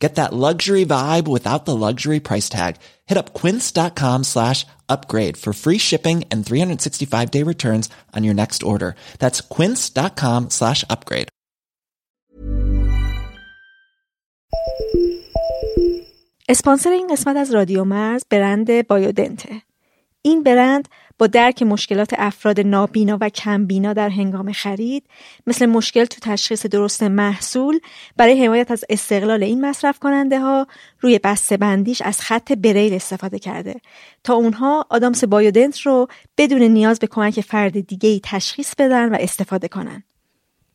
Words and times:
Get 0.00 0.16
that 0.16 0.32
luxury 0.32 0.84
vibe 0.84 1.26
without 1.26 1.64
the 1.64 1.74
luxury 1.74 2.20
price 2.20 2.48
tag. 2.48 2.76
Hit 3.06 3.16
up 3.16 3.32
quince.com 3.32 4.24
slash 4.24 4.66
upgrade 4.88 5.36
for 5.36 5.52
free 5.54 5.78
shipping 5.78 6.24
and 6.30 6.44
365 6.44 7.30
day 7.30 7.42
returns 7.42 7.88
on 8.14 8.24
your 8.24 8.34
next 8.34 8.62
order. 8.62 8.94
That's 9.18 9.40
quince.com 9.40 10.50
slash 10.50 10.84
upgrade. 10.90 11.28
اسپانسر 16.48 16.90
این 16.90 17.06
قسمت 17.06 17.36
از 17.36 17.54
رادیو 17.54 17.84
مرز 17.84 18.22
برند 18.30 18.86
بایودنته. 18.86 19.62
این 20.22 20.42
برند 20.42 20.88
با 21.21 21.27
درک 21.27 21.63
مشکلات 21.63 22.13
افراد 22.17 22.59
نابینا 22.59 23.17
و 23.21 23.29
کمبینا 23.29 23.93
در 23.93 24.09
هنگام 24.09 24.51
خرید 24.51 25.03
مثل 25.47 25.65
مشکل 25.65 26.05
تو 26.05 26.19
تشخیص 26.21 26.65
درست 26.65 27.03
محصول 27.03 27.79
برای 28.17 28.45
حمایت 28.45 28.71
از 28.71 28.85
استقلال 28.89 29.43
این 29.43 29.65
مصرف 29.65 29.99
کننده 29.99 30.39
ها 30.39 30.67
روی 30.99 31.19
بسته 31.23 31.57
بندیش 31.57 32.01
از 32.01 32.21
خط 32.21 32.51
بریل 32.51 32.93
استفاده 32.93 33.39
کرده 33.39 33.75
تا 34.23 34.33
اونها 34.33 34.85
آدامس 34.89 35.23
بایودنت 35.23 35.79
رو 35.79 36.07
بدون 36.37 36.61
نیاز 36.61 36.99
به 36.99 37.07
کمک 37.07 37.41
فرد 37.41 37.87
دیگه 37.87 38.09
ای 38.09 38.19
تشخیص 38.23 38.75
بدن 38.75 39.09
و 39.09 39.17
استفاده 39.19 39.67
کنن. 39.67 40.03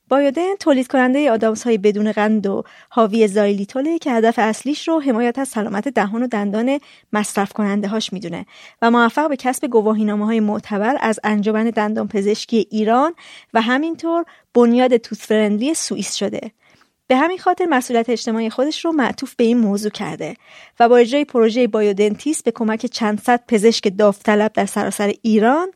بایودن 0.08 0.54
تولید 0.54 0.86
کننده 0.86 1.30
آدامس 1.30 1.64
های 1.64 1.78
بدون 1.78 2.12
قند 2.12 2.46
و 2.46 2.64
حاوی 2.88 3.28
زایلیتوله 3.28 3.98
که 3.98 4.12
هدف 4.12 4.34
اصلیش 4.38 4.88
رو 4.88 5.00
حمایت 5.00 5.38
از 5.38 5.48
سلامت 5.48 5.88
دهان 5.88 6.22
و 6.22 6.26
دندان 6.26 6.80
مصرف 7.12 7.52
کننده 7.52 7.88
هاش 7.88 8.12
می‌دونه 8.12 8.46
و 8.82 8.90
موفق 8.90 9.28
به 9.28 9.36
کسب 9.36 9.66
گواهینامه 9.66 10.26
های 10.26 10.40
معتبر 10.40 10.96
از 11.00 11.20
انجمن 11.24 11.70
دندان 11.70 12.08
پزشکی 12.08 12.66
ایران 12.70 13.14
و 13.54 13.60
همینطور 13.60 14.24
بنیاد 14.54 14.96
توت 14.96 15.18
فرندلی 15.18 15.74
سوئیس 15.74 16.14
شده. 16.14 16.50
به 17.08 17.16
همین 17.16 17.38
خاطر 17.38 17.64
مسئولیت 17.64 18.10
اجتماعی 18.10 18.50
خودش 18.50 18.84
رو 18.84 18.92
معطوف 18.92 19.34
به 19.34 19.44
این 19.44 19.58
موضوع 19.58 19.90
کرده 19.90 20.36
و 20.80 20.88
با 20.88 20.96
اجرای 20.96 21.24
پروژه 21.24 21.66
بایودنتیست 21.66 22.44
به 22.44 22.50
کمک 22.50 22.86
چند 22.86 23.20
صد 23.20 23.44
پزشک 23.48 23.96
داوطلب 23.98 24.52
در 24.52 24.66
سراسر 24.66 25.12
ایران 25.22 25.68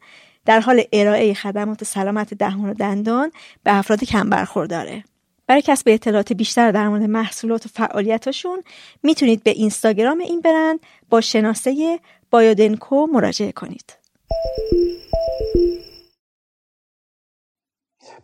در 0.50 0.60
حال 0.60 0.82
ارائه 0.92 1.34
خدمات 1.34 1.84
سلامت 1.84 2.34
دهان 2.34 2.70
و 2.70 2.74
دندان 2.74 3.30
به 3.64 3.78
افراد 3.78 4.04
کم 4.04 4.30
برخورداره. 4.30 5.04
برای 5.46 5.62
کسب 5.62 5.88
اطلاعات 5.88 6.32
بیشتر 6.32 6.72
در 6.72 6.88
مورد 6.88 7.02
محصولات 7.02 7.66
و 7.66 7.68
فعالیتاشون 7.68 8.62
می‌تونید 9.02 9.42
به 9.42 9.50
اینستاگرام 9.50 10.18
این 10.18 10.40
برند 10.40 10.80
با 11.10 11.20
شناسه 11.20 11.98
بایودنکو 12.30 13.06
مراجعه 13.12 13.52
کنید. 13.52 13.96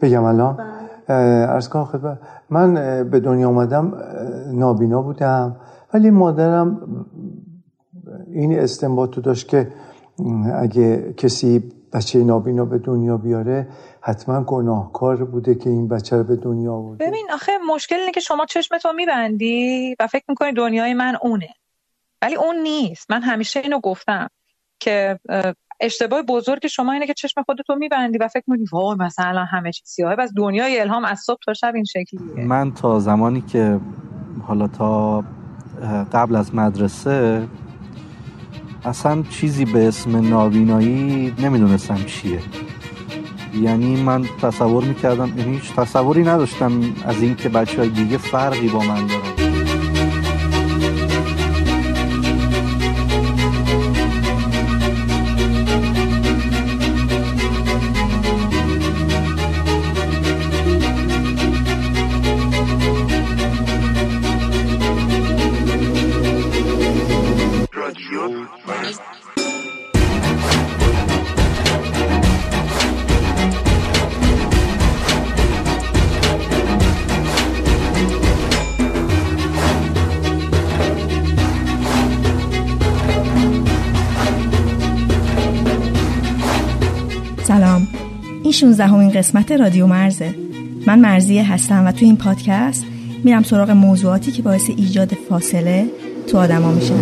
بگم 0.01 0.25
الان 0.25 0.61
ارز 1.09 1.69
کنم 1.69 2.19
من 2.51 2.75
به 3.11 3.21
دنیا 3.21 3.49
آمدم 3.49 3.95
نابینا 4.53 5.03
بودم 5.03 5.57
ولی 5.95 6.11
مادرم 6.11 7.07
این 8.33 8.59
استنباط 8.59 9.19
داشت 9.19 9.49
که 9.49 9.73
اگه 10.55 11.15
کسی 11.17 11.76
بچه 11.97 12.25
نابینا 12.25 12.65
به 12.65 12.79
دنیا 12.79 13.17
بیاره 13.17 13.69
حتما 14.01 14.45
گناهکار 14.45 15.25
بوده 15.25 15.55
که 15.55 15.71
این 15.71 15.89
بچه 15.89 16.17
رو 16.17 16.25
به 16.25 16.37
دنیا 16.37 16.73
آورده. 16.73 17.07
ببین 17.07 17.27
آخه 17.35 17.53
مشکل 17.75 17.97
اینه 17.97 18.13
که 18.13 18.21
شما 18.21 18.47
چشمتو 18.47 18.93
میبندی 18.93 19.97
و 20.01 20.07
فکر 20.07 20.25
می‌کنی 20.29 20.53
دنیای 20.53 20.95
من 20.95 21.17
اونه. 21.23 21.49
ولی 22.23 22.35
اون 22.35 22.57
نیست. 22.57 23.11
من 23.11 23.23
همیشه 23.23 23.61
اینو 23.61 23.81
گفتم 23.81 24.29
که 24.81 25.19
اشتباه 25.81 26.23
بزرگ 26.23 26.67
شما 26.67 26.93
اینه 26.93 27.07
که 27.07 27.15
چشم 27.15 27.43
خودتو 27.43 27.75
میبندی 27.75 28.19
و 28.19 28.29
فکر 28.29 28.45
می‌کنی 28.47 28.67
وای 28.73 28.97
مثلا 29.01 29.45
همه 29.45 29.73
چیز 29.73 29.89
سیاهه 29.89 30.17
بس 30.17 30.33
دنیای 30.37 30.81
الهام 30.81 31.05
از 31.05 31.21
صبح 31.21 31.39
تا 31.47 31.55
شب 31.55 31.75
این 31.75 31.85
شکلیه. 31.85 32.45
من 32.45 32.73
تا 32.73 32.99
زمانی 32.99 33.41
که 33.41 33.81
حالا 34.47 34.69
تا 34.69 35.25
قبل 36.13 36.37
از 36.37 36.55
مدرسه 36.55 37.49
اصلا 38.87 39.23
چیزی 39.31 39.65
به 39.65 39.89
اسم 39.89 40.29
نابینایی 40.29 41.35
نمی‌دونستم 41.39 42.05
چیه. 42.05 42.41
یعنی 43.61 44.03
من 44.03 44.25
تصور 44.43 44.85
می‌کردم 44.85 45.33
یعنی 45.39 45.55
هیچ 45.55 45.73
تصوری 45.73 46.23
نداشتم 46.23 46.81
از 47.05 47.23
اینکه 47.23 47.49
بچه 47.49 47.79
های 47.79 47.89
دیگه 47.89 48.17
فرقی 48.17 48.69
با 48.69 48.79
من 48.79 49.07
دارن. 49.07 49.46
سلام. 87.47 87.89
این 88.43 88.53
16 88.53 88.87
همین 88.87 89.11
قسمت 89.11 89.53
رادیو 89.53 89.87
مرزه. 89.87 90.35
من 90.87 90.99
مرزیه 90.99 91.53
هستم 91.53 91.87
و 91.87 91.93
تو 91.93 92.05
این 92.05 92.17
پادکست 92.17 92.85
میرم 93.25 93.43
سراغ 93.43 93.71
موضوعاتی 93.71 94.33
که 94.33 94.43
باعث 94.43 94.71
ایجاد 94.77 95.13
فاصله 95.29 95.87
تو 96.27 96.39
آدما 96.39 96.73
میشن 96.73 96.95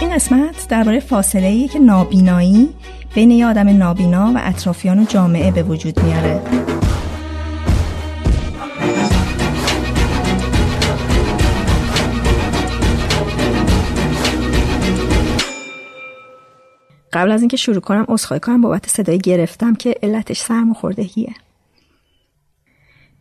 این 0.00 0.14
قسمت 0.14 0.66
درباره 0.68 1.00
فاصله 1.00 1.46
ای 1.46 1.68
که 1.68 1.78
نابینایی 1.78 2.68
بین 3.14 3.30
یه 3.30 3.46
آدم 3.46 3.68
نابینا 3.68 4.32
و 4.34 4.40
اطرافیان 4.42 4.98
و 4.98 5.04
جامعه 5.04 5.50
به 5.50 5.62
وجود 5.62 6.02
میاره. 6.02 6.40
قبل 17.12 17.30
از 17.30 17.40
اینکه 17.42 17.56
شروع 17.56 17.80
کنم 17.80 18.04
عذرخواهی 18.08 18.40
کنم 18.40 18.60
بابت 18.60 18.88
صدای 18.88 19.18
گرفتم 19.18 19.74
که 19.74 19.94
علتش 20.02 20.40
سرماخوردگیه 20.40 21.34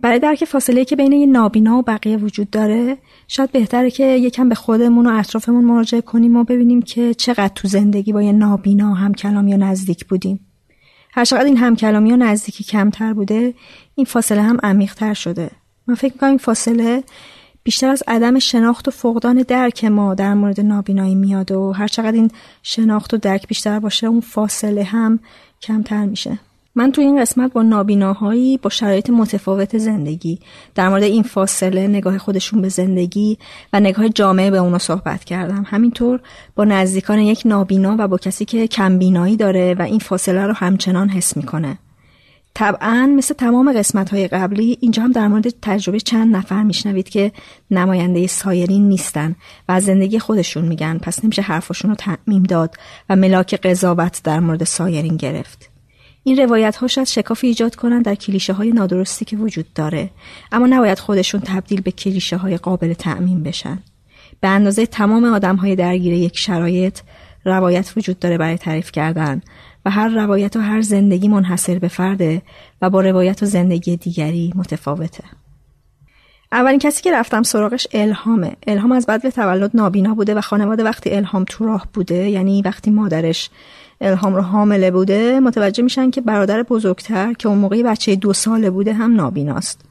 برای 0.02 0.20
درک 0.20 0.46
فاصله 0.46 0.86
که 0.86 0.96
بین 0.96 1.12
یه 1.12 1.26
نابینا 1.26 1.78
و 1.78 1.82
بقیه 1.82 2.18
وجود 2.18 2.50
داره 2.50 2.98
شاید 3.28 3.52
بهتره 3.52 3.92
که 3.92 4.06
یکم 4.06 4.50
به 4.50 4.56
خودمون 4.56 5.08
و 5.08 5.20
اطرافمون 5.20 5.66
مراجعه 5.66 6.02
کنیم 6.02 6.36
و 6.36 6.44
ببینیم 6.44 6.82
که 6.82 7.14
چقدر 7.14 7.54
تو 7.56 7.68
زندگی 7.68 8.14
با 8.14 8.22
یه 8.22 8.32
نابینا 8.32 8.92
و 8.92 8.96
همکلامی 8.96 9.52
یا 9.52 9.58
نزدیک 9.58 10.06
بودیم. 10.06 10.40
هر 11.14 11.26
چقدر 11.26 11.46
این 11.46 11.58
همکلامی 11.58 12.12
و 12.12 12.16
نزدیکی 12.16 12.64
کمتر 12.64 13.14
بوده 13.14 13.54
این 13.96 14.06
فاصله 14.06 14.42
هم 14.42 14.58
عمیقتر 14.64 15.14
شده. 15.14 15.52
من 15.88 15.96
فکر 15.96 16.14
می‌کنم 16.14 16.30
این 16.30 16.38
فاصله 16.38 17.04
بیشتر 17.64 17.90
از 17.90 18.04
عدم 18.08 18.40
شناخت 18.40 18.88
و 18.88 18.92
فقدان 18.92 19.46
درک 19.48 19.86
ما 19.86 20.14
در 20.14 20.34
مورد 20.34 20.62
نابینایی 20.62 21.16
میاد 21.16 21.52
و 21.52 21.72
هر 21.72 21.88
چقدر 21.88 22.12
این 22.12 22.32
شناخت 22.64 23.14
و 23.14 23.18
درک 23.18 23.48
بیشتر 23.48 23.80
باشه 23.80 24.08
اون 24.08 24.22
فاصله 24.22 24.84
هم 24.84 25.20
کمتر 25.62 26.06
میشه. 26.06 26.40
من 26.76 26.92
تو 26.92 27.02
این 27.02 27.22
قسمت 27.22 27.54
با 27.54 27.62
نابیناهایی 27.62 28.58
با 28.58 28.70
شرایط 28.70 29.10
متفاوت 29.10 29.78
زندگی 29.78 30.40
در 30.76 30.90
مورد 30.90 31.04
این 31.04 31.24
فاصله 31.24 31.88
نگاه 31.88 32.18
خودشون 32.18 32.62
به 32.62 32.70
زندگی 32.70 33.38
و 33.74 33.80
نگاه 33.80 34.10
جامعه 34.10 34.52
به 34.52 34.58
اونو 34.58 34.80
صحبت 34.80 35.24
کردم. 35.24 35.66
همینطور 35.68 36.20
با 36.56 36.66
نزدیکان 36.66 37.20
یک 37.20 37.42
نابینا 37.46 37.96
و 38.00 38.08
با 38.08 38.18
کسی 38.18 38.46
که 38.46 38.68
کمبینایی 38.68 39.36
داره 39.36 39.76
و 39.80 39.82
این 39.82 40.00
فاصله 40.00 40.46
رو 40.46 40.54
همچنان 40.54 41.10
حس 41.10 41.38
می‌کنه. 41.38 41.78
طبعا 42.54 43.14
مثل 43.18 43.34
تمام 43.34 43.74
قسمت 43.74 44.10
های 44.10 44.28
قبلی 44.28 44.78
اینجا 44.82 45.04
هم 45.04 45.12
در 45.12 45.28
مورد 45.28 45.50
تجربه 45.62 46.00
چند 46.00 46.36
نفر 46.36 46.64
میشنوید 46.64 47.10
که 47.10 47.32
نماینده 47.72 48.28
سایرین 48.28 48.90
نیستن 48.90 49.36
و 49.70 49.72
از 49.72 49.86
زندگی 49.86 50.20
خودشون 50.20 50.66
میگن. 50.66 50.98
پس 50.98 51.24
نمیشه 51.24 51.42
حرفشون 51.42 51.90
رو 51.92 51.96
تعمیم 51.96 52.44
داد 52.44 52.76
و 53.10 53.16
ملاک 53.16 53.56
قضاوت 53.56 54.22
در 54.24 54.40
مورد 54.40 54.64
سایرین 54.64 55.18
گرفت. 55.18 55.70
این 56.24 56.38
روایت 56.38 56.76
ها 56.76 56.88
شاید 56.88 57.08
شکافی 57.08 57.48
ایجاد 57.48 57.76
کنند 57.76 58.06
در 58.06 58.16
کلیشه 58.16 58.54
های 58.54 58.72
نادرستی 58.72 59.26
که 59.26 59.38
وجود 59.38 59.74
داره 59.74 60.10
اما 60.52 60.68
نباید 60.68 61.00
خودشون 61.00 61.42
تبدیل 61.42 61.82
به 61.82 61.92
کلیشه 61.92 62.38
های 62.38 62.58
قابل 62.58 62.94
تعمین 62.94 63.44
بشن. 63.44 63.80
به 64.40 64.48
اندازه 64.48 64.86
تمام 64.86 65.26
آدم 65.26 65.56
های 65.56 65.76
درگیر 65.76 66.14
یک 66.14 66.38
شرایط 66.38 67.00
روایت 67.46 67.94
وجود 67.98 68.20
داره 68.20 68.38
برای 68.38 68.58
تعریف 68.58 68.92
کردن. 68.92 69.42
و 69.86 69.90
هر 69.90 70.08
روایت 70.08 70.56
و 70.56 70.60
هر 70.60 70.82
زندگی 70.82 71.28
منحصر 71.28 71.80
به 71.80 71.88
فرده 71.88 72.42
و 72.82 72.90
با 72.90 73.02
روایت 73.02 73.44
و 73.44 73.46
زندگی 73.46 73.98
دیگری 73.98 74.54
متفاوته. 74.56 75.24
اولین 76.52 76.80
کسی 76.80 77.04
که 77.04 77.12
رفتم 77.12 77.44
سراغش 77.44 77.88
الهامه. 77.94 78.52
الهام 78.68 78.92
از 78.92 79.06
به 79.06 79.32
تولد 79.32 79.72
نابینا 79.74 80.14
بوده 80.16 80.36
و 80.36 80.42
خانواده 80.42 80.84
وقتی 80.84 81.10
الهام 81.10 81.46
تو 81.50 81.66
راه 81.66 81.88
بوده 81.94 82.30
یعنی 82.30 82.62
وقتی 82.62 82.92
مادرش 82.92 83.50
الهام 84.02 84.36
رو 84.36 84.42
حامله 84.42 84.92
بوده 84.92 85.40
متوجه 85.40 85.84
میشن 85.84 86.12
که 86.12 86.22
برادر 86.22 86.64
بزرگتر 86.64 87.34
که 87.34 87.48
اون 87.48 87.58
موقعی 87.58 87.84
بچه 87.84 88.16
دو 88.16 88.34
ساله 88.34 88.70
بوده 88.70 88.94
هم 88.94 89.16
نابیناست. 89.16 89.82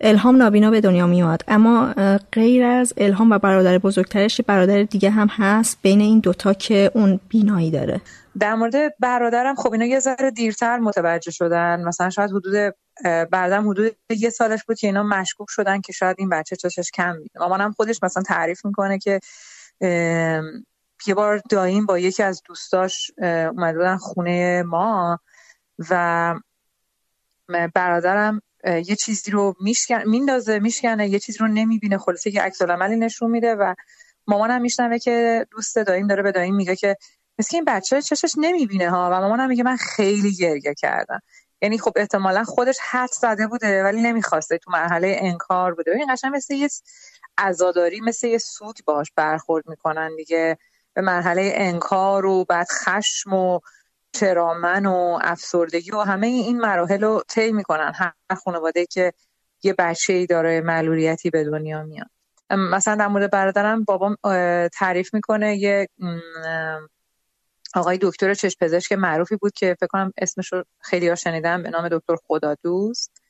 الهام 0.00 0.36
نابینا 0.36 0.70
به 0.70 0.80
دنیا 0.80 1.06
میاد 1.06 1.42
اما 1.48 1.94
غیر 2.32 2.64
از 2.64 2.92
الهام 2.96 3.30
و 3.30 3.38
برادر 3.38 3.78
بزرگترش 3.78 4.40
برادر 4.40 4.82
دیگه 4.82 5.10
هم 5.10 5.28
هست 5.30 5.78
بین 5.82 6.00
این 6.00 6.18
دوتا 6.18 6.54
که 6.54 6.90
اون 6.94 7.20
بینایی 7.28 7.70
داره. 7.70 8.00
در 8.40 8.54
مورد 8.54 8.98
برادرم 8.98 9.54
خب 9.54 9.72
اینا 9.72 9.84
یه 9.84 10.00
ذره 10.00 10.30
دیرتر 10.30 10.78
متوجه 10.78 11.30
شدن. 11.30 11.84
مثلا 11.84 12.10
شاید 12.10 12.30
حدود 12.30 12.74
بعدم 13.30 13.68
حدود 13.70 13.96
یه 14.10 14.30
سالش 14.30 14.64
بود 14.64 14.78
که 14.78 14.86
اینا 14.86 15.02
مشکوک 15.02 15.46
شدن 15.50 15.80
که 15.80 15.92
شاید 15.92 16.16
این 16.18 16.28
بچه 16.28 16.56
چشش 16.56 16.90
کم 16.94 17.16
میده 17.16 17.40
مامانم 17.40 17.72
خودش 17.72 18.02
مثلا 18.02 18.22
تعریف 18.22 18.64
می‌کنه 18.64 18.98
که 18.98 19.20
یه 21.06 21.14
بار 21.16 21.40
داییم 21.50 21.86
با 21.86 21.98
یکی 21.98 22.22
از 22.22 22.42
دوستاش 22.44 23.10
اومده 23.18 23.78
بودن 23.78 23.96
خونه 23.96 24.62
ما 24.62 25.18
و 25.90 26.34
برادرم 27.74 28.42
یه 28.64 28.96
چیزی 28.96 29.30
رو 29.30 29.54
میشکن 29.60 30.02
میندازه 30.08 30.58
میشکنه 30.58 31.08
یه 31.08 31.18
چیزی 31.18 31.38
رو 31.38 31.48
نمی‌بینه 31.48 31.98
خلاصه 31.98 32.34
یه 32.34 32.42
عکس 32.42 32.62
نشون 32.62 33.30
میده 33.30 33.54
و 33.54 33.74
مامانم 34.26 34.62
میشنوه 34.62 34.98
که 34.98 35.46
دوست 35.50 35.78
داییم 35.78 36.06
داره 36.06 36.22
به 36.22 36.32
داییم 36.32 36.54
میگه 36.56 36.76
که 36.76 36.96
مثل 37.38 37.56
این 37.56 37.64
بچه 37.64 38.02
چشش 38.02 38.32
نمی‌بینه 38.38 38.90
ها 38.90 39.10
و 39.12 39.20
مامانم 39.20 39.48
میگه 39.48 39.62
من 39.62 39.76
خیلی 39.76 40.34
گریه 40.34 40.74
کردم. 40.74 41.20
یعنی 41.62 41.78
خب 41.78 41.92
احتمالا 41.96 42.44
خودش 42.44 42.78
حد 42.90 43.08
زده 43.12 43.46
بوده 43.46 43.84
ولی 43.84 44.02
نمی‌خواسته 44.02 44.58
تو 44.58 44.70
مرحله 44.70 45.16
انکار 45.20 45.74
بوده. 45.74 45.90
این 45.90 46.14
قشنگ 46.14 46.36
مثل 46.36 46.54
یه 46.54 46.68
عزاداری 47.38 48.00
مثل 48.00 48.26
یه 48.26 48.38
سوگ 48.38 48.76
باش 48.84 49.12
برخورد 49.16 49.68
می‌کنن 49.68 50.16
دیگه. 50.16 50.58
به 50.94 51.02
مرحله 51.02 51.52
انکار 51.54 52.26
و 52.26 52.44
بعد 52.44 52.66
خشم 52.72 53.32
و 53.32 53.60
چرامن 54.12 54.86
و 54.86 55.18
افسردگی 55.22 55.90
و 55.90 56.00
همه 56.00 56.26
این 56.26 56.60
مراحل 56.60 57.00
رو 57.00 57.22
طی 57.28 57.52
می‌کنن. 57.52 57.92
هر 57.94 58.12
خانواده 58.44 58.86
که 58.86 59.12
یه 59.62 59.74
بچه 59.78 60.12
ای 60.12 60.26
داره 60.26 60.60
معلولیتی 60.60 61.30
به 61.30 61.44
دنیا 61.44 61.82
میاد. 61.82 62.06
مثلا 62.50 62.94
در 62.94 63.08
مورد 63.08 63.30
برادرم 63.30 63.84
بابام 63.84 64.16
تعریف 64.68 65.14
می‌کنه 65.14 65.56
یه 65.56 65.88
آقای 67.76 67.98
دکتر 68.02 68.34
چشم 68.34 68.56
پزشک 68.60 68.92
معروفی 68.92 69.36
بود 69.36 69.52
که 69.52 69.76
فکر 69.80 69.86
کنم 69.86 70.12
اسمش 70.18 70.52
رو 70.52 70.64
خیلی 70.80 71.08
ها 71.08 71.14
شنیدم 71.14 71.62
به 71.62 71.70
نام 71.70 71.88
دکتر 71.88 72.16
خدا 72.26 72.54
دوست 72.62 73.22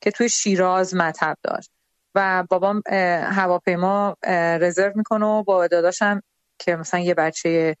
که 0.00 0.10
توی 0.10 0.28
شیراز 0.28 0.94
مطب 0.94 1.36
داشت. 1.42 1.70
و 2.14 2.44
بابام 2.50 2.82
هواپیما 3.22 4.16
رزرو 4.60 4.92
می‌کنه 4.94 5.26
و 5.26 5.42
با 5.42 5.66
داداشم 5.66 6.22
که 6.58 6.76
مثلا 6.76 7.00
یه 7.00 7.14
بچه 7.14 7.76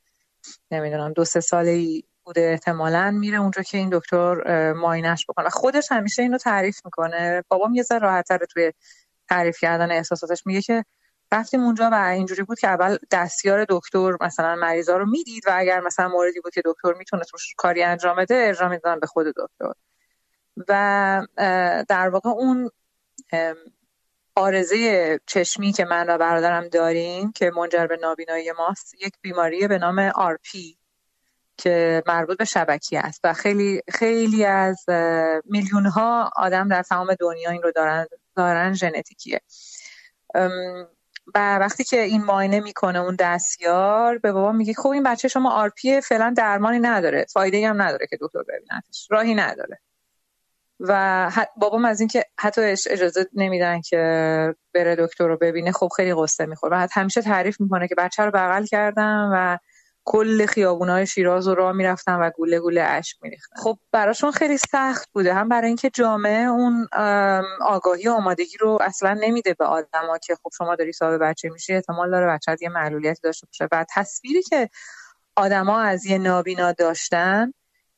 نمی‌دونم 0.70 1.12
دو 1.12 1.24
سه 1.24 1.40
ساله 1.40 2.02
بوده 2.24 2.40
احتمالا 2.40 3.10
میره 3.10 3.38
اونجا 3.38 3.62
که 3.62 3.78
این 3.78 3.90
دکتر 3.92 4.72
ماینش 4.72 5.26
بکنه. 5.28 5.50
خودش 5.50 5.92
همیشه 5.92 6.22
اینو 6.22 6.38
تعریف 6.38 6.80
می‌کنه. 6.84 7.44
بابام 7.48 7.74
یه 7.74 7.82
ذره 7.82 7.98
راحت‌تر 7.98 8.38
توی 8.50 8.72
تعریف 9.28 9.58
کردن 9.60 9.90
احساساتش 9.90 10.46
میگه 10.46 10.62
که 10.62 10.84
رفتیم 11.32 11.60
اونجا 11.60 11.90
و 11.92 11.94
اینجوری 11.94 12.42
بود 12.42 12.58
که 12.58 12.68
اول 12.68 12.98
دستیار 13.10 13.66
دکتر 13.68 14.16
مثلا 14.20 14.54
مریضا 14.56 14.96
رو 14.96 15.06
می‌دید 15.06 15.42
و 15.46 15.50
اگر 15.54 15.80
مثلا 15.80 16.08
موردی 16.08 16.40
بود 16.40 16.54
که 16.54 16.62
دکتر 16.64 16.92
می‌تونه 16.92 17.24
توش 17.24 17.54
کاری 17.56 17.82
انجام 17.82 18.16
بده 18.16 18.34
ارجاع 18.34 18.68
می‌دادن 18.68 19.00
به 19.00 19.06
خود 19.06 19.26
دکتر. 19.26 19.72
و 20.68 21.26
در 21.88 22.08
واقع 22.08 22.30
اون 22.30 22.70
آرزه 24.34 25.20
چشمی 25.26 25.72
که 25.72 25.84
من 25.84 26.10
و 26.10 26.18
برادرم 26.18 26.68
داریم 26.68 27.32
که 27.32 27.50
منجر 27.56 27.86
به 27.86 27.98
نابینایی 28.02 28.52
ماست 28.52 28.94
یک 28.94 29.12
بیماری 29.20 29.68
به 29.68 29.78
نام 29.78 29.98
آرپی 29.98 30.78
که 31.56 32.02
مربوط 32.06 32.38
به 32.38 32.44
شبکی 32.44 32.96
است 32.96 33.20
و 33.24 33.32
خیلی 33.32 33.82
خیلی 33.90 34.44
از 34.44 34.84
میلیون 35.44 35.86
ها 35.86 36.30
آدم 36.36 36.68
در 36.68 36.82
تمام 36.82 37.14
دنیا 37.20 37.50
این 37.50 37.62
رو 37.62 37.72
دارن 37.72 38.06
دارن 38.36 38.72
ژنتیکیه. 38.72 39.40
و 41.34 41.58
وقتی 41.58 41.84
که 41.84 42.00
این 42.00 42.24
ماینه 42.24 42.60
می‌کنه 42.60 42.98
اون 42.98 43.16
دستیار 43.20 44.18
به 44.18 44.32
بابا 44.32 44.52
میگه 44.52 44.74
خب 44.74 44.88
این 44.88 45.02
بچه 45.02 45.28
شما 45.28 45.50
آرپی 45.50 46.00
فعلا 46.00 46.34
درمانی 46.36 46.78
نداره 46.78 47.26
فایده 47.32 47.68
هم 47.68 47.82
نداره 47.82 48.06
که 48.10 48.18
دکتر 48.20 48.42
ببینتش 48.42 49.08
راهی 49.10 49.34
نداره. 49.34 49.78
و 50.80 51.30
بابام 51.56 51.84
از 51.84 52.00
اینکه 52.00 52.24
حتی 52.40 52.60
اجازه 52.90 53.26
نمیدن 53.34 53.80
که 53.80 53.98
بره 54.74 54.96
دکتر 54.96 55.28
رو 55.28 55.36
ببینه 55.36 55.72
خب 55.72 55.88
خیلی 55.96 56.14
قصه 56.14 56.46
می‌خوره. 56.46 56.76
و 56.76 56.86
همیشه 56.92 57.22
تعریف 57.22 57.60
می‌کنه 57.60 57.88
که 57.88 57.94
بچه 57.94 58.24
رو 58.24 58.30
بغل 58.30 58.64
کردم 58.64 59.30
و 59.34 59.58
کل 60.04 60.46
خیابونای 60.46 61.06
شیراز 61.06 61.48
رو 61.48 61.54
راه 61.54 61.72
می‌رفتن 61.72 62.14
و 62.14 62.30
گوله 62.30 62.60
گوله 62.60 62.82
اشک 62.82 63.16
میریختن. 63.22 63.56
خب 63.56 63.78
براشون 63.92 64.30
خیلی 64.30 64.58
سخت 64.58 65.08
بوده. 65.12 65.34
هم 65.34 65.48
برای 65.48 65.66
اینکه 65.66 65.90
جامعه 65.90 66.46
اون 66.46 66.88
آگاهی 67.60 68.08
و 68.08 68.12
آمادگی 68.12 68.56
رو 68.60 68.78
اصلا 68.80 69.18
نمیده 69.20 69.54
به 69.54 69.64
آدما 69.64 70.18
که 70.18 70.34
خب 70.42 70.50
شما 70.58 70.76
داری 70.76 70.92
صاحب 70.92 71.22
بچه 71.22 71.48
میشی 71.48 71.74
احتمال 71.74 72.10
داره 72.10 72.26
بچه 72.26 72.56
یه 72.60 72.68
معلولیتی 72.68 73.20
داشته 73.22 73.46
باشه. 73.46 73.68
و 73.72 73.84
تصویری 73.90 74.42
که 74.42 74.68
آدما 75.36 75.80
از 75.80 76.06
یه 76.06 76.18
نابینا 76.18 76.72
داشتن 76.72 77.52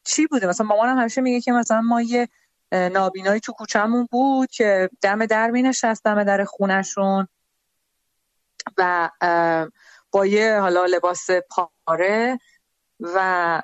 چی 0.04 0.26
بوده؟ 0.26 0.46
مثلا 0.46 0.66
مامانم 0.66 0.98
همیشه 0.98 1.20
میگه 1.20 1.40
که 1.40 1.52
مثلا 1.52 1.80
ما 1.80 2.02
یه 2.02 2.28
نابینایی 2.72 3.40
تو 3.40 3.52
کوچهمون 3.52 4.08
بود 4.10 4.50
که 4.50 4.90
دم 5.02 5.26
در 5.26 5.50
می 5.50 5.62
نشست 5.62 6.04
دم 6.04 6.24
در 6.24 6.44
خونشون 6.44 7.28
و 8.78 9.10
با 10.14 10.26
یه 10.26 10.60
حالا 10.60 10.84
لباس 10.84 11.26
پاره 11.50 12.38
و 13.00 13.62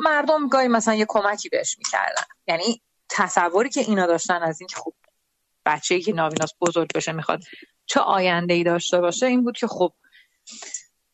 مردم 0.00 0.48
گاهی 0.48 0.68
مثلا 0.68 0.94
یه 0.94 1.06
کمکی 1.08 1.48
بهش 1.48 1.78
می‌کردن. 1.78 2.22
یعنی 2.46 2.82
تصوری 3.08 3.68
که 3.68 3.80
اینا 3.80 4.06
داشتن 4.06 4.42
از 4.42 4.60
اینکه 4.60 4.76
خب 4.76 4.94
بچه 5.66 5.94
ای 5.94 6.00
که 6.00 6.12
نابیناست 6.12 6.54
بزرگ 6.60 6.92
بشه 6.94 7.12
می‌خواد 7.12 7.40
چه 7.86 8.00
آینده 8.00 8.54
ای 8.54 8.64
داشته 8.64 9.00
باشه 9.00 9.26
این 9.26 9.44
بود 9.44 9.56
که 9.56 9.66
خب 9.66 9.92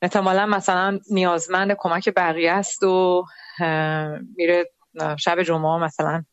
احتمالا 0.03 0.47
مثلا 0.47 1.01
نیازمند 1.11 1.77
کمک 1.79 2.09
بقیه 2.17 2.53
است 2.53 2.83
و 2.83 3.25
میره 4.37 4.71
شب 5.19 5.43
جمعه 5.43 5.79
مثلا 5.79 6.25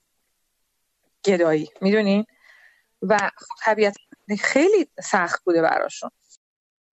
گدایی. 1.25 1.69
می‌دونین 1.81 2.25
و 3.01 3.17
خب 3.17 3.55
طبیعت 3.61 3.97
خیلی 4.39 4.89
سخت 5.03 5.43
بوده 5.43 5.61
براشون. 5.61 6.09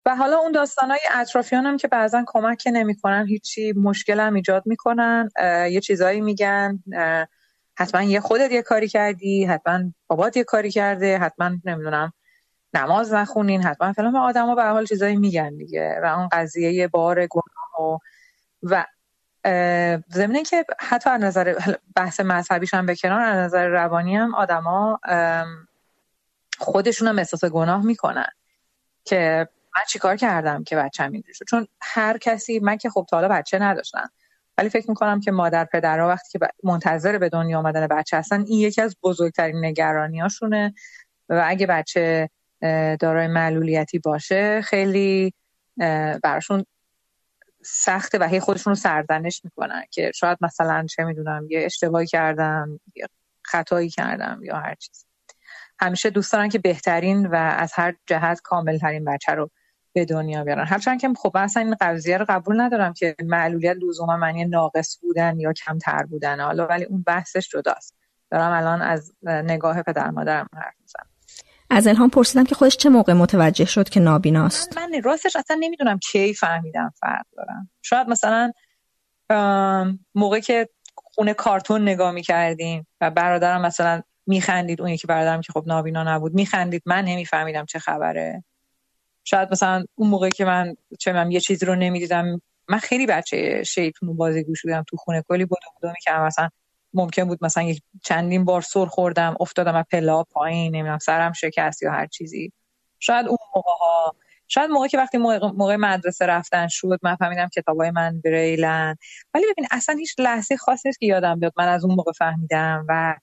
و 0.07 0.17
حالا 0.17 0.37
اون 0.39 0.53
داستانهای 0.53 1.01
اطرافیان 1.11 1.67
هم 1.67 1.77
که 1.77 1.89
بعضا 1.89 2.25
کمک 2.27 2.63
نمی‌کنن 2.73 3.27
هیچی 3.27 3.73
مشکل 3.73 4.21
هم 4.21 4.35
ایجاد 4.35 4.63
می‌کنن 4.67 5.29
یه 5.71 5.81
چیزایی 5.81 6.21
میگن 6.21 6.79
حتما 7.77 8.03
یه 8.03 8.21
خودت 8.21 8.53
یه 8.53 8.63
کاری 8.63 8.89
کردی 8.89 9.45
حتما 9.45 9.81
بابات 10.07 10.37
یه 10.37 10.45
کاری 10.45 10.71
کرده 10.71 11.19
حتما 11.19 11.51
نمی‌دونم 11.65 12.13
نماز 12.75 13.13
نخونین 13.13 13.63
حتما 13.63 13.93
فلان. 13.93 14.17
آدما 14.17 14.55
به 14.55 14.65
حال 14.65 14.87
چیزایی 14.87 15.17
میگن 15.17 15.57
دیگه 15.57 16.01
و 16.03 16.19
اون 16.19 16.29
قضیه 16.33 16.89
بار 16.89 17.27
گناه 17.27 17.81
و, 17.81 17.99
و 18.63 18.85
ضمن 20.13 20.43
که 20.43 20.65
حتی 20.79 21.11
از 21.11 21.21
نظر 21.21 21.75
بحث 21.97 22.21
مذهبیش 22.21 22.75
هم 22.75 22.87
به 22.87 22.93
از 22.93 23.37
نظر 23.37 23.67
روانی 23.67 24.17
هم 24.17 24.35
آدما 24.35 25.01
خودشون 26.59 27.09
هم 27.09 27.19
احساس 27.19 27.45
گناه 27.45 27.85
می‌کنن 27.85 28.31
که 29.05 29.49
من 29.77 29.83
چیکار 29.89 30.17
کردم 30.17 30.65
که 30.65 30.77
بچه 30.77 31.03
اینجوری 31.03 31.35
شد؟ 31.35 31.45
چون 31.49 31.67
هر 31.83 32.19
کسی 32.19 32.59
من 32.59 32.77
که 32.77 32.91
خب 32.91 33.07
تا 33.11 33.17
حالا 33.17 33.29
بچه 33.29 33.59
نداشتم 33.59 34.11
ولی 34.59 34.69
فکر 34.69 34.89
می‌کنم 34.89 35.21
که 35.21 35.31
مادر 35.31 35.65
پدرها 35.65 36.09
وقتی 36.09 36.39
که 36.39 36.47
منتظر 36.65 37.19
به 37.19 37.29
دنیا 37.29 37.59
آمدن 37.59 37.87
بچه 37.87 38.17
هستن 38.17 38.41
این 38.41 38.59
یکی 38.59 38.83
از 38.83 38.97
بزرگترین 39.03 39.65
نگرانیاشونه 39.65 40.75
و 41.29 41.45
اگه 41.47 41.67
بچه 41.67 42.31
دارای 43.01 43.27
معلولیتی 43.27 43.99
باشه 43.99 44.63
خیلی 44.63 45.35
براشون 46.23 46.65
سخته 47.65 48.19
و 48.19 48.25
هی 48.25 48.41
خودشون 48.41 48.71
رو 48.71 48.75
سرزنش 48.75 49.41
می‌کنن 49.45 49.85
که 49.91 50.13
شاید 50.15 50.39
مثلا 50.41 50.87
چه 50.87 51.05
می‌دونم 51.05 51.47
یه 51.51 51.65
اشتباهی 51.65 52.07
کردم 52.07 52.81
یا 52.95 53.07
خطایی 53.43 53.89
کردم 53.91 54.41
یا 54.43 54.57
هر 54.57 54.75
چیز 54.75 55.07
همیشه 55.81 56.11
دوست 56.11 56.33
دارن 56.33 56.49
که 56.49 56.59
بهترین 56.59 57.27
و 57.27 57.35
از 57.35 57.73
هر 57.75 57.95
جهت 58.07 58.41
کامل 58.41 58.79
ترین 58.79 59.05
بچه 59.05 59.33
رو 59.33 59.51
به 59.93 60.05
دنیا 60.05 60.45
بیارن. 60.45 60.67
هرچند 60.67 61.01
که 61.01 61.09
خب 61.17 61.33
اصلا 61.35 61.63
این 61.63 61.77
قضیه 61.81 62.19
رو 62.19 62.27
قبول 62.29 62.61
ندارم 62.61 62.93
که 62.93 63.17
معلولیت 63.25 63.77
لزوما 63.83 64.17
معنی 64.17 64.45
ناقص 64.45 64.99
بودن 65.03 65.41
یا 65.41 65.53
کمتر 65.53 66.03
بودن. 66.03 66.41
حالا 66.41 66.67
ولی 66.67 66.85
اون 66.85 67.03
بحثش 67.03 67.49
جداست. 67.49 67.97
دارم 68.31 68.53
الان 68.53 68.83
از 68.83 69.13
نگاه 69.25 69.83
پدر 69.83 70.11
مادرم 70.11 70.47
حرف 70.55 70.75
می‌زنم. 70.81 71.07
از 71.71 71.87
الهام 71.87 72.11
پرسیدم 72.11 72.45
که 72.45 72.55
خودش 72.55 72.77
چه 72.77 72.89
موقع 72.89 73.13
متوجه 73.13 73.65
شد 73.65 73.89
که 73.89 74.01
نابیناست؟ 74.01 74.79
من, 74.79 74.91
من 74.91 75.03
راستش 75.03 75.37
اصلا 75.37 75.57
نمی‌دونم 75.61 75.99
کی 75.99 76.35
فهمیدم 76.35 76.93
فرق 77.01 77.25
دارم 77.37 77.71
شاید 77.83 78.09
مثلا 78.09 78.53
موقع 80.15 80.41
که 80.41 80.69
خونه 80.95 81.35
کارتون 81.35 81.83
نگاه 81.83 82.11
می‌کردیم 82.11 82.87
و 83.01 83.11
برادرم 83.11 83.63
مثلا 83.63 84.03
میخندید 84.27 84.81
اون 84.81 84.91
یکی 84.91 85.07
برادرم 85.07 85.41
که 85.41 85.53
خب 85.53 85.65
نابینا 85.67 86.03
نبود 86.03 86.35
میخندید 86.35 86.83
من 86.87 87.05
نمیفهمیدم 87.05 87.65
چه 87.65 87.79
خبره. 87.79 88.45
شاید 89.25 89.49
مثلا 89.53 89.85
اون 89.95 90.11
موقعی 90.11 90.33
که 90.33 90.45
من 90.45 90.77
چه 90.99 91.13
من 91.13 91.31
یه 91.31 91.41
چیزی 91.41 91.67
رو 91.67 91.75
نمی‌دیدم 91.75 92.43
من 92.69 92.79
خیلی 92.79 93.07
بچه 93.07 93.63
شیطون 93.65 94.17
بازی 94.17 94.45
گوش 94.45 94.63
بودم 94.63 94.85
تو 94.89 94.97
خونه. 94.97 95.23
کلی 95.29 95.45
بود 95.45 95.59
بودم 95.81 95.95
که 96.03 96.13
مثلا 96.13 96.49
ممکن 96.95 97.25
بود 97.25 97.45
مثلا 97.45 97.63
یک 97.63 97.83
چندین 98.05 98.45
بار 98.45 98.61
سر 98.63 98.87
خوردم 98.87 99.37
افتادم 99.41 99.75
از 99.75 99.85
پلا 99.91 100.23
پایین 100.25 100.77
نمی‌دونم 100.77 100.99
سرم 100.99 101.33
شکست 101.33 101.83
یا 101.83 101.93
هر 101.93 102.07
چیزی. 102.07 102.53
شاید 102.99 103.27
اون 103.27 103.39
موقع 103.57 103.71
ها. 103.81 104.15
شاید 104.49 104.71
موقعی 104.71 104.89
که 104.89 104.99
وقتی 104.99 105.19
موقع, 105.19 105.77
مدرسه 105.77 106.27
رفتن 106.27 106.69
شد 106.69 106.99
من 107.03 107.17
فهمیدم 107.17 107.49
کتابای 107.49 107.91
من 107.91 108.21
بریلن. 108.25 108.97
ولی 109.35 109.45
ببین 109.53 109.67
اصلا 109.71 109.97
هیچ 109.99 110.15
لحظه 110.19 110.57
خاصی 110.57 110.89
نیست 110.89 111.01
که 111.01 111.07
یادم 111.07 111.41
بیاد 111.41 111.53
من 111.57 111.69
از 111.69 111.85
اون 111.85 111.95
موقع 111.95 112.13
فهمیدم 112.13 112.87
و 112.89 113.17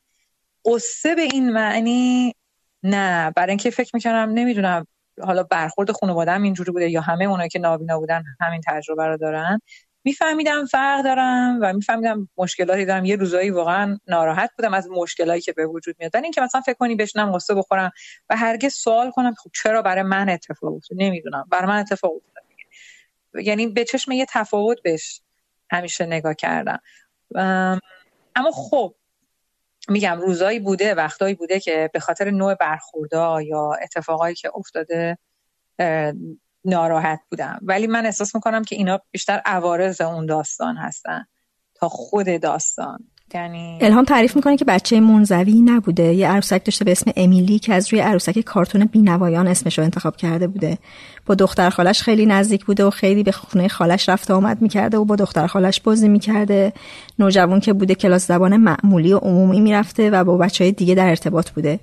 قصه 0.66 1.16
به 1.16 1.22
این 1.22 1.52
معنی 1.52 2.36
نه. 2.84 3.32
برای 3.36 3.50
اینکه 3.50 3.70
فکر 3.70 3.92
می‌کنم 3.94 4.32
نمی‌دونم 4.34 4.88
حالا 5.24 5.44
برخورد 5.44 5.92
خانواده‌ام 5.92 6.44
اینجوری 6.44 6.72
بوده 6.72 6.90
یا 6.90 7.02
همه 7.02 7.26
اونایی 7.26 7.50
که 7.50 7.60
نابینا 7.60 8.00
بودن 8.00 8.24
همین 8.40 8.62
تجربه 8.68 9.08
رو 9.08 9.18
دارن 9.18 9.60
میفهمیدم 10.04 10.66
فرق 10.66 11.04
دارم 11.04 11.60
و 11.62 11.74
میفهمیدم 11.74 12.30
مشکلاتی 12.38 12.86
دارم. 12.86 13.06
یه 13.06 13.16
روزایی 13.16 13.50
واقعا 13.50 13.98
ناراحت 14.08 14.52
بودم 14.58 14.74
از 14.74 14.90
مشکلاتی 14.92 15.42
که 15.42 15.54
به 15.54 15.66
وجود 15.66 15.96
میاد. 16.00 16.16
اینکه 16.16 16.42
مثلا 16.42 16.62
فکر 16.62 16.76
کنی 16.76 16.96
بشنم 16.96 17.32
قصه 17.32 17.56
بخورم 17.56 17.92
و 18.30 18.36
هرگز 18.38 18.74
سوال 18.74 19.12
کنم 19.12 19.34
خب 19.34 19.52
چرا 19.64 19.82
برای 19.82 20.04
من 20.04 20.30
اتفاق 20.30 20.74
افتاد 20.74 20.98
نمی‌دونم. 21.02 21.46
برای 21.52 21.68
من 21.68 21.80
اتفاق 21.80 22.12
افتاد 22.16 22.44
یعنی 23.46 23.68
به 23.68 23.84
چشم 23.84 24.12
یه 24.12 24.26
تفاوت 24.30 24.82
بهش 24.84 25.22
همیشه 25.72 26.06
نگاه 26.06 26.34
کردم. 26.34 26.80
اما 28.36 28.52
خب 28.54 28.96
میگم 29.90 30.22
روزایی 30.22 30.60
بوده 30.60 30.96
وقتایی 30.96 31.36
بوده 31.36 31.60
که 31.60 31.90
به 31.94 32.00
خاطر 32.00 32.32
نوع 32.32 32.56
برخوردا 32.56 33.42
یا 33.42 33.74
اتفاقایی 33.84 34.36
که 34.36 34.52
افتاده 34.56 35.18
ناراحت 36.66 37.20
بودم. 37.32 37.60
ولی 37.62 37.88
من 37.88 38.06
احساس 38.06 38.36
می‌کنم 38.36 38.64
که 38.64 38.76
اینا 38.76 39.00
بیشتر 39.12 39.42
عوارض 39.46 40.02
اون 40.02 40.26
داستان 40.26 40.78
هستن 40.78 41.26
تا 41.76 41.90
خود 41.90 42.42
داستان. 42.42 43.12
یعنی 43.34 43.78
الهام 43.82 44.06
تعریف 44.06 44.36
می‌کنه 44.36 44.58
که 44.58 44.66
بچه 44.66 45.00
منزوی 45.00 45.62
نبوده. 45.62 46.04
یه 46.04 46.28
عروسک 46.28 46.66
داشته 46.66 46.86
به 46.86 46.92
اسم 46.92 47.12
امیلی 47.16 47.60
که 47.60 47.74
از 47.74 47.94
روی 47.94 48.02
عروسک 48.02 48.40
کارتون 48.40 48.86
بینوایان 48.86 49.48
اسمش 49.48 49.78
رو 49.78 49.84
انتخاب 49.84 50.18
کرده 50.18 50.48
بوده. 50.48 50.78
با 51.26 51.36
دختر 51.36 51.70
خالش 51.70 52.02
خیلی 52.02 52.26
نزدیک 52.26 52.66
بوده 52.66 52.86
و 52.86 52.90
خیلی 52.90 53.24
به 53.24 53.32
خونه 53.32 53.68
خالش 53.68 54.10
رفته 54.10 54.34
آمد 54.34 54.62
می‌کرده 54.62 54.98
و 54.98 55.06
با 55.06 55.16
دختر 55.16 55.48
خالش 55.48 55.82
بازی 55.82 56.08
می‌کرده. 56.08 56.74
نوجوان 57.20 57.60
که 57.60 57.74
بوده 57.74 57.96
کلاس 57.96 58.28
زبان 58.28 58.58
معمولی 58.58 59.14
و 59.14 59.18
عمومی 59.18 59.62
می‌رفته 59.62 60.10
و 60.10 60.24
با 60.24 60.38
بچه 60.38 60.64
های 60.64 60.72
دیگه 60.72 60.96
در 60.96 61.10
ارتباط 61.10 61.50
بوده. 61.50 61.80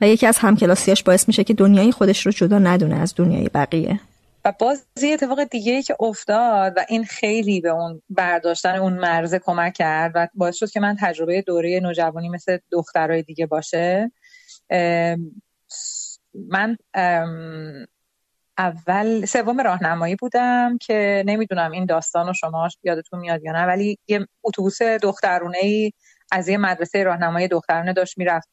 و 0.00 0.08
یکی 0.08 0.26
از 0.26 0.38
همکلاسیاش 0.38 1.02
باعث 1.02 1.28
میشه 1.28 1.44
که 1.44 1.54
دنیای 1.54 1.92
خودش 1.92 2.26
رو 2.26 2.32
جدا 2.32 2.58
ندونه 2.58 2.96
از 2.96 3.14
دنیای 3.16 3.50
بقیه. 3.54 4.00
و 4.44 4.52
باز 4.58 4.86
یه 5.02 5.12
اتفاق 5.12 5.44
دیگه 5.44 5.72
ای 5.72 5.82
که 5.82 5.96
افتاد 6.00 6.72
و 6.76 6.84
این 6.88 7.04
خیلی 7.04 7.60
به 7.60 7.68
اون 7.68 8.02
برداشتن 8.10 8.74
اون 8.74 8.92
مرزه 8.92 9.38
کمک 9.38 9.72
کرد 9.72 10.12
و 10.14 10.28
باعث 10.34 10.56
شد 10.56 10.70
که 10.70 10.80
من 10.80 10.96
تجربه 11.00 11.42
دوره 11.42 11.80
نوجوانی 11.80 12.28
مثل 12.28 12.58
دخترای 12.70 13.22
دیگه 13.22 13.46
باشه 13.46 14.12
من 16.34 16.76
اول 18.58 19.24
سوم 19.24 19.60
راهنمایی 19.60 20.16
بودم 20.16 20.78
که 20.78 21.22
نمی‌دونم 21.26 21.70
این 21.70 21.86
داستان 21.86 22.26
رو 22.26 22.32
شما 22.32 22.68
یادتون 22.82 23.20
میاد 23.20 23.44
یا 23.44 23.52
نه 23.52 23.66
ولی 23.66 23.98
یه 24.08 24.26
اتوبوس 24.44 24.82
دخترونه 24.82 25.58
ای 25.58 25.92
از 26.32 26.48
یه 26.48 26.58
مدرسه 26.58 27.02
راهنمایی 27.02 27.48
دخترانه 27.48 27.92
داشت 27.92 28.18
می‌رفت 28.18 28.48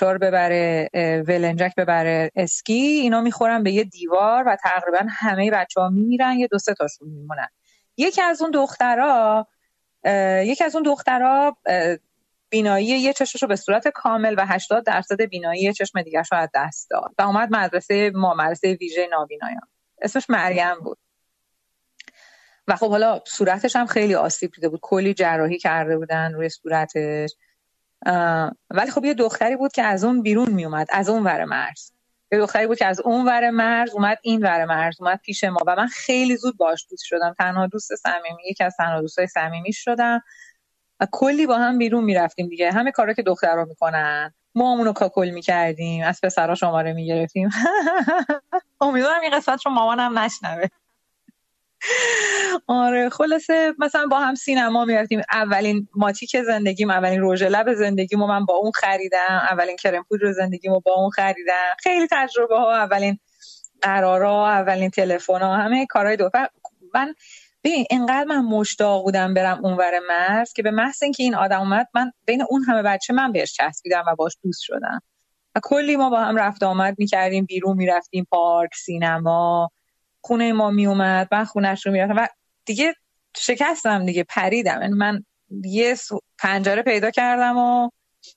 رو 0.00 0.18
ببره 0.18 0.90
ولنجک 1.28 1.74
ببره. 1.76 2.30
اسکی 2.36 2.72
اینا 2.72 3.20
می‌خورن 3.20 3.62
به 3.62 3.72
یه 3.72 3.84
دیوار 3.84 4.44
و 4.46 4.56
تقریبا 4.56 5.06
همه 5.08 5.50
بچه 5.50 5.80
ها 5.80 5.88
میمیرن 5.88 6.38
یه 6.38 6.46
دو 6.46 6.58
سه 6.58 6.74
تاشون 6.74 7.08
میمونن. 7.08 7.48
یکی 7.96 8.22
از 8.22 8.42
اون 8.42 8.50
دخترها 8.50 9.46
یکی 10.44 10.64
از 10.64 10.74
اون 10.74 10.82
دخترها 10.82 11.56
بینایی 12.50 12.86
یه 12.86 13.12
چشمش 13.12 13.42
رو 13.42 13.48
به 13.48 13.56
صورت 13.56 13.88
کامل 13.88 14.34
و 14.38 14.46
80 14.46 14.84
درصد 14.84 15.22
بینایی 15.22 15.62
یه 15.62 15.72
چشم 15.72 16.02
دیگه 16.02 16.22
رو 16.32 16.38
از 16.38 16.48
دست 16.54 16.90
داد 16.90 17.14
و 17.18 17.22
اومد 17.22 17.48
مدرسه 17.52 18.10
ما 18.14 18.34
مدرسه 18.34 18.72
ویژه 18.80 19.08
نابینایان. 19.10 19.68
اسمش 20.02 20.30
مریم 20.30 20.80
بود. 20.80 20.98
و 22.68 22.76
خب 22.76 22.90
حالا 22.90 23.20
صورتش 23.26 23.76
هم 23.76 23.86
خیلی 23.86 24.14
آسیب 24.14 24.50
دیده 24.54 24.68
بود. 24.68 24.80
کلی 24.82 25.14
جراحی 25.14 25.58
کرده 25.58 25.98
بودن 25.98 26.32
روی 26.32 26.48
صورتش. 26.48 27.30
ولی 28.70 28.90
خب 28.90 29.04
یه 29.04 29.14
دختری 29.14 29.56
بود 29.56 29.72
که 29.72 29.82
از 29.82 30.04
اون 30.04 30.22
بیرون 30.22 30.50
می 30.50 30.64
اومد 30.64 30.86
از 30.90 31.08
اون 31.08 31.24
ور 31.24 31.44
مرز. 31.44 31.90
یه 32.32 32.38
دختری 32.38 32.66
بود 32.66 32.78
که 32.78 32.86
از 32.86 33.00
اون 33.00 33.26
ور 33.26 33.50
مرز 33.50 33.90
اومد 33.90 34.18
این 34.22 34.42
ور 34.42 34.64
مرز 34.64 35.00
اومد 35.00 35.20
پیش 35.24 35.44
ما. 35.44 35.60
و 35.66 35.76
من 35.76 35.86
خیلی 35.86 36.36
زود 36.36 36.56
باش 36.56 36.86
دوست 36.90 37.04
شدم. 37.04 37.34
تنها 37.38 37.66
دوست 37.66 37.94
صمیمی 37.94 38.42
یکی 38.50 38.64
از 38.64 38.76
تنها 38.76 39.00
دوستای 39.00 39.26
صمیمی 39.26 39.72
شدم. 39.72 40.22
و 41.00 41.06
کلی 41.12 41.46
با 41.46 41.58
هم 41.58 41.78
بیرون 41.78 42.04
می‌رفتیم 42.04 42.48
دیگه. 42.48 42.72
همه 42.72 42.92
کارا 42.92 43.12
که 43.12 43.22
دخترها 43.22 43.64
می‌کنن. 43.64 44.34
ما 44.54 44.72
همونو 44.72 44.92
کاکل 44.92 45.30
می‌کردیم. 45.30 46.04
از 46.04 46.20
پسرها 46.22 46.54
شماره 46.54 46.92
می‌گرفتیم. 46.92 47.48
امیدوارم 48.80 49.20
این 49.20 49.36
قسمت 49.36 49.66
رو 49.66 49.72
مامانم 49.72 50.18
نشنوه. 50.18 50.66
آره 52.66 53.08
خلاصه 53.08 53.74
مثلا 53.78 54.06
با 54.06 54.18
هم 54.20 54.34
سینما 54.34 54.84
می‌رفتیم. 54.84 55.22
اولین 55.32 55.88
ماتیک 55.96 56.36
زندگیم 56.42 56.90
اولین 56.90 57.20
روژ 57.20 57.42
لب 57.42 57.74
زندگیمو 57.74 58.26
من 58.26 58.44
با 58.44 58.54
اون 58.54 58.72
خریدم. 58.74 59.42
اولین 59.50 59.76
کرم 59.76 60.04
پودر 60.08 60.32
زندگیمو 60.32 60.80
با 60.80 60.94
اون 60.94 61.10
خریدم. 61.10 61.74
خیلی 61.78 62.06
تجربه 62.10 62.56
ها 62.56 62.76
اولین 62.76 63.18
قرارا 63.82 64.48
اولین 64.48 64.90
تلفن 64.90 65.42
ها 65.42 65.56
همه 65.56 65.86
کارهای 65.86 66.16
دو. 66.16 66.30
من 66.94 67.14
ببین 67.64 67.86
اینقدر 67.90 68.24
من 68.24 68.40
مشتاق 68.44 69.02
بودم 69.02 69.34
برم 69.34 69.64
اونور 69.64 69.92
مرز 70.08 70.52
که 70.52 70.62
به 70.62 70.70
محض 70.70 71.02
اینکه 71.02 71.22
این 71.22 71.34
آدم 71.34 71.60
اومد 71.60 71.88
من 71.94 72.12
بین 72.26 72.44
اون 72.50 72.62
همه 72.64 72.82
بچه 72.82 73.14
من 73.14 73.32
بهش 73.32 73.52
چسبیدم 73.52 74.04
و 74.06 74.14
باش 74.14 74.36
دوست 74.42 74.62
شدم. 74.62 75.00
و 75.54 75.60
کلی 75.62 75.96
ما 75.96 76.10
با 76.10 76.20
هم 76.20 76.36
رفت 76.36 76.62
آمد 76.62 76.94
می‌کردیم 76.98 77.44
بیرون 77.44 77.76
می‌رفتیم 77.76 78.26
پارک 78.30 78.74
سینما. 78.74 79.70
خونه 80.20 80.52
ما 80.52 80.70
می 80.70 80.86
اومد 80.86 81.28
من 81.32 81.44
خونش 81.44 81.86
رو 81.86 81.92
می‌رفتم 81.92 82.16
و 82.16 82.26
دیگه 82.64 82.94
شکستم 83.36 84.06
دیگه 84.06 84.24
پریدم. 84.24 84.82
یعنی 84.82 84.94
من 84.94 85.24
یه 85.64 85.96
پنجره 86.38 86.82
پیدا 86.82 87.10
کردم 87.10 87.56
و 87.58 87.90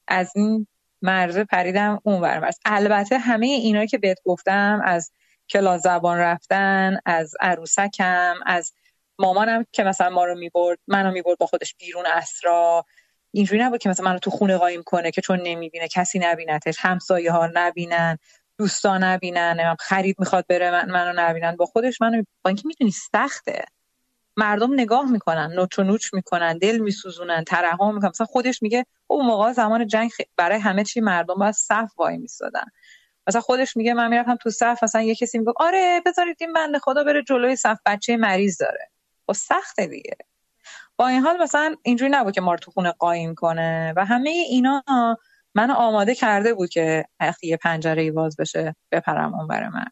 از 0.07 0.31
این 0.35 0.67
مرزه 1.01 1.43
پریدم 1.43 1.99
اون 2.03 2.19
مرز 2.19 2.57
البته 2.65 3.17
همه 3.17 3.45
اینا 3.45 3.85
که 3.85 3.97
بهت 3.97 4.17
گفتم 4.25 4.81
از 4.85 5.11
کلاس 5.49 5.81
زبان 5.81 6.17
رفتن 6.17 6.99
از 7.05 7.33
عروسکم 7.39 8.35
از 8.45 8.73
مامانم 9.19 9.65
که 9.71 9.83
مثلا 9.83 10.09
ما 10.09 10.25
رو 10.25 10.37
می‌برد 10.37 10.79
منو 10.87 11.11
می‌برد 11.11 11.37
با 11.37 11.45
خودش 11.45 11.75
بیرون 11.75 12.05
اسرا. 12.05 12.85
اینجوری 13.31 13.61
نبود 13.61 13.79
که 13.79 13.89
مثلا 13.89 14.05
منو 14.05 14.19
تو 14.19 14.31
خونه 14.31 14.57
قایم 14.57 14.83
کنه 14.83 15.11
که 15.11 15.21
چون 15.21 15.39
نمی‌بینه 15.43 15.87
کسی 15.87 16.19
نبینتش 16.19 16.75
همسایه 16.79 17.31
ها 17.31 17.49
نبینن. 17.53 18.17
دوستان 18.61 19.03
نبینن 19.03 19.75
خرید 19.79 20.15
می‌خواد 20.19 20.47
بره 20.47 20.71
من 20.71 20.91
منو 20.91 21.13
نبینن. 21.15 21.55
با 21.55 21.65
خودش 21.65 22.01
منو 22.01 22.23
با 22.43 22.49
اینکه 22.49 22.63
می‌دونی 22.65 22.91
سخته. 22.91 23.63
مردم 24.37 24.73
نگاه 24.73 25.11
می‌کنن 25.11 25.51
نوچ 25.55 25.79
و 25.79 25.83
نوچ 25.83 26.13
می‌کنن 26.13 26.57
دل 26.57 26.77
میسوزونن 26.77 27.43
ترحم 27.43 27.95
می‌کنن. 27.95 28.09
مثلا 28.09 28.27
خودش 28.27 28.61
میگه 28.61 28.85
او 29.07 29.23
موقع 29.23 29.51
زمان 29.51 29.87
جنگ 29.87 30.11
برای 30.37 30.59
همه 30.59 30.83
چی 30.83 31.01
مردم 31.01 31.35
باید 31.35 31.53
صف 31.53 31.91
وای 31.97 32.17
میستادن 32.17 32.65
مثلا 33.27 33.41
خودش 33.41 33.77
میگه 33.77 33.93
من 33.93 34.09
می‌رفتم 34.09 34.35
تو 34.35 34.49
صف 34.49 34.83
مثلا 34.83 35.01
یه 35.01 35.15
کسی 35.15 35.37
میگه 35.37 35.53
آره 35.55 36.01
بذارید 36.05 36.37
این 36.39 36.53
بنده 36.53 36.79
خدا 36.79 37.03
بره 37.03 37.23
جلوی 37.23 37.55
صف 37.55 37.79
بچه 37.85 38.17
مریض 38.17 38.57
داره. 38.57 38.89
و 39.27 39.33
خب 39.33 39.39
سخته 39.39 39.87
دیگه. 39.87 40.17
با 40.97 41.07
این 41.07 41.21
حال 41.21 41.43
مثلا 41.43 41.75
اینجوری 41.83 42.11
نبود 42.11 42.33
که 42.33 42.41
ما 42.41 42.55
تو 42.55 42.71
خونه 42.71 42.91
قایم 42.91 43.35
کنه 43.35 43.93
و 43.95 44.05
همه 44.05 44.29
اینا 44.29 44.83
منو 45.55 45.73
آماده 45.73 46.15
کرده 46.15 46.53
بود 46.53 46.69
که 46.69 47.05
وقتی 47.19 47.47
یه 47.47 47.57
پنجره 47.57 48.11
باز 48.11 48.35
بشه 48.37 48.75
بپرم 48.91 49.33
اون 49.33 49.47
من. 49.69 49.85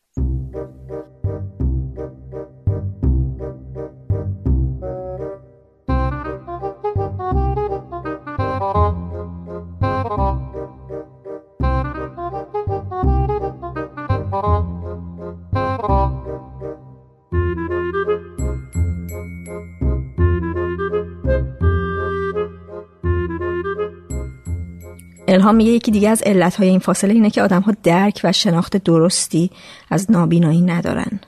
الهام 25.30 25.56
میگه 25.56 25.72
یکی 25.72 25.92
دیگه 25.92 26.10
از 26.10 26.22
علتهای 26.22 26.70
این 26.70 26.80
فاصله 26.80 27.14
اینه 27.14 27.30
که 27.30 27.42
آدم 27.42 27.62
ها 27.62 27.74
درک 27.84 28.22
و 28.24 28.32
شناخت 28.32 28.78
درستی 28.78 29.52
از 29.90 30.12
نابینایی 30.12 30.62
ندارن. 30.62 31.20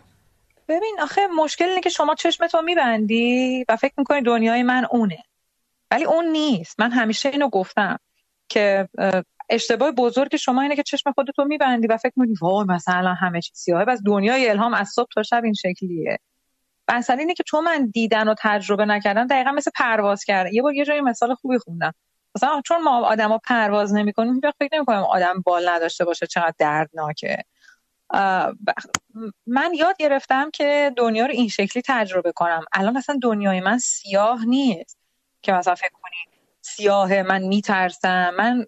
ببین 0.67 0.98
آخه 1.01 1.22
مشکل 1.27 1.65
اینه 1.65 1.81
که 1.81 1.89
شما 1.89 2.15
چشمتو 2.15 2.62
میبندی 2.62 3.65
و 3.70 3.75
فکر 3.75 3.93
می‌کنی 3.98 4.22
دنیای 4.22 4.63
من 4.63 4.86
اونه. 4.91 5.24
ولی 5.91 6.05
اون 6.05 6.25
نیست. 6.25 6.79
من 6.79 6.91
همیشه 6.91 7.29
اینو 7.29 7.50
گفتم 7.50 7.98
که 8.50 8.89
اشتباه 9.50 9.91
بزرگ 9.91 10.36
شما 10.36 10.62
اینه 10.62 10.75
که 10.75 10.84
چشم 10.84 11.12
خودتو 11.12 11.46
میبندی 11.46 11.88
و 11.88 11.98
فکر 11.98 12.13
می‌کنی 12.15 12.36
وای 12.41 12.65
مثلا 12.65 13.13
همه 13.13 13.41
چیز 13.41 13.58
سیاهه. 13.58 13.86
بس 13.86 14.00
دنیای 14.05 14.50
الهام 14.50 14.74
از 14.74 14.89
صبح 14.89 15.10
تا 15.15 15.24
شب 15.24 15.41
این 15.43 15.53
شکلیه. 15.53 16.17
مثلا 16.96 17.15
اینه 17.15 17.34
که 17.34 17.43
چون 17.43 17.63
من 17.63 17.89
دیدن 17.93 18.27
و 18.27 18.36
تجربه 18.39 18.86
نکردم 18.86 19.27
دقیقا 19.27 19.51
مثل 19.51 19.72
پرواز 19.75 20.24
کردم 20.24 20.53
یه 20.53 20.62
بار 20.62 20.74
یه 20.74 20.86
جایی 20.86 21.01
مثال 21.01 21.36
خوبی 21.36 21.58
خوندم. 21.58 21.93
مثلا 22.35 22.61
چون 22.65 22.83
ما 22.83 23.05
آدما 23.05 23.38
پرواز 23.38 23.93
نمی‌کنیم 23.93 24.33
هیچ 24.33 24.43
فکر 24.59 24.75
نمی‌کنیم 24.75 25.00
آدم 25.00 25.41
بال 25.45 25.69
نداشته 25.69 26.05
باشه 26.05 26.27
چقدر 26.27 26.53
دردناکه. 26.57 27.38
من 29.47 29.73
یاد 29.75 29.97
گرفتم 30.00 30.51
که 30.51 30.91
دنیا 30.97 31.25
رو 31.25 31.31
این 31.31 31.47
شکلی 31.47 31.83
تجربه 31.85 32.31
کنم. 32.31 32.65
الان 32.73 32.97
اصلا 32.97 33.19
دنیای 33.21 33.59
من 33.59 33.77
سیاه 33.77 34.45
نیست 34.45 34.97
که 35.41 35.51
مثلا 35.51 35.75
فکر 35.75 35.89
کنی 36.01 36.38
سیاه 36.61 37.21
من 37.21 37.41
میترسم 37.41 38.33
من 38.38 38.65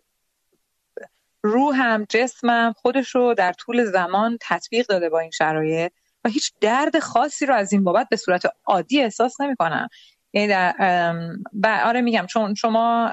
روحم 1.43 2.05
جسمم 2.09 2.73
خودش 2.77 3.15
رو 3.15 3.33
در 3.33 3.53
طول 3.53 3.85
زمان 3.85 4.37
تطبیق 4.41 4.87
داده 4.87 5.09
با 5.09 5.19
این 5.19 5.31
شرایط 5.31 5.91
و 6.23 6.29
هیچ 6.29 6.53
درد 6.61 6.99
خاصی 6.99 7.45
رو 7.45 7.55
از 7.55 7.73
این 7.73 7.83
بابت 7.83 8.09
به 8.09 8.15
صورت 8.17 8.43
عادی 8.65 9.01
احساس 9.01 9.41
نمی 9.41 9.55
کنم 9.55 9.87
یعنی 10.33 10.47
در 10.47 11.83
آره 11.85 12.01
میگم 12.01 12.25
چون 12.25 12.53
شما 12.53 13.11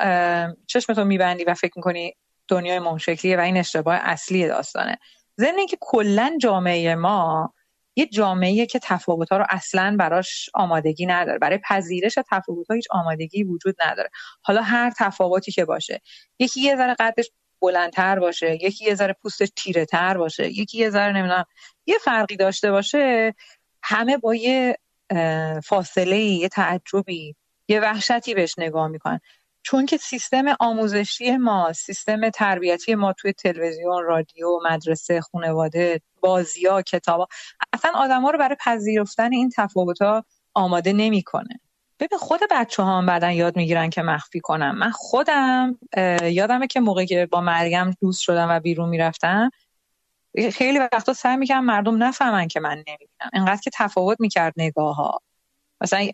چشمتو 0.66 1.04
میبندی 1.04 1.44
و 1.44 1.54
فکر 1.54 1.72
می‌کنی 1.76 2.14
دنیای 2.48 2.78
منشکلیه 2.78 3.36
و 3.36 3.40
این 3.40 3.56
اشتباه 3.56 3.94
اصلی 3.94 4.48
داستانه. 4.48 4.98
ضمن 5.40 5.58
اینکه 5.58 5.76
کلا 5.80 6.36
جامعه 6.40 6.94
ما 6.94 7.54
یه 7.96 8.06
جامعه 8.06 8.66
که 8.66 8.78
تفاوت 8.78 9.32
ها 9.32 9.38
رو 9.38 9.44
اصلا 9.50 9.96
براش 9.98 10.50
آمادگی 10.54 11.06
نداره. 11.06 11.38
برای 11.38 11.58
پذیرش 11.58 12.14
تفاوت 12.30 12.70
ها 12.70 12.74
هیچ 12.74 12.86
آمادگی 12.90 13.44
وجود 13.44 13.76
نداره. 13.86 14.10
حالا 14.42 14.62
هر 14.62 14.92
تفاوتی 14.98 15.52
که 15.52 15.64
باشه 15.64 16.00
یکی 16.38 16.60
یه 16.60 16.76
ذره 16.76 16.94
قدش 16.98 17.30
بلندتر 17.62 18.18
باشه 18.18 18.54
یکی 18.54 18.84
یه 18.84 18.94
ذره 18.94 19.16
پوستش 19.22 19.48
تیره 19.56 19.84
تر 19.84 20.18
باشه 20.18 20.50
یکی 20.50 20.78
یه 20.78 20.90
ذره 20.90 21.12
نمی‌دونم 21.12 21.44
یه 21.86 21.98
فرقی 22.04 22.36
داشته 22.36 22.70
باشه 22.70 23.34
همه 23.82 24.16
با 24.16 24.34
یه 24.34 24.76
فاصله 25.64 26.18
یه 26.18 26.48
تعجبی 26.48 27.36
یه 27.68 27.80
وحشتی 27.80 28.34
بهش 28.34 28.54
نگاه 28.58 28.88
می‌کنن. 28.88 29.20
چون 29.62 29.86
که 29.86 29.96
سیستم 29.96 30.44
آموزشی 30.60 31.36
ما 31.36 31.72
سیستم 31.72 32.30
تربیتی 32.30 32.94
ما 32.94 33.12
توی 33.12 33.32
تلویزیون 33.32 34.02
رادیو 34.04 34.58
مدرسه 34.70 35.20
خانواده 35.20 36.00
بازیا 36.20 36.82
کتابا 36.82 37.28
اصلا 37.72 37.90
آدما 37.94 38.30
رو 38.30 38.38
برای 38.38 38.56
پذیرفتن 38.64 39.32
این 39.32 39.50
تفاوت 39.56 40.02
ها 40.02 40.24
آماده 40.54 40.92
نمی‌کنه. 40.92 41.60
ببین 42.00 42.18
خود 42.18 42.40
بچه 42.50 42.82
ها 42.82 42.98
هم 42.98 43.06
بعدا 43.06 43.30
یاد 43.30 43.56
می‌گیرن 43.56 43.90
که 43.90 44.02
مخفی 44.02 44.40
کنم 44.40 44.78
من 44.78 44.90
خودم 44.90 45.78
یادمه 46.22 46.66
که 46.66 46.80
موقعی 46.80 47.06
که 47.06 47.28
با 47.30 47.40
مریم 47.40 47.90
دوست 48.00 48.20
شدم 48.20 48.48
و 48.50 48.60
بیرون 48.60 48.88
می‌رفتم 48.88 49.50
خیلی 50.52 50.78
وقتا 50.78 51.12
سعی 51.12 51.36
می‌کنم 51.36 51.64
مردم 51.64 52.02
نفهمن 52.02 52.48
که 52.48 52.60
من 52.60 52.74
نمی‌بینم 52.74 53.30
انقدر 53.32 53.60
که 53.60 53.70
تفاوت 53.74 54.20
می‌کرد 54.20 54.54
نگاه 54.56 54.96
ها 54.96 55.20
مثلا 55.80 56.08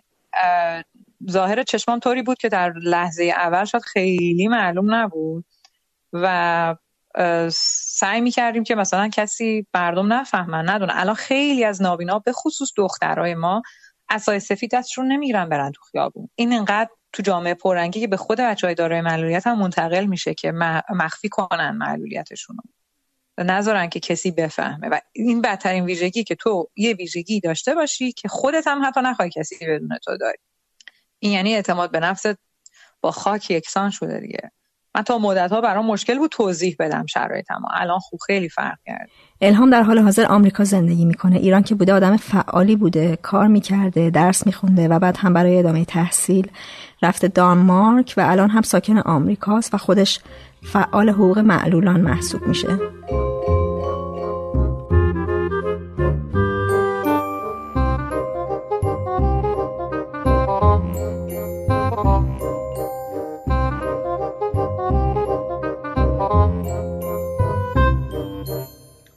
ظاهر 1.30 1.62
چشمام 1.62 1.98
طوری 1.98 2.22
بود 2.22 2.38
که 2.38 2.48
در 2.48 2.72
لحظه 2.72 3.24
اول 3.24 3.64
شاید 3.64 3.84
خیلی 3.84 4.48
معلوم 4.48 4.94
نبود 4.94 5.44
و 6.12 6.76
سعی 7.52 8.20
می‌کردیم 8.20 8.64
که 8.64 8.74
مثلا 8.74 9.08
کسی 9.08 9.66
مردم 9.74 10.12
نفهمن 10.12 10.70
ندونه. 10.70 10.92
الان 11.00 11.14
خیلی 11.14 11.64
از 11.64 11.82
نابینا 11.82 12.18
به 12.18 12.32
خصوص 12.32 12.72
دخترای 12.76 13.34
ما 13.34 13.62
اسای 14.08 14.40
سفید 14.40 14.70
دستشون 14.74 15.12
نمی‌گیرن 15.12 15.48
برن 15.48 15.72
تو 15.72 15.82
خیابون. 15.90 16.28
این 16.34 16.52
انقدر 16.52 16.90
تو 17.12 17.22
جامعه 17.22 17.54
پررنگی 17.54 18.00
که 18.00 18.06
به 18.06 18.16
خود 18.16 18.40
بچهای 18.40 18.74
دارای 18.74 19.00
معلولیت 19.00 19.46
هم 19.46 19.58
منتقل 19.58 20.04
میشه 20.04 20.34
که 20.34 20.52
مخفی 20.90 21.28
کنن 21.28 21.70
معلولیتشون 21.70 22.56
نذارن 23.44 23.88
که 23.88 24.00
کسی 24.00 24.30
بفهمه. 24.30 24.88
و 24.88 25.00
این 25.12 25.42
بدترین 25.42 25.84
ویژگی 25.84 26.24
که 26.24 26.34
تو 26.34 26.68
یه 26.76 26.94
ویژگی 26.94 27.40
داشته 27.40 27.74
باشی 27.74 28.12
که 28.12 28.28
خودت 28.28 28.66
هم 28.66 28.86
حتی 28.86 29.00
نخوای 29.00 29.30
کسی 29.30 29.56
بدون 29.66 29.98
تو 30.04 30.16
داری. 30.16 30.38
این 31.18 31.32
یعنی 31.32 31.54
اعتماد 31.54 31.90
به 31.90 32.00
نفست 32.00 32.38
با 33.00 33.10
خاک 33.10 33.50
یکسان 33.50 33.90
شده 33.90 34.20
دیگه. 34.20 34.50
من 34.94 35.02
تا 35.02 35.18
مدت 35.18 35.52
ها 35.52 35.60
برام 35.60 35.86
مشکل 35.86 36.18
بود 36.18 36.30
توضیح 36.30 36.76
بدم 36.78 37.06
شرایطم 37.06 37.62
الان 37.74 37.98
خوب 37.98 38.20
خیلی 38.26 38.48
فرق 38.48 38.78
کرد. 38.86 39.08
الهام 39.40 39.70
در 39.70 39.82
حال 39.82 39.98
حاضر 39.98 40.26
آمریکا 40.26 40.64
زندگی 40.64 41.04
می‌کنه. 41.04 41.36
ایران 41.36 41.62
که 41.62 41.74
بوده 41.74 41.92
آدم 41.92 42.16
فعالی 42.16 42.76
بوده 42.76 43.16
کار 43.16 43.46
می‌کرده 43.46 44.10
درس 44.10 44.46
میخونده 44.46 44.88
و 44.88 44.98
بعد 44.98 45.16
هم 45.16 45.32
برای 45.34 45.58
ادامه 45.58 45.84
تحصیل 45.84 46.50
رفته 47.02 47.28
دانمارک 47.28 48.14
و 48.16 48.20
الان 48.20 48.50
هم 48.50 48.62
ساکن 48.62 48.98
آمریکاست 48.98 49.74
و 49.74 49.78
خودش 49.78 50.20
فعال 50.62 51.08
حقوق 51.10 51.38
معلولان 51.38 52.00
محسوب 52.00 52.46
میشه. 52.46 52.68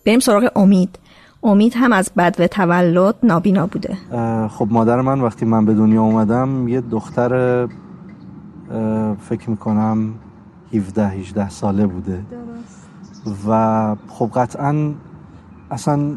بریم 0.06 0.20
سراغ 0.20 0.50
امید. 0.56 1.00
امید 1.44 1.74
هم 1.76 1.94
از 1.94 2.12
بد 2.18 2.36
و 2.40 2.48
تولد 2.48 3.16
نابینا 3.24 3.68
بوده. 3.68 3.98
خب 4.48 4.68
مادر 4.72 5.02
من 5.02 5.22
وقتی 5.22 5.46
من 5.46 5.66
به 5.66 5.74
دنیا 5.74 6.02
اومدم 6.02 6.68
یه 6.68 6.82
دختر 6.82 7.68
فکر 9.30 9.50
می‌کنم 9.50 10.14
17 10.74 11.08
18 11.08 11.50
ساله 11.50 11.88
بوده. 11.88 12.24
و 13.50 13.96
خب 14.08 14.30
قطعا 14.36 14.94
اصلا 15.72 16.12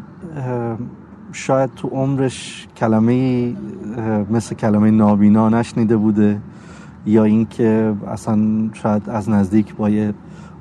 شاید 1.31 1.69
تو 1.75 1.87
عمرش 1.87 2.67
کلمه 2.77 3.55
مثل 4.31 4.55
کلمه 4.55 4.91
نابینا 4.91 5.49
نشنیده 5.49 5.97
بوده 5.97 6.41
یا 7.05 7.23
اینکه 7.23 7.93
اصلا 8.07 8.39
شاید 8.73 9.09
از 9.09 9.29
نزدیک 9.29 9.75
با 9.75 9.89
یه 9.89 10.13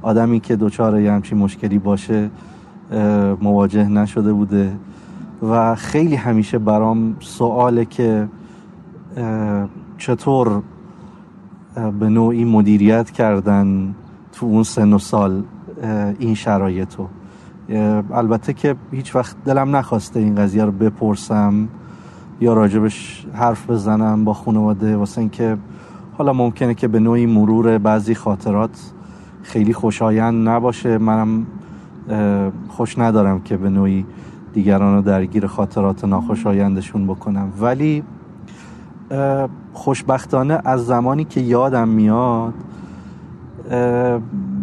آدمی 0.03 0.41
که 0.41 0.57
دچار 0.57 1.01
یه 1.01 1.13
همچین 1.13 1.39
مشکلی 1.39 1.79
باشه 1.79 2.31
مواجه 3.41 3.89
نشده 3.89 4.33
بوده. 4.33 4.73
و 5.43 5.75
خیلی 5.75 6.17
همیشه 6.17 6.59
برام 6.59 7.17
سواله 7.21 7.85
که 7.85 8.29
چطور 9.99 10.63
به 11.75 12.09
نوعی 12.09 12.45
مدیریت 12.45 13.11
کردن 13.11 13.95
تو 14.33 14.47
اون 14.47 14.63
سن 14.63 14.93
و 14.93 14.99
سال 14.99 15.43
این 16.19 16.35
شرایطو 16.35 17.07
البته 18.13 18.53
که 18.53 18.77
هیچ 18.93 19.17
وقت 19.17 19.37
دلم 19.45 19.77
نخواسته 19.77 20.21
این 20.21 20.35
قضیه 20.35 20.65
رو 20.65 20.73
بپرسم 20.73 21.69
یا 22.41 22.55
راجبش 22.55 23.27
حرف 23.35 23.71
بزنم 23.71 24.25
با 24.25 24.33
خانواده 24.33 24.97
واسه 24.97 25.21
اینکه 25.21 25.57
حالا 26.19 26.33
ممکنه 26.33 26.75
که 26.75 26.89
به 26.89 26.99
نوعی 26.99 27.27
مرور 27.27 27.79
بعضی 27.79 28.15
خاطرات 28.15 28.93
خیلی 29.43 29.73
خوشایند 29.73 30.49
نباشه. 30.49 30.99
منم 30.99 31.47
خوش 32.69 32.99
ندارم 32.99 33.41
که 33.41 33.57
به 33.57 33.71
نوعی 33.71 34.07
دیگران 34.53 34.97
رو 34.97 35.03
درگیر 35.03 35.47
خاطرات 35.47 36.05
ناخوشایندشون 36.05 37.07
بکنم. 37.07 37.53
ولی 37.61 38.03
خوشبختانه 39.73 40.61
از 40.65 40.87
زمانی 40.87 41.25
که 41.25 41.41
یادم 41.41 41.89
میاد 41.89 42.55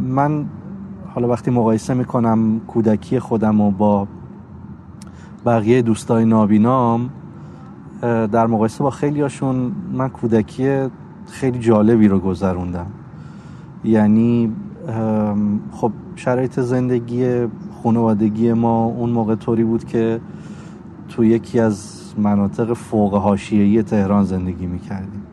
من 0.07 0.45
حالا 1.13 1.27
وقتی 1.27 1.51
مقایسه 1.51 1.93
می‌کنم 1.93 2.59
کودکی 2.67 3.19
خودم 3.19 3.62
و 3.62 3.71
با 3.71 4.07
بقیه 5.45 5.81
دوستای 5.81 6.25
نابینام 6.25 7.09
در 8.01 8.47
مقایسه 8.47 8.83
با 8.83 8.89
خیلی 8.89 9.21
هاشون 9.21 9.71
من 9.93 10.09
کودکی 10.09 10.88
خیلی 11.27 11.59
جالبی 11.59 12.07
رو 12.07 12.19
گذروندم. 12.19 12.85
یعنی 13.83 14.51
خب 15.71 15.91
شرایط 16.15 16.59
زندگی 16.59 17.47
خانوادگی 17.83 18.53
ما 18.53 18.83
اون 18.83 19.09
موقع 19.09 19.35
طوری 19.35 19.63
بود 19.63 19.83
که 19.83 20.19
تو 21.09 21.23
یکی 21.23 21.59
از 21.59 21.99
مناطق 22.17 22.73
فوق 22.73 23.15
حاشیه‌ای 23.15 23.83
تهران 23.83 24.23
زندگی 24.23 24.67
می‌کردیم. 24.67 25.23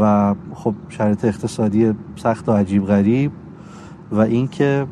و 0.00 0.34
خب 0.54 0.74
شرایط 0.88 1.24
اقتصادی 1.24 1.94
سخت 2.16 2.48
و 2.48 2.52
عجیب 2.52 2.86
غریب 2.86 3.32
و 4.12 4.20
اینکه 4.20 4.86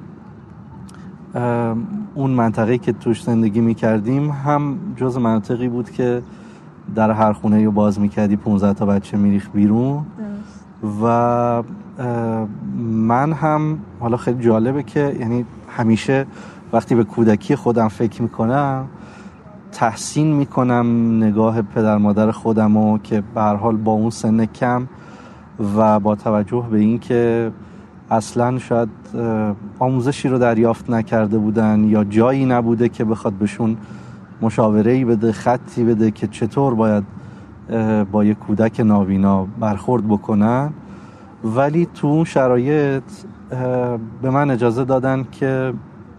اون 2.14 2.30
منطقه 2.30 2.78
که 2.78 2.92
توش 2.92 3.22
زندگی 3.22 3.60
می‌کردیم 3.60 4.30
هم 4.30 4.78
جز 4.96 5.18
مناطقی 5.18 5.68
بود 5.68 5.90
که 5.90 6.22
در 6.94 7.10
هر 7.10 7.32
خونه 7.32 7.64
رو 7.64 7.70
باز 7.70 8.00
می‌کردی 8.00 8.36
15 8.36 8.72
تا 8.72 8.86
بچه 8.86 9.16
میریخ 9.16 9.50
بیرون. 9.54 10.06
و 11.02 11.62
من 12.82 13.32
هم 13.32 13.78
حالا 14.00 14.16
خیلی 14.16 14.44
جالبه 14.44 14.82
که 14.82 15.16
یعنی 15.20 15.44
همیشه 15.68 16.26
وقتی 16.72 16.94
به 16.94 17.04
کودکی 17.04 17.56
خودم 17.56 17.88
فکر 17.88 18.22
می‌کنم 18.22 18.86
تحسین 19.76 20.32
می‌کنم 20.32 21.16
نگاه 21.16 21.62
پدر 21.62 21.98
مادر 21.98 22.30
خودم 22.30 22.76
و 22.76 22.98
که 22.98 23.22
به 23.34 23.40
حال 23.42 23.76
با 23.76 23.92
اون 23.92 24.10
سن 24.10 24.44
کم 24.44 24.88
و 25.76 26.00
با 26.00 26.14
توجه 26.14 26.64
به 26.70 26.78
اینکه 26.78 27.52
اصلا 28.10 28.58
شاید 28.58 28.88
آموزشی 29.78 30.28
رو 30.28 30.38
دریافت 30.38 30.90
نکرده 30.90 31.38
بودن 31.38 31.84
یا 31.84 32.04
جایی 32.04 32.46
نبوده 32.46 32.88
که 32.88 33.04
بخواد 33.04 33.34
بهشون 33.34 33.76
مشاوره 34.42 34.92
ای 34.92 35.04
بده 35.04 35.32
خطی 35.32 35.84
بده 35.84 36.10
که 36.10 36.26
چطور 36.26 36.74
باید 36.74 37.04
با 38.12 38.24
یک 38.24 38.38
کودک 38.38 38.80
نابینا 38.80 39.46
برخورد 39.60 40.08
بکنن. 40.08 40.72
ولی 41.44 41.88
تو 41.94 42.06
اون 42.06 42.24
شرایط 42.24 43.02
به 44.22 44.30
من 44.30 44.50
اجازه 44.50 44.84
دادن 44.84 45.24
که 45.32 45.72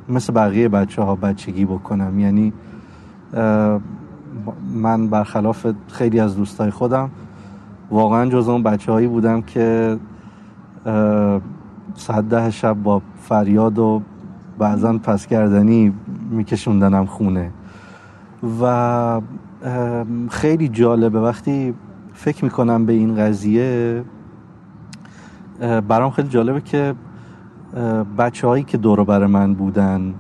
مثل 0.10 0.34
بقیه 0.34 0.70
بچه 0.70 1.02
ها 1.02 1.16
بچگی 1.16 1.66
بکنم. 1.66 2.20
یعنی 2.20 2.54
من 4.74 5.08
برخلاف 5.08 5.68
خیلی 5.88 6.20
از 6.20 6.36
دوستای 6.36 6.72
خودم 6.72 7.10
واقعا 7.92 8.30
جز 8.30 8.50
اون 8.50 8.64
بچه 8.64 8.92
هایی 8.92 9.08
بودم 9.08 9.42
که 9.42 9.98
ساعت 11.96 12.30
ده 12.30 12.52
شب 12.52 12.74
با 12.84 13.02
فریاد 13.22 13.80
و 13.80 14.02
بعضا 14.58 14.98
پس 14.98 15.28
کردنی 15.28 15.94
میکشوندنم 16.30 17.06
خونه. 17.06 17.52
و 18.62 19.22
خیلی 20.30 20.68
جالبه 20.70 21.22
وقتی 21.22 21.74
فکر 22.14 22.44
می‌کنم 22.44 22.86
به 22.86 22.94
این 22.94 23.16
قضیه 23.16 24.04
برام 25.88 26.12
خیلی 26.12 26.28
جالبه 26.28 26.62
که 26.62 26.96
بچه 28.18 28.48
هایی 28.48 28.64
که 28.64 28.78
دور 28.78 29.04
بر 29.04 29.26
من 29.26 29.54
بودن 29.54 30.14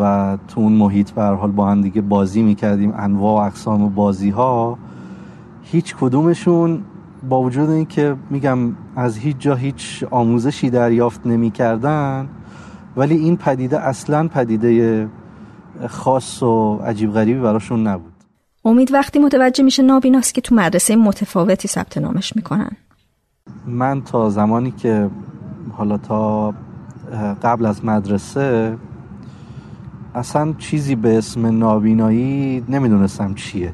و 0.00 0.38
تو 0.48 0.60
اون 0.60 0.72
محیط 0.72 1.10
به 1.10 1.22
حال 1.22 1.50
با 1.50 1.70
هم 1.70 1.80
دیگه 1.80 2.00
بازی 2.00 2.42
می‌کردیم 2.42 2.92
انواع 2.96 3.42
و 3.42 3.46
اقسام 3.46 3.88
بازی 3.88 4.30
ها 4.30 4.78
هیچ 5.62 5.96
کدومشون 6.00 6.82
با 7.28 7.42
وجود 7.42 7.70
اینکه 7.70 8.16
میگم 8.30 8.58
از 8.96 9.16
هیچ 9.16 9.36
جا 9.38 9.54
هیچ 9.54 10.04
آموزشی 10.10 10.70
دریافت 10.70 11.26
نمی‌کردن 11.26 12.28
ولی 12.96 13.16
این 13.16 13.36
پدیده 13.36 13.80
اصلا 13.80 14.28
پدیده 14.28 15.08
خاص 15.88 16.42
و 16.42 16.76
عجیب 16.76 17.12
غریبی 17.12 17.40
براشون 17.40 17.86
نبود. 17.86 18.12
امید 18.64 18.92
وقتی 18.92 19.18
متوجه 19.18 19.64
میشه 19.64 19.82
نابیناست 19.82 20.34
که 20.34 20.40
تو 20.40 20.54
مدرسه 20.54 20.96
متفاوتی 20.96 21.68
ثبت 21.68 21.98
نامش 21.98 22.36
می‌کنن. 22.36 22.70
من 23.66 24.02
تا 24.02 24.30
زمانی 24.30 24.70
که 24.70 25.10
حالا 25.72 25.98
تا 25.98 26.54
قبل 27.42 27.66
از 27.66 27.84
مدرسه 27.84 28.76
اصلا 30.18 30.54
چیزی 30.58 30.94
به 30.94 31.18
اسم 31.18 31.58
نابینایی 31.58 32.64
نمی‌دونستم 32.68 33.34
چیه. 33.34 33.72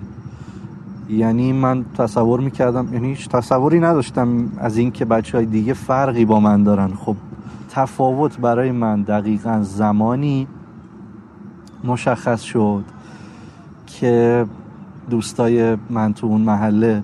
یعنی 1.09 1.53
من 1.53 1.85
تصور 1.99 2.41
می‌کردم 2.41 2.95
یعنی 2.95 3.09
هیچ 3.09 3.29
تصوری 3.29 3.81
نداشتم 3.81 4.29
از 4.59 4.77
اینکه 4.77 5.05
بچه 5.05 5.39
های 5.39 5.47
دیگه 5.47 5.73
فرقی 5.73 6.25
با 6.25 6.41
من 6.41 6.63
دارن. 6.63 6.89
خب 6.95 7.17
تفاوت 7.71 8.39
برای 8.39 8.71
من 8.71 9.03
دقیقا 9.03 9.61
زمانی 9.63 10.47
مشخص 11.85 12.43
شد 12.43 12.85
که 13.87 14.47
دوستای 15.11 15.77
من 15.91 16.15
تو 16.15 16.27
اون 16.27 16.41
محله 16.41 17.03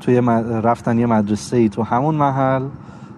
توی 0.00 0.16
رفتن 0.62 0.98
یه 0.98 1.06
مدرسه 1.06 1.56
ای 1.56 1.68
تو 1.68 1.82
همون 1.82 2.14
محل 2.14 2.62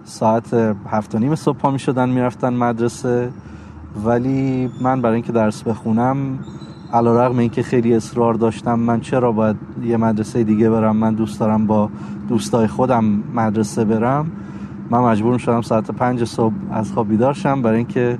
ساعت 0.03 0.53
هفت 0.89 1.15
و 1.15 1.19
نیم 1.19 1.35
صبح 1.35 1.57
پا 1.57 1.71
می 1.71 1.79
شدن 1.79 2.09
می‌رفتن 2.09 2.53
مدرسه. 2.53 3.29
ولی 4.03 4.69
من 4.81 5.01
برای 5.01 5.15
اینکه 5.15 5.31
درس 5.31 5.63
بخونم 5.63 6.39
علا 6.93 7.25
رقم 7.25 7.37
اینکه 7.37 7.63
خیلی 7.63 7.95
اصرار 7.95 8.33
داشتم 8.33 8.79
من 8.79 9.01
چرا 9.01 9.31
باید 9.31 9.55
یه 9.83 9.97
مدرسه 9.97 10.43
دیگه 10.43 10.69
برم؟ 10.69 10.95
من 10.95 11.13
دوست 11.13 11.39
دارم 11.39 11.67
با 11.67 11.89
دوستای 12.29 12.67
خودم 12.67 13.05
مدرسه 13.33 13.85
برم. 13.85 14.31
من 14.89 14.99
مجبور 14.99 15.37
شدم 15.37 15.61
ساعت 15.61 15.91
پنج 15.91 16.23
صبح 16.23 16.53
از 16.71 16.91
خواب 16.91 17.09
بیدار 17.09 17.33
شم 17.33 17.61
برای 17.61 17.77
اینکه 17.77 18.17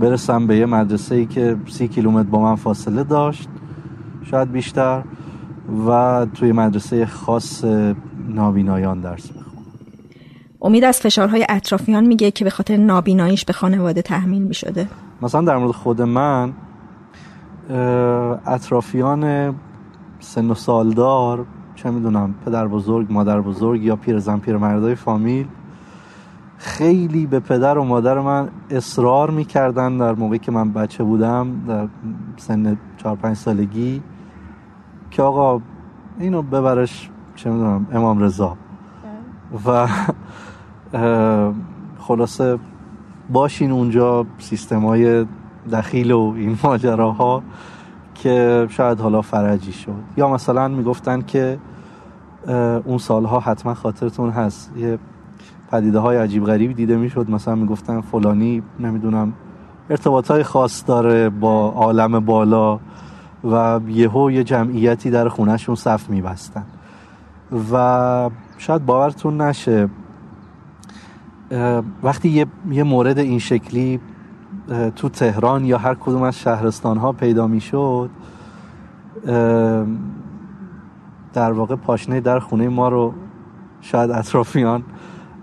برسم 0.00 0.46
به 0.46 0.56
یه 0.56 0.66
مدرسه 0.66 1.14
ای 1.14 1.26
که 1.26 1.56
سی 1.66 1.88
کیلومتر 1.88 2.30
با 2.30 2.42
من 2.42 2.54
فاصله 2.54 3.04
داشت 3.04 3.48
شاید 4.22 4.52
بیشتر 4.52 5.02
و 5.88 6.26
توی 6.34 6.52
مدرسه 6.52 7.06
خاص 7.06 7.64
نابینایان 8.28 9.00
درس 9.00 9.28
بخونم. 9.28 9.44
امید 10.62 10.84
از 10.84 11.00
فشارهای 11.00 11.46
اطرافیان 11.48 12.06
میگه 12.06 12.30
که 12.30 12.44
به 12.44 12.50
خاطر 12.50 12.76
نابیناییش 12.76 13.44
به 13.44 13.52
خانواده 13.52 14.02
تحمیل 14.02 14.42
می‌شده. 14.42 14.88
مثلا 15.24 15.40
در 15.40 15.56
مورد 15.56 15.70
خود 15.70 16.02
من 16.02 16.52
اطرافیان 18.46 19.54
سن 20.20 20.50
و 20.50 20.54
سالدار 20.54 21.46
چه 21.74 21.90
می‌دونم 21.90 22.34
پدر 22.46 22.68
بزرگ 22.68 23.12
مادر 23.12 23.40
بزرگ 23.40 23.82
یا 23.82 23.96
پیرزن 23.96 24.38
پیرمردای 24.38 24.94
فامیل 24.94 25.46
خیلی 26.58 27.26
به 27.26 27.40
پدر 27.40 27.78
و 27.78 27.84
مادر 27.84 28.20
من 28.20 28.48
اصرار 28.70 29.30
می‌کردن 29.30 29.98
در 29.98 30.14
موقعی 30.14 30.38
که 30.38 30.52
من 30.52 30.72
بچه 30.72 31.04
بودم 31.04 31.46
در 31.68 31.88
سن 32.36 32.78
چهار 32.96 33.16
پنج 33.16 33.36
سالگی 33.36 34.02
که 35.10 35.22
آقا 35.22 35.60
اینو 36.18 36.42
ببرش 36.42 37.10
چه 37.36 37.50
می‌دونم 37.50 37.86
امام 37.92 38.18
رضا. 38.18 38.56
و 39.66 39.88
خلاصه 41.98 42.58
باشین 43.28 43.70
اونجا 43.70 44.26
سیستم 44.38 44.80
های 44.86 45.26
دخیل 45.72 46.12
و 46.12 46.34
این 46.36 46.58
ماجراها 46.64 47.42
که 48.14 48.66
شاید 48.70 49.00
حالا 49.00 49.22
فرجی 49.22 49.72
شد. 49.72 49.92
یا 50.16 50.28
مثلا 50.28 50.68
می‌گفتن 50.68 51.20
که 51.20 51.58
اون 52.84 52.98
سالها 52.98 53.40
حتما 53.40 53.74
خاطرتون 53.74 54.30
هست. 54.30 54.72
یه 54.76 54.98
پدیده 55.70 55.98
های 55.98 56.16
عجیب 56.16 56.44
غریب 56.44 56.72
دیده 56.72 56.96
می‌شد. 56.96 57.30
مثلا 57.30 57.54
می‌گفتن 57.54 58.00
فلانی 58.00 58.62
نمی‌دونم 58.80 59.32
ارتباط 59.90 60.30
های 60.30 60.42
خاص 60.42 60.84
داره 60.86 61.28
با 61.28 61.68
عالم 61.68 62.20
بالا 62.20 62.78
و 63.44 63.80
یهو 63.88 64.30
یه 64.30 64.44
جمعیتی 64.44 65.10
در 65.10 65.28
خونهشون 65.28 65.74
صف 65.74 66.10
میبستن. 66.10 66.64
و 67.72 68.30
شاید 68.58 68.86
باورتون 68.86 69.40
نشه 69.40 69.88
وقتی 72.02 72.28
یه, 72.28 72.46
یه 72.70 72.82
مورد 72.82 73.18
این 73.18 73.38
شکلی 73.38 74.00
تو 74.96 75.08
تهران 75.08 75.64
یا 75.64 75.78
هر 75.78 75.94
کدوم 75.94 76.22
از 76.22 76.38
شهرستان 76.38 76.96
ها 76.96 77.12
پیدا 77.12 77.46
می‌شد 77.46 78.10
در 81.32 81.52
واقع 81.52 81.76
پاشنه 81.76 82.20
در 82.20 82.38
خونه 82.38 82.68
ما 82.68 82.88
رو 82.88 83.14
شاید 83.80 84.10
اطرافیان 84.10 84.82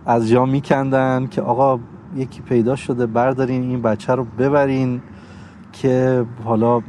از 0.06 0.30
جا 0.30 0.46
میکندن 0.46 1.28
که 1.32 1.42
آقا 1.42 1.80
یکی 2.16 2.42
پیدا 2.42 2.76
شده 2.76 3.06
بردارین 3.06 3.62
این 3.62 3.82
بچه 3.82 4.16
رو 4.16 4.26
ببرین 4.40 5.02
که 5.74 6.26
حالا 6.44 6.82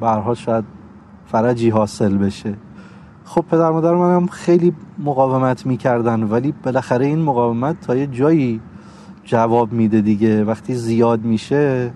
برها 0.00 0.34
شاید 0.34 0.64
فرجی 1.26 1.70
حاصل 1.70 2.16
بشه. 2.16 2.54
خب 3.30 3.44
پدر 3.50 3.70
مادر 3.70 3.94
منم 3.94 4.26
خیلی 4.26 4.72
مقاومت 4.98 5.66
می‌کردن 5.66 6.22
ولی 6.22 6.54
بالاخره 6.62 7.06
این 7.06 7.22
مقاومت 7.22 7.80
تا 7.80 7.96
یه 7.96 8.06
جایی 8.06 8.60
جواب 9.24 9.72
میده 9.72 10.00
دیگه. 10.00 10.44
وقتی 10.44 10.74
زیاد 10.74 11.24
میشه 11.24 11.92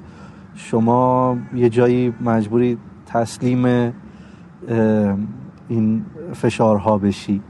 شما 0.55 1.37
یه 1.55 1.69
جایی 1.69 2.15
مجبوری 2.21 2.79
تسلیم 3.07 3.93
این 5.69 6.05
فشارها 6.35 6.99
بشی. 6.99 7.41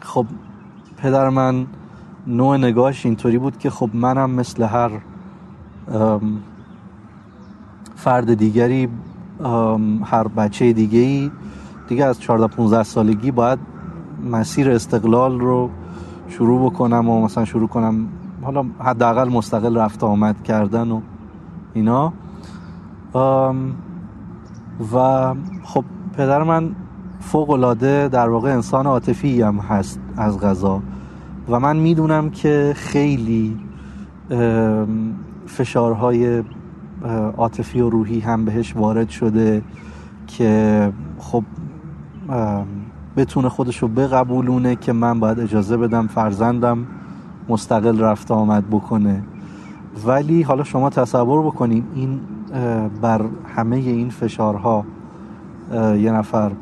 خب 0.00 0.26
پدر 0.96 1.28
من 1.28 1.66
نوع 2.26 2.56
نگاهش 2.56 3.06
اینطوری 3.06 3.38
بود 3.38 3.58
که 3.58 3.70
خب 3.70 3.90
منم 3.92 4.30
مثل 4.30 4.62
هر 4.62 4.90
فرد 7.96 8.34
دیگری 8.34 8.88
هر 10.04 10.28
بچه 10.28 10.72
دیگه 10.72 10.98
ای 10.98 11.30
دیگه 11.88 12.04
از 12.04 12.20
14 12.20 12.46
15 12.56 12.82
سالگی 12.82 13.30
باید 13.30 13.58
مسیر 14.30 14.70
استقلال 14.70 15.40
رو 15.40 15.70
شروع 16.28 16.70
بکنم 16.70 17.08
و 17.08 17.24
مثلا 17.24 17.44
شروع 17.44 17.68
کنم 17.68 18.08
حالا 18.42 18.64
حداقل 18.78 19.28
مستقل 19.28 19.76
رفت 19.76 20.04
آمد 20.04 20.42
کردن 20.42 20.90
و 20.90 21.00
اینا. 21.74 22.12
و 24.94 25.34
خب 25.62 25.84
پدر 26.16 26.42
من 26.42 26.74
فوق 27.20 27.50
العاده 27.50 28.08
در 28.08 28.28
واقع 28.28 28.52
انسان 28.52 28.86
عاطفی 28.86 29.42
هم 29.42 29.58
هست 29.58 30.00
از 30.16 30.40
غذا. 30.40 30.82
و 31.48 31.60
من 31.60 31.76
می‌دونم 31.76 32.30
که 32.30 32.72
خیلی 32.76 33.58
فشارهای 35.46 36.42
عاطفی 37.36 37.80
و 37.80 37.90
روحی 37.90 38.20
هم 38.20 38.44
بهش 38.44 38.76
وارد 38.76 39.08
شده 39.08 39.62
که 40.26 40.92
خب 41.18 41.44
بتونه 43.16 43.48
خودش 43.48 43.78
رو 43.78 43.88
بقبولونه 43.88 44.76
که 44.76 44.92
من 44.92 45.20
باید 45.20 45.40
اجازه 45.40 45.76
بدم 45.76 46.06
فرزندم 46.06 46.86
مستقل 47.48 48.00
رفت 48.00 48.30
آمد 48.30 48.70
بکنه. 48.70 49.22
ولی 50.06 50.42
حالا 50.42 50.64
شما 50.64 50.90
تصور 50.90 51.42
بکنین 51.42 51.84
این 51.94 52.20
بر 53.02 53.24
همه 53.56 53.76
این 53.76 54.10
فشارها 54.10 54.84
یه 55.72 56.12
نفر 56.12 56.52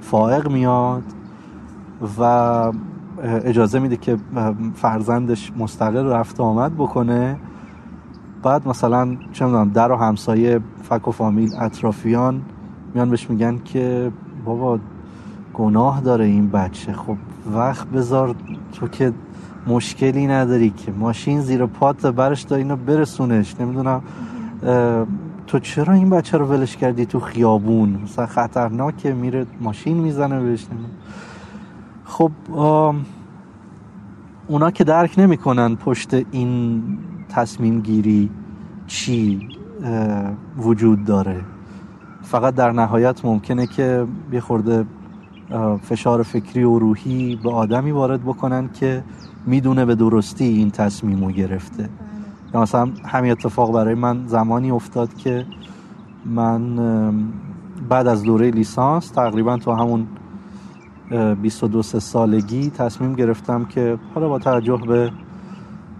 فائق 0.00 0.50
میاد 0.50 1.02
و 2.18 2.22
اجازه 3.22 3.78
میده 3.78 3.96
که 3.96 4.16
فرزندش 4.74 5.52
مستقل 5.58 6.06
رفت 6.06 6.40
آمد 6.40 6.74
بکنه. 6.74 7.36
بعد 8.42 8.68
مثلا 8.68 9.16
چه 9.32 9.44
می‌دونم 9.44 9.68
در 9.68 9.92
و 9.92 9.96
همسایه 9.96 10.60
فک 10.82 11.08
و 11.08 11.10
فامیل 11.10 11.50
اطرافیان 11.58 12.42
میان 12.94 13.10
بهش 13.10 13.30
میگن 13.30 13.58
که 13.64 14.12
بابا 14.44 14.78
گناه 15.60 16.00
داره 16.00 16.24
این 16.24 16.50
بچه. 16.50 16.92
خب 16.92 17.16
وقت 17.54 17.86
بذار 17.86 18.34
تو 18.72 18.88
که 18.88 19.12
مشکلی 19.66 20.26
نداری 20.26 20.70
که. 20.70 20.92
ماشین 20.92 21.40
زیر 21.40 21.66
پات 21.66 22.06
برش 22.06 22.42
داری 22.42 22.62
اینو 22.62 22.76
برسونش. 22.76 23.60
نمی‌دونم 23.60 24.02
تو 25.46 25.58
چرا 25.58 25.94
این 25.94 26.10
بچه 26.10 26.38
رو 26.38 26.46
ولش 26.46 26.76
کردی 26.76 27.06
تو 27.06 27.20
خیابون؟ 27.20 28.00
مثلا 28.02 28.26
خطرناکه 28.26 29.12
میره 29.12 29.46
ماشین 29.60 29.96
می‌زنه 29.96 30.40
بهش. 30.40 30.66
خب 32.04 32.30
اونا 34.46 34.70
که 34.70 34.84
درک 34.84 35.14
نمی‌کنن 35.18 35.76
پشت 35.76 36.14
این 36.30 36.82
تصمیم 37.28 37.80
گیری 37.80 38.30
چی 38.86 39.48
وجود 40.58 41.04
داره. 41.04 41.40
فقط 42.22 42.54
در 42.54 42.72
نهایت 42.72 43.24
ممکنه 43.24 43.66
که 43.66 44.06
یه 44.32 44.40
فشار 45.82 46.22
فکری 46.22 46.64
و 46.64 46.78
روحی 46.78 47.36
به 47.42 47.50
آدمی 47.50 47.90
وارد 47.90 48.22
بکنن 48.22 48.70
که 48.74 49.02
می‌دونه 49.46 49.84
به 49.84 49.94
درستی 49.94 50.44
این 50.44 50.70
تصمیم 50.70 51.24
رو 51.24 51.30
گرفته. 51.30 51.88
یا 52.54 52.60
مثلا 52.60 52.90
همین 53.04 53.32
اتفاق 53.32 53.72
برای 53.72 53.94
من 53.94 54.26
زمانی 54.26 54.70
افتاد 54.70 55.14
که 55.14 55.46
من 56.26 56.76
بعد 57.88 58.06
از 58.06 58.22
دوره 58.22 58.50
لیسانس 58.50 59.08
تقریبا 59.08 59.56
تو 59.56 59.72
همون 59.72 60.06
22 61.42 61.82
سالگی 61.82 62.70
تصمیم 62.70 63.14
گرفتم 63.14 63.64
که 63.64 63.98
حالا 64.14 64.28
با 64.28 64.38
توجه 64.38 64.76
به 64.76 65.12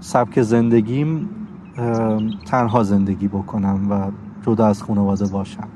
سبک 0.00 0.42
زندگیم 0.42 1.28
تنها 2.46 2.82
زندگی 2.82 3.28
بکنم 3.28 3.90
و 3.90 4.10
جدا 4.46 4.66
از 4.66 4.82
خانواده 4.82 5.26
باشم. 5.26 5.68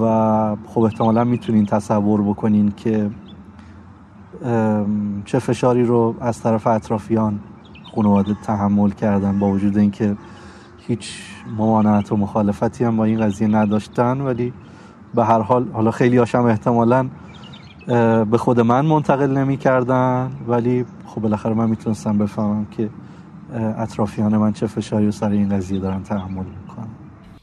و 0.00 0.56
خب 0.66 0.80
احتمالا 0.80 1.24
می‌تونین 1.24 1.66
تصور 1.66 2.22
بکنین 2.22 2.72
که 2.76 3.10
چه 5.24 5.38
فشاری 5.38 5.84
رو 5.84 6.14
از 6.20 6.42
طرف 6.42 6.66
اطرافیان 6.66 7.40
خانواده 7.94 8.36
تحمل 8.42 8.90
کردن 8.90 9.38
با 9.38 9.50
وجود 9.50 9.78
اینکه 9.78 10.16
هیچ 10.78 11.22
ممانعت 11.58 12.12
و 12.12 12.16
مخالفتی 12.16 12.84
هم 12.84 12.96
با 12.96 13.04
این 13.04 13.20
قضیه 13.20 13.48
نداشتن. 13.48 14.20
ولی 14.20 14.52
به 15.14 15.24
هر 15.24 15.40
حال 15.40 15.68
حالا 15.72 15.90
خیلی 15.90 16.16
هاشم 16.16 16.44
احتمالا 16.44 17.08
به 18.30 18.38
خود 18.38 18.60
من 18.60 18.86
منتقل 18.86 19.30
نمی 19.30 19.56
کردن 19.56 20.30
ولی 20.48 20.84
خب 21.06 21.20
بالاخره 21.20 21.54
من 21.54 21.70
می‌تونستم 21.70 22.18
بفهمم 22.18 22.66
که 22.70 22.90
اطرافیان 23.54 24.36
من 24.36 24.52
چه 24.52 24.66
فشاری 24.66 25.06
و 25.06 25.10
سر 25.10 25.30
این 25.30 25.48
قضیه 25.48 25.80
دارن 25.80 26.02
تحمل 26.02 26.44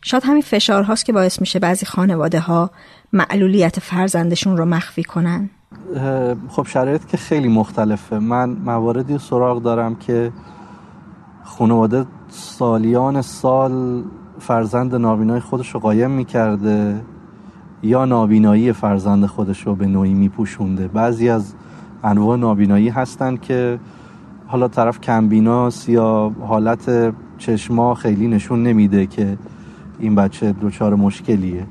شاید 0.04 0.24
همین 0.26 0.42
فشار 0.42 0.84
هاست 0.84 1.06
که 1.06 1.14
باعث 1.14 1.42
میشه 1.42 1.60
بعضی 1.60 1.86
خانواده 1.86 2.40
ها 2.40 2.72
معلولیت 3.14 3.80
فرزندشون 3.80 4.58
رو 4.58 4.66
مخفی 4.66 5.04
کنن. 5.04 5.50
خب 6.50 6.68
شرایط 6.68 7.06
که 7.06 7.18
خیلی 7.18 7.48
مختلفه. 7.48 8.20
من 8.20 8.50
مواردی 8.50 9.18
سراغ 9.18 9.62
دارم 9.62 9.96
که 9.96 10.32
خانواده 11.44 12.06
سالیان 12.30 13.22
سال 13.22 14.04
فرزند 14.40 14.96
نابینای 14.96 15.40
خودش 15.40 15.70
رو 15.70 15.80
قایم 15.80 16.12
می‌کرده 16.12 17.02
یا 17.84 18.06
نابینایی 18.06 18.74
فرزند 18.74 19.26
خودش 19.26 19.68
رو 19.68 19.76
به 19.76 19.86
نوعی 19.86 20.14
میپوشونده. 20.14 20.88
بعضی 20.88 21.30
از 21.30 21.54
انواع 22.04 22.38
نابینایی 22.38 22.90
هستن 22.90 23.36
که 23.38 23.80
حالا 24.48 24.68
طرف 24.68 25.02
کمبیناست 25.02 25.90
یا 25.90 26.32
حالت 26.48 27.14
چشما 27.38 27.96
خیلی 27.96 28.28
نشون 28.28 28.64
نمیده 28.64 29.06
که 29.06 29.38
این 30.00 30.16
بچه 30.16 30.56
دچار 30.62 30.96
مشکلیه. 30.96 31.68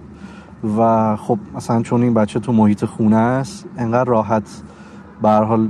و 0.78 1.16
خب 1.16 1.38
مثلا 1.54 1.82
چون 1.82 2.02
این 2.02 2.14
بچه 2.14 2.40
تو 2.40 2.52
محیط 2.52 2.84
خونه 2.84 3.16
است 3.16 3.66
انقدر 3.78 4.10
راحت 4.10 4.62
به 5.22 5.30
حال 5.30 5.68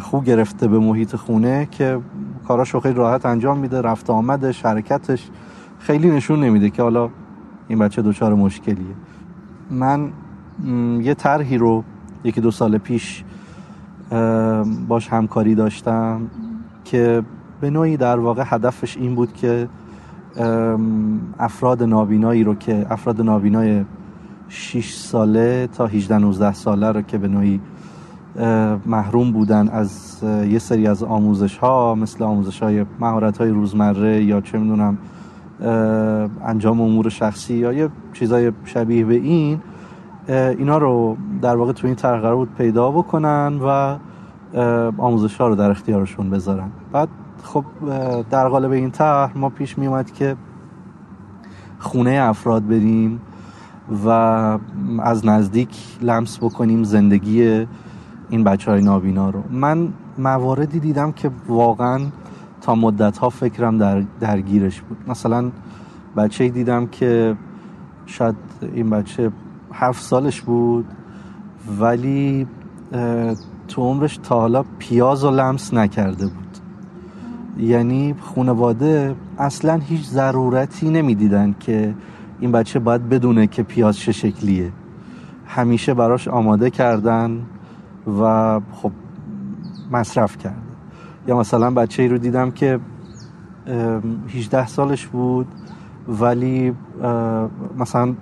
خوب 0.00 0.24
گرفته 0.24 0.68
به 0.68 0.78
محیط 0.78 1.16
خونه 1.16 1.68
که 1.70 2.00
کاراشو 2.48 2.80
خیلی 2.80 2.94
راحت 2.94 3.26
انجام 3.26 3.58
میده 3.58 3.80
رفت 3.80 4.10
آمدش 4.10 4.64
حرکتش 4.64 5.30
خیلی 5.78 6.10
نشون 6.10 6.40
نمیده 6.44 6.70
که 6.70 6.82
حالا 6.82 7.10
این 7.68 7.78
بچه 7.78 8.02
دچار 8.02 8.34
مشکلیه. 8.34 8.94
من 9.70 10.10
یه 11.02 11.14
طرحی 11.14 11.58
رو 11.58 11.84
یکی 12.24 12.40
دو 12.40 12.50
سال 12.50 12.78
پیش 12.78 13.24
باش 14.88 15.08
همکاری 15.08 15.54
داشتم 15.54 16.20
که 16.84 17.22
به 17.60 17.70
نوعی 17.70 17.96
در 17.96 18.18
واقع 18.18 18.42
هدفش 18.46 18.96
این 18.96 19.14
بود 19.14 19.32
که 19.32 19.68
افراد 21.38 21.82
نابینایی 21.82 22.44
رو 22.44 22.54
که 22.54 22.86
افراد 22.90 23.20
نابینای 23.20 23.84
6 24.48 24.94
ساله 24.94 25.66
تا 25.66 25.86
18 25.86 26.18
19 26.18 26.52
ساله 26.52 26.92
رو 26.92 27.02
که 27.02 27.18
به 27.18 27.28
نوعی 27.28 27.60
محروم 28.86 29.32
بودن 29.32 29.68
از 29.68 30.18
یه 30.48 30.58
سری 30.58 30.86
از 30.86 31.02
آموزش 31.02 31.58
ها 31.58 31.94
مثل 31.94 32.24
آموزش 32.24 32.62
های 32.62 32.84
مهارت 33.00 33.38
های 33.38 33.50
روزمره 33.50 34.24
یا 34.24 34.40
چه 34.40 34.58
می‌دونم 34.58 34.98
انجام 36.44 36.80
امور 36.80 37.08
شخصی 37.08 37.54
یا 37.54 37.72
یه 37.72 37.88
چیزای 38.12 38.52
شبیه 38.64 39.04
به 39.04 39.14
این 39.14 39.60
اینا 40.28 40.78
رو 40.78 41.16
در 41.42 41.56
واقع 41.56 41.72
تو 41.72 41.86
این 41.86 41.96
طرح 41.96 42.20
قرار 42.20 42.36
بود 42.36 42.54
پیدا 42.58 42.90
بکنن 42.90 43.60
و 43.64 43.96
آموزش 44.98 45.36
ها 45.36 45.48
رو 45.48 45.54
در 45.54 45.70
اختیارشون 45.70 46.30
بذارن. 46.30 46.70
بعد 46.92 47.08
خب 47.44 47.64
در 48.30 48.48
قالب 48.48 48.70
این 48.70 48.90
طرح 48.90 49.38
ما 49.38 49.48
پیش 49.48 49.78
می 49.78 49.86
اومد 49.86 50.12
که 50.12 50.36
خونه 51.78 52.18
افراد 52.22 52.68
بریم 52.68 53.20
و 54.04 54.08
از 55.02 55.26
نزدیک 55.26 55.76
لمس 56.02 56.38
بکنیم 56.38 56.84
زندگی 56.84 57.66
این 58.30 58.44
بچه 58.44 58.70
های 58.70 58.82
نابینا 58.82 59.30
رو. 59.30 59.42
من 59.50 59.88
مواردی 60.18 60.80
دیدم 60.80 61.12
که 61.12 61.30
واقعا 61.48 62.00
تا 62.60 62.74
مدت 62.74 63.18
ها 63.18 63.30
فکرم 63.30 63.78
در 63.78 64.02
درگیرش 64.20 64.80
بود. 64.80 64.98
مثلا 65.06 65.50
بچه 66.16 66.48
دیدم 66.48 66.86
که 66.86 67.36
شاید 68.06 68.36
این 68.74 68.90
بچه 68.90 69.30
هفت 69.72 70.02
سالش 70.02 70.40
بود 70.40 70.86
ولی 71.80 72.46
تو 73.68 73.82
عمرش 73.82 74.16
تا 74.16 74.40
حالا 74.40 74.64
پیاز 74.78 75.24
و 75.24 75.30
لمس 75.30 75.74
نکرده 75.74 76.26
بود. 76.26 76.43
یعنی 77.58 78.14
خانواده 78.20 79.14
اصلا 79.38 79.74
هیچ 79.74 80.04
ضرورتی 80.04 80.90
نمی‌دیدن 80.90 81.54
که 81.60 81.94
این 82.40 82.52
بچه 82.52 82.78
باید 82.78 83.08
بدونه 83.08 83.46
که 83.46 83.62
پیاز 83.62 83.98
چه 83.98 84.12
شکلیه. 84.12 84.72
همیشه 85.46 85.94
براش 85.94 86.28
آماده 86.28 86.70
کردن 86.70 87.42
و 88.20 88.60
خب 88.72 88.92
مصرف 89.90 90.36
کرده 90.38 90.56
یا 91.28 91.38
مثلا 91.38 91.70
بچه 91.70 92.02
ای 92.02 92.08
رو 92.08 92.18
دیدم 92.18 92.50
که 92.50 92.80
18 94.28 94.66
سالش 94.66 95.06
بود 95.06 95.46
ولی 96.08 96.72
مثلا 97.78 98.14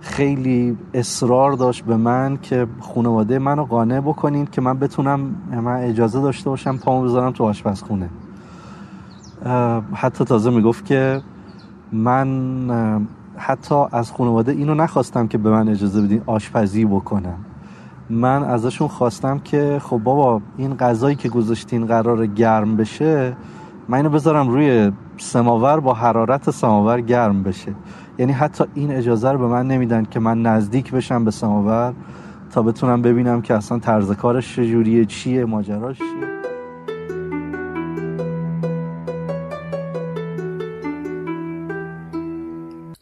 خیلی 0.00 0.78
اصرار 0.94 1.52
داشت 1.52 1.84
به 1.84 1.96
من 1.96 2.38
که 2.42 2.66
خانواده 2.80 3.38
منو 3.38 3.64
قانع 3.64 4.00
بکنین 4.00 4.46
که 4.46 4.60
من 4.60 4.78
بتونم 4.78 5.20
من 5.50 5.76
اجازه 5.76 6.20
داشته 6.20 6.50
باشم 6.50 6.76
پامو 6.76 7.04
بذارم 7.04 7.32
تو 7.32 7.44
آشپزخونه. 7.44 8.10
حتی 9.94 10.24
تازه 10.24 10.50
می‌گفت 10.50 10.84
که 10.84 11.22
من 11.92 12.28
حتی 13.36 13.74
از 13.92 14.12
خانواده 14.12 14.52
اینو 14.52 14.74
نخواستم 14.74 15.26
که 15.26 15.38
به 15.38 15.50
من 15.50 15.68
اجازه 15.68 16.02
بدین 16.02 16.22
آشپزی 16.26 16.84
بکنم. 16.84 17.38
من 18.10 18.44
ازشون 18.44 18.88
خواستم 18.88 19.38
که 19.38 19.80
خب 19.82 19.98
بابا 19.98 20.40
این 20.56 20.74
غذایی 20.74 21.16
که 21.16 21.28
گذاشتین 21.28 21.86
قرار 21.86 22.26
گرم 22.26 22.76
بشه 22.76 23.36
من 23.88 23.98
اینو 23.98 24.10
بذارم 24.10 24.48
روی 24.48 24.92
سماور 25.18 25.80
با 25.80 25.94
حرارت 25.94 26.50
سماور 26.50 27.00
گرم 27.00 27.42
بشه. 27.42 27.74
یعنی 28.18 28.32
حتی 28.32 28.64
این 28.74 28.90
اجازه 28.90 29.32
رو 29.32 29.38
به 29.38 29.46
من 29.46 29.66
نمیدن 29.66 30.04
که 30.04 30.20
من 30.20 30.42
نزدیک 30.42 30.92
بشم 30.92 31.24
به 31.24 31.30
سماور 31.30 31.94
تا 32.50 32.62
بتونم 32.62 33.02
ببینم 33.02 33.42
که 33.42 33.54
اصلا 33.54 33.78
طرز 33.78 34.12
کارش 34.12 34.56
چجوریه 34.56 35.04
چیه 35.04 35.44
ماجراش 35.44 35.98
چیه. 35.98 36.55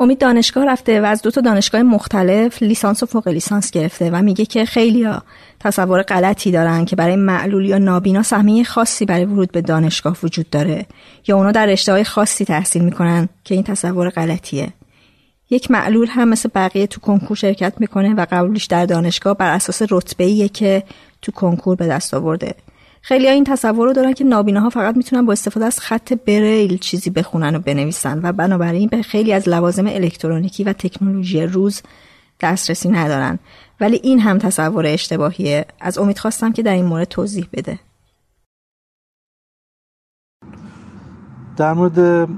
امید 0.05 0.19
دانشگاه 0.19 0.67
رفته 0.67 1.01
و 1.01 1.05
از 1.05 1.23
دو 1.23 1.31
تا 1.31 1.41
دانشگاه 1.41 1.83
مختلف 1.83 2.63
لیسانس 2.63 3.03
و 3.03 3.07
فوق 3.07 3.29
لیسانس 3.29 3.71
گرفته 3.71 4.11
و 4.11 4.23
میگه 4.23 4.45
که 4.45 4.65
خیلی 4.65 5.09
تصور 5.61 6.03
غلطی 6.03 6.51
دارن 6.51 6.85
که 6.85 6.97
برای 6.97 7.17
معلول 7.17 7.65
یا 7.65 7.79
نابینا 7.79 8.23
سهمیه 8.23 8.65
خاصی 8.65 9.05
برای 9.05 9.25
ورود 9.25 9.53
به 9.53 9.61
دانشگاه 9.61 10.17
وجود 10.23 10.51
داره 10.51 10.87
یا 11.27 11.37
اونا 11.37 11.53
در 11.53 11.67
رشته 11.67 12.05
خاصی 12.05 12.45
تحصیل 12.45 12.85
می‌کنن 12.85 13.29
که 13.45 13.55
این 13.55 13.65
تصور 13.65 14.11
غلطیه. 14.11 14.69
یک 15.51 15.71
معلول 15.71 16.09
هم 16.11 16.29
مثل 16.29 16.49
بقیه 16.55 16.87
تو 16.87 17.01
کنکور 17.01 17.37
شرکت 17.37 17.75
می‌کنه 17.79 18.15
و 18.15 18.27
قبولش 18.31 18.65
در 18.65 18.87
دانشگاه 18.87 19.37
بر 19.37 19.55
اساس 19.55 19.83
رتبه 19.91 20.49
که 20.49 20.83
تو 21.23 21.33
کنکور 21.33 21.77
به 21.77 21.87
دست 21.87 22.15
آورده. 22.15 22.55
خیلی 23.07 23.29
این 23.29 23.45
تصور 23.45 23.87
رو 23.87 23.93
دارن 23.93 24.13
که 24.13 24.25
نابیناها 24.25 24.71
فقط 24.71 24.97
می‌تونن 24.97 25.27
با 25.27 25.33
استفاده 25.33 25.67
از 25.67 25.81
خط 25.81 26.13
بریل 26.13 26.79
چیزی 26.79 27.11
بخونن 27.11 27.57
و 27.57 27.59
بنویسن 27.59 28.21
و 28.23 28.33
بنابراین 28.33 28.89
به 28.89 29.03
خیلی 29.03 29.33
از 29.33 29.49
لوازم 29.49 29.87
الکترونیکی 29.87 30.65
و 30.65 30.73
تکنولوژی 30.73 31.43
روز 31.43 31.83
دسترسی 32.41 32.89
ندارن. 32.89 33.39
ولی 33.81 34.01
این 34.03 34.21
هم 34.21 34.39
تصور 34.39 34.87
اشتباهیه. 34.87 35.67
از 35.81 35.99
امید 35.99 36.19
خواستم 36.19 36.53
که 36.53 36.63
در 36.63 36.73
این 36.73 36.85
مورد 36.85 37.09
توضیح 37.09 37.49
بده. 37.53 37.79
در 41.57 41.73
مورد 41.73 42.29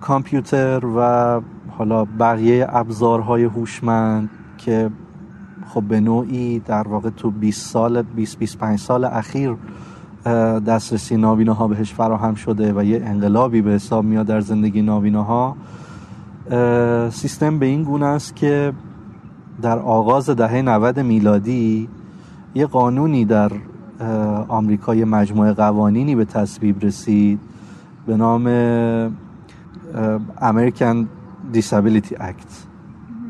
کامپیوتر 0.00 0.86
و 0.86 1.40
حالا 1.70 2.04
بقیه 2.04 2.66
ابزارهای 2.68 3.44
هوشمند 3.44 4.30
که 4.58 4.90
خب 5.66 5.82
به 5.82 6.00
نوعی 6.00 6.58
در 6.58 6.88
واقع 6.88 7.10
تو 7.10 7.30
20 7.30 7.70
سال 7.70 8.02
20 8.02 8.38
25 8.38 8.78
سال 8.78 9.04
اخیر 9.04 9.56
دسترسی 10.66 11.16
نابیناها 11.16 11.68
بهش 11.68 11.92
فراهم 11.92 12.34
شده 12.34 12.72
و 12.72 12.84
یه 12.84 13.02
انقلابی 13.04 13.62
به 13.62 13.70
حساب 13.70 14.04
میاد 14.04 14.26
در 14.26 14.40
زندگی 14.40 14.82
نابیناها. 14.82 15.56
سیستم 17.10 17.58
به 17.58 17.66
این 17.66 17.82
گونه 17.82 18.06
است 18.06 18.36
که 18.36 18.72
در 19.62 19.78
آغاز 19.78 20.30
دهه 20.30 20.62
90 20.62 21.00
میلادی 21.00 21.88
یه 22.54 22.66
قانونی 22.66 23.24
در 23.24 23.52
آمریکا 24.48 24.92
مجموعه 24.92 25.52
قوانینی 25.52 26.14
به 26.14 26.24
تصویب 26.24 26.84
رسید 26.84 27.40
به 28.06 28.16
نام 28.16 28.48
American 30.40 31.06
Disability 31.54 32.14
Act 32.18 32.52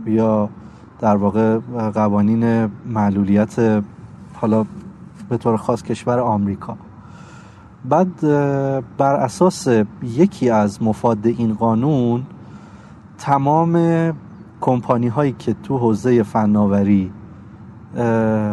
یا 0.06 0.48
در 1.02 1.16
واقع 1.16 1.58
قوانین 1.94 2.70
معلولیت 2.86 3.82
حالا 4.34 4.64
به 5.28 5.36
طور 5.36 5.56
خاص 5.56 5.82
کشور 5.82 6.18
آمریکا. 6.18 6.76
بعد 7.84 8.20
بر 8.98 9.14
اساس 9.14 9.68
یکی 10.02 10.50
از 10.50 10.82
مفاد 10.82 11.26
این 11.26 11.54
قانون 11.54 12.22
تمام 13.18 14.12
کمپانی 14.60 15.08
هایی 15.08 15.34
که 15.38 15.54
تو 15.62 15.78
حوزه 15.78 16.22
فناوری 16.22 17.10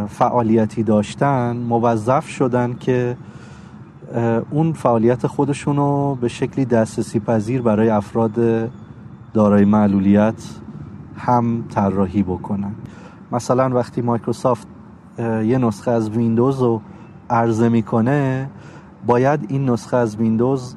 فعالیتی 0.08 0.84
داشتن 0.84 1.58
موظف 1.58 2.28
شدن 2.28 2.74
که 2.74 3.18
اون 4.50 4.74
فعالیت 4.74 5.28
خودشون 5.28 5.76
رو 5.76 6.18
به 6.22 6.28
شکلی 6.28 6.66
دسترسی 6.66 7.20
پذیر 7.20 7.62
برای 7.62 7.90
افراد 7.90 8.32
دارای 9.34 9.66
معلولیت 9.66 10.44
هم 11.20 11.64
طراحی 11.70 12.24
بکنن. 12.24 12.72
مثلا 13.32 13.70
وقتی 13.70 14.02
مایکروسافت 14.02 14.68
یه 15.20 15.58
نسخه 15.58 15.92
از 15.92 16.10
ویندوز 16.10 16.62
رو 16.62 16.82
عرضه 17.30 17.70
می‌کنه 17.70 18.50
باید 19.08 19.46
این 19.48 19.70
نسخه 19.70 19.98
از 19.98 20.16
ویندوز 20.16 20.76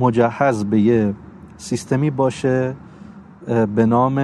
مجهز 0.00 0.64
به 0.64 0.80
یه 0.80 1.14
سیستمی 1.56 2.10
باشه 2.10 2.74
به 3.74 3.86
نام 3.86 4.18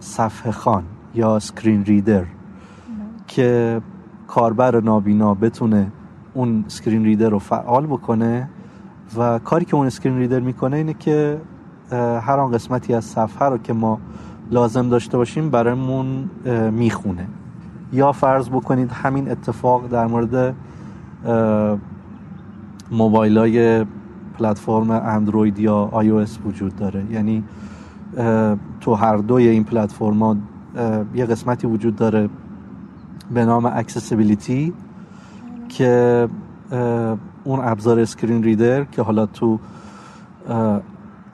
صفحه 0.00 0.52
خوان 0.52 0.84
یا 1.14 1.38
screen 1.38 1.84
reader 1.84 2.24
که 3.26 3.80
کاربر 4.26 4.80
نابینا 4.80 5.34
بتونه 5.34 5.92
اون 6.34 6.64
screen 6.68 7.04
reader 7.04 7.28
رو 7.28 7.38
فعال 7.38 7.86
بکنه. 7.86 8.48
و 9.16 9.38
کاری 9.38 9.64
که 9.64 9.76
اون 9.76 9.88
screen 9.88 10.18
reader 10.18 10.40
می‌کنه 10.40 10.76
اینه 10.76 10.94
که 10.94 11.40
هر 12.20 12.40
آن 12.40 12.52
قسمتی 12.52 12.94
از 12.94 13.04
صفحه 13.04 13.48
رو 13.48 13.58
که 13.58 13.72
ما 13.72 13.98
لازم 14.50 14.88
داشته 14.88 15.16
باشیم 15.16 15.50
برامون 15.50 16.30
می‌خونه. 16.72 17.26
یا 17.92 18.12
فرض 18.12 18.48
بکنید 18.48 18.90
همین 18.92 19.30
اتفاق 19.30 19.88
در 19.88 20.06
مورد 20.06 20.54
موبایل 22.90 23.38
های 23.38 23.84
پلتفرم 24.38 24.90
اندروید 24.90 25.58
یا 25.58 25.74
آی 25.74 26.10
او 26.10 26.24
وجود 26.46 26.76
داره. 26.76 27.04
یعنی 27.10 27.44
تو 28.80 28.94
هر 28.94 29.16
دوی 29.16 29.48
این 29.48 29.64
پلتفرما 29.64 30.36
یه 31.14 31.26
قسمتی 31.26 31.66
وجود 31.66 31.96
داره 31.96 32.28
به 33.34 33.44
نام 33.44 33.66
accessibility 33.66 34.72
که 35.68 36.28
اون 37.44 37.60
ابزار 37.62 38.00
screen 38.00 38.42
reader 38.42 38.84
که 38.84 39.02
حالا 39.02 39.26
تو 39.26 39.58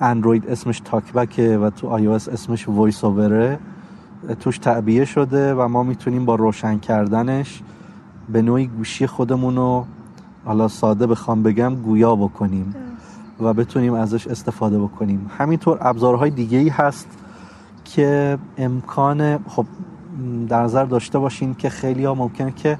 اندروید 0.01 0.49
اسمش 0.49 0.81
TalkBack 0.85 1.50
ه 1.50 1.59
و 1.59 1.71
تو 1.71 1.89
iOS 1.89 2.09
اسمش 2.09 2.69
VoiceOver 2.69 3.05
ه 3.05 3.59
توش 4.41 4.59
تعبیه 4.59 5.05
شده 5.05 5.55
و 5.55 5.69
ما 5.69 5.83
می‌تونیم 5.83 6.25
با 6.25 6.35
روشن 6.35 6.79
کردنش 6.79 7.63
به 8.33 8.43
نوعی 8.43 8.67
گوشی 8.67 9.07
خودمون 9.07 9.57
رو 9.57 9.85
حالا 10.45 10.69
ساده 10.69 11.07
بخوام 11.07 11.43
بگم 11.43 11.75
گویا 11.75 12.17
بکنیم 12.17 12.75
و 13.41 13.55
بتونیم 13.55 13.95
ازش 13.95 14.27
استفاده 14.27 14.79
بکنیم. 14.79 15.31
همینطور 15.39 15.79
ابزارهای 15.81 16.31
دیگه 16.31 16.59
ای 16.59 16.69
هست 16.69 17.09
که 17.85 18.39
امکان 18.59 19.39
خب 19.49 19.67
در 20.49 20.63
نظر 20.63 20.85
داشته 20.85 21.19
باشین 21.19 21.55
که 21.55 21.69
خیلی 21.69 22.05
ها 22.05 22.15
ممکنه 22.15 22.53
که 22.53 22.79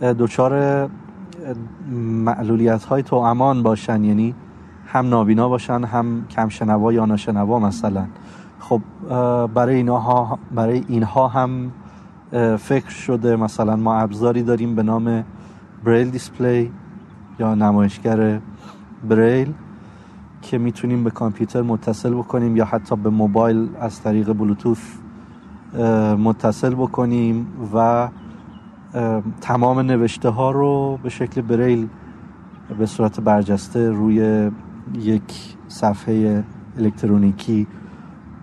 دچار 0.00 0.88
معلولیت 2.24 2.84
های 2.84 3.02
تو 3.02 3.16
امان 3.16 3.62
باشن. 3.62 4.04
یعنی 4.04 4.34
هم 4.94 5.08
نابینا 5.08 5.48
باشن 5.48 5.84
هم 5.84 6.26
کم 6.30 6.48
شنوا 6.48 6.92
یا 6.92 7.04
ناشنوا 7.04 7.58
مثلا. 7.58 8.06
خب 8.60 8.80
برای 9.54 9.74
اینها 9.74 10.38
برای 10.54 10.84
اینها 10.88 11.28
هم 11.28 11.72
فکر 12.58 12.88
شده 12.88 13.36
مثلا 13.36 13.76
ما 13.76 13.94
ابزاری 13.94 14.42
داریم 14.42 14.74
به 14.74 14.82
نام 14.82 15.24
بریل 15.84 16.10
دیسپلی 16.10 16.72
یا 17.38 17.54
نمایشگر 17.54 18.40
بریل 19.08 19.52
که 20.42 20.58
می‌تونیم 20.58 21.04
به 21.04 21.10
کامپیوتر 21.10 21.62
متصل 21.62 22.14
بکنیم 22.14 22.56
یا 22.56 22.64
حتی 22.64 22.96
به 22.96 23.10
موبایل 23.10 23.68
از 23.80 24.02
طریق 24.02 24.32
بلوتوث 24.32 24.80
متصل 26.18 26.74
بکنیم 26.74 27.46
و 27.74 28.08
تمام 29.40 29.80
نوشته 29.80 30.28
ها 30.28 30.50
رو 30.50 30.98
به 31.02 31.08
شکل 31.08 31.40
بریل 31.40 31.88
به 32.78 32.86
صورت 32.86 33.20
برجسته 33.20 33.90
روی 33.90 34.50
یک 34.94 35.56
صفحه 35.68 36.44
الکترونیکی 36.78 37.66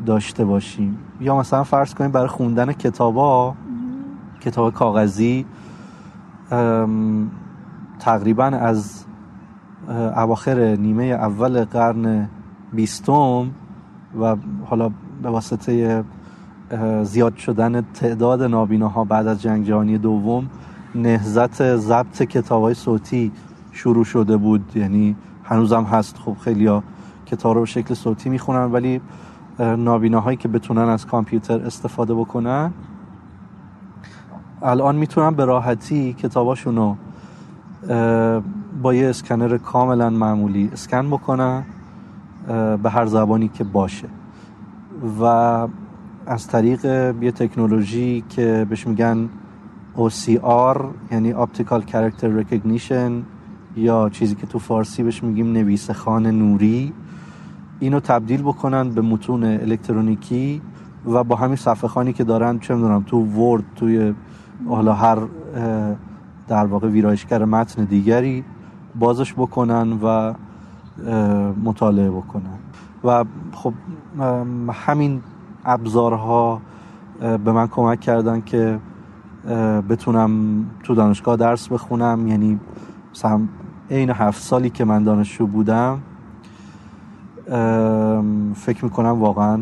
داشته 0.05 0.45
باشیم. 0.45 0.97
یا 1.21 1.37
مثلا 1.37 1.63
فرض 1.63 1.93
کنیم 1.93 2.11
برای 2.11 2.27
خوندن 2.27 2.71
کتابا 2.71 3.55
کتاب 4.41 4.73
کاغذی 4.73 5.45
تقریبا 7.99 8.45
از 8.45 9.05
اواخر 10.17 10.75
نیمه 10.75 11.03
اول 11.03 11.65
قرن 11.65 12.29
بیستم 12.73 13.51
و 14.21 14.35
حالا 14.65 14.89
به 15.23 15.29
واسطه 15.29 16.03
زیاد 17.03 17.35
شدن 17.35 17.81
تعداد 17.81 18.43
نابیناها 18.43 19.03
بعد 19.03 19.27
از 19.27 19.41
جنگ 19.41 19.65
جهانی 19.65 19.97
دوم 19.97 20.49
نهزت 20.95 21.75
ضبط 21.75 22.21
کتاب 22.23 22.63
های 22.63 22.73
صوتی 22.73 23.31
شروع 23.71 24.03
شده 24.03 24.37
بود. 24.37 24.71
یعنی 24.75 25.15
هنوزم 25.51 25.83
هست. 25.83 26.17
خب 26.17 26.35
خیلی 26.43 26.65
ها 26.67 26.83
کتاب 27.25 27.53
رو 27.55 27.59
به 27.59 27.65
شکل 27.65 27.93
صوتی 27.93 28.29
می‌خونن 28.29 28.71
ولی 28.71 29.01
نابیناهایی 29.59 30.37
که 30.37 30.47
بتونن 30.47 30.81
از 30.81 31.05
کامپیوتر 31.05 31.59
استفاده 31.65 32.13
بکنن. 32.13 32.73
الان 34.61 34.95
می‌تونن 34.95 35.31
به 35.35 35.45
راحتی 35.45 36.13
کتاباشون 36.13 36.75
رو 36.75 36.95
با 38.81 38.93
یه 38.93 39.09
اسکنر 39.09 39.57
کاملا 39.57 40.09
معمولی 40.09 40.69
اسکن 40.73 41.09
بکنن 41.09 41.63
به 42.83 42.89
هر 42.89 43.05
زبانی 43.05 43.47
که 43.47 43.63
باشه. 43.63 44.07
و 45.21 45.23
از 46.25 46.47
طریق 46.47 46.85
یه 47.21 47.31
تکنولوژی 47.31 48.23
که 48.29 48.65
بهش 48.69 48.87
میگن 48.87 49.29
OCR 49.97 50.77
یعنی 51.11 51.33
Optical 51.33 51.81
Character 51.91 52.29
Recognition 52.39 53.11
یا 53.75 54.09
چیزی 54.09 54.35
که 54.35 54.47
تو 54.47 54.59
فارسی 54.59 55.03
بهش 55.03 55.23
میگیم 55.23 55.51
نویس 55.51 55.91
خان 55.91 56.27
نوری 56.27 56.93
اینو 57.79 57.99
تبدیل 57.99 58.41
بکنن 58.41 58.89
به 58.89 59.01
متون 59.01 59.43
الکترونیکی 59.43 60.61
و 61.05 61.23
با 61.23 61.35
همین 61.35 61.55
صفحه 61.55 61.87
خانی 61.87 62.13
که 62.13 62.23
دارن 62.23 62.59
چه 62.59 62.75
می‌دونم 62.75 63.03
تو 63.03 63.17
ورد 63.25 63.63
توی 63.75 64.13
حالا 64.67 64.93
هر 64.93 65.17
در 66.47 66.65
واقع 66.65 66.87
ویرایشگر 66.87 67.45
متن 67.45 67.83
دیگری 67.83 68.43
بازش 68.99 69.33
بکنن 69.33 69.99
و 70.03 70.33
مطالعه 71.63 72.09
بکنن. 72.09 72.59
و 73.03 73.25
خب 73.51 73.73
همین 74.71 75.21
ابزارها 75.65 76.61
به 77.19 77.51
من 77.51 77.67
کمک 77.67 77.99
کردن 77.99 78.41
که 78.41 78.79
بتونم 79.89 80.31
تو 80.83 80.95
دانشگاه 80.95 81.35
درس 81.35 81.67
بخونم 81.67 82.27
یعنی 82.27 82.59
عین 83.91 84.09
هفت 84.09 84.41
سالی 84.41 84.69
که 84.69 84.85
من 84.85 85.03
دانشجو 85.03 85.47
بودم 85.47 86.01
فکر 88.55 88.85
می‌کنم 88.85 89.21
واقعا 89.21 89.59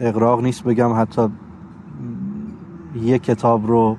اقراق 0.00 0.42
نیست 0.42 0.64
بگم 0.64 1.00
حتی 1.00 1.28
یه 3.02 3.18
کتاب 3.18 3.66
رو 3.66 3.96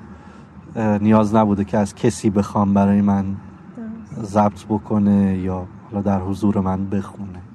نیاز 0.76 1.34
نبوده 1.34 1.64
که 1.64 1.78
از 1.78 1.94
کسی 1.94 2.30
بخوام 2.30 2.74
برای 2.74 3.00
من 3.00 3.24
ضبط 4.22 4.64
بکنه 4.64 5.38
یا 5.38 5.66
حالا 5.90 6.02
در 6.02 6.20
حضور 6.20 6.60
من 6.60 6.86
بخونه. 6.86 7.45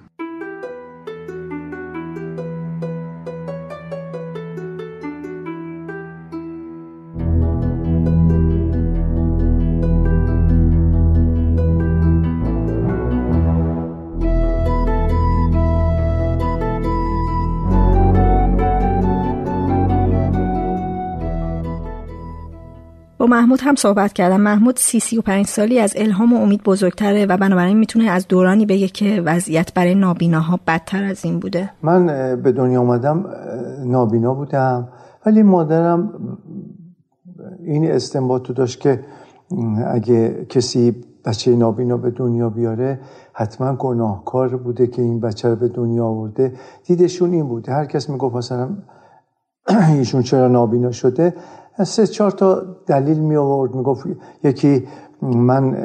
محمود 23.42 23.60
هم 23.64 23.76
صحبت 23.76 24.14
کردم 24.14 24.42
محمود 24.42 24.78
سی 24.78 25.00
سی 25.00 25.18
و 25.18 25.22
پنج 25.22 25.46
سالی 25.48 25.80
از 25.80 25.94
الهام 25.96 26.34
و 26.34 26.42
امید 26.42 26.64
بزرگتره 26.64 27.26
و 27.26 27.38
بنابراین 27.38 27.78
می‌تونه 27.78 28.06
از 28.10 28.28
دورانی 28.28 28.66
بگه 28.66 28.88
که 28.88 29.22
وضعیت 29.26 29.74
برای 29.74 29.96
نابیناها 29.96 30.60
بدتر 30.68 31.04
از 31.04 31.26
این 31.26 31.40
بوده. 31.40 31.70
من 31.84 32.06
به 32.44 32.52
دنیا 32.52 32.82
آمدم 32.82 33.26
نابینا 33.86 34.34
بودم. 34.34 34.88
ولی 35.26 35.44
مادرم 35.44 36.14
این 37.66 37.92
استنباط 37.92 38.42
تو 38.42 38.54
داشت 38.54 38.80
که 38.80 39.00
اگه 39.88 40.46
کسی 40.50 40.96
بچه 41.26 41.56
نابینا 41.56 41.98
به 41.98 42.12
دنیا 42.12 42.50
بیاره 42.50 43.00
حتما 43.34 43.76
گناهکار 43.76 44.58
بوده 44.58 44.88
که 44.88 45.02
این 45.02 45.20
بچه 45.20 45.50
رو 45.50 45.56
به 45.56 45.68
دنیا 45.68 46.06
آورده. 46.06 46.54
دیدشون 46.86 47.34
این 47.34 47.48
بوده 47.48 47.72
هر 47.72 47.86
کس 47.86 48.10
می‌گفت 48.10 48.36
مثلا 48.36 48.70
ایشون 49.98 50.22
چرا 50.22 50.48
نابینا 50.48 50.92
شده؟ 50.92 51.34
سه 51.84 52.08
چهار 52.08 52.32
تا 52.32 52.62
دلیل 52.88 53.20
می 53.20 53.36
آورد. 53.36 53.76
می 53.76 53.84
گفت 53.84 54.08
یکی 54.44 54.88
من 55.22 55.78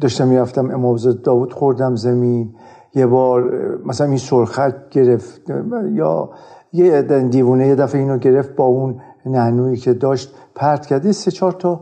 داشتم 0.00 0.28
می‌رفتم 0.28 0.70
امام 0.70 0.96
داوود 0.96 1.52
خوردم 1.52 1.96
زمین. 1.96 2.54
یه 2.94 3.06
بار 3.06 3.50
مثلا 3.86 4.06
این 4.06 4.16
سرخک 4.16 4.74
گرفت. 4.90 5.50
یا 5.92 6.30
یه 6.72 7.02
دیوونه 7.02 7.66
یه 7.66 7.74
دفعه 7.74 8.00
اینو 8.00 8.18
گرفت 8.18 8.56
با 8.56 8.64
اون 8.64 9.00
نهنویی 9.26 9.76
که 9.76 9.94
داشت 9.94 10.34
پرت 10.54 10.86
کرده 10.86 11.12
سه 11.12 11.30
چهار 11.30 11.52
تا 11.52 11.80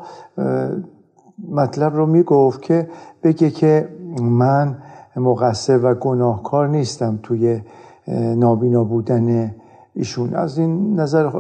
مطلب 1.51 1.97
رو 1.97 2.07
می‌گفت 2.07 2.63
که 2.63 2.89
بگه 3.23 3.51
که 3.51 3.89
من 4.23 4.77
مقصر 5.17 5.79
و 5.85 5.95
گناهکار 5.95 6.69
نیستم 6.69 7.19
توی 7.23 7.61
نابینا 8.37 8.85
بودن 8.85 9.55
ایشون. 9.95 10.35
از 10.35 10.59
این 10.59 11.01
نظر 11.01 11.31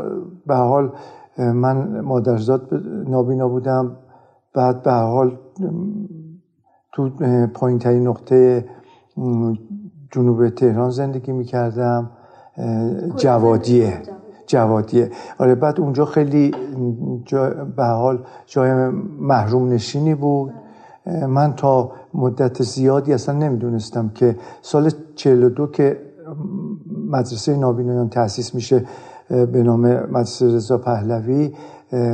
به 0.46 0.54
حال 0.54 0.92
من 1.38 2.00
مادرزاد 2.00 2.68
نابینا 3.08 3.48
بودم. 3.48 3.96
بعد 4.54 4.82
به 4.82 4.92
حال 4.92 5.38
تو 6.92 7.10
پایین 7.54 7.78
ترین 7.78 8.06
نقطه 8.08 8.64
جنوب 10.10 10.48
تهران 10.48 10.90
زندگی 10.90 11.32
می‌کردم. 11.32 12.10
جوادیه. 13.16 14.02
جوادیه. 14.46 15.10
آره 15.38 15.54
بعد 15.54 15.80
اونجا 15.80 16.04
خیلی 16.04 16.54
به 17.76 17.84
حال 17.84 18.18
جای 18.46 18.88
محروم 19.20 19.68
نشینی 19.68 20.14
بود. 20.14 20.52
من 21.28 21.52
تا 21.52 21.92
مدت 22.14 22.62
زیادی 22.62 23.12
اصلا 23.12 23.38
نمی‌دونستم 23.38 24.08
که 24.08 24.36
سال 24.62 24.90
42 25.14 25.66
که 25.66 26.00
مدرسه 27.10 27.56
نابینایان 27.56 28.08
تأسیس 28.08 28.54
میشه 28.54 28.84
به 29.32 29.62
نام 29.62 29.80
مدرسه 30.10 30.46
رضا 30.46 30.78
پهلوی 30.78 31.52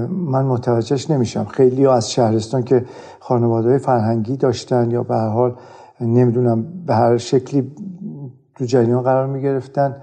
من 0.08 0.44
متوجهش 0.44 1.10
نمیشم. 1.10 1.44
خیلی 1.44 1.86
از 1.86 2.10
شهرستان 2.10 2.62
که 2.62 2.84
خانواده 3.20 3.78
فرهنگی 3.78 4.36
داشتن 4.36 4.90
یا 4.90 5.02
به 5.02 5.14
هر 5.14 5.28
حال 5.28 5.54
نمی‌دونم 6.00 6.66
به 6.86 6.94
هر 6.94 7.16
شکلی 7.16 7.72
تو 8.54 8.64
جریان 8.64 9.02
قرار 9.02 9.26
می 9.26 9.42
گرفتن 9.42 9.96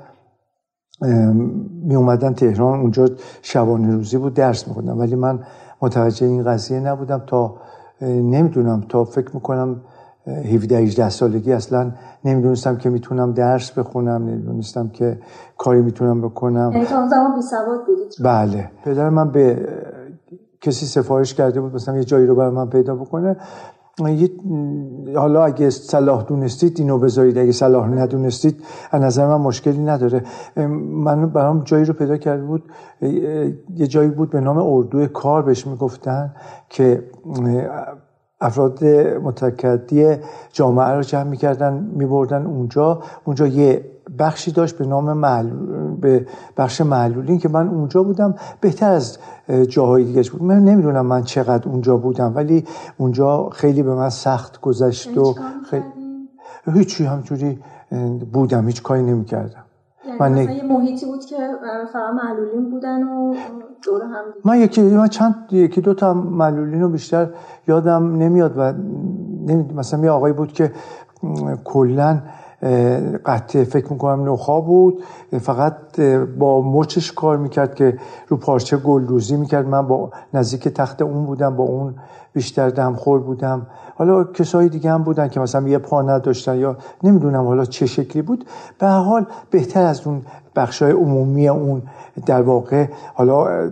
می 1.84 1.96
اومدن 1.96 2.34
تهران. 2.34 2.80
اونجا 2.80 3.10
شبانه 3.42 3.92
روزی 3.92 4.18
بود 4.18 4.34
درس 4.34 4.68
میخوندن 4.68 4.94
ولی 4.94 5.16
من 5.16 5.40
متوجه 5.82 6.28
این 6.28 6.44
قضیه 6.44 6.80
نبودم 6.80 7.24
تا 7.28 7.56
نمی‌دونم 8.02 8.82
تا 8.90 9.04
فکر 9.04 9.36
می‌کنم 9.36 9.82
17 10.28 10.78
18 10.78 11.10
سالگی 11.10 11.54
اصلا 11.54 11.92
نمی‌دونستم 12.26 12.78
که 12.78 12.90
می‌تونم 12.90 13.32
درس 13.32 13.72
بخونم 13.72 14.26
نمی‌دونستم 14.26 14.90
که 14.90 15.20
کاری 15.58 15.82
می‌تونم 15.82 16.22
بکنم. 16.22 16.72
یعنی 16.74 16.86
اون 16.86 17.10
زمان 17.10 17.36
بی 17.36 17.42
سواد 17.42 17.86
بودید 17.88 18.14
بله. 18.24 18.72
پدر 18.84 19.10
من 19.10 19.32
به 19.32 19.68
کسی 20.62 20.86
سفارش 20.86 21.34
کرده 21.34 21.62
بود 21.62 21.76
مثلا 21.76 21.98
یه 21.98 22.04
جایی 22.04 22.26
رو 22.26 22.36
برای 22.36 22.52
من 22.52 22.70
پیدا 22.70 22.96
بکنه. 22.96 23.38
حالا 25.16 25.46
اگه 25.46 25.70
صلاح 25.70 26.24
دونستید 26.24 26.80
اینو 26.80 27.00
بذارید. 27.00 27.38
اگه 27.38 27.52
صلاح 27.52 27.88
ندونستید 27.88 28.64
از 28.92 29.02
نظر 29.02 29.28
من 29.28 29.42
مشکلی 29.42 29.84
نداره. 29.84 30.24
من 30.92 31.30
برام 31.30 31.64
جایی 31.64 31.86
رو 31.86 31.94
پیدا 31.94 32.18
کرده 32.18 32.44
بود. 32.44 32.64
یه 33.76 33.88
جایی 33.88 34.10
بود 34.10 34.30
به 34.30 34.42
نام 34.42 34.58
اردو 34.58 35.08
کار 35.08 35.42
بهش 35.42 35.68
می‌گفتن 35.68 36.34
که 36.70 37.04
افراد 38.46 38.84
متکدی 39.24 40.16
جامعه 40.52 40.92
رو 40.92 41.02
جمع 41.02 41.24
می‌کردن 41.24 41.74
میبردن 41.74 42.46
اونجا. 42.46 43.02
اونجا 43.26 43.48
یه 43.48 43.86
بخشی 44.20 44.52
داشت 44.52 44.78
به 44.78 44.86
نام 44.86 45.14
معلول 45.14 45.96
به 46.02 46.26
بخش 46.58 46.82
معلولین 46.82 47.38
که 47.38 47.50
من 47.50 47.68
اونجا 47.68 48.04
بودم. 48.04 48.36
بهتر 48.62 48.92
از 48.92 49.18
جاهای 49.70 50.04
دیگه 50.04 50.24
بود؟ 50.32 50.44
من 50.44 50.60
نمی‌دونم 50.60 51.06
من 51.06 51.24
چقدر 51.24 51.70
اونجا 51.70 51.98
بودم 51.98 52.36
ولی 52.36 52.66
اونجا 52.98 53.50
خیلی 53.50 53.84
به 53.84 53.96
من 53.96 54.10
سخت 54.10 54.62
گذشت 54.62 55.18
و 55.18 55.36
خیلی 55.70 55.84
هیچی 56.74 57.06
همجوری 57.06 57.60
بودم. 58.34 58.68
هیچ 58.68 58.84
کاری 58.84 59.04
نمی‌کردم. 59.04 59.66
یعنی 60.06 60.20
من 60.20 60.32
مثلا 60.32 60.54
یه 60.54 60.64
محیطی 60.64 61.06
بود 61.06 61.26
که 61.26 61.38
فقط 61.94 62.14
معلولین 62.24 62.70
بودن 62.70 63.04
و 63.04 63.36
دور 63.86 64.02
هم 64.04 64.24
من 64.46 64.60
یکی 64.60 64.82
من 64.82 65.08
چند 65.08 65.36
یکی 65.52 65.82
دو 65.82 65.94
تا 65.94 66.14
معلولین 66.14 66.82
رو 66.82 66.90
بیشتر 66.90 67.30
یادم 67.68 68.16
نمیاد 68.16 68.54
و 68.58 68.74
نمید. 69.48 69.76
مثلا 69.76 70.04
یه 70.04 70.10
آقایی 70.10 70.34
بود 70.34 70.54
که 70.54 70.72
کلا 71.64 72.22
قطعه 73.26 73.64
فکر 73.64 73.94
می‌کنم 73.94 74.32
نخا 74.32 74.62
بود 74.62 75.04
فقط 75.40 76.00
با 76.40 76.62
مچش 76.62 77.12
کار 77.12 77.38
می‌کرد 77.38 77.76
که 77.76 77.98
رو 78.28 78.38
پارچه 78.38 78.78
گلدوزی 78.78 79.38
می‌کرد. 79.38 79.68
من 79.68 79.88
با 79.88 80.12
نزدیک 80.34 80.68
تخت 80.68 81.02
اون 81.02 81.26
بودم 81.26 81.56
با 81.56 81.64
اون 81.64 81.96
بیشتر 82.34 82.70
دمخور 82.70 83.20
بودم. 83.20 83.68
حالا 83.96 84.24
کسایی 84.24 84.70
دیگه 84.70 84.92
هم 84.92 85.04
بودن 85.04 85.28
که 85.28 85.40
مثلا 85.40 85.68
یه 85.68 85.78
پا 85.78 86.02
نداشتن 86.02 86.58
یا 86.58 86.78
نمی‌دونم 87.04 87.46
حالا 87.46 87.66
چه 87.66 87.86
شکلی 87.86 88.22
بود. 88.22 88.46
به 88.80 88.88
حال 88.88 89.26
بهتر 89.52 89.86
از 89.86 90.08
اون 90.08 90.22
بخشای 90.56 90.92
عمومی 90.92 91.48
اون 91.48 91.82
در 92.26 92.42
واقع 92.42 92.88
حالا 93.14 93.70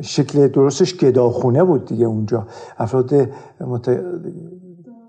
شکل 0.00 0.48
درستش 0.48 0.96
گداخونه 0.96 1.64
بود 1.64 1.84
دیگه 1.84 2.06
اونجا. 2.06 2.46
افراد 2.78 3.14
مت... 3.60 4.00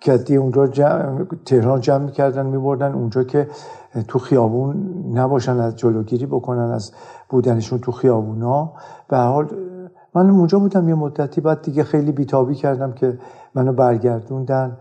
کدی 0.05 0.35
اونجا 0.35 0.67
جمع... 0.67 1.23
تهران 1.45 1.79
جمع 1.79 2.05
می‌کردن 2.05 2.45
میبردن 2.45 2.93
اونجا 2.93 3.23
که 3.23 3.47
تو 4.07 4.19
خیابون 4.19 4.75
نباشن 5.13 5.59
از 5.59 5.75
جلوگیری 5.75 6.25
بکنن 6.25 6.71
از 6.71 6.91
بودنشون 7.29 7.79
تو 7.79 7.91
خیابونا. 7.91 8.71
به 9.09 9.17
حال 9.17 9.47
من 10.15 10.29
اونجا 10.29 10.59
بودم 10.59 10.89
یه 10.89 10.95
مدتی 10.95 11.41
بعد 11.41 11.61
دیگه 11.61 11.83
خیلی 11.83 12.11
بیتابی 12.11 12.55
کردم 12.55 12.91
که 12.91 13.19
منو 13.55 13.73
برگردوندن 13.73 14.77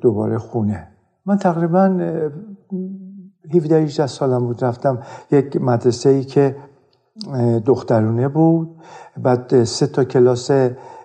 دوباره 0.00 0.38
خونه. 0.38 0.88
من 1.26 1.36
تقریبا 1.36 1.98
17 3.54 3.76
18 3.76 4.06
سالم 4.06 4.46
بود. 4.46 4.64
رفتم 4.64 4.98
یک 5.30 5.56
مدرسه 5.60 6.08
ای 6.10 6.24
که 6.24 6.56
دخترونه 7.66 8.28
بود. 8.28 8.68
بعد 9.22 9.64
سه 9.64 9.86
تا 9.86 10.04
کلاس 10.04 10.50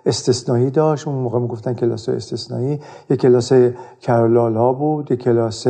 استثنایی 0.06 0.70
داشت. 0.70 1.08
اون 1.08 1.16
موقع 1.16 1.38
می‌گفتن 1.38 1.74
کلاس 1.74 2.08
استثنایی. 2.08 2.80
یک 3.10 3.20
کلاس 3.20 3.52
کرلال 4.00 4.56
ها 4.56 4.72
بود 4.72 5.10
یک 5.10 5.22
کلاس 5.22 5.66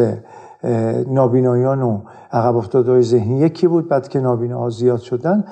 نابینایان 1.09 1.83
و 1.83 2.01
عقب 2.33 2.57
افتاده 2.57 3.01
ذهنی. 3.01 3.39
یکی 3.39 3.67
بود 3.67 3.89
بعد 3.89 4.09
که 4.09 4.21
نابینا 4.21 4.71
زیاد 4.71 5.01
شدن 5.01 5.45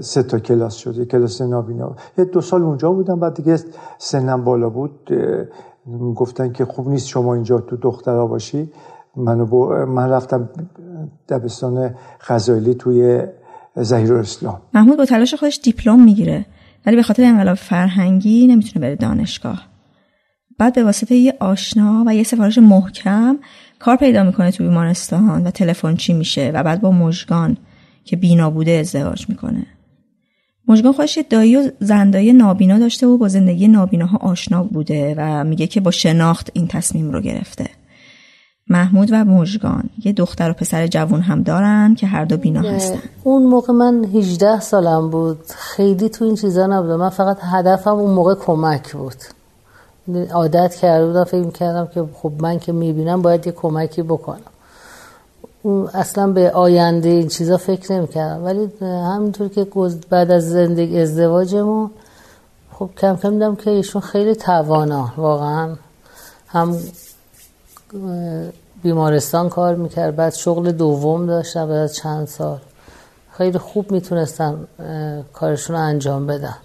سه 0.00 0.22
تا 0.22 0.38
کلاس 0.38 0.74
شد. 0.74 0.98
یک 0.98 1.08
کلاس 1.08 1.42
نابینا. 1.42 1.92
یه 2.18 2.24
دو 2.24 2.40
سال 2.40 2.62
اونجا 2.62 2.92
بودم 2.92 3.20
بعد 3.20 3.34
دیگه 3.34 3.58
سنم 3.98 4.44
بالا 4.44 4.70
بود. 4.70 5.12
گفتن 6.16 6.52
که 6.52 6.64
خوب 6.64 6.88
نیست 6.88 7.06
شما 7.06 7.34
اینجا 7.34 7.58
تو 7.58 7.76
دخترها 7.76 8.26
باشی. 8.26 8.72
منو 9.16 9.86
من 9.86 10.10
رفتم 10.10 10.48
دبستان 11.28 11.94
خزایلی 12.20 12.74
توی 12.74 13.22
زهیر 13.76 14.14
اسلام 14.14 14.60
محمود 14.74 14.98
با 14.98 15.04
تلاش 15.04 15.34
خودش 15.34 15.60
دیپلم 15.62 16.04
می‌گیره 16.04 16.46
ولی 16.86 16.96
به 16.96 17.02
خاطر 17.02 17.24
انقلاب 17.24 17.56
فرهنگی 17.56 18.46
نمی‌تونه 18.46 18.86
بره 18.86 18.96
دانشگاه. 18.96 19.68
بعد 20.58 20.74
به 20.74 20.84
واسطه 20.84 21.14
یه 21.14 21.36
آشنا 21.40 22.04
و 22.06 22.14
یه 22.14 22.22
سفارش 22.22 22.58
محکم 22.58 23.38
کار 23.78 23.96
پیدا 23.96 24.22
می‌کنه 24.22 24.50
تو 24.50 24.64
بیمارستان 24.64 25.44
و 25.44 25.50
تلفن 25.50 25.96
چی 25.96 26.12
میشه 26.12 26.50
و 26.54 26.62
بعد 26.62 26.80
با 26.80 26.90
مژگان 26.90 27.56
که 28.04 28.16
بینا 28.16 28.50
بوده 28.50 28.70
ازدواج 28.70 29.28
می‌کنه. 29.28 29.66
مژگان 30.68 30.92
خودش 30.92 31.18
دایی 31.30 31.56
و 31.56 31.70
زندایی 31.80 32.32
نابینا 32.32 32.78
داشته 32.78 33.06
و 33.06 33.18
با 33.18 33.28
زندگی 33.28 33.68
نابیناها 33.68 34.18
آشنا 34.18 34.62
بوده 34.62 35.14
و 35.18 35.44
میگه 35.44 35.66
که 35.66 35.80
با 35.80 35.90
شناخت 35.90 36.50
این 36.52 36.68
تصمیم 36.68 37.10
رو 37.10 37.20
گرفته. 37.20 37.66
محمود 38.72 39.08
و 39.12 39.24
مژگان. 39.24 39.84
یه 40.04 40.12
دختر 40.12 40.50
و 40.50 40.52
پسر 40.52 40.86
جوون 40.86 41.20
هم 41.20 41.42
دارن 41.42 41.94
که 41.94 42.06
هر 42.06 42.24
دو 42.24 42.36
بینا 42.36 42.60
هستن. 42.60 42.98
اون 43.24 43.42
موقع 43.42 43.72
من 43.72 44.04
18 44.04 44.60
سالم 44.60 45.10
بود. 45.10 45.38
خیلی 45.56 46.08
تو 46.08 46.24
این 46.24 46.34
چیزا 46.34 46.66
نبودم. 46.66 46.96
من 46.96 47.08
فقط 47.08 47.38
هدفم 47.40 47.90
اون 47.90 48.10
موقع 48.10 48.34
کمک 48.34 48.92
بود. 48.92 49.16
عادت 50.32 50.74
کرده 50.74 51.06
بودم 51.06 51.24
فکر 51.24 51.50
کردم 51.50 51.86
که 51.86 52.04
خب 52.14 52.32
من 52.38 52.58
که 52.58 52.72
می‌بینم 52.72 53.22
باید 53.22 53.46
یه 53.46 53.52
کمکی 53.52 54.02
بکنم. 54.02 54.40
اصلا 55.94 56.26
به 56.26 56.50
آینده 56.50 57.08
این 57.08 57.28
چیزا 57.28 57.56
فکر 57.56 57.92
نمی‌کردم. 57.92 58.44
ولی 58.44 58.68
همینطور 58.82 59.48
که 59.48 59.66
بعد 60.10 60.30
از 60.30 60.50
زندگی 60.50 61.00
ازدواجمون 61.00 61.90
خب 62.72 62.90
کم 62.98 63.16
کم 63.16 63.30
دیدم 63.30 63.56
که 63.56 63.70
ایشون 63.70 64.02
خیلی 64.02 64.34
توانا 64.34 65.12
واقعا. 65.16 65.76
هم 66.48 66.76
بیمارستان 68.82 69.48
کار 69.48 69.74
می‌کرد. 69.74 70.16
بعد 70.16 70.34
شغل 70.34 70.72
دوم 70.72 71.26
داشتم 71.26 71.66
بعد 71.66 71.76
از 71.76 71.94
چند 71.94 72.28
سال. 72.28 72.58
خیلی 73.32 73.58
خوب 73.58 73.92
می‌تونستم 73.92 74.66
کارشون 75.32 75.76
رو 75.76 75.82
انجام 75.82 76.26
بدم. 76.26 76.58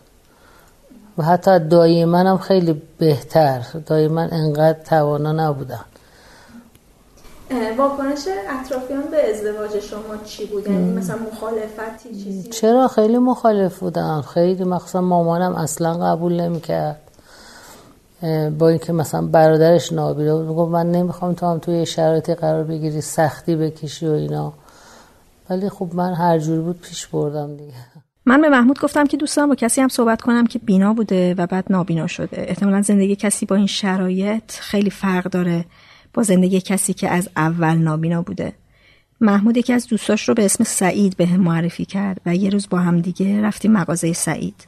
و 1.17 1.23
حتی 1.23 1.59
دایی 1.59 2.05
منم 2.05 2.37
خیلی 2.37 2.81
بهتر. 2.97 3.61
دایی 3.85 4.07
من 4.07 4.29
انقدر 4.31 4.79
توانا 4.83 5.31
نبودم 5.31 5.85
واکنش 7.77 8.19
اطرافیان 8.61 9.03
به 9.11 9.29
ازدواج 9.29 9.79
شما 9.79 10.17
چی 10.25 10.45
بود؟ 10.45 10.67
یعنی 10.67 10.93
مثلا 10.93 11.15
مخالفتی 11.31 12.09
چیزی؟ 12.23 12.49
چرا؟ 12.49 12.87
خیلی 12.87 13.17
مخالف 13.17 13.79
بودن. 13.79 14.21
خیلی 14.21 14.63
مخصوصا 14.63 15.01
مامانم 15.01 15.55
اصلا 15.55 15.93
قبول 15.93 16.41
نمی‌کرد. 16.41 17.01
با 18.59 18.69
اینکه 18.69 18.93
مثلا 18.93 19.21
برادرش 19.27 19.93
نابینا 19.93 20.37
بود 20.37 20.47
می‌گفت 20.47 20.71
من 20.71 20.91
نمی‌خوام 20.91 21.33
تو 21.33 21.45
هم 21.45 21.59
توی 21.59 21.85
شرایطی 21.85 22.35
قرار 22.35 22.63
بگیری 22.63 23.01
سختی 23.01 23.55
بکشی 23.55 24.07
و 24.07 24.11
اینا. 24.11 24.53
ولی 25.49 25.69
خب 25.69 25.89
من 25.93 26.13
هر 26.13 26.39
جور 26.39 26.61
بود 26.61 26.81
پیش 26.81 27.07
بردم 27.07 27.57
دیگه. 27.57 27.73
من 28.25 28.41
به 28.41 28.49
محمود 28.49 28.79
گفتم 28.79 29.07
که 29.07 29.17
دوستم 29.17 29.47
با 29.47 29.55
کسی 29.55 29.81
هم 29.81 29.87
صحبت 29.87 30.21
کنم 30.21 30.47
که 30.47 30.59
بینا 30.59 30.93
بوده 30.93 31.33
و 31.37 31.47
بعد 31.47 31.65
نابینا 31.69 32.07
شده. 32.07 32.45
احتمالا 32.47 32.81
زندگی 32.81 33.15
کسی 33.15 33.45
با 33.45 33.55
این 33.55 33.67
شرایط 33.67 34.51
خیلی 34.51 34.89
فرق 34.89 35.29
داره 35.29 35.65
با 36.13 36.23
زندگی 36.23 36.61
کسی 36.61 36.93
که 36.93 37.09
از 37.09 37.29
اول 37.35 37.75
نابینا 37.75 38.21
بوده. 38.21 38.53
محمود 39.21 39.57
یکی 39.57 39.73
از 39.73 39.87
دوستاش 39.87 40.29
رو 40.29 40.35
به 40.35 40.45
اسم 40.45 40.63
سعید 40.63 41.17
به 41.17 41.25
معرفی 41.37 41.85
کرد 41.85 42.21
و 42.25 42.35
یه 42.35 42.49
روز 42.49 42.69
با 42.69 42.77
هم 42.77 43.01
دیگه 43.01 43.41
رفتیم 43.41 43.71
مغازه 43.71 44.13
سعید. 44.13 44.67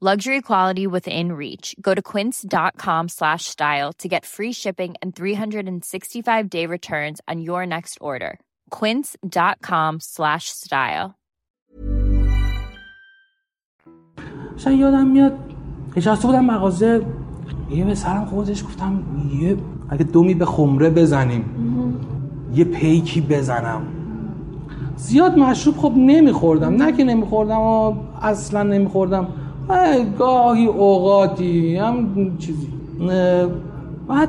Luxury 0.00 0.42
quality 0.42 0.86
within 0.86 1.32
reach. 1.32 1.74
Go 1.80 1.94
to 1.94 2.02
quince.com 2.02 3.08
slash 3.08 3.44
style 3.44 3.92
to 3.94 4.08
get 4.08 4.26
free 4.26 4.52
shipping 4.52 4.94
and 5.00 5.14
365 5.14 6.50
day 6.50 6.66
returns 6.66 7.20
on 7.28 7.40
your 7.40 7.64
next 7.64 7.98
order. 8.00 8.38
quince.com 8.70 10.00
slash 10.00 10.48
style. 10.48 11.14
مثلا 14.56 14.72
یادم 14.72 15.06
میاد 15.06 15.32
نشسته 15.96 16.26
بودم 16.26 16.44
مغازه 16.44 17.06
یه 17.70 17.84
به 17.84 17.94
سرم 17.94 18.24
خودش 18.24 18.64
گفتم 18.64 19.02
یه 19.40 19.56
اگه 19.90 20.04
دومی 20.04 20.34
به 20.34 20.44
خمره 20.44 20.90
بزنیم. 20.90 21.44
یه 22.54 22.64
پیکی 22.64 23.20
بزنم. 23.20 23.82
زیاد 24.96 25.38
مشروب 25.38 25.76
خب 25.76 25.92
نمیخوردم. 25.96 26.74
نه 26.74 26.92
که 26.92 27.04
نمیخوردم 27.04 27.60
و 27.60 27.94
اصلا 28.22 28.62
نمیخوردم. 28.62 29.26
گاهی 30.18 30.66
اوقاتی 30.66 31.76
هم 31.76 32.06
چیزی. 32.38 32.68
بعد 34.08 34.28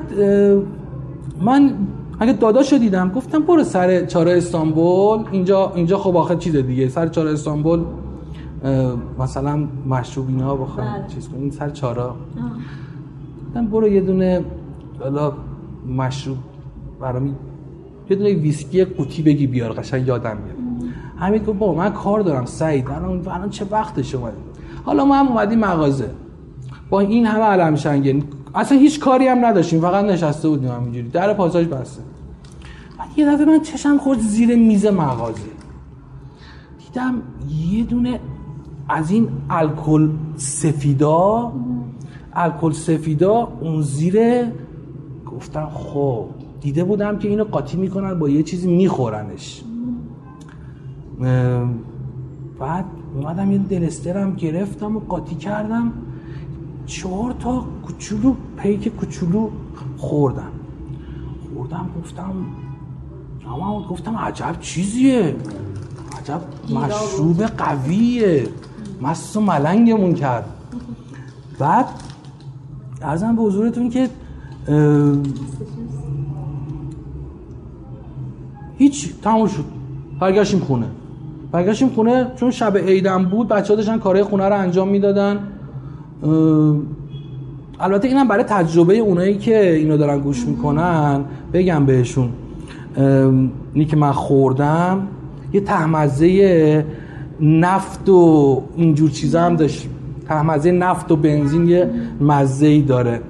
من 1.41 1.73
اگه 2.19 2.33
داداشو 2.33 2.77
دیدم 2.77 3.09
گفتم 3.09 3.39
برو 3.39 3.63
سر 3.63 4.05
چاره 4.05 4.37
استانبول 4.37 5.19
اینجا 5.31 5.71
اینجا 5.75 5.97
خب 5.97 6.17
آخر 6.17 6.35
چیز 6.35 6.55
دیگه 6.55 6.89
سر 6.89 7.07
چاره 7.07 7.31
استانبول 7.31 7.83
مثلا 9.19 9.67
مشروب 9.89 10.27
اینا 10.27 10.55
بخوام 10.55 10.87
چیز 11.07 11.29
کنیم 11.29 11.49
سر 11.51 11.69
چارا 11.69 12.15
گفتم 13.47 13.67
برو 13.67 13.87
یه 13.87 14.01
دونه 14.01 14.41
حالا 14.99 15.31
مشروب 15.97 16.37
برام 17.01 17.35
یه 18.09 18.15
دونه 18.15 18.33
ویسکی 18.33 18.85
قوطی 18.85 19.21
بگی 19.23 19.47
بیار 19.47 19.73
قشنگ 19.73 20.07
یادم 20.07 20.37
میاد. 20.37 20.55
حمید 21.15 21.45
گفت 21.45 21.59
بابا 21.59 21.73
من 21.73 21.93
کار 21.93 22.19
دارم 22.21 22.45
سعید 22.45 22.89
الان 22.89 23.27
الان 23.27 23.49
چه 23.49 23.65
وقتش 23.71 24.15
اومد 24.15 24.33
حالا 24.85 25.05
ما 25.05 25.15
هم 25.15 25.27
اومدیم 25.27 25.59
مغازه. 25.59 26.09
با 26.89 26.99
این 26.99 27.25
همه 27.25 27.43
علم 27.43 27.75
شنگه 27.75 28.23
اصلا 28.55 28.77
هیچ 28.77 28.99
کاری 28.99 29.27
هم 29.27 29.45
نداشتیم. 29.45 29.81
فقط 29.81 30.05
نشسته 30.05 30.49
بودیم 30.49 30.71
همینجوری. 30.71 31.09
در 31.09 31.33
پاساژ 31.33 31.67
بسته. 31.67 32.01
بعد 32.99 33.07
یه 33.17 33.25
دفعه 33.33 33.45
من 33.45 33.59
چشم 33.59 33.97
خورد 33.97 34.19
زیر 34.19 34.55
میز 34.55 34.85
مغازه. 34.85 35.41
دیدم 36.79 37.21
یه 37.71 37.83
دونه 37.83 38.19
از 38.89 39.11
این 39.11 39.27
الکل 39.49 40.09
سفیدا. 40.35 41.53
الکل 42.33 42.71
سفیدا 42.71 43.47
اون 43.61 43.81
زیر 43.81 44.17
گفتم 45.31 45.69
خب 45.73 46.25
دیده 46.61 46.83
بودم 46.83 47.17
که 47.17 47.27
اینو 47.27 47.43
قاطی 47.43 47.77
می‌کنن 47.77 48.19
با 48.19 48.29
یه 48.29 48.43
چیزی 48.43 48.75
میخورنش. 48.75 49.63
بعد 52.59 52.85
اومدم 53.15 53.51
یه 53.51 53.57
دلسترم 53.57 54.35
گرفتم 54.35 54.95
و 54.95 54.99
قاطی 54.99 55.35
کردم. 55.35 55.93
چهار 56.85 57.31
تا 57.31 57.65
کوچولو 57.85 58.35
پیک 58.57 58.87
کوچولو 58.87 59.49
خوردم. 59.97 60.51
خوردم 61.53 61.89
گفتم 62.01 62.33
اما 63.47 63.87
گفتم 63.89 64.17
عجب 64.17 64.55
چیزیه. 64.59 65.35
عجب 66.19 66.41
مشروب 66.69 67.43
قویه. 67.43 68.47
مست 69.01 69.37
و 69.37 69.41
ملنگمون 69.41 70.13
کرد. 70.13 70.49
بعد 71.59 71.85
ارزم 73.01 73.35
به 73.35 73.41
حضورتون 73.41 73.89
که 73.89 74.09
هیچ 78.77 79.13
تموم 79.21 79.47
شد. 79.47 79.65
برگشتیم 80.19 80.59
خونه. 80.59 80.87
برگشتیم 81.55 81.89
خونه 81.89 82.27
چون 82.35 82.51
شب 82.51 82.77
عیدم 82.77 83.25
بود 83.25 83.47
بچه 83.47 83.73
ها 83.73 83.75
داشتن 83.75 83.97
کارهای 83.97 84.23
خونه 84.23 84.49
رو 84.49 84.57
انجام 84.57 84.87
می‌دادن. 84.87 85.39
البته 87.79 88.07
اینم 88.07 88.27
برای 88.27 88.43
تجربه 88.43 88.97
اونایی 88.97 89.37
که 89.37 89.71
اینو 89.71 89.97
دارن 89.97 90.19
گوش 90.19 90.45
می‌کنن 90.45 91.21
بگم 91.53 91.85
بهشون. 91.85 92.29
اینی 93.73 93.85
که 93.85 93.95
من 93.95 94.11
خوردم 94.11 95.07
یه 95.53 95.61
تهمزه 95.61 96.85
نفت 97.41 98.09
و 98.09 98.61
اینجور 98.75 99.09
چیزا 99.09 99.41
هم 99.41 99.55
داشت. 99.55 99.87
تهمزه 100.27 100.71
نفت 100.71 101.11
و 101.11 101.15
بنزین 101.15 101.67
یه 101.67 101.89
مزه 102.21 102.81
داره. 102.81 103.21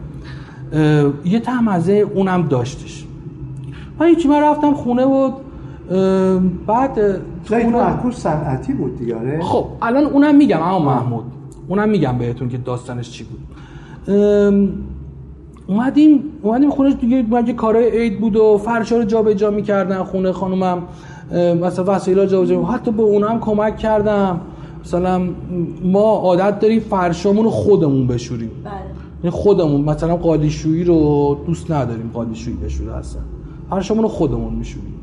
یه 1.26 1.40
تهمزه 1.40 1.94
اونم 1.94 2.42
داشتش. 2.42 3.06
من 4.00 4.08
هیچی 4.08 4.28
من 4.28 4.42
رفتم 4.42 4.74
خونه 4.74 5.06
بود 5.06 5.34
بعد 6.68 7.22
خونه 7.48 8.12
صنعتی 8.12 8.74
بود 8.74 8.98
دیگه 8.98 9.42
خب 9.42 9.66
الان 9.82 10.06
اونم 10.06 10.36
میگم 10.36 10.62
اما 10.62 10.80
محمود. 10.80 11.24
اونم 11.68 11.90
میگم 11.90 12.18
بهتون 12.18 12.50
که 12.50 12.58
داستانش 12.58 13.10
چی 13.12 13.24
بود. 13.24 13.40
اومدیم 15.68 16.24
اومدیم 16.42 16.70
خونه 16.70 16.94
دیگه 16.94 17.26
مگه 17.32 17.54
کارهای 17.54 18.02
عید 18.02 18.20
بود 18.20 18.36
و 18.36 18.58
فرشا 18.58 18.98
رو 18.98 19.04
جابجا 19.04 19.52
می‌کردن 19.52 20.04
خونه 20.04 20.32
خانومم. 20.32 20.84
مثلا 21.62 21.96
وسایل 21.96 22.26
جابجا 22.26 22.64
حتی 22.64 22.92
به 22.92 23.04
اونم 23.04 23.40
کمک 23.40 23.78
کردم. 23.78 24.42
مثلا 24.82 25.22
ما 25.84 26.02
عادت 26.02 26.60
داریم 26.60 26.80
فرشامون 26.80 27.44
رو 27.44 27.50
خودمون 27.50 28.08
بشوریم. 28.08 28.52
بله. 29.24 29.32
خودمون 29.32 29.82
مثلا 29.82 30.16
قالیشویی 30.16 30.84
رو 30.84 31.38
دوست 31.48 31.72
نداریم 31.72 32.12
قالیشویی 32.14 32.58
بشوره 32.58 32.96
اصلا. 32.96 33.22
فرشامون 33.70 34.04
رو 34.04 34.10
خودمون 34.10 34.54
میشوریم. 34.54 34.94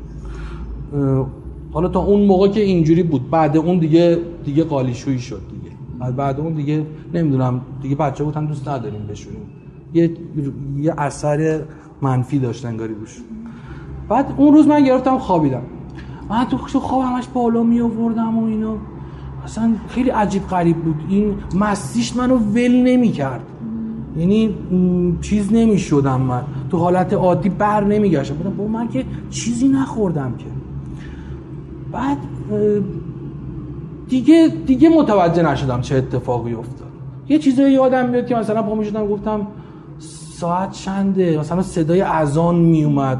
حالا 1.73 1.87
تا 1.87 1.99
اون 1.99 2.25
موقع 2.25 2.47
که 2.47 2.61
اینجوری 2.61 3.03
بود 3.03 3.29
بعد 3.29 3.57
اون 3.57 3.79
دیگه 3.79 4.17
دیگه 4.45 4.63
قالیشویی 4.63 5.19
شد 5.19 5.41
دیگه. 5.51 5.75
بعد 5.99 6.15
بعد 6.15 6.39
اون 6.39 6.53
دیگه 6.53 6.85
نمی‌دونم 7.13 7.61
دیگه 7.81 7.95
بچه 7.95 8.23
بود 8.23 8.35
هم 8.35 8.45
دوست 8.45 8.67
نداریم 8.67 9.07
بشوریم. 9.09 9.41
یه 9.93 10.11
یه 10.77 10.93
اثر 10.97 11.61
منفی 12.01 12.39
داشت 12.39 12.65
انگاری 12.65 12.93
روش. 12.93 13.21
بعد 14.09 14.33
اون 14.37 14.53
روز 14.53 14.67
من 14.67 14.83
گرفتم 14.83 15.17
خوابیدم. 15.17 15.61
من 16.29 16.45
تو 16.45 16.57
خواب 16.57 17.03
همش 17.03 17.27
بالا 17.33 17.63
می 17.63 17.81
آوردم 17.81 18.37
و 18.37 18.45
اینا 18.45 18.75
اصلا 19.43 19.71
خیلی 19.87 20.09
عجیب 20.09 20.47
غریب 20.47 20.77
بود. 20.77 20.95
این 21.09 21.35
مستیش 21.55 22.15
منو 22.15 22.37
ول 22.37 22.71
نمی 22.71 23.09
کرد 23.09 23.43
یعنی 24.17 24.55
چیز 25.21 25.53
نمی 25.53 25.77
شدم 25.79 26.21
من. 26.21 26.43
تو 26.69 26.77
حالت 26.77 27.13
عادی 27.13 27.49
بر 27.49 27.83
نمی 27.83 28.09
گشتم 28.09 28.35
بودم 28.35 28.57
با 28.57 28.67
من 28.67 28.87
که 28.87 29.05
چیزی 29.29 29.67
نخوردم 29.67 30.33
که. 30.37 30.45
بعد 31.93 32.17
دیگه 34.09 34.53
دیگه 34.67 34.89
متوجه 34.89 35.43
نشدم 35.43 35.81
چه 35.81 35.95
اتفاقی 35.95 36.53
افتاد. 36.53 36.87
یه 37.29 37.39
چیزایی 37.39 37.73
یادم 37.73 38.09
میاد 38.09 38.27
که 38.27 38.35
مثلا 38.35 38.63
پا 38.63 38.75
می‌شدم 38.75 39.07
گفتم 39.07 39.47
ساعت 40.39 40.71
چنده؟ 40.71 41.39
مثلا 41.39 41.61
صدای 41.61 42.01
اذان 42.01 42.55
میومد 42.55 43.19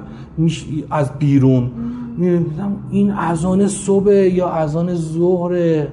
از 0.92 1.12
بیرون. 1.20 1.72
می‌دونم 2.18 2.76
این 2.92 3.12
اذان 3.12 3.68
صبح 3.68 4.12
یا 4.12 4.50
اذان 4.50 4.96
ظهره؟ 4.96 5.88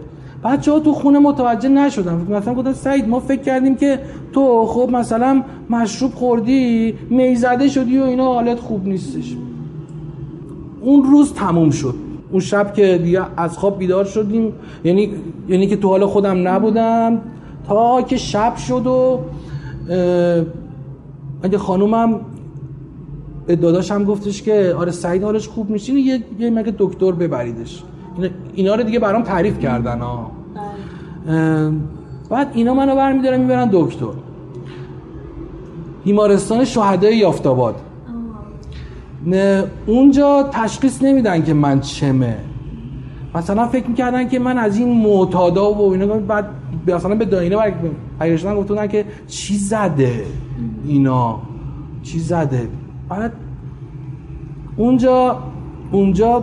بچه 0.45 0.73
ها 0.73 0.81
تو 0.81 0.93
خونه 0.93 1.19
متوجه 1.19 1.69
نشدن. 1.69 2.27
مثلا 2.31 2.55
گفتن 2.55 2.73
سعید 2.73 3.09
ما 3.09 3.21
فکر 3.21 3.43
کردیم 3.43 3.75
که 3.75 3.99
تو 4.33 4.67
خب 4.67 4.91
مثلا 4.93 5.43
مشروب 5.71 6.15
خوردی 6.15 6.95
می‌زده 7.11 7.69
شدی 7.69 7.99
و 7.99 8.03
اینا 8.03 8.35
حالت 8.35 8.61
خوب 8.61 8.87
نیستش. 8.87 9.37
اون 10.81 11.05
روز 11.05 11.33
تموم 11.33 11.71
شد. 11.71 11.95
اون 12.31 12.41
شب 12.41 12.75
که 12.75 13.01
دیگه 13.03 13.23
از 13.37 13.59
خواب 13.59 13.79
بیدار 13.79 14.05
شدیم. 14.05 14.53
یعنی 14.85 15.11
یعنی 15.49 15.67
که 15.67 15.77
تو 15.77 15.89
حال 15.89 16.07
خودم 16.07 16.49
نبودم. 16.49 17.21
تا 17.67 18.03
که 18.03 18.17
شب 18.17 18.57
شد 18.57 18.87
و 18.87 19.21
اگه 21.43 21.59
خانومم 21.59 22.21
داداشم 23.47 24.05
گفتش 24.05 24.43
که 24.43 24.75
آره 24.79 24.91
سعید 24.91 25.23
حالش 25.23 25.49
خوب 25.49 25.71
میشه 25.71 25.93
یه 25.93 26.25
یه 26.39 26.51
مگه 26.51 26.75
دکتر 26.79 27.13
ببریدش. 27.13 27.83
اینا 28.55 28.75
رو 28.75 28.83
دیگه 28.83 28.99
برام 28.99 29.23
تعریف 29.23 29.59
کردن 29.59 29.99
ها 29.99 30.31
بعد 32.31 32.51
اینا 32.55 32.75
منو 32.75 32.97
برمیدارن 32.97 33.41
می‌برن 33.41 33.69
دکتر. 33.73 34.07
بیمارستان 36.05 36.65
شهدای 36.65 37.17
یافتاباد. 37.17 37.75
اونجا 39.87 40.49
تشخیص 40.53 41.03
نمیدن 41.03 41.43
که 41.43 41.55
من 41.55 41.81
چمه. 41.81 42.37
مثلا 43.35 43.67
فکر 43.67 43.87
می‌کردن 43.87 44.29
که 44.29 44.39
من 44.39 44.59
از 44.59 44.79
این 44.79 44.89
معتادا 45.03 45.73
و 45.73 45.93
اینا 45.93 46.07
بعد 46.07 46.45
مثلا 46.87 47.15
به 47.15 47.25
داینه 47.25 47.57
برگشتن 48.19 48.55
گفتن 48.55 48.87
که 48.87 49.05
چی 49.27 49.57
زده 49.57 50.25
اینا؟ 50.87 51.39
چی 52.03 52.19
زده؟ 52.19 52.69
بعد 53.09 53.33
اونجا 54.77 55.39
اونجا 55.93 56.43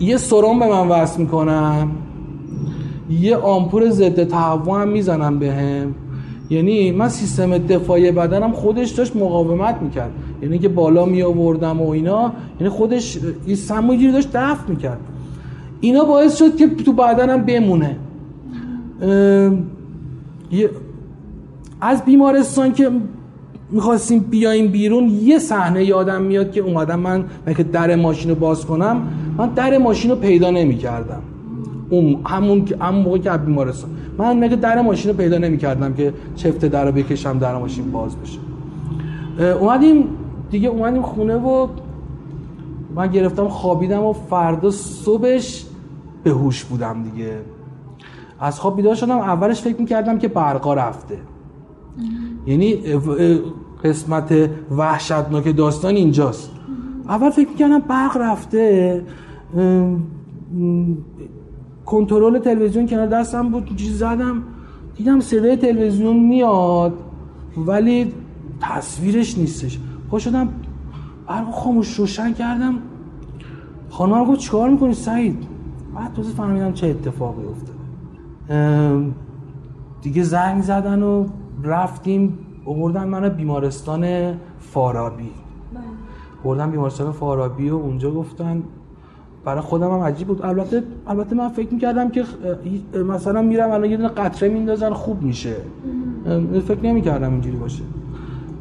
یه 0.00 0.16
سرم 0.16 0.58
به 0.58 0.66
من 0.66 0.88
وصل 0.88 1.20
می‌کنم 1.20 1.90
یه 3.10 3.36
آمپور 3.36 3.90
ضد 3.90 4.24
تهوع 4.24 4.82
هم 4.82 4.88
می‌زنم 4.88 5.38
بهم. 5.38 5.94
یعنی 6.50 6.92
من 6.92 7.08
سیستم 7.08 7.58
دفاعی 7.58 8.12
بدنم 8.12 8.52
خودش 8.52 8.90
داشت 8.90 9.16
مقاومت 9.16 9.82
می‌کرد. 9.82 10.10
یعنی 10.42 10.58
که 10.58 10.68
بالا 10.68 11.04
می 11.04 11.22
آوردم 11.22 11.80
و 11.80 11.88
اینا 11.88 12.32
یعنی 12.60 12.68
خودش 12.68 13.18
این 13.46 13.56
سموجی 13.56 14.12
داشت 14.12 14.28
دفع 14.32 14.68
می‌کرد. 14.68 15.00
اینا 15.80 16.04
باعث 16.04 16.38
شد 16.38 16.56
که 16.56 16.68
تو 16.68 16.92
بدنم 16.92 17.42
بمونه. 17.42 17.96
از 21.80 22.04
بیمارستان 22.04 22.72
که 22.72 22.90
می‌خواستیم 23.70 24.18
بیایم 24.18 24.66
بیرون 24.66 25.08
یه 25.08 25.38
صحنه 25.38 25.84
یادم 25.84 26.22
میاد 26.22 26.52
که 26.52 26.60
اومدم 26.60 27.00
من 27.00 27.24
که 27.56 27.62
در 27.62 27.96
ماشین 27.96 28.30
رو 28.30 28.36
باز 28.36 28.66
کنم 28.66 29.02
من 29.38 29.48
در 29.48 29.78
ماشین 29.78 30.10
رو 30.10 30.16
پیدا 30.16 30.50
نمی‌کردم. 30.50 31.22
اون 31.90 32.16
همون 32.26 32.64
همون 32.80 33.02
موقع 33.02 33.18
که 33.18 33.30
بیمارستان. 33.30 33.90
من 34.18 34.38
مگه 34.38 34.56
در 34.56 34.80
ماشین 34.80 35.10
رو 35.10 35.16
پیدا 35.16 35.38
نمی‌کردم 35.38 35.94
که 35.94 36.12
چفت 36.36 36.64
در 36.64 36.84
رو 36.84 36.92
بکشم 36.92 37.38
در 37.38 37.56
ماشین 37.56 37.90
باز 37.90 38.16
بشه. 38.16 38.38
اومدیم 39.54 40.04
دیگه 40.50 40.68
اومدیم 40.68 41.02
خونه 41.02 41.36
و 41.36 41.68
من 42.94 43.06
گرفتم 43.06 43.48
خوابیدم 43.48 44.02
و 44.02 44.12
فردا 44.12 44.70
صبحش 44.70 45.66
به 46.22 46.30
هوش 46.30 46.64
بودم 46.64 47.02
دیگه. 47.02 47.38
از 48.40 48.60
خواب 48.60 48.76
بیدار 48.76 48.94
شدم 48.94 49.18
اولش 49.18 49.62
فکر 49.62 49.80
می‌کردم 49.80 50.18
که 50.18 50.28
برقا 50.28 50.74
رفته. 50.74 51.18
یعنی 52.46 52.76
قسمت 53.84 54.50
وحشتناک 54.70 55.56
داستان 55.56 55.94
اینجاست. 55.94 56.50
اول 57.08 57.30
فکر 57.30 57.48
می‌کردم 57.48 57.78
برق 57.78 58.16
رفته. 58.16 59.04
کنترل 61.86 62.38
تلویزیون 62.38 62.86
کنار 62.86 63.06
دستم 63.06 63.48
بود 63.48 63.76
چیز 63.76 63.98
زدم. 63.98 64.42
دیدم 64.96 65.20
صدای 65.20 65.56
تلویزیون 65.56 66.16
میاد 66.16 66.94
ولی 67.56 68.12
تصویرش 68.60 69.38
نیستش. 69.38 69.78
پا 70.10 70.18
شدم 70.18 70.48
برق 71.26 71.50
خاموش 71.50 71.94
روشن 71.94 72.32
کردم. 72.32 72.74
خانم 73.90 74.24
گفت 74.24 74.40
چیکار 74.40 74.70
می‌کنی 74.70 74.94
سعید؟ 74.94 75.46
بعد 75.96 76.12
تازه 76.12 76.32
فهمیدم 76.32 76.72
چه 76.72 76.86
اتفاقی 76.86 77.42
افتاده. 77.44 77.78
دیگه 80.02 80.22
زنگ 80.22 80.62
زدن 80.62 81.02
و 81.02 81.26
رفتیم 81.64 82.38
آوردن 82.64 83.08
من 83.08 83.28
بیمارستان 83.28 84.34
فارابی. 84.58 85.30
بردن 86.44 86.70
بیمارستان 86.70 87.12
فارابی 87.12 87.70
و 87.70 87.74
اونجا 87.74 88.10
گفتن 88.10 88.62
برای 89.44 89.60
خودم 89.60 89.90
هم 89.90 90.00
عجیب 90.00 90.28
بود. 90.28 90.44
البته 90.44 90.82
البته 91.06 91.36
من 91.36 91.48
فکر 91.48 91.74
می‌کردم 91.74 92.10
که 92.10 92.24
مثلا 93.08 93.42
میرم 93.42 93.70
الان 93.70 93.90
یه 93.90 93.96
دونه 93.96 94.08
قطره 94.08 94.48
میندازن 94.48 94.92
خوب 94.92 95.22
میشه. 95.22 95.56
فکر 96.68 96.80
نمی‌کردم 96.82 97.32
اینجوری 97.32 97.56
باشه. 97.56 97.82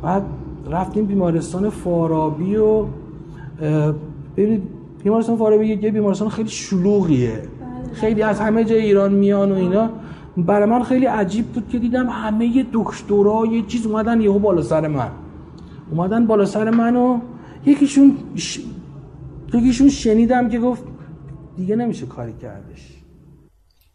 بعد 0.01 0.23
رفتیم 0.71 1.05
بیمارستان 1.05 1.69
فارابی 1.69 2.55
و 2.55 2.85
ببینید 4.37 4.63
بیمارستان 5.03 5.37
فارابی 5.37 5.65
یه 5.67 5.91
بیمارستان 5.91 6.29
خیلی 6.29 6.49
شلوغیه. 6.49 7.31
بله. 7.31 7.93
خیلی 7.93 8.21
از 8.21 8.39
همه 8.39 8.63
جای 8.63 8.81
ایران 8.81 9.13
میان 9.13 9.51
و 9.51 9.55
اینا. 9.55 9.89
برای 10.37 10.69
من 10.69 10.83
خیلی 10.83 11.05
عجیب 11.05 11.45
بود 11.45 11.69
که 11.69 11.79
دیدم 11.79 12.09
همه 12.09 12.65
دکترا 12.73 13.45
یه 13.51 13.61
چیز 13.61 13.85
اومدن 13.85 14.21
یهو 14.21 14.39
بالا 14.39 14.61
سر 14.61 14.87
من. 14.87 15.11
اومدن 15.91 16.27
بالا 16.27 16.45
سر 16.45 16.69
من 16.69 16.95
و 16.95 17.19
یکیشون 17.65 18.17
ش... 18.35 18.59
یکیشون 19.53 19.89
شنیدم 19.89 20.49
که 20.49 20.59
گفت 20.59 20.83
دیگه 21.57 21.75
نمیشه 21.75 22.05
کاری 22.05 22.33
کردش. 22.41 22.93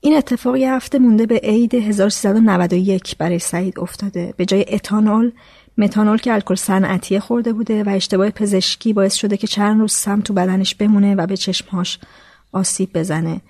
این 0.00 0.16
اتفاق 0.16 0.56
یه 0.56 0.72
هفته 0.72 0.98
مونده 0.98 1.26
به 1.26 1.40
عید 1.42 1.74
1391 1.74 3.18
برای 3.18 3.38
سعید 3.38 3.80
افتاده. 3.80 4.34
به 4.36 4.44
جای 4.44 4.64
اتانول 4.68 5.30
متانول 5.78 6.16
که 6.16 6.32
الکل 6.32 6.54
صنعتی 6.54 7.20
خورده 7.20 7.52
بوده 7.52 7.84
و 7.84 7.88
اشتباه 7.88 8.30
پزشکی 8.30 8.92
باعث 8.92 9.14
شده 9.14 9.36
که 9.36 9.46
چند 9.46 9.80
روز 9.80 9.92
سم 9.92 10.20
تو 10.20 10.34
بدنش 10.34 10.74
بمونه 10.74 11.14
و 11.14 11.26
به 11.26 11.36
چشمهاش 11.36 11.98
آسیب 12.52 12.90
بزنه. 12.94 13.40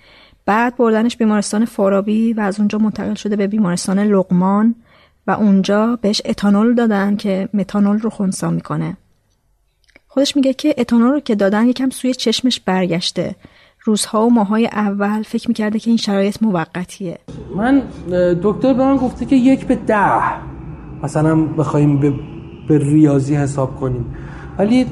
بعد 0.45 0.77
بردنش 0.77 1.17
بیمارستان 1.17 1.65
فارابی 1.65 2.33
و 2.33 2.39
از 2.39 2.59
اونجا 2.59 2.77
منتقل 2.77 3.13
شده 3.13 3.35
به 3.35 3.47
بیمارستان 3.47 3.99
لقمان 3.99 4.75
و 5.27 5.31
اونجا 5.31 5.99
بهش 6.01 6.21
اتانول 6.25 6.75
دادن 6.75 7.15
که 7.15 7.49
متانول 7.53 7.99
رو 7.99 8.09
خونسا 8.09 8.49
می‌کنه. 8.49 8.97
خودش 10.07 10.35
میگه 10.35 10.53
که 10.53 10.75
اتانول 10.77 11.11
رو 11.11 11.19
که 11.19 11.35
دادن 11.35 11.67
یکم 11.67 11.89
سوی 11.89 12.13
چشمش 12.13 12.59
برگشته. 12.59 13.35
روزها 13.83 14.25
و 14.25 14.33
ماهای 14.33 14.65
اول 14.65 15.23
فکر 15.23 15.47
می‌کرده 15.47 15.79
که 15.79 15.89
این 15.89 15.97
شرایط 15.97 16.37
موقتیه. 16.41 17.17
من 17.55 17.83
دکتر 18.43 18.73
به 18.73 18.83
من 18.83 18.97
گفته 18.97 19.25
که 19.25 19.35
یک 19.35 19.65
به 19.65 19.75
ده 19.75 20.52
مثلا 21.03 21.35
بخوایم 21.35 21.97
به, 21.97 22.13
به 22.67 22.77
ریاضی 22.77 23.35
حساب 23.35 23.75
کنیم. 23.75 24.05
ولی 24.57 24.85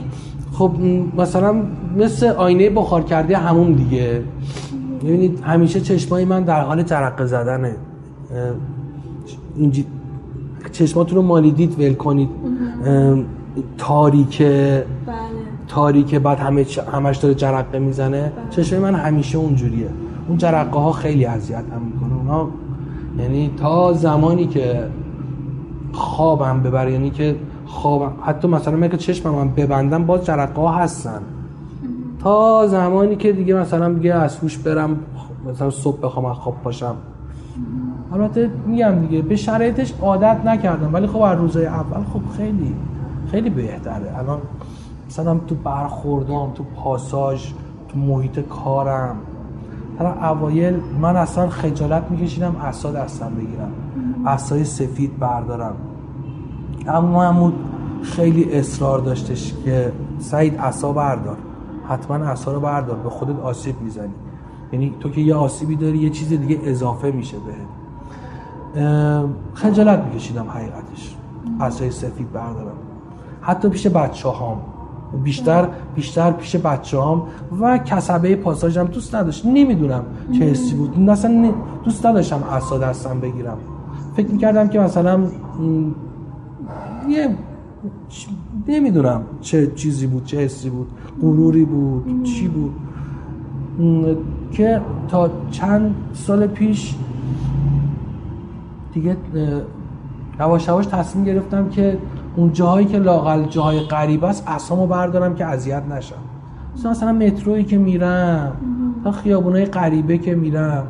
خب 0.54 0.72
مثلا 1.18 1.56
مثل 1.98 2.28
آینه 2.28 2.70
بخار 2.70 3.02
کرده 3.02 3.38
همون 3.38 3.72
دیگه. 3.72 4.22
ببینید 5.04 5.40
همیشه 5.44 5.82
چشمای 5.82 6.26
من 6.26 6.44
در 6.44 6.62
حال 6.62 6.84
جرقه 6.84 7.26
زدنه. 7.26 7.76
اینجی 9.58 9.86
چشماتون 10.72 11.16
رو 11.16 11.22
مالیدید 11.22 11.80
ول 11.80 11.94
کنید. 11.94 12.30
تاریکه 13.78 14.86
بله. 15.08 15.16
تاریکه 15.68 16.20
بعد 16.20 16.40
همه 16.40 16.66
همش 16.94 17.18
داره 17.18 17.36
جرقه 17.36 17.80
می‌زنه. 17.80 18.22
بله. 18.22 18.32
چشم 18.50 18.78
من 18.78 18.96
همیشه 18.96 19.38
اونجوریه. 19.38 19.90
اون 20.28 20.38
جرقه 20.38 20.80
ها 20.80 20.92
خیلی 20.92 21.26
اذیت 21.26 21.58
هم 21.58 21.82
می‌کنه. 21.82 22.20
اونا 22.20 22.48
یعنی 23.20 23.52
تا 23.58 23.94
زمانی 23.94 24.48
که 24.48 24.84
خوابم 25.92 26.60
ببره 26.64 26.92
یعنی 26.92 27.10
که 27.10 27.36
خوابم 27.66 28.12
حتی 28.24 28.48
مثلا 28.48 28.76
من 28.76 28.90
که 28.90 28.98
چشمم 28.98 29.40
هم 29.40 29.50
ببندم 29.50 30.06
باز 30.06 30.26
جرقه 30.26 30.62
ها 30.62 30.72
هستن. 30.72 31.22
تا 32.24 32.68
زمانی 32.68 33.16
که 33.16 33.32
دیگه 33.32 33.54
مثلا 33.54 33.94
دیگه 33.94 34.14
از 34.14 34.38
هوش 34.38 34.58
برم 34.58 35.00
مثلا 35.50 35.70
صبح 35.70 36.00
بخوام 36.02 36.26
از 36.26 36.36
خواب 36.36 36.56
پاشم. 36.64 36.96
البته 38.14 38.50
میگم 38.66 39.00
دیگه 39.00 39.22
به 39.22 39.36
شرایطش 39.36 39.94
عادت 40.02 40.38
نکردم. 40.46 40.94
ولی 40.94 41.08
خب 41.08 41.22
از 41.22 41.38
روزای 41.38 41.66
اول 41.66 42.04
خب 42.14 42.38
خیلی 42.38 42.76
خیلی 43.32 43.50
بهتره. 43.50 44.18
الان 44.18 44.40
مثلا 45.08 45.38
تو 45.48 45.56
برخوردام 45.56 46.52
تو 46.52 46.64
پاساژ 46.64 47.52
تو 47.90 48.00
محیط 48.00 48.40
کارم. 48.40 49.16
حالا 50.00 50.14
اوایل 50.30 50.80
من 51.02 51.16
اصلا 51.16 51.50
خجالت 51.50 52.04
میکشیدم 52.10 52.56
اصلا 52.56 52.92
دستم 52.92 53.32
بگیرم. 53.36 53.72
اصای 54.26 54.64
سفید 54.64 55.20
بردارم. 55.20 55.76
اما 56.88 57.08
محمود 57.08 57.54
خیلی 58.02 58.54
اصرار 58.54 59.00
داشتش 59.00 59.54
که 59.66 59.92
سعید 60.20 60.58
اصا 60.58 60.92
بردار. 60.92 61.38
حتما 61.88 62.16
اصا 62.16 62.54
رو 62.54 62.60
بردار. 62.60 62.96
به 62.96 63.10
خودت 63.10 63.40
آسیب 63.40 63.82
می‌زنی. 63.82 64.14
یعنی 64.72 64.94
تو 65.00 65.10
که 65.10 65.22
یه 65.22 65.36
آسیبی 65.36 65.76
داری 65.76 65.98
یه 65.98 66.10
چیز 66.10 66.30
دیگه 66.30 66.60
اضافه 66.64 67.12
میشه 67.12 67.38
بهت. 67.38 67.68
خجالت 69.54 70.00
میکشیدم 70.00 70.46
حقیقتش. 70.50 71.16
اصای 71.60 71.92
سفید 71.92 72.32
بردارم. 72.32 72.78
حتی 73.42 73.70
پیش 73.70 73.88
بچه 73.88 74.30
هام 74.30 74.58
بیشتر 75.24 75.68
بیشتر 75.96 76.32
پیش 76.32 76.56
بچه 76.56 76.98
هام 76.98 77.24
و 77.62 77.78
کسبه 77.78 78.36
پاساژم 78.36 78.84
دوست 78.84 79.16
نداشت. 79.16 79.46
نمی‌دونم 79.46 80.04
چه 80.32 80.44
حسی 80.44 80.76
بود. 80.76 81.00
مثلا 81.00 81.52
دوست 81.84 82.06
نداشتم 82.06 82.44
اصا 82.44 82.78
دستم 82.78 83.20
بگیرم. 83.20 83.58
فکر 84.16 84.28
می‌کردم 84.28 84.68
که 84.68 84.80
مثلا 84.80 85.20
یه 87.10 87.36
نمی‌دونم 88.68 89.22
چه 89.42 89.72
چیزی 89.76 90.08
بود 90.08 90.26
چه 90.26 90.38
حسی 90.38 90.70
بود 90.70 90.88
غروری 91.22 91.66
بود 91.66 92.24
چی 92.24 92.48
بود. 92.48 92.74
که 94.52 94.82
تا 95.08 95.30
چند 95.52 95.96
سال 96.14 96.48
پیش 96.48 96.96
دیگه 98.94 99.18
یواش 100.40 100.68
یواش 100.68 100.86
تصمیم 100.86 101.26
گرفتم 101.26 101.70
که 101.70 101.98
اون 102.36 102.54
جاهایی 102.54 102.88
که 102.88 102.98
لاقل 102.98 103.44
جاهای 103.44 103.80
غریب 103.80 104.24
است 104.24 104.44
اسامو 104.48 104.88
بردارم 104.88 105.36
که 105.36 105.46
اذیت 105.46 105.84
نشم. 105.92 106.16
مثلا 106.76 106.92
مثلا 106.92 107.12
مترویی 107.12 107.64
که 107.64 107.78
میرم 107.78 108.52
تا 109.04 109.12
خیابونای 109.12 109.66
غریبه 109.66 110.18
که 110.18 110.36
میرم. 110.36 110.88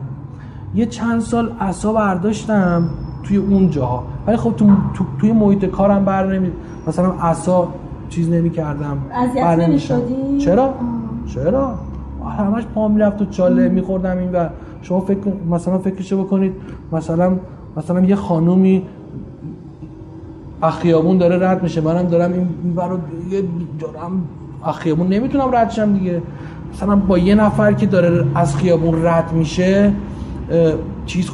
یه 0.75 0.85
چند 0.85 1.21
سال 1.21 1.51
اسا 1.59 1.93
برداشتم. 1.93 2.89
توی 3.23 3.37
اون 3.37 3.69
جاها 3.69 4.03
ولی 4.27 4.37
خب 4.37 4.53
تو, 4.57 4.65
تو 4.93 5.03
توی 5.19 5.31
محیط 5.31 5.65
کارم 5.65 6.05
بر 6.05 6.33
نمی 6.33 6.51
مثلا 6.87 7.11
اسا 7.11 7.67
چیز 8.09 8.29
نمی 8.29 8.49
کردم 8.49 8.97
بر 9.35 9.55
نمی 9.55 9.79
چرا؟ 10.39 10.73
چرا؟ 11.27 11.75
همش 12.37 12.63
پا 12.75 12.87
می‌رفت 12.87 13.21
و 13.21 13.25
چاله 13.25 13.69
میخوردم 13.69 14.17
این 14.17 14.31
و 14.31 14.47
شما 14.81 14.99
فکر 14.99 15.17
مثلا 15.49 15.77
فکرشو 15.77 16.23
بکنید 16.23 16.53
مثلا 16.91 17.37
مثلا 17.77 17.99
یه 17.99 18.15
خانومی 18.15 18.81
اخیابون 20.63 21.17
داره 21.17 21.49
رد 21.49 21.63
میشه. 21.63 21.81
منم 21.81 22.07
دارم 22.07 22.33
این 22.33 22.73
برو 22.75 22.97
دیگه 23.23 23.43
دارم 23.79 24.11
اخیابون 24.65 25.07
نمی‌تونم 25.07 25.55
رد 25.55 25.69
شم 25.69 25.93
دیگه. 25.93 26.21
مثلا 26.73 26.95
با 26.95 27.17
یه 27.17 27.35
نفر 27.35 27.73
که 27.73 27.85
داره 27.85 28.25
از 28.35 28.55
خیابون 28.55 29.05
رد 29.05 29.33
میشه 29.33 29.93
چیز 31.05 31.29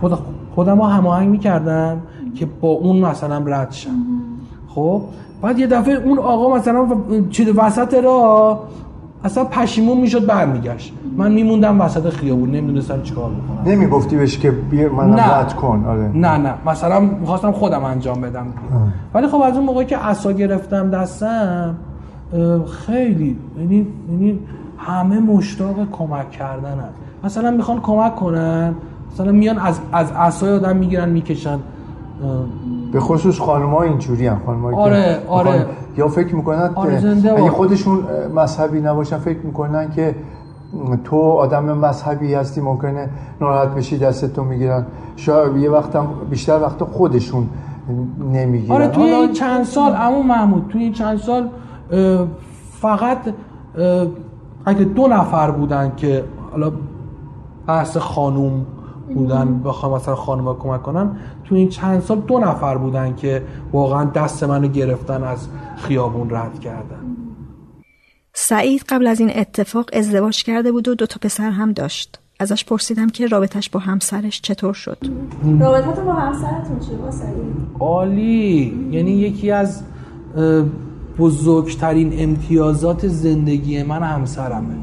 خود 0.00 0.18
خودم 0.58 0.80
هماهنگ 0.80 1.28
می‌کردم 1.28 2.00
که 2.34 2.46
با 2.60 2.68
اون 2.68 2.98
مثلا 2.98 3.38
رد 3.46 3.72
شم. 3.72 3.90
خب؟ 4.68 5.02
بعد 5.42 5.58
یه 5.58 5.66
دفعه 5.66 5.94
اون 5.94 6.18
آقا 6.18 6.56
مثلا 6.56 6.86
چیز 7.30 7.48
وسط 7.56 7.94
را 7.94 8.60
اصلا 9.24 9.44
پشیمون 9.44 9.98
می‌شد 9.98 10.26
برمیگشت. 10.26 10.92
من 11.16 11.32
میموندم 11.32 11.80
وسط 11.80 12.08
خیابون 12.08 12.50
نمی‌دونستم 12.50 13.02
چیکار 13.02 13.30
بکنم. 13.30 13.72
نمی‌گفتی 13.72 14.16
بهش 14.16 14.38
که 14.38 14.50
بیا 14.50 14.92
من 14.92 15.18
رد 15.18 15.54
کن. 15.54 15.84
آره. 15.88 16.10
نه 16.14 16.36
نه. 16.36 16.54
مثلا 16.66 17.00
می‌خواستم 17.00 17.52
خودم 17.52 17.84
انجام 17.84 18.20
بدم. 18.20 18.46
ولی 19.14 19.26
خب 19.26 19.40
از 19.42 19.56
اون 19.56 19.64
موقعی 19.64 19.86
که 19.86 19.96
عصا 19.96 20.32
گرفتم 20.32 20.90
دستم 20.90 21.74
خیلی 22.86 23.36
یعنی 23.58 23.86
یعنی 24.10 24.38
همه 24.78 25.20
مشتاق 25.20 25.76
کمک 25.92 26.30
کردنن. 26.30 26.88
مثلا 27.24 27.50
می‌خوان 27.50 27.80
کمک 27.80 28.16
کنن 28.16 28.74
مثلا 29.12 29.32
میان 29.32 29.58
از 29.58 29.80
از 29.92 30.12
عصای 30.12 30.52
آدم 30.52 30.76
می‌گیرن 30.76 31.08
می‌کشن. 31.08 31.58
به 32.92 33.00
خصوص 33.00 33.38
خانم‌ها 33.38 33.82
اینجوری 33.82 34.26
هم 34.26 34.40
خانم‌ها 34.46 34.82
آره 34.82 35.22
آره. 35.28 35.66
یا 35.96 36.08
فکر 36.08 36.34
می‌کنن 36.34 36.70
آره 36.74 37.16
اگه 37.36 37.50
خودشون 37.50 37.98
مذهبی 38.34 38.80
نباشن 38.80 39.18
فکر 39.18 39.38
می‌کنن 39.38 39.90
که 39.90 40.14
تو 41.04 41.16
آدم 41.16 41.64
مذهبی 41.64 42.34
هستی 42.34 42.60
ممکنه 42.60 43.08
ناراحت 43.40 43.68
بشی 43.68 43.98
دستتو 43.98 44.44
می‌گیرن. 44.44 44.86
شاید 45.16 45.56
یه 45.56 45.70
وقتم 45.70 46.06
بیشتر 46.30 46.62
وقت 46.62 46.84
خودشون 46.84 47.46
نمی‌گیرن. 48.32 48.74
آره 48.74 48.88
توی 48.88 49.04
این 49.04 49.32
چند 49.32 49.64
سال 49.64 49.92
اما 49.96 50.22
محمود 50.22 50.66
توی 50.68 50.82
این 50.82 50.92
چند 50.92 51.18
سال 51.18 51.48
فقط 52.80 53.18
اگه 54.64 54.84
دو 54.84 55.06
نفر 55.06 55.50
بودن 55.50 55.92
که 55.96 56.24
حالا 56.52 56.72
بحث 57.66 57.96
خانوم 57.96 58.66
بودن 59.14 59.62
بخوام 59.62 59.92
مثلا 59.92 60.14
خانم 60.14 60.54
کمک 60.54 60.82
کنن 60.82 61.16
تو 61.44 61.54
این 61.54 61.68
چند 61.68 62.00
سال 62.00 62.20
دو 62.20 62.38
نفر 62.38 62.76
بودن 62.76 63.14
که 63.14 63.42
واقعا 63.72 64.04
دست 64.04 64.44
منو 64.44 64.68
گرفتن 64.68 65.24
از 65.24 65.48
خیابون 65.76 66.30
رد 66.30 66.60
کردن. 66.60 67.16
سعید 68.34 68.82
قبل 68.88 69.06
از 69.06 69.20
این 69.20 69.30
اتفاق 69.34 69.90
ازدواج 69.92 70.42
کرده 70.44 70.72
بود 70.72 70.88
و 70.88 70.94
دو 70.94 71.06
تا 71.06 71.18
پسر 71.22 71.50
هم 71.50 71.72
داشت. 71.72 72.18
ازش 72.40 72.64
پرسیدم 72.64 73.10
که 73.10 73.26
رابطش 73.26 73.70
با 73.70 73.80
همسرش 73.80 74.40
چطور 74.40 74.74
شد؟ 74.74 74.98
رابطتون 75.60 76.04
با 76.04 76.12
همسرتون 76.12 76.78
چی 76.78 76.94
با 76.94 77.10
سعید؟ 77.10 77.34
عالی. 77.80 78.88
یعنی 78.90 79.10
یکی 79.10 79.50
از 79.50 79.82
بزرگترین 81.18 82.12
امتیازات 82.18 83.08
زندگی 83.08 83.82
من 83.82 84.02
همسرمه. 84.02 84.74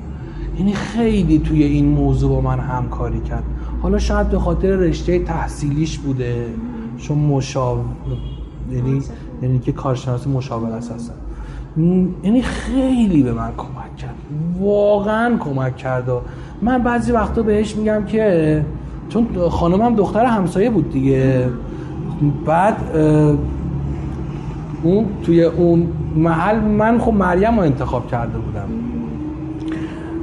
یعنی 0.57 0.73
خیلی 0.73 1.39
توی 1.39 1.63
این 1.63 1.85
موضوع 1.85 2.29
با 2.29 2.41
من 2.41 2.59
همکاری 2.59 3.19
کرد. 3.19 3.43
حالا 3.85 3.99
شاید 3.99 4.29
به 4.29 4.39
خاطر 4.39 4.67
رشته 4.67 5.19
تحصیلیش 5.19 5.97
بوده. 5.97 6.45
چون 6.97 7.17
مشاور 7.17 7.83
یعنی 8.71 9.01
یعنی 9.41 9.59
که 9.59 9.71
کارشناس 9.71 10.27
مشاور 10.27 10.77
هستن. 10.77 11.13
یعنی 12.23 12.41
خیلی 12.41 13.23
به 13.23 13.33
من 13.33 13.51
کمک 13.57 13.97
کرد. 13.97 14.15
واقعا 14.59 15.37
کمک 15.37 15.77
کرد. 15.77 16.09
من 16.61 16.83
بعضی 16.83 17.11
وقتا 17.11 17.41
بهش 17.41 17.75
میگم 17.75 18.05
که 18.05 18.65
چون 19.09 19.27
خانمم 19.49 19.95
دختر 19.95 20.25
همسایه 20.25 20.69
بود 20.69 20.91
دیگه. 20.91 21.49
بعد 22.45 22.77
اون 24.83 25.05
توی 25.23 25.43
اون 25.43 25.87
محل 26.15 26.59
من 26.59 26.99
خب 26.99 27.13
مریم 27.13 27.55
رو 27.55 27.61
انتخاب 27.61 28.07
کرده 28.07 28.37
بودم. 28.37 28.67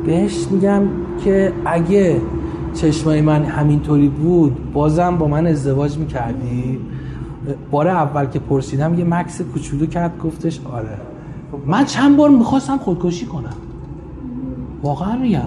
بهش 0.07 0.47
میگم 0.51 0.83
که 1.25 1.53
اگه 1.65 2.21
چشمای 2.75 3.20
من 3.20 3.45
همینطوری 3.45 4.09
بود 4.09 4.73
بازم 4.73 5.16
با 5.16 5.29
من 5.29 5.47
ازدواج 5.47 5.99
می‌کردی؟ 5.99 6.79
بار 7.70 7.89
اول 7.89 8.27
که 8.27 8.39
پرسیدم 8.39 8.99
یه 8.99 9.05
مکس 9.05 9.41
کوچولو 9.41 9.87
کرد 9.87 10.18
گفتش 10.18 10.61
آره. 10.73 10.99
من 11.66 11.85
چند 11.85 12.16
بار 12.16 12.31
می‌خواستم 12.31 12.79
خودکشی 12.79 13.27
کنم. 13.27 13.55
واقعا 14.83 15.16
میگم 15.16 15.41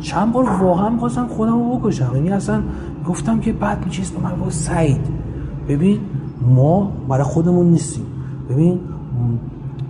چند 0.00 0.32
بار 0.32 0.44
واقعا 0.62 0.90
می‌خواستم 0.90 1.26
خودم 1.26 1.52
رو 1.52 1.78
بکشم. 1.78 2.10
یعنی 2.14 2.30
اصلا 2.30 2.62
گفتم 3.06 3.40
که 3.40 3.52
بعد 3.52 3.84
میچیست 3.84 4.16
به 4.16 4.22
من 4.22 4.50
سعید 4.50 5.06
ببین 5.68 5.98
ما 6.48 6.92
برای 7.08 7.24
خودمون 7.24 7.66
نیستیم. 7.66 8.04
ببین 8.50 8.80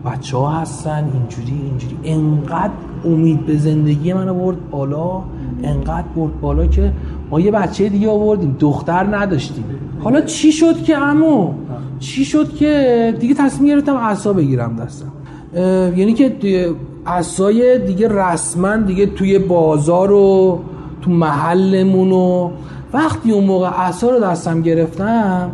بچه 0.05 0.37
ها 0.37 0.51
هستن 0.51 1.11
اینجوری 1.15 1.61
اینجوری. 1.69 1.97
انقدر 2.05 2.73
امید 3.05 3.47
به 3.47 3.57
زندگی 3.57 4.13
من 4.13 4.33
برد 4.33 4.71
بالا 4.71 5.23
انقدر 5.63 6.09
برد 6.17 6.41
بالا 6.41 6.67
که 6.67 6.93
ما 7.31 7.41
یه 7.41 7.51
بچه 7.51 7.89
دیگه 7.89 8.11
آوردیم 8.11 8.57
دختر 8.59 9.17
نداشتیم. 9.17 9.65
حالا 10.01 10.21
چی 10.21 10.53
شد 10.53 10.83
که 10.83 10.99
امو 10.99 11.53
چی 11.99 12.25
شد 12.25 12.55
که 12.55 13.15
دیگه 13.21 13.35
تصمیم 13.35 13.69
گرفتم 13.75 13.97
عصا 13.97 14.33
بگیرم 14.33 14.77
دستم؟ 14.77 15.13
یعنی 15.97 16.13
که 16.13 16.71
عصای 17.07 17.79
دیگه 17.79 18.09
رسما 18.09 18.77
دیگه 18.77 19.07
توی 19.07 19.39
بازار 19.39 20.13
و 20.13 20.61
تو 21.03 21.11
محلمون 21.11 22.13
و 22.13 22.51
وقتی 22.93 23.33
اون 23.33 23.45
موقع 23.45 23.69
عصا 23.69 24.11
رو 24.11 24.21
دستم 24.21 24.63
گرفتم 24.63 25.51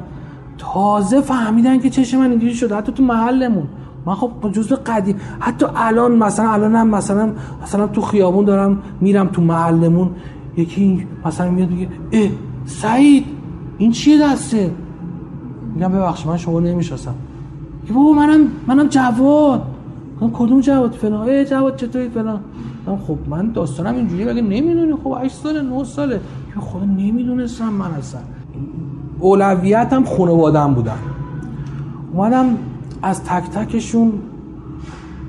تازه 0.59 1.21
فهمیدن 1.21 1.79
که 1.79 1.91
چشم 1.91 2.19
من 2.19 2.31
اینجوری 2.31 2.55
شده 2.55 2.75
حتی 2.75 2.93
تو 2.93 3.03
محلمون. 3.03 3.67
من 4.07 4.15
خب 4.15 4.31
جزء 4.53 4.77
قدیم 4.77 5.17
حتی 5.41 5.67
الان 5.77 6.17
مثلا 6.17 6.51
الان 6.51 6.77
هم 6.77 6.89
مثلا 6.89 7.33
مثلا 7.63 7.87
تو 7.87 8.01
خیابون 8.01 8.45
دارم 8.45 8.79
میرم 9.01 9.27
تو 9.27 9.43
محلمون 9.43 10.11
یکی 10.57 11.07
مثلا 11.27 11.51
میاد 11.51 11.71
میگه 11.71 11.89
اه 12.13 12.31
سعید 12.65 13.25
این 13.79 13.93
چیه 13.93 14.19
دسته 14.23 14.71
میگم 15.75 15.93
ببخشید 15.93 16.29
من 16.29 16.37
شما 16.37 16.61
نمی‌شناسم. 16.61 17.15
بابا 17.95 18.13
منم 18.13 18.49
منم 18.67 18.87
جواد. 18.87 19.63
من 20.21 20.31
کدوم 20.33 20.61
جواد 20.61 20.93
فلان؟ 20.93 21.29
ای 21.29 21.45
جواد 21.45 21.77
چطوری 21.77 22.09
فلان؟ 22.09 22.41
خب 23.07 23.19
من 23.29 23.53
داستانم 23.53 23.95
اینجوری 23.95 24.25
بگه 24.25 24.43
نمی‌دونی؟ 24.43 24.93
خب 25.05 25.17
8 25.25 25.35
ساله 25.35 25.63
9 25.63 25.85
ساله. 25.85 26.21
که 26.55 26.61
خدا 26.61 26.85
نمی‌دونستم 26.85 27.69
من 27.69 27.91
اصلا. 27.91 28.21
اولویتم 29.21 30.05
خانوادم 30.05 30.75
بودن. 30.75 30.99
اومدم 32.13 32.47
از 33.03 33.25
تک 33.25 33.51
تکشون 33.51 34.13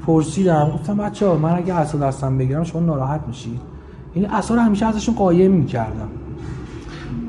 پرسیدم. 0.08 0.72
گفتم 0.76 0.98
بچه 0.98 1.28
ها 1.28 1.36
من 1.36 1.56
اگه 1.56 1.74
اصلا 1.74 2.08
دستم 2.08 2.38
بگیرم 2.38 2.64
شما 2.64 2.82
ناراحت 2.82 3.22
میشید. 3.28 3.60
یعنی 4.16 4.28
اصلا 4.32 4.62
همیشه 4.62 4.86
ازشون 4.86 5.16
قایم 5.16 5.52
می‌کردم. 5.52 6.08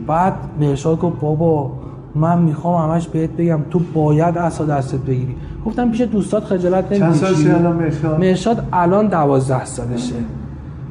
بعد 0.07 0.35
مرشاد 0.61 1.01
گفت 1.01 1.21
بابا 1.21 1.73
من 2.15 2.39
می‌خوام 2.39 2.91
همش 2.91 3.09
بهت 3.09 3.31
بگم 3.31 3.61
تو 3.71 3.79
باید 3.95 4.39
اصلا 4.39 4.67
دستت 4.67 4.99
بگیری. 4.99 5.37
گفتم 5.67 5.91
پیش 5.91 6.01
دوستات 6.01 6.45
خجالت 6.45 6.93
نمی‌کشی؟ 6.93 7.01
چند 7.01 7.15
سالشه 7.15 7.55
الان 7.55 7.77
مرشاد؟ 7.77 8.21
مرشاد 8.21 8.69
الان 8.73 9.09
دوازده 9.09 9.65
سالشه. 9.65 10.15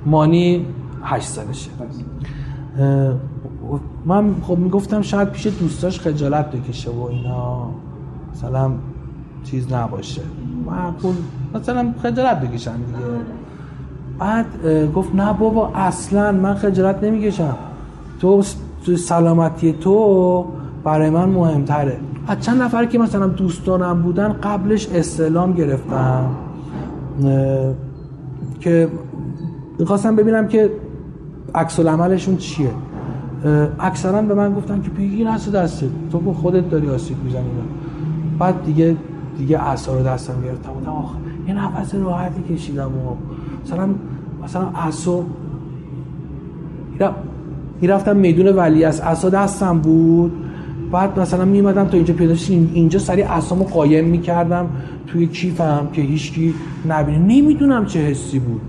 مانی 0.05 0.65
هشت 1.03 1.27
سالشه. 1.27 1.69
من 4.05 4.35
خب 4.41 4.57
می‌گفتم 4.57 5.01
شاید 5.01 5.29
پیش 5.29 5.47
دوستاش 5.47 5.99
خجالت 5.99 6.51
بکشه 6.51 6.91
و 6.91 7.03
اینا. 7.03 7.67
مثلا 8.33 8.71
چیز 9.43 9.73
نباشه. 9.73 10.21
معقول 10.65 11.15
مثلا 11.55 11.93
خجالت 12.03 12.41
بکشن 12.41 12.75
دیگه. 12.75 12.99
بعد 14.19 14.45
گفت 14.95 15.15
نه 15.15 15.33
بابا 15.33 15.67
اصلا 15.75 16.31
من 16.31 16.55
خجالت 16.55 17.03
نمی‌کشم. 17.03 17.55
تو 18.19 18.41
سلامتی 18.97 19.73
تو 19.73 20.45
برای 20.83 21.09
من 21.09 21.29
مهمتره. 21.29 21.97
از 22.27 22.39
چند 22.39 22.61
نفر 22.61 22.85
که 22.85 22.99
مثلا 22.99 23.27
دوستانم 23.27 24.01
بودن 24.01 24.33
قبلش 24.33 24.87
استعلام 24.89 25.53
گرفتم 25.53 26.25
که 28.59 28.89
می‌خواستم 29.79 30.15
ببینم 30.15 30.47
که 30.47 30.71
عکس 31.55 31.79
عملشون 31.79 32.37
چیه. 32.37 32.69
اکثرا 33.79 34.21
به 34.21 34.33
من 34.33 34.53
گفتن 34.53 34.81
که 34.81 34.89
بگیر 34.89 35.27
هست 35.27 35.51
دسته 35.51 35.89
تو 36.11 36.33
خودت 36.33 36.69
داری 36.69 36.89
آسیب 36.89 37.23
می‌زنی. 37.23 37.49
بعد 38.39 38.63
دیگه 38.63 38.95
دیگه 39.37 39.69
اثر 39.69 39.91
رو 39.91 40.03
دستم 40.03 40.33
گرفتم. 40.43 40.73
بودم 40.73 40.91
آخه 40.91 41.15
یه 41.47 41.53
نفس 41.53 41.95
راحتی 41.95 42.55
کشیدم 42.55 42.91
و 42.97 43.15
مثلا 43.65 43.89
مثلا 44.43 44.67
اصو 44.75 45.23
می‌رفتم 47.81 48.15
میدون 48.15 48.47
ولی 48.47 48.83
از 48.83 49.01
اصا 49.01 49.29
دستم 49.29 49.79
بود. 49.79 50.31
بعد 50.91 51.19
مثلا 51.19 51.45
میمدم 51.45 51.85
تا 51.85 51.97
اینجا 51.97 52.13
پیدا 52.13 52.35
اینجا 52.73 52.99
سری 52.99 53.21
اسامو 53.21 53.63
قایم 53.63 54.05
می‌کردم 54.05 54.69
توی 55.07 55.27
کیفم 55.27 55.87
که 55.93 56.01
هیچکی 56.01 56.53
نبینه. 56.89 57.17
نمی‌دونم 57.17 57.85
چه 57.85 57.99
حسی 57.99 58.39
بود. 58.39 58.61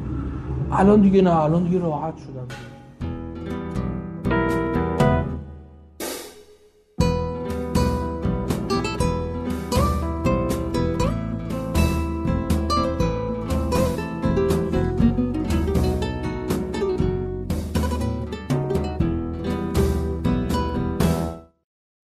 الان 0.73 1.01
دیگه 1.01 1.23
نه 1.23 1.41
الان 1.41 1.65
دیگه 1.65 1.79
راحت 1.79 2.15
شدم. 2.17 2.72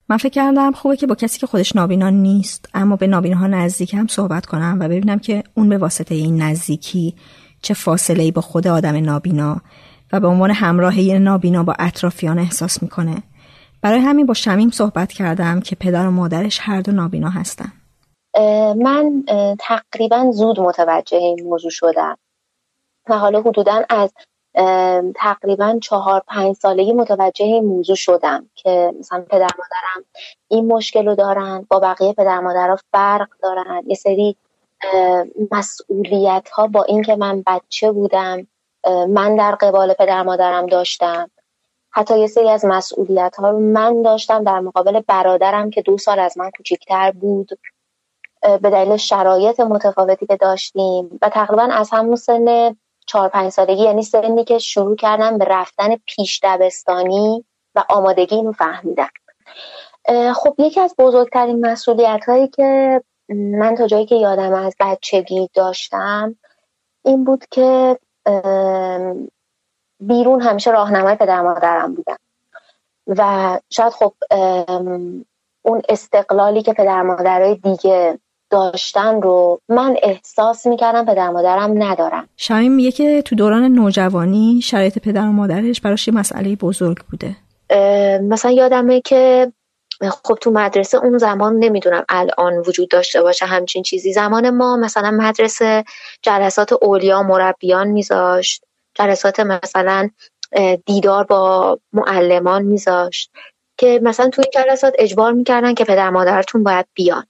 من 0.09 0.17
فکر 0.17 0.29
کردم 0.29 0.73
خوبه 0.73 0.97
که 0.97 1.07
با 1.07 1.15
کسی 1.15 1.39
که 1.39 1.47
خودش 1.47 1.77
نابینا 1.77 2.11
نیست 2.11 2.69
اما 2.75 2.97
به 2.97 3.07
نابینا 3.07 3.37
ها 3.37 3.47
نزدیک 3.47 3.95
هم 3.95 4.07
صحبت 4.07 4.47
کنم 4.47 4.77
و 4.81 4.89
ببینم 4.89 5.19
که 5.19 5.43
اون 5.55 5.69
به 5.69 5.79
واسطه 5.79 6.15
این 6.15 6.43
نزدیکی 6.43 7.15
چه 7.63 7.75
فاصله 7.75 8.23
ای 8.23 8.31
با 8.31 8.41
خود 8.41 8.67
آدم 8.67 8.97
نابینا 8.97 9.61
و 10.13 10.21
به 10.21 10.27
عنوان 10.27 10.51
همراه 10.51 11.01
یه 11.01 11.19
نابینا 11.19 11.63
با 11.63 11.75
اطرافیان 11.79 12.39
احساس 12.39 12.83
می‌کنه. 12.83 13.23
برای 13.83 14.01
همین 14.01 14.27
با 14.27 14.35
شمیم 14.35 14.71
صحبت 14.71 15.13
کردم 15.13 15.61
که 15.61 15.77
پدر 15.77 16.07
و 16.07 16.11
مادرش 16.11 16.59
هر 16.63 16.81
دو 16.81 16.93
نابینا 16.93 17.31
هستن. 17.31 17.73
من 18.77 19.25
تقریبا 19.61 20.31
زود 20.31 20.61
متوجه 20.61 21.17
این 21.17 21.49
موضوع 21.49 21.71
شدم. 21.71 22.17
و 23.09 23.19
حالا 23.19 23.41
حدودا 23.41 23.83
از 23.91 24.13
تقریبا 25.15 25.79
چهار 25.83 26.23
پنج 26.27 26.57
سالگی 26.57 26.93
متوجه 26.93 27.45
این 27.45 27.65
موضوع 27.65 27.97
شدم 27.97 28.51
که 28.55 28.95
مثلا 28.99 29.21
پدر 29.21 29.49
مادرم 29.59 30.05
این 30.49 30.73
مشکل 30.73 31.07
رو 31.07 31.15
دارن 31.15 31.67
با 31.71 31.81
بقیه 31.81 32.13
پدر 32.13 32.41
مادرها 32.41 32.79
فرق 32.93 33.29
دارن. 33.43 33.83
یه 33.87 33.95
سری 33.95 34.37
مسئولیت 35.51 36.49
ها 36.49 36.67
با 36.67 36.83
اینکه 36.83 37.17
من 37.17 37.43
بچه 37.47 37.93
بودم 37.93 38.47
من 39.09 39.37
در 39.37 39.55
قبال 39.55 39.95
پدر 39.95 40.23
مادرم 40.23 40.67
داشتم. 40.67 41.31
حتی 41.91 42.19
یه 42.19 42.27
سری 42.27 42.49
از 42.49 42.65
مسئولیت 42.65 43.37
ها 43.37 43.51
رو 43.51 43.59
من 43.59 44.03
داشتم 44.03 44.45
در 44.45 44.61
مقابل 44.61 45.01
برادرم 45.01 45.71
که 45.71 45.83
دو 45.83 45.99
سال 45.99 46.19
از 46.19 46.39
من 46.39 46.51
کوچیکتر 46.57 47.11
بود. 47.11 47.49
به 48.43 48.71
دلیل 48.71 48.97
شرایط 48.97 49.61
متفاوتی 49.61 50.27
که 50.27 50.37
داشتیم. 50.37 51.19
و 51.23 51.29
تقریبا 51.29 51.63
از 51.63 51.91
همون 51.93 52.17
سن 52.17 52.77
چهار 53.09 53.29
پنج 53.29 53.53
سالگی 53.53 53.83
یعنی 53.83 54.03
سنی 54.03 54.45
که 54.45 54.59
شروع 54.59 54.97
کردم 54.97 55.39
به 55.39 55.45
رفتن 55.45 55.97
پیش 56.07 56.41
دبستانی 56.43 57.45
و 57.75 57.85
آمادگی 57.89 58.37
اینو 58.37 58.53
فهمیدن 58.53 59.09
خب 60.35 60.55
یکی 60.59 60.81
از 60.81 60.95
بزرگترین 60.99 61.67
مسئولیت 61.67 62.25
هایی 62.29 62.49
که 62.49 63.03
من 63.29 63.75
تا 63.75 63.87
جایی 63.87 64.07
که 64.07 64.15
یادم 64.15 64.53
از 64.53 64.77
بچگی 64.81 65.49
داشتم 65.55 66.37
این 67.05 67.25
بود 67.25 67.45
که 67.51 67.99
بیرون 70.01 70.43
همیشه 70.43 70.71
راهنمای 70.71 71.15
پدر 71.15 71.43
مادرم 71.43 71.95
بودم 71.95 72.17
و 73.07 73.61
شاید 73.71 73.93
خب 73.93 74.15
اون 75.63 75.83
استقلالی 75.89 76.63
که 76.63 76.73
پدر 76.73 77.03
مادرای 77.03 77.55
دیگه 77.55 78.19
داشتن 78.51 79.23
رو 79.23 79.61
من 79.69 79.97
احساس 80.03 80.67
می‌کردم 80.67 81.05
پدر 81.05 81.31
مادرم 81.31 81.83
ندارم 81.83 82.29
شمیم 82.37 82.73
میگه 82.73 82.93
که 82.93 83.23
تو 83.23 83.37
دوران 83.37 83.63
نوجوانی 83.63 84.61
شرایط 84.65 84.99
پدر 84.99 85.23
و 85.23 85.33
مادرش 85.33 85.81
براش 85.81 86.09
یه 86.09 86.15
مسئله 86.15 86.57
بزرگ 86.57 86.99
بوده. 87.11 87.37
مثلا 88.23 88.51
یادمه 88.51 89.01
که 89.01 89.53
خب 90.25 90.35
تو 90.35 90.51
مدرسه 90.51 90.99
اون 90.99 91.19
زمان 91.19 91.59
نمی‌دونم 91.59 92.05
الان 92.09 92.59
وجود 92.59 92.89
داشته 92.89 93.23
باشه 93.23 93.47
همچین 93.47 93.83
چیزی. 93.83 94.13
زمان 94.13 94.51
ما 94.51 94.77
مثلا 94.77 95.11
مدرسه 95.11 95.85
جلسات 96.23 96.73
اولیا 96.73 97.23
مربیان 97.23 97.89
میذاشت. 97.89 98.65
جلسات 98.95 99.41
مثلا 99.41 100.11
دیدار 100.87 101.25
با 101.25 101.79
معلمان 101.93 102.63
میذاشت 102.63 103.31
که 103.77 104.01
مثلا 104.03 104.29
تو 104.29 104.43
این 104.43 104.51
جلسات 104.55 104.95
اجبار 104.99 105.33
می‌کردن 105.33 105.75
که 105.75 105.85
پدر 105.85 106.11
مادرتون 106.11 106.63
باید 106.63 106.87
بیان. 106.95 107.27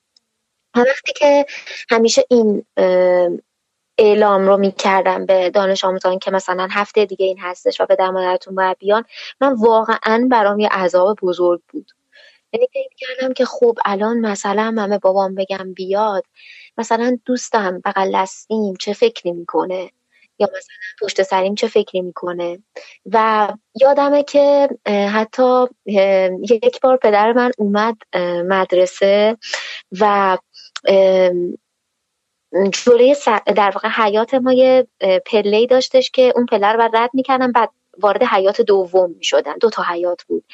وقتی 0.76 1.12
که 1.16 1.46
همیشه 1.90 2.24
این 2.30 2.66
اعلام 3.98 4.46
رو 4.46 4.56
می‌کردم 4.56 5.26
به 5.26 5.50
دانش 5.50 5.84
آموزان 5.84 6.18
که 6.18 6.30
مثلا 6.30 6.68
هفته 6.70 7.04
دیگه 7.04 7.26
این 7.26 7.38
هستش 7.38 7.80
و 7.80 7.86
پدر 7.86 8.10
مادرتون 8.10 8.54
باید 8.54 8.78
بیان 8.78 9.04
من 9.40 9.52
واقعا 9.52 10.28
برام 10.30 10.60
یه 10.60 10.68
عذاب 10.68 11.18
بزرگ 11.22 11.60
بود. 11.68 11.90
یعنی 12.52 12.68
فکر 12.72 12.94
کردم 12.96 13.32
که 13.32 13.44
خب 13.44 13.78
الان 13.84 14.18
مثلا 14.18 14.74
همه 14.78 14.98
بابام 14.98 15.34
بگم 15.34 15.72
بیاد 15.74 16.24
مثلا 16.78 17.18
دوستم 17.24 17.80
بغل 17.84 18.12
دستیم 18.14 18.74
چه 18.76 18.92
فکری 18.92 19.32
می‌کنه؟ 19.32 19.90
یا 20.38 20.46
مثلا 20.46 20.76
پشت 21.00 21.22
سریم 21.22 21.54
چه 21.54 21.68
فکری 21.68 22.00
می‌کنه؟ 22.00 22.58
و 23.12 23.48
یادمه 23.80 24.22
که 24.22 24.68
حتی 24.86 25.66
یک 26.62 26.80
بار 26.80 26.96
پدر 26.96 27.32
من 27.32 27.50
اومد 27.58 27.96
مدرسه 28.48 29.36
و 30.00 30.38
جلوی 32.72 33.16
در 33.56 33.70
واقع 33.70 33.88
حیات 33.88 34.34
ما 34.34 34.52
یه 34.52 34.86
پله 35.26 35.66
داشتش 35.66 36.10
که 36.10 36.32
اون 36.36 36.46
پله 36.46 36.72
رو 36.72 36.90
رد 36.94 37.10
می‌کردم 37.14 37.52
بعد 37.52 37.70
وارد 37.98 38.22
حیات 38.22 38.60
دوم 38.60 39.10
می‌شدن. 39.10 39.58
دو 39.60 39.70
تا 39.70 39.82
حیات 39.82 40.22
بود. 40.22 40.44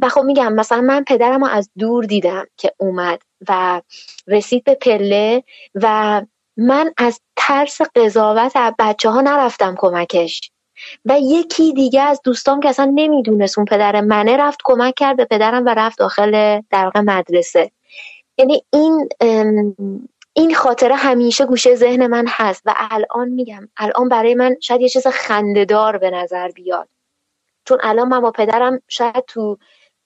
و 0.00 0.08
خب 0.08 0.20
میگم 0.20 0.52
مثلا 0.52 0.80
من 0.80 1.04
پدرم 1.04 1.44
رو 1.44 1.50
از 1.50 1.70
دور 1.78 2.04
دیدم 2.04 2.46
که 2.56 2.72
اومد 2.78 3.22
و 3.48 3.82
رسید 4.26 4.64
به 4.64 4.74
پله 4.74 5.42
و 5.74 6.22
من 6.56 6.92
از 6.96 7.20
ترس 7.36 7.80
قضاوت 7.96 8.52
بچه 8.78 9.10
ها 9.10 9.20
نرفتم 9.20 9.74
کمکش. 9.78 10.50
و 11.04 11.18
یکی 11.20 11.72
دیگه 11.72 12.00
از 12.02 12.20
دوستام 12.24 12.60
که 12.60 12.68
اصلا 12.68 12.92
نمی‌دونست 12.94 13.58
اون 13.58 13.64
پدر 13.64 14.00
منه 14.00 14.36
رفت 14.36 14.60
کمک 14.64 14.94
کرد 14.96 15.16
به 15.16 15.24
پدرم 15.24 15.64
و 15.66 15.68
رفت 15.68 15.98
داخل 15.98 16.60
در 16.70 16.92
مدرسه. 16.94 17.70
یعنی 18.38 18.64
این 18.72 19.08
این 20.34 20.54
خاطره 20.54 20.96
همیشه 20.96 21.46
گوشه 21.46 21.74
ذهن 21.74 22.06
من 22.06 22.24
هست 22.28 22.62
و 22.66 22.74
الان 22.76 23.28
میگم 23.28 23.68
الان 23.76 24.08
برای 24.08 24.34
من 24.34 24.56
شاید 24.62 24.80
یه 24.80 24.88
چیز 24.88 25.06
خندهدار 25.06 25.98
به 25.98 26.10
نظر 26.10 26.48
بیاد. 26.48 26.88
چون 27.66 27.78
الان 27.82 28.08
من 28.08 28.20
با 28.20 28.30
پدرم 28.32 28.82
شاید 28.88 29.24
تو 29.28 29.58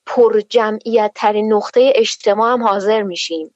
پر 0.07 0.41
جمعیت 0.51 1.13
ترین 1.15 1.53
نقطه 1.53 1.93
اجتماع 1.97 2.53
هم 2.53 2.65
حاضر 2.65 3.03
میشیم. 3.03 3.55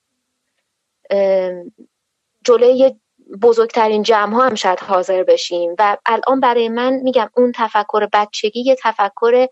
جلوی 2.44 2.96
بزرگترین 3.42 4.02
جمع 4.02 4.34
ها 4.34 4.42
هم 4.46 4.54
شاید 4.54 4.80
حاضر 4.80 5.22
بشیم 5.24 5.74
و 5.78 5.96
الان 6.06 6.40
برای 6.40 6.68
من 6.68 6.94
میگم 6.94 7.30
اون 7.36 7.52
تفکر 7.56 8.08
بچگی 8.12 8.60
یه 8.60 8.76
تفکر 8.82 9.48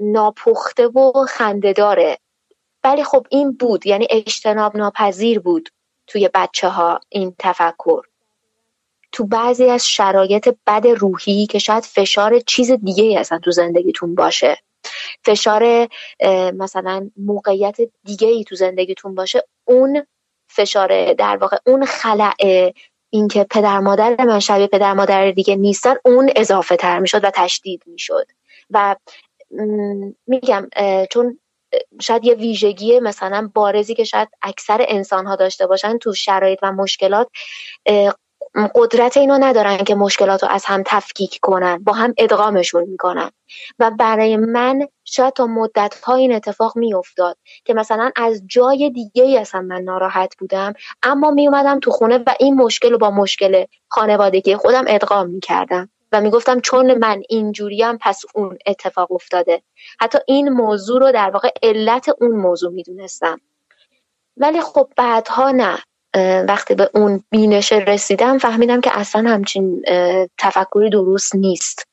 ناپخته 0.00 0.88
و 0.88 1.12
خندهداره. 1.28 2.18
ولی 2.84 3.04
خب 3.04 3.26
این 3.30 3.52
بود 3.52 3.86
یعنی 3.86 4.06
اجتناب 4.10 4.76
ناپذیر 4.76 5.40
بود 5.40 5.68
توی 6.06 6.30
بچه 6.34 6.68
ها 6.68 7.00
این 7.08 7.34
تفکر. 7.38 8.02
تو 9.12 9.26
بعضی 9.26 9.64
از 9.64 9.88
شرایط 9.88 10.56
بد 10.66 10.86
روحی 10.86 11.46
که 11.46 11.58
شاید 11.58 11.84
فشار 11.84 12.40
چیز 12.40 12.72
دیگه 12.72 13.20
اصلا 13.20 13.38
تو 13.38 13.50
زندگیتون 13.50 14.14
باشه. 14.14 14.58
فشار 15.24 15.88
مثلا 16.54 17.10
موقعیت 17.16 17.76
دیگه 18.04 18.28
ای 18.28 18.44
تو 18.44 18.54
زندگیتون 18.54 19.14
باشه 19.14 19.44
اون 19.64 20.06
فشار 20.48 21.12
در 21.12 21.36
واقع 21.36 21.56
اون 21.66 21.84
خلع 21.84 22.32
اینکه 23.10 23.46
پدر 23.50 23.78
مادر 23.78 24.24
من 24.24 24.40
شبیه 24.40 24.66
پدر 24.66 24.92
مادر 24.92 25.30
دیگه 25.30 25.56
نیستن 25.56 25.94
اون 26.04 26.30
اضافه 26.36 26.76
تر 26.76 26.98
می‌شد 26.98 27.24
و 27.24 27.30
تشدید 27.30 27.82
می‌شد. 27.86 28.26
و 28.70 28.96
میگم 30.26 30.68
چون 31.10 31.38
شاید 32.02 32.24
یه 32.24 32.34
ویژگی 32.34 33.00
مثلا 33.00 33.50
بارزی 33.54 33.94
که 33.94 34.04
شاید 34.04 34.28
اکثر 34.42 34.86
انسان 34.88 35.26
ها 35.26 35.36
داشته 35.36 35.66
باشن 35.66 35.98
تو 35.98 36.14
شرایط 36.14 36.60
و 36.62 36.72
مشکلات 36.72 37.28
قدرت 38.76 39.18
اینو 39.18 39.38
ندارن 39.40 39.78
که 39.78 39.96
مشکلات 39.96 40.44
رو 40.44 40.50
از 40.50 40.64
هم 40.66 40.84
تفکیک 40.86 41.38
کنن 41.42 41.84
با 41.84 41.94
هم 41.94 42.14
ادغامشون 42.18 42.84
می‌کنن. 42.84 43.30
و 43.80 43.90
برای 43.90 44.36
من 44.36 44.88
شاید 45.04 45.34
تا 45.34 45.46
مدت 45.46 46.00
ها 46.04 46.16
این 46.16 46.34
اتفاق 46.34 46.78
میافتاد 46.78 47.38
که 47.66 47.74
مثلا 47.74 48.12
از 48.16 48.42
جای 48.48 48.90
دیگه 48.90 49.24
ای 49.24 49.38
اصلا 49.38 49.62
من 49.62 49.82
ناراحت 49.82 50.34
بودم 50.38 50.74
اما 51.04 51.32
میومدم 51.32 51.80
تو 51.80 51.92
خونه 51.92 52.18
و 52.18 52.34
این 52.40 52.54
مشکل 52.56 52.92
رو 52.92 52.98
با 52.98 53.12
مشکل 53.12 53.66
خانوادگی 53.88 54.56
خودم 54.56 54.84
ادغام 54.88 55.30
می‌کردم. 55.30 55.91
و 56.12 56.20
می‌گفتم 56.20 56.60
چون 56.60 56.98
من 56.98 57.22
اینجوریم 57.28 57.98
پس 58.00 58.22
اون 58.34 58.58
اتفاق 58.66 59.12
افتاده. 59.12 59.62
حتی 60.00 60.18
این 60.26 60.48
موضوع 60.48 61.00
رو 61.00 61.12
در 61.12 61.30
واقع 61.30 61.48
علت 61.62 62.08
اون 62.20 62.30
موضوع 62.30 62.72
می‌دونستم. 62.72 63.40
ولی 64.36 64.60
خب 64.60 64.88
بعدها 64.96 65.50
نه. 65.50 65.78
وقتی 66.48 66.74
به 66.74 66.90
اون 66.94 67.24
بینش 67.30 67.72
رسیدم 67.72 68.38
فهمیدم 68.38 68.80
که 68.80 68.98
اصلا 68.98 69.30
همچین 69.30 69.82
تفکری 70.38 70.90
درست 70.90 71.34
نیست. 71.34 71.88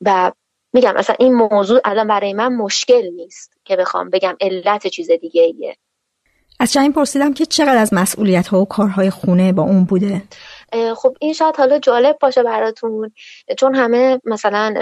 و 0.00 0.32
میگم 0.72 0.96
اصلا 0.96 1.16
این 1.18 1.34
موضوع 1.34 1.80
الان 1.84 2.08
برای 2.08 2.32
من 2.32 2.56
مشکل 2.56 3.10
نیست 3.16 3.52
که 3.64 3.76
بخوام 3.76 4.10
بگم 4.10 4.36
علت 4.40 4.86
چیز 4.86 5.10
دیگه 5.10 5.42
ایه 5.42 5.76
از 6.60 6.72
شاین 6.72 6.92
پرسیدم 6.92 7.34
که 7.34 7.46
چقدر 7.46 7.76
از 7.76 7.94
مسئولیت 7.94 8.48
ها 8.48 8.60
و 8.60 8.64
کارهای 8.64 9.10
خونه 9.10 9.52
با 9.52 9.62
اون 9.62 9.84
بوده؟ 9.84 10.22
خب 10.96 11.16
این 11.20 11.32
شاید 11.32 11.56
حالا 11.56 11.78
جالب 11.78 12.16
باشه 12.20 12.42
براتون 12.42 13.12
چون 13.58 13.74
همه 13.74 14.20
مثلا 14.24 14.74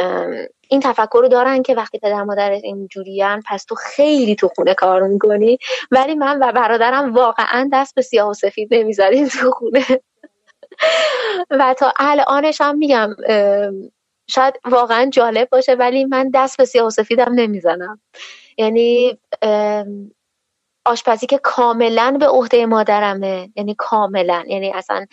این 0.68 0.80
تفکر 0.80 1.18
رو 1.22 1.28
دارن 1.28 1.62
که 1.62 1.74
وقتی 1.74 1.98
پدر 1.98 2.22
مادر 2.22 2.50
اینجوریان 2.50 3.42
پس 3.48 3.64
تو 3.64 3.74
خیلی 3.74 4.34
تو 4.34 4.48
خونه 4.48 4.74
کار 4.74 5.02
می‌کنی. 5.02 5.58
ولی 5.90 6.14
من 6.14 6.38
و 6.38 6.52
برادرم 6.52 7.14
واقعا 7.14 7.70
دست 7.72 7.94
به 7.94 8.02
سیاه 8.02 8.30
و 8.30 8.34
سفید 8.34 8.74
نمی‌ذاریم 8.74 9.28
تو 9.28 9.50
خونه. 9.50 9.86
و 11.50 11.74
تا 11.78 11.92
الانش 11.96 12.60
هم 12.60 12.78
میگم 12.78 13.16
شاید 14.30 14.54
واقعا 14.64 15.10
جالب 15.10 15.48
باشه 15.50 15.74
ولی 15.74 16.04
من 16.04 16.30
دست 16.34 16.56
به 16.56 16.64
سیاه 16.64 16.86
و 16.86 16.90
سفیدم 16.90 17.32
نمی‌زنم. 17.34 18.00
یعنی 18.58 19.18
آشپزی 20.84 21.26
که 21.26 21.38
کاملا 21.38 22.16
به 22.20 22.26
عهده 22.28 22.66
مادرمه. 22.66 23.50
یعنی 23.56 23.74
کاملا. 23.78 24.44
یعنی 24.46 24.72
اصلا 24.72 25.06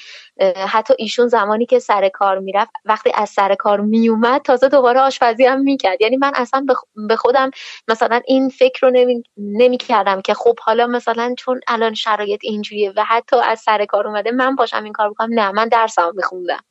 حتی 0.68 0.94
ایشون 0.98 1.28
زمانی 1.28 1.66
که 1.66 1.80
سر 1.80 2.10
کار 2.10 2.40
می‌رفت 2.40 2.72
وقتی 2.86 3.12
از 3.16 3.30
سر 3.30 3.56
کار 3.56 3.82
میومد 3.82 4.42
تازه 4.42 4.70
دوباره 4.70 5.00
آشپزی 5.00 5.46
هم 5.46 5.62
می‌کرد. 5.62 6.02
یعنی 6.02 6.18
من 6.18 6.32
اصلا 6.36 6.66
به 7.08 7.16
خودم 7.16 7.52
مثلا 7.88 8.22
این 8.28 8.50
فکر 8.50 8.88
رو 8.88 8.94
نمی, 8.94 9.24
نمی 9.38 9.78
کردم 9.78 10.22
که 10.22 10.34
خب 10.34 10.60
حالا 10.60 10.88
مثلا 10.88 11.36
چون 11.38 11.60
الان 11.68 11.94
شرایط 11.94 12.40
اینجوریه 12.44 12.94
و 12.96 13.04
حتی 13.04 13.36
از 13.36 13.60
سر 13.60 13.86
کار 13.86 14.08
اومده 14.08 14.32
من 14.32 14.56
باشم 14.56 14.84
این 14.84 14.94
کار 14.94 15.10
بکنم 15.10 15.40
نه 15.40 15.52
من 15.52 15.68
درسم 15.68 16.12
میخوندم. 16.16 16.64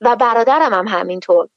و 0.00 0.16
برادرم 0.16 0.74
هم 0.74 0.88
همینطور. 0.88 1.48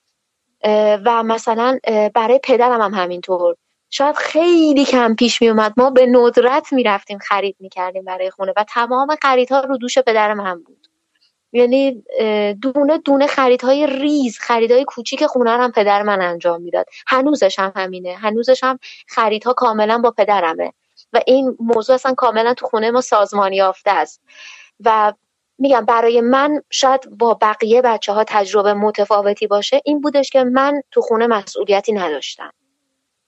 و 1.05 1.23
مثلا 1.23 1.79
برای 2.15 2.39
پدرم 2.43 2.81
هم 2.81 2.93
همینطور. 2.93 3.55
شاید 3.89 4.15
خیلی 4.15 4.85
کم 4.85 5.15
پیش 5.15 5.41
می 5.41 5.49
اومد 5.49 5.73
ما 5.77 5.89
به 5.89 6.05
ندرت 6.05 6.73
می‌رفتیم 6.73 7.17
خرید 7.17 7.55
می‌کردیم 7.59 8.03
برای 8.05 8.31
خونه 8.31 8.53
و 8.57 8.65
تمام 8.69 9.15
خریدها 9.21 9.59
رو 9.59 9.77
دوش 9.77 9.97
پدر 9.97 10.33
من 10.33 10.63
بود. 10.63 10.87
یعنی 11.51 12.03
دونه 12.61 12.97
دونه 12.97 13.27
خریدهای 13.27 13.87
ریز 13.87 14.39
خریدهای 14.39 14.85
کوچیک 14.85 15.25
خونه 15.25 15.51
هم 15.51 15.71
پدر 15.71 16.03
من 16.03 16.21
انجام 16.21 16.61
می‌داد. 16.61 16.85
هنوزش 17.07 17.59
هم 17.59 17.71
همینه. 17.75 18.15
هنوزش 18.15 18.63
هم 18.63 18.79
خریدها 19.07 19.53
کاملا 19.53 19.97
با 19.97 20.11
پدرمه. 20.11 20.73
و 21.13 21.21
این 21.27 21.57
موضوع 21.59 21.95
اصلا 21.95 22.13
کاملا 22.13 22.53
تو 22.53 22.67
خونه 22.67 22.91
ما 22.91 23.01
سازمانی 23.01 23.55
یافته 23.55 23.91
است. 23.91 24.21
و 24.85 25.13
میگم 25.57 25.85
برای 25.85 26.21
من 26.21 26.61
شاید 26.69 27.09
با 27.09 27.33
بقیه 27.41 27.81
بچه 27.81 28.13
ها 28.13 28.23
تجربه 28.23 28.73
متفاوتی 28.73 29.47
باشه 29.47 29.81
این 29.85 30.01
بودش 30.01 30.29
که 30.29 30.43
من 30.43 30.81
تو 30.91 31.01
خونه 31.01 31.27
مسئولیتی 31.27 31.93
نداشتم. 31.93 32.51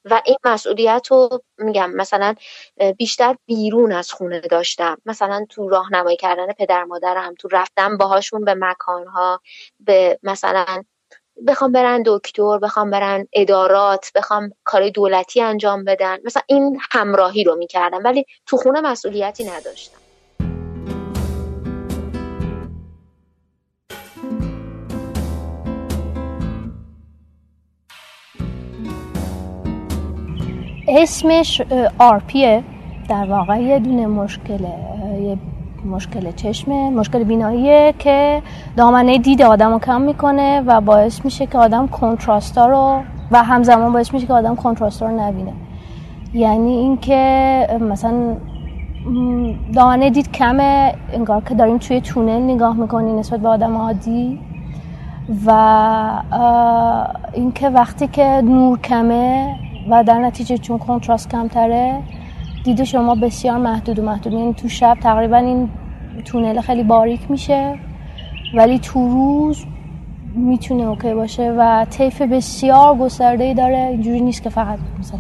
و 0.06 0.22
این 0.26 0.38
مسئولیت 0.44 1.08
رو 1.10 1.44
میگم 1.58 1.92
مثلا 1.92 2.36
بیشتر 2.98 3.36
بیرون 3.46 3.92
از 3.92 4.12
خونه 4.12 4.40
داشتم. 4.40 4.98
مثلا 5.06 5.46
تو 5.50 5.70
راهنمایی 5.70 6.18
کردن 6.18 6.48
پدر 6.54 6.84
مادرم 6.84 7.34
تو 7.40 7.48
رفتن 7.52 7.98
باهاشون 7.98 8.46
به 8.46 8.56
مکانها 8.56 9.42
به 9.80 10.20
مثلا 10.24 10.84
بخوام 11.48 11.72
برن 11.72 12.04
دکتر 12.06 12.58
بخوام 12.58 12.90
برن 12.92 13.28
ادارات 13.34 14.12
بخوام 14.16 14.50
کار 14.64 14.90
دولتی 14.90 15.42
انجام 15.42 15.84
بدن. 15.84 16.18
مثلا 16.24 16.44
این 16.48 16.80
همراهی 16.92 17.44
رو 17.44 17.56
می‌کردم 17.56 18.04
ولی 18.04 18.26
تو 18.46 18.58
خونه 18.58 18.82
مسئولیتی 18.82 19.44
نداشتم. 19.44 20.01
اسمش 30.92 31.62
آرپیه 32.00 32.64
در 33.10 33.26
واقع 33.26 33.62
یه 33.62 33.80
دونه 33.80 34.08
مشکله 34.08 34.74
یه 35.22 35.38
مشکل 35.86 36.32
چشمه 36.32 36.90
مشکل 36.90 37.24
بیناییه 37.24 37.94
که 38.00 38.42
دامنه 38.78 39.18
دید 39.18 39.42
آدم 39.42 39.72
رو 39.72 39.80
کم 39.80 40.02
می‌کنه 40.02 40.62
و 40.62 40.82
باعث 40.82 41.26
میشه 41.26 41.46
که 41.46 41.58
آدم 41.58 41.88
کنتراستا 41.88 42.66
رو 42.66 43.02
و 43.32 43.44
همزمان 43.44 43.94
باعث 43.94 44.14
میشه 44.14 44.28
که 44.28 44.34
آدم 44.34 44.56
کنتراستا 44.56 45.06
رو 45.06 45.20
نبینه. 45.20 45.54
یعنی 46.34 46.72
اینکه 46.72 47.68
مثلا 47.82 48.36
دامنه 49.74 50.10
دید 50.10 50.32
کمه 50.32 50.94
انگار 51.14 51.42
که 51.44 51.56
داریم 51.56 51.78
توی 51.78 52.02
تونل 52.02 52.42
نگاه 52.42 52.78
می‌کنی 52.78 53.14
نسبت 53.14 53.40
به 53.40 53.50
آدم 53.50 53.78
عادی 53.78 54.40
و 55.46 55.52
اینکه 57.34 57.70
وقتی 57.70 58.08
که 58.08 58.42
نور 58.44 58.80
کمه 58.80 59.56
و 59.90 60.04
در 60.04 60.20
نتیجه 60.20 60.58
چون 60.58 60.78
کنتراست 60.78 61.30
کمتره 61.30 62.02
دید 62.64 62.84
شما 62.84 63.16
بسیار 63.16 63.58
محدود 63.58 64.00
و 64.00 64.02
محدود. 64.02 64.34
یعنی 64.34 64.54
تو 64.54 64.68
شب 64.70 64.98
تقریبا 65.02 65.38
این 65.38 65.70
تونل 66.26 66.62
خیلی 66.62 66.84
باریک 66.84 67.32
میشه 67.32 67.76
ولی 68.54 68.80
تو 68.80 69.10
روز 69.10 69.66
می‌تونه 70.36 70.84
اوکی 70.84 71.14
باشه 71.14 71.52
و 71.58 71.86
طیف 71.86 72.22
بسیار 72.22 72.98
گسترده 72.98 73.44
ای 73.44 73.54
داره. 73.54 73.78
اینجوری 73.78 74.22
نیست 74.22 74.44
که 74.44 74.50
فقط 74.50 74.80
مثلا 75.00 75.20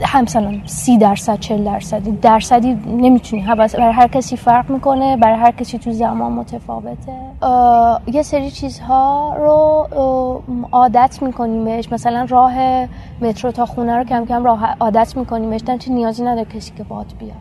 مثلا 0.00 0.54
سی 0.64 0.98
درصد 0.98 1.38
چل 1.38 1.64
درصد 1.64 2.20
درصدی 2.20 2.74
نمی‌تونی. 2.86 3.42
برای 3.42 3.92
هر 3.92 4.08
کسی 4.08 4.36
فرق 4.36 4.70
می‌کنه 4.70 5.16
برای 5.16 5.38
هر 5.38 5.50
کسی 5.50 5.78
تو 5.78 5.92
زمان 5.92 6.32
متفاوته. 6.32 7.12
یه 8.06 8.22
سری 8.22 8.50
چیزها 8.50 9.34
رو 9.38 9.88
عادت 10.72 11.18
می‌کنیم 11.22 11.64
بهش 11.64 11.92
مثلا 11.92 12.26
راه 12.28 12.54
مترو 13.20 13.52
تا 13.52 13.66
خونه 13.66 13.96
رو 13.96 14.04
کم 14.04 14.24
کم 14.24 14.44
راه 14.44 14.76
عادت 14.80 15.16
می‌کنیم 15.16 15.50
بهش 15.50 15.60
چی 15.78 15.92
نیازی 15.92 16.22
نداره 16.22 16.44
کسی 16.44 16.72
که 16.76 16.84
باد 16.84 17.06
بیاد. 17.18 17.36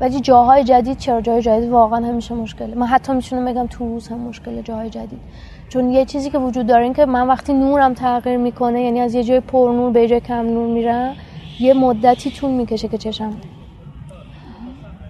ولی 0.00 0.20
جاهای 0.20 0.64
جدید 0.64 0.98
چرا 0.98 1.20
جای 1.20 1.42
جدید؟ 1.42 1.70
واقعا 1.70 2.06
همیشه 2.06 2.34
مشکله. 2.34 2.74
من 2.74 2.86
حتی 2.86 3.12
می‌تونم 3.12 3.44
بگم 3.44 3.66
تو 3.66 3.84
روز 3.84 4.08
هم 4.08 4.18
مشکل 4.18 4.62
جاهای 4.62 4.90
جدید. 4.90 5.20
چون 5.68 5.90
یه 5.90 6.04
چیزی 6.04 6.30
که 6.30 6.38
وجود 6.38 6.66
داره 6.66 6.84
این 6.84 6.92
که 6.92 7.06
من 7.06 7.26
وقتی 7.26 7.52
نورم 7.52 7.94
تغییر 7.94 8.36
می‌کنه 8.36 8.82
یعنی 8.82 9.00
از 9.00 9.14
یه 9.14 9.24
جای 9.24 9.40
پر 9.40 9.72
نور 9.72 9.90
به 9.90 10.08
جای 10.08 10.20
کم 10.20 10.46
نور 10.46 10.66
میرم 10.66 11.14
یه 11.60 11.74
مدتی 11.74 12.30
طول 12.30 12.50
می‌کشه 12.50 12.88
که 12.88 12.98
چشم 12.98 13.36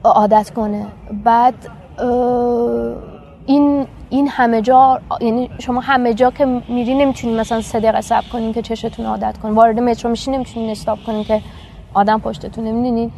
عادت 0.05 0.51
کنه. 0.51 0.86
بعد 1.24 1.55
این 3.47 3.86
این 4.11 4.28
همه 4.28 4.62
جا 4.62 5.01
یعنی 5.20 5.51
شما 5.59 5.80
همه 5.80 6.14
جا 6.14 6.30
که 6.30 6.47
میری 6.68 6.94
نمی‌تونین 6.94 7.40
مثلا 7.40 7.61
سه 7.61 7.80
دقیقه 7.80 8.22
کنین 8.32 8.53
که 8.53 8.62
چشتون 8.62 9.07
عادت 9.07 9.38
کنین 9.38 9.55
وارد 9.55 9.80
مترو 9.80 10.11
میشین 10.11 10.34
نمی‌تونین 10.34 10.70
استاپ 10.70 10.99
کنین 11.07 11.24
که 11.24 11.42
آدم 11.94 12.20
پشتتون 12.20 12.64
نمی‌دونین 12.64 13.11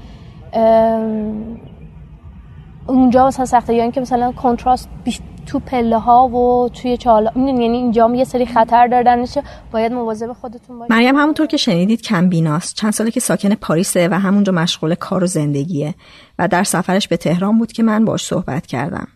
اونجا 2.86 3.26
مثلا 3.26 3.44
سخته 3.44 3.74
یا 3.74 3.82
اینکه 3.82 4.00
مثلا 4.00 4.32
کنتراست 4.32 4.88
تو 5.48 5.58
پله 5.58 5.98
ها 5.98 6.28
و 6.28 6.68
توی 6.68 6.96
چالا 6.96 7.30
یعنی 7.36 7.76
اینجا 7.76 8.10
یه 8.14 8.24
سری 8.24 8.46
خطر 8.46 8.86
دارنش. 8.86 9.38
باید 9.72 9.92
مواظب 9.92 10.32
خودتون 10.32 10.78
باشید 10.78 10.92
مریم 10.92 11.16
همونطور 11.16 11.46
که 11.46 11.56
شنیدید 11.56 12.02
کم 12.02 12.28
بیناست. 12.28 12.76
چند 12.76 12.92
ساله 12.92 13.10
که 13.10 13.20
ساکن 13.20 13.54
پاریسه 13.54 14.08
و 14.08 14.14
همونجا 14.14 14.52
مشغول 14.52 14.94
کار 14.94 15.24
و 15.24 15.26
زندگیه 15.26 15.94
و 16.38 16.48
در 16.48 16.64
سفرش 16.64 17.08
به 17.08 17.16
تهران 17.16 17.58
بود 17.58 17.72
که 17.72 17.82
من 17.82 18.04
باش 18.04 18.24
صحبت 18.24 18.66
کردم. 18.66 19.08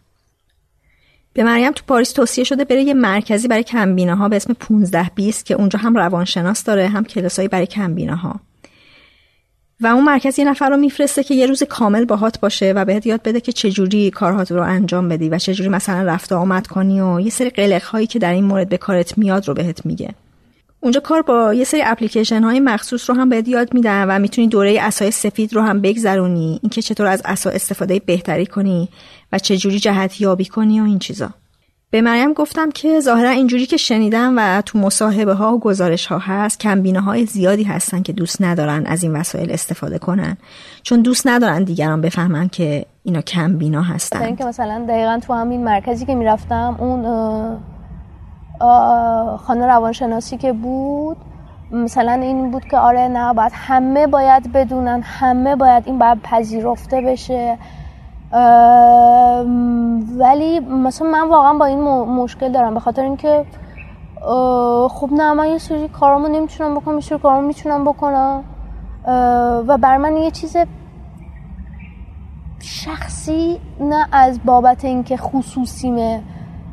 به 1.32 1.42
مریم 1.42 1.72
تو 1.72 1.84
پاریس 1.86 2.12
توصیه 2.12 2.44
شده 2.44 2.64
بره 2.64 2.82
یه 2.82 2.94
مرکزی 2.94 3.48
برای 3.48 3.62
کمبینه 3.62 4.14
ها 4.14 4.28
به 4.28 4.36
اسم 4.36 4.52
15 4.52 5.10
20 5.14 5.46
که 5.46 5.54
اونجا 5.54 5.78
هم 5.78 5.96
روانشناس 5.96 6.64
داره 6.64 6.88
هم 6.88 7.04
کلاسایی 7.04 7.48
برای 7.48 7.66
کمبینه 7.66 8.16
ها 8.16 8.40
و 9.82 9.86
اون 9.86 10.04
مرکز 10.04 10.38
یه 10.38 10.44
نفر 10.44 10.70
رو 10.70 10.76
میفرسته 10.76 11.24
که 11.24 11.34
یه 11.34 11.46
روز 11.46 11.62
کامل 11.62 12.04
باهات 12.04 12.40
باشه 12.40 12.72
و 12.76 12.84
بهت 12.84 13.06
یاد 13.06 13.22
بده 13.22 13.40
که 13.40 13.52
چجوری 13.52 14.10
کارهات 14.10 14.52
رو 14.52 14.62
انجام 14.62 15.08
بدی 15.08 15.28
و 15.28 15.38
چجوری 15.38 15.68
مثلا 15.68 16.02
رفت 16.02 16.32
آمد 16.32 16.66
کنی 16.66 17.00
و 17.00 17.20
یه 17.20 17.30
سری 17.30 17.50
قلق 17.50 17.82
هایی 17.82 18.06
که 18.06 18.18
در 18.18 18.32
این 18.32 18.44
مورد 18.44 18.68
به 18.68 18.76
کارت 18.76 19.18
میاد 19.18 19.48
رو 19.48 19.54
بهت 19.54 19.86
میگه. 19.86 20.14
اونجا 20.80 21.00
کار 21.00 21.22
با 21.22 21.54
یه 21.54 21.64
سری 21.64 21.82
اپلیکیشن 21.84 22.42
های 22.42 22.60
مخصوص 22.60 23.10
رو 23.10 23.16
هم 23.16 23.28
بهت 23.28 23.48
یاد 23.48 23.74
میدن 23.74 24.04
و 24.08 24.18
می‌تونی 24.18 24.48
دوره 24.48 24.78
اسای 24.80 25.10
سفید 25.10 25.54
رو 25.54 25.62
هم 25.62 25.80
بگذرونی 25.80 26.60
اینکه 26.62 26.82
چطور 26.82 27.06
از 27.06 27.22
اسا 27.24 27.50
استفاده 27.50 27.98
بهتری 28.06 28.46
کنی 28.46 28.88
و 29.32 29.38
چجوری 29.38 29.78
جهت 29.78 30.20
یابی 30.20 30.44
کنی 30.44 30.80
و 30.80 30.84
این 30.84 30.98
چیزا. 30.98 31.30
به 31.92 32.00
مریم 32.00 32.32
گفتم 32.32 32.70
که 32.70 33.00
ظاهرا 33.00 33.30
اینجوری 33.30 33.66
که 33.66 33.76
شنیدم 33.76 34.34
و 34.36 34.62
تو 34.66 34.78
مصاحبه 34.78 35.34
ها 35.34 35.54
و 35.54 35.60
گزارش 35.60 36.06
ها 36.06 36.18
هست 36.18 36.60
کمبینه 36.60 37.00
های 37.00 37.26
زیادی 37.26 37.62
هستن 37.62 38.02
که 38.02 38.12
دوست 38.12 38.42
ندارن 38.42 38.86
از 38.86 39.02
این 39.02 39.16
وسایل 39.16 39.50
استفاده 39.50 39.98
کنن. 39.98 40.36
چون 40.82 41.02
دوست 41.02 41.26
ندارن 41.26 41.64
دیگران 41.64 42.00
بفهمن 42.00 42.48
که 42.48 42.86
اینا 43.04 43.20
کمبینا 43.20 43.82
هستن. 43.82 44.22
اینکه 44.22 44.44
مثلا 44.44 44.84
دقیقا 44.88 45.20
تو 45.26 45.32
همین 45.32 45.64
مرکزی 45.64 46.06
که 46.06 46.14
می‌رفتم 46.14 46.76
اون 46.78 47.02
خانه 49.36 49.66
روانشناسی 49.66 50.36
که 50.36 50.52
بود 50.52 51.16
مثلا 51.72 52.12
این 52.12 52.50
بود 52.50 52.64
که 52.64 52.78
آره 52.78 53.08
نه 53.08 53.34
باید 53.34 53.52
همه 53.54 54.06
باید 54.06 54.52
بدونن 54.52 55.02
همه 55.02 55.56
باید 55.56 55.82
این 55.86 55.98
باید 55.98 56.22
پذیرفته 56.22 57.00
بشه. 57.00 57.58
ولی 60.18 60.60
مثلا 60.60 61.08
من 61.08 61.28
واقعا 61.28 61.54
با 61.54 61.64
این 61.64 61.80
مشکل 62.04 62.52
دارم. 62.52 62.74
به 62.74 62.80
خاطر 62.80 63.02
اینکه 63.02 63.44
خب 64.88 65.08
نه 65.12 65.32
من 65.32 65.48
یه 65.48 65.58
سری 65.58 65.88
کارامو 65.88 66.28
نمی‌تونم 66.28 66.74
بکنم 66.74 66.94
یه 66.94 67.00
سری 67.00 67.18
کارامو 67.18 67.46
می‌تونم 67.46 67.84
بکنم. 67.84 68.44
و 69.68 69.78
بر 69.78 69.96
من 69.96 70.16
یه 70.16 70.30
چیز 70.30 70.56
شخصی 72.60 73.60
نه 73.80 74.06
از 74.12 74.40
بابت 74.44 74.84
اینکه 74.84 75.16
خصوصیمه. 75.16 76.22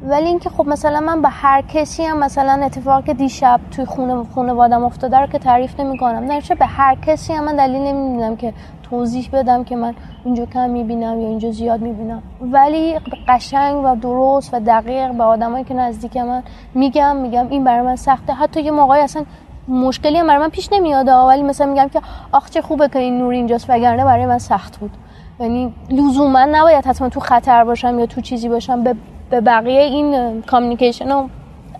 ولی 0.01 0.27
اینکه 0.27 0.49
خب 0.49 0.67
مثلا 0.67 0.99
من 0.99 1.21
به 1.21 1.29
هر 1.29 1.61
کسی 1.61 2.03
هم 2.03 2.19
مثلا 2.19 2.65
اتفاق 2.65 3.05
که 3.05 3.13
دیشب 3.13 3.59
توی 3.71 3.85
خونه 3.85 4.23
خانوادم 4.35 4.83
افتاده 4.83 5.17
رو 5.19 5.27
که 5.27 5.39
تعریف 5.39 5.79
نمی 5.79 5.97
کنم 5.97 6.23
نه 6.23 6.41
به 6.59 6.65
هر 6.65 6.95
کسی 6.95 7.33
هم 7.33 7.45
من 7.45 7.55
دلیل 7.55 7.81
نمی‌دونم 7.81 8.35
که 8.35 8.53
توضیح 8.89 9.29
بدم 9.33 9.63
که 9.63 9.75
من 9.75 9.93
اینجا 10.25 10.45
کم 10.45 10.69
می‌بینم 10.69 11.21
یا 11.21 11.27
اینجا 11.27 11.51
زیاد 11.51 11.81
می‌بینم. 11.81 12.23
ولی 12.41 12.99
قشنگ 13.27 13.85
و 13.85 13.95
درست 13.95 14.53
و 14.53 14.59
دقیق 14.59 15.11
به 15.11 15.23
آدمایی 15.23 15.63
که 15.63 15.73
نزدیک 15.73 16.17
من 16.17 16.43
میگم 16.73 17.15
میگم 17.15 17.47
این 17.49 17.63
برای 17.63 17.81
من 17.81 17.95
سخته. 17.95 18.33
حتی 18.33 18.61
یه 18.61 18.71
موقعی 18.71 19.01
اصلا 19.01 19.23
مشکلی 19.67 20.17
هم 20.17 20.27
برای 20.27 20.41
من 20.41 20.49
پیش 20.49 20.69
نمیاد. 20.71 21.07
ولی 21.07 21.43
مثلا 21.43 21.67
میگم 21.67 21.87
که 21.87 22.01
آخ 22.31 22.49
چه 22.49 22.61
خوبه 22.61 22.87
که 22.87 22.99
این 22.99 23.17
نور 23.17 23.33
اینجاست 23.33 23.69
وگرنه 23.69 24.05
برای 24.05 24.25
من 24.25 24.37
سخت 24.37 24.77
بود. 24.77 24.91
یعنی 25.39 25.73
لزوما 25.89 26.45
نباید 26.51 26.85
حتما 26.85 27.09
تو 27.09 27.19
خطر 27.19 27.63
باشم 27.63 27.99
یا 27.99 28.05
تو 28.05 28.21
چیزی 28.21 28.49
باشم. 28.49 28.83
به, 28.83 29.41
بقیه 29.41 29.81
این 29.81 30.41
کامیکیشن 30.41 31.11
این, 31.11 31.29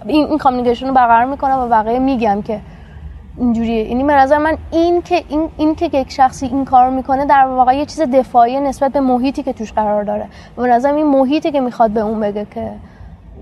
این 0.06 0.38
کامیکیشن 0.38 0.88
رو 0.88 0.94
برقرار 0.94 1.26
می‌کنم 1.26 1.60
و 1.60 1.68
بقیه 1.68 2.00
میگم 2.00 2.42
که 2.42 2.62
اینجوریه. 3.40 3.88
یعنی 3.88 4.04
به 4.04 4.14
نظر 4.14 4.38
من 4.38 4.58
این 4.72 5.02
که 5.02 5.24
این, 5.30 5.50
این 5.58 5.76
که 5.76 5.90
یک 5.94 6.12
شخصی 6.12 6.46
این 6.46 6.66
کار 6.66 6.90
می‌کنه 6.90 7.26
در 7.26 7.46
واقع 7.46 7.76
یه 7.76 7.86
چیز 7.86 8.02
دفاعی 8.02 8.60
نسبت 8.60 8.92
به 8.92 9.00
محیطی 9.00 9.44
که 9.44 9.54
توش 9.54 9.74
قرار 9.74 10.04
داره. 10.04 10.26
به 10.56 10.68
نظر 10.68 10.94
این 10.94 11.06
محیطی 11.06 11.52
که 11.52 11.60
می‌خواد 11.60 11.92
به 11.92 12.00
اون 12.00 12.20
بگه 12.20 12.48
که 12.54 12.72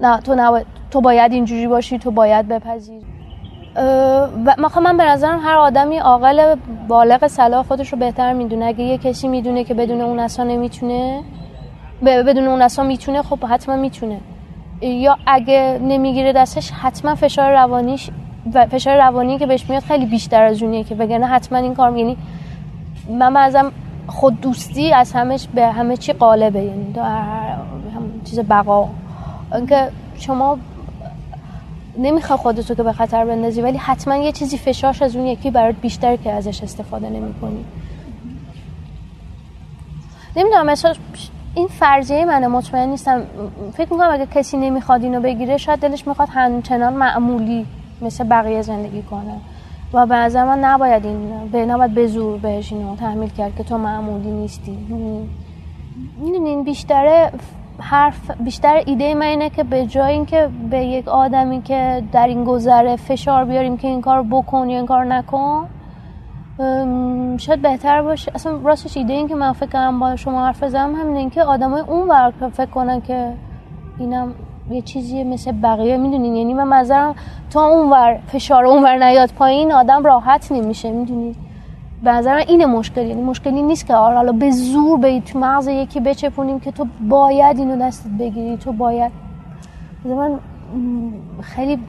نه 0.01 0.19
تو 0.19 0.35
نباید 0.35 0.65
تو 0.91 1.01
باید 1.01 1.31
اینجوری 1.31 1.67
باشی 1.67 1.99
تو 1.99 2.11
باید 2.11 2.47
بپذیری. 2.47 3.05
و 4.45 4.67
خب 4.69 4.81
من 4.81 4.97
به 4.97 5.03
نظرم 5.03 5.39
هر 5.39 5.55
آدمی 5.55 5.97
عاقل 5.97 6.55
بالغ 6.87 7.27
صلاح 7.27 7.65
خودش 7.65 7.93
رو 7.93 7.99
بهتر 7.99 8.33
می‌دونه. 8.33 8.65
اگه 8.65 8.83
یه 8.83 8.97
کسی 8.97 9.27
می‌دونه 9.27 9.63
که 9.63 9.73
بدون 9.73 10.01
اون 10.01 10.19
اصلا 10.19 10.45
نمی‌تونه 10.45 11.23
بدون 12.01 12.47
اون 12.47 12.61
اصلا 12.61 12.85
می‌تونه 12.85 13.21
خب 13.21 13.45
حتما 13.45 13.75
می‌تونه. 13.75 14.19
یا 14.81 15.17
اگه 15.27 15.79
نمی‌گیره 15.81 16.33
دستش 16.33 16.71
حتما 16.71 17.15
فشار 17.15 17.51
روانیش 17.51 18.09
فشار 18.51 18.97
روانی 18.97 19.37
که 19.37 19.45
بهش 19.45 19.69
میاد 19.69 19.83
خیلی 19.83 20.05
بیشتر 20.05 20.43
از 20.43 20.63
اونیه 20.63 20.83
که 20.83 20.95
بگنه 20.95 21.25
حتما 21.25 21.57
این 21.57 21.75
کار 21.75 21.97
یعنی 21.97 22.17
من 23.09 23.37
ازم 23.37 23.71
خود 24.07 24.41
دوستی 24.41 24.93
از 24.93 25.13
همش 25.13 25.47
به 25.47 25.67
همه 25.67 25.97
چی 25.97 26.13
قالبه 26.13 26.59
یعنی 26.59 26.93
هم 27.95 28.21
چیز 28.25 28.39
بقا. 28.39 28.89
اینکه 29.55 29.91
شما 30.17 30.57
نمی‌خوای 31.97 32.39
خودتو 32.39 32.75
که 32.75 32.83
به 32.83 32.91
خطر 32.91 33.25
بندازی 33.25 33.61
ولی 33.61 33.77
حتما 33.77 34.15
یه 34.15 34.31
چیزی 34.31 34.57
فشارش 34.57 35.01
از 35.01 35.15
اون 35.15 35.25
یکی 35.25 35.51
برات 35.51 35.75
بیشتر 35.75 36.15
که 36.15 36.31
ازش 36.31 36.63
استفاده 36.63 37.09
نمی‌کنی. 37.09 37.65
نمی‌دونم 40.35 40.75
این 41.55 41.67
فرضیه 41.67 42.25
منه 42.25 42.47
مطمئن 42.47 42.89
نیستم. 42.89 43.21
فکر 43.73 43.93
می‌کنم 43.93 44.09
اگه 44.11 44.25
کسی 44.25 44.57
نمی‌خواد 44.57 45.03
اینو 45.03 45.21
بگیره 45.21 45.57
شاید 45.57 45.79
دلش 45.79 46.07
می‌خواد 46.07 46.29
همچنان 46.31 46.93
معمولی 46.93 47.65
مثل 48.01 48.23
بقیه 48.23 48.61
زندگی 48.61 49.01
کنه. 49.01 49.39
و 49.93 50.05
به 50.05 50.15
نظر 50.15 50.45
من 50.45 50.59
نباید 50.59 51.05
این 51.05 51.47
به 51.51 51.65
نباید 51.65 51.93
به 51.93 52.07
زور 52.07 52.39
بهش 52.39 52.73
اینو 52.73 52.95
تحمیل 52.95 53.29
کرد 53.29 53.55
که 53.55 53.63
تو 53.63 53.77
معمولی 53.77 54.31
نیستی. 54.31 54.77
می‌دونین 56.17 56.63
بیشتر 56.63 57.31
حرف 57.79 58.31
بیشتر 58.31 58.81
ایده 58.85 59.13
من 59.13 59.25
اینه 59.25 59.49
که 59.49 59.63
به 59.63 59.85
جای 59.85 60.13
اینکه 60.13 60.49
به 60.69 60.85
یک 60.85 61.07
آدمی 61.07 61.61
که 61.61 62.03
در 62.11 62.27
این 62.27 62.43
گذره 62.43 62.95
فشار 62.95 63.45
بیاریم 63.45 63.77
که 63.77 63.87
این 63.87 64.01
کار 64.01 64.23
بکن 64.23 64.69
یا 64.69 64.77
این 64.77 64.85
کار 64.85 65.05
نکن 65.05 65.67
شاید 67.37 67.61
بهتر 67.61 68.01
باشه. 68.01 68.31
اصلا 68.35 68.57
راستش 68.63 68.97
ایده 68.97 69.13
این 69.13 69.27
که 69.27 69.35
من 69.35 69.53
فکر 69.53 69.69
کنم 69.69 69.99
با 69.99 70.15
شما 70.15 70.45
حرف 70.45 70.63
بزنم 70.63 70.95
همینه 70.95 71.19
این 71.19 71.29
که 71.29 71.43
آدمای 71.43 71.81
اون 71.81 72.07
ور 72.07 72.33
فکر 72.49 72.65
کنن 72.65 73.01
که 73.01 73.33
اینم 73.99 74.33
یه 74.71 74.81
چیزی 74.81 75.23
مثل 75.23 75.51
بقیه 75.51 75.97
می‌دونین؟ 75.97 76.35
یعنی 76.35 76.53
من 76.53 76.77
نظرم 76.77 77.15
تا 77.49 77.65
اون 77.65 77.89
ور 77.89 78.19
فشار 78.27 78.65
اون 78.65 78.83
ور 78.83 79.03
نیاد 79.03 79.31
پایین 79.31 79.71
آدم 79.71 80.03
راحت 80.03 80.51
نمیشه 80.51 80.91
می‌دونید 80.91 81.35
به 82.03 82.11
نظر 82.11 82.35
این 82.35 82.65
مشکل. 82.65 83.05
یعنی 83.05 83.21
مشکلی 83.21 83.61
نیست 83.61 83.87
که 83.87 83.95
آره 83.95 84.15
حالا 84.15 84.31
به 84.31 84.51
زور 84.51 84.99
به 84.99 85.21
تو 85.21 85.39
مغز 85.39 85.67
یکی 85.67 85.99
بچپونیم 85.99 86.59
که 86.59 86.71
تو 86.71 86.87
باید 87.09 87.59
اینو 87.59 87.87
دستت 87.87 88.07
بگیری 88.19 88.57
تو 88.57 88.71
باید. 88.71 89.11
من 90.05 90.39
خیلی 91.41 91.79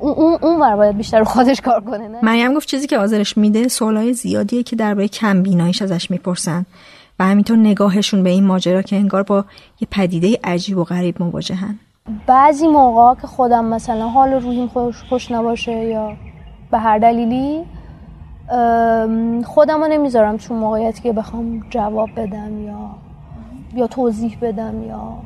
اون 0.00 0.38
اون 0.42 0.76
باید 0.76 0.96
بیشتر 0.96 1.24
خودش 1.24 1.60
کار 1.60 1.80
کنه 1.80 2.08
نه؟ 2.08 2.18
مریم 2.22 2.54
گفت 2.54 2.68
چیزی 2.68 2.86
که 2.86 2.98
آزرش 2.98 3.36
میده 3.38 3.68
سوالای 3.68 4.12
زیادیه 4.12 4.62
که 4.62 4.76
درباره 4.76 5.08
کم 5.08 5.42
بیناییش 5.42 5.82
ازش 5.82 6.10
می‌پرسن 6.10 6.66
و 7.18 7.24
همینطور 7.24 7.56
نگاهشون 7.56 8.22
به 8.22 8.30
این 8.30 8.44
ماجرا 8.44 8.82
که 8.82 8.96
انگار 8.96 9.22
با 9.22 9.44
یه 9.80 9.88
پدیده 9.90 10.38
عجیب 10.44 10.78
و 10.78 10.84
غریب 10.84 11.22
مواجهن. 11.22 11.78
بعضی 12.26 12.68
موقع 12.68 13.20
که 13.20 13.26
خودم 13.26 13.64
مثلا 13.64 14.08
حال 14.08 14.32
روحیم 14.32 14.68
خوش, 14.68 15.02
خوش 15.08 15.30
نباشه 15.30 15.72
یا 15.72 16.12
به 16.70 16.78
هر 16.78 16.98
دلیلی 16.98 17.64
خودم 19.44 19.80
رو 19.80 19.88
نمی‌ذارم 19.88 20.38
چون 20.38 20.58
موقعیتی 20.58 21.02
که 21.02 21.12
بخوام 21.12 21.60
جواب 21.70 22.08
بدم 22.16 22.64
یا 22.64 22.90
یا 23.74 23.86
توضیح 23.86 24.38
بدم 24.42 24.84
یا 24.88 25.18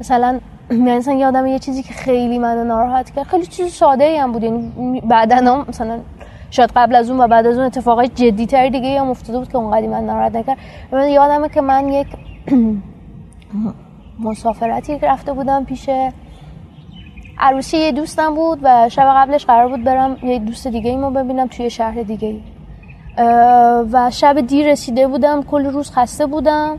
مثلا 0.00 0.40
مثلا 0.70 1.14
یادم 1.14 1.46
یه 1.46 1.58
چیزی 1.58 1.82
که 1.82 1.94
خیلی 1.94 2.38
منو 2.38 2.64
ناراحت 2.64 3.10
کرد 3.10 3.24
خیلی 3.26 3.46
چیز 3.46 3.72
ساده 3.72 4.04
ای 4.04 4.16
هم 4.16 4.32
بود. 4.32 4.42
یعنی 4.42 5.00
بعدا 5.00 5.64
مثلا 5.68 5.98
شاید 6.50 6.70
قبل 6.76 6.94
از 6.94 7.10
اون 7.10 7.20
و 7.20 7.28
بعد 7.28 7.46
از 7.46 7.56
اون 7.56 7.66
اتفاقای 7.66 8.08
جدی 8.08 8.46
تر 8.46 8.68
دیگه 8.68 9.00
هم 9.00 9.10
افتاده 9.10 9.38
بود 9.38 9.48
که 9.48 9.58
اونقدی 9.58 9.86
من 9.86 10.06
ناراحت 10.06 10.36
نکرد. 10.36 10.58
من 10.92 11.08
یادمه 11.08 11.48
که 11.48 11.60
من 11.60 11.88
یک 11.88 12.06
مسافرتی 14.18 14.98
رفته 14.98 15.32
بودم 15.32 15.64
پیش 15.64 15.90
عروسی 17.38 17.76
یه 17.78 17.92
دوستم 17.92 18.34
بود 18.34 18.58
و 18.62 18.88
شب 18.88 19.04
قبلش 19.16 19.46
قرار 19.46 19.68
بود 19.68 19.84
برم 19.84 20.16
یه 20.22 20.38
دوست 20.38 20.66
دیگه 20.66 20.90
ایمو 20.90 21.10
ببینم 21.10 21.46
توی 21.46 21.70
شهر 21.70 22.02
دیگه 22.02 22.28
ای 22.28 22.40
و 23.92 24.10
شب 24.10 24.40
دیر 24.40 24.70
رسیده 24.72 25.08
بودم 25.08 25.42
کل 25.42 25.66
روز 25.66 25.90
خسته 25.90 26.26
بودم 26.26 26.78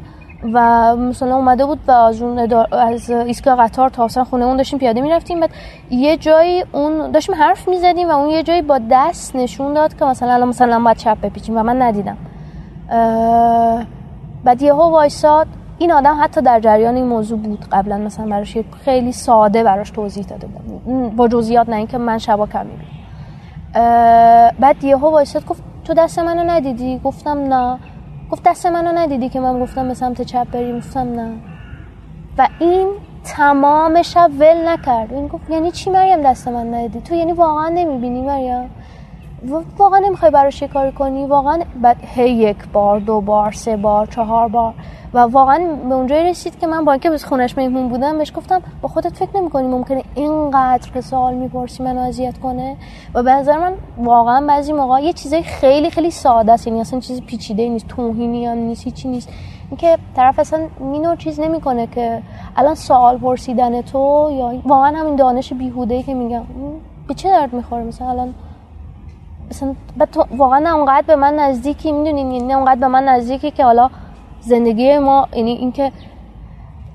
و 0.53 0.95
مثلا 0.95 1.35
اومده 1.35 1.65
بود 1.65 1.79
و 1.87 1.91
از 1.91 2.21
اون 2.21 2.65
از 2.71 3.09
ایستگاه 3.09 3.57
قطار 3.57 3.89
تا 3.89 4.05
اصلا 4.05 4.23
خونه 4.23 4.45
اون 4.45 4.57
داشتیم 4.57 4.79
پیاده 4.79 5.01
می‌رفتیم. 5.01 5.39
بعد 5.39 5.49
یه 5.91 6.17
جایی 6.17 6.63
اون 6.71 7.11
داشتیم 7.11 7.35
حرف 7.35 7.67
می‌زدیم 7.67 8.09
و 8.09 8.11
اون 8.11 8.29
یه 8.29 8.43
جایی 8.43 8.61
با 8.61 8.79
دست 8.91 9.35
نشون 9.35 9.73
داد 9.73 9.97
که 9.97 10.05
مثلا 10.05 10.33
الان 10.33 10.49
مثلا 10.49 10.79
باید 10.79 10.97
چپ 10.97 11.21
بپیچیم 11.21 11.57
و 11.57 11.63
من 11.63 11.81
ندیدم. 11.81 12.17
بعد 14.43 14.61
یهو 14.61 14.89
وایساد 14.91 15.47
این 15.83 15.91
آدم 15.91 16.17
حتی 16.21 16.41
در 16.41 16.59
جریان 16.59 16.95
این 16.95 17.05
موضوع 17.05 17.39
بود 17.39 17.65
قبلا 17.71 17.97
مثلا 17.97 18.25
براش 18.25 18.57
خیلی 18.85 19.11
ساده 19.11 19.63
براش 19.63 19.89
توضیح 19.89 20.25
داده 20.25 20.47
بود. 20.47 21.15
با 21.15 21.27
جزئیات 21.27 21.69
نه 21.69 21.75
اینکه 21.75 21.97
من 21.97 22.17
شبا 22.17 22.47
کمی 22.47 22.71
بعد 24.59 24.83
یهو 24.83 25.09
وایساد 25.09 25.45
گفت 25.45 25.63
تو 25.85 25.93
دست 25.93 26.19
منو 26.19 26.43
ندیدی؟ 26.43 27.01
گفتم 27.03 27.53
نه. 27.53 27.79
گفت 28.31 28.43
دست 28.43 28.65
منو 28.65 28.91
ندیدی 28.97 29.29
که 29.29 29.39
من 29.39 29.59
گفتم 29.59 29.87
به 29.87 29.93
سمت 29.93 30.21
چپ 30.21 30.51
بریم؟ 30.51 30.77
گفتم 30.77 31.13
نه. 31.13 31.31
و 32.37 32.47
این 32.59 32.87
تمام 33.23 34.01
شب 34.01 34.31
ول 34.39 34.69
نکرد. 34.69 35.13
این 35.13 35.27
گفت 35.27 35.49
یعنی 35.49 35.71
چی 35.71 35.89
مریم 35.89 36.21
دست 36.21 36.47
من 36.47 36.73
ندیدی؟ 36.73 37.01
تو 37.01 37.15
یعنی 37.15 37.31
واقعا 37.31 37.69
نمی‌بینی 37.69 38.21
مریم؟ 38.21 38.69
واقعا 39.77 39.99
نمی‌خوای 39.99 40.31
براش 40.31 40.61
یه 40.61 40.67
کنی 40.97 41.25
واقعا 41.25 41.59
بعد 41.81 41.97
هی 42.15 42.29
یک 42.29 42.57
بار 42.73 42.99
دو 42.99 43.21
بار 43.21 43.51
سه 43.51 43.77
بار 43.77 44.05
چهار 44.05 44.47
بار. 44.47 44.73
و 45.13 45.19
واقعا 45.19 45.59
به 45.89 45.95
اونجایی 45.95 46.29
رسید 46.29 46.59
که 46.59 46.67
من 46.67 46.85
با 46.85 46.91
اینکه 46.91 47.09
بس 47.09 47.25
خونش 47.25 47.57
مهمون 47.57 47.89
بودم 47.89 48.17
بهش 48.17 48.31
گفتم 48.35 48.61
با 48.81 48.89
خودت 48.89 49.13
فکر 49.13 49.29
نمی‌کنی 49.37 49.67
ممکنه 49.67 50.03
اینقدر 50.15 50.91
که 50.91 51.01
سوال 51.01 51.33
می‌پرسی 51.33 51.83
منو 51.83 52.01
اذیت 52.01 52.37
کنه؟ 52.37 52.77
و 53.13 53.23
به 53.23 53.31
نظر 53.31 53.57
من 53.57 53.73
واقعا 53.97 54.47
بعضی 54.47 54.73
موقع 54.73 55.01
یه 55.01 55.13
چیزای 55.13 55.43
خیلی 55.43 55.89
خیلی 55.89 56.11
ساده 56.11 56.51
است. 56.51 56.67
یعنی 56.67 56.81
اصلا 56.81 56.99
چیز 56.99 57.21
پیچیده 57.21 57.69
نیست 57.69 57.87
توهینی 57.87 58.45
هم 58.45 58.57
نیست 58.57 58.83
هیچی 58.83 59.07
نیست. 59.07 59.29
اینکه 59.69 59.97
طرف 60.15 60.39
اصلا 60.39 60.59
مینو 60.79 61.15
چیز 61.15 61.39
نمی‌کنه 61.39 61.87
که 61.87 62.21
الان 62.55 62.75
سوال 62.75 63.17
پرسیدن 63.17 63.81
تو 63.81 64.29
یا 64.31 64.53
واقعا 64.65 64.97
همین 64.97 65.15
دانش 65.15 65.53
بیهوده 65.53 66.03
که 66.03 66.13
میگم 66.13 66.43
به 67.07 67.13
چه 67.13 67.29
درد 67.29 67.53
می‌خوره؟ 67.53 67.83
مثلا 67.83 68.09
الان 68.09 68.33
مثلا 69.49 69.75
واقعا 70.37 70.75
اونقدر 70.75 71.07
به 71.07 71.15
من 71.15 71.33
نزدیکی 71.33 71.91
می‌دونین 71.91 72.31
یعنی 72.31 72.53
اونقدر 72.53 72.79
به 72.79 72.87
من 72.87 73.03
نزدیکی 73.03 73.51
که 73.51 73.63
حالا 73.63 73.89
زندگی 74.39 74.97
ما 74.97 75.27
یعنی 75.33 75.51
اینکه 75.51 75.91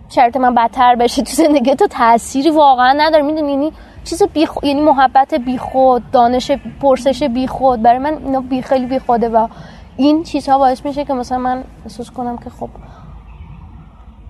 شرط 0.08 0.36
من 0.36 0.54
بدتر 0.54 0.94
بشه 0.94 1.22
تو 1.22 1.32
زندگی 1.32 1.74
تو 1.74 1.86
تأثیری 1.86 2.50
واقعا 2.50 2.92
نداره 2.92 3.22
می‌دونی؟ 3.22 3.50
یعنی 3.50 3.72
چیز 4.04 4.22
بی 4.22 4.46
یعنی 4.62 4.80
محبت 4.80 5.34
بیخود 5.34 6.10
دانش 6.10 6.50
پرسش 6.50 7.22
بیخود 7.22 7.82
برای 7.82 7.98
من 7.98 8.18
اینا 8.24 8.40
بی 8.40 8.62
خیلی 8.62 8.86
بیخوده 8.86 9.28
و 9.28 9.48
این 9.96 10.22
چیزها 10.22 10.58
باعث 10.58 10.86
میشه 10.86 11.04
که 11.04 11.14
مثلا 11.14 11.38
من 11.38 11.64
احساس 11.84 12.10
کنم 12.10 12.38
که 12.38 12.50
خب 12.50 12.68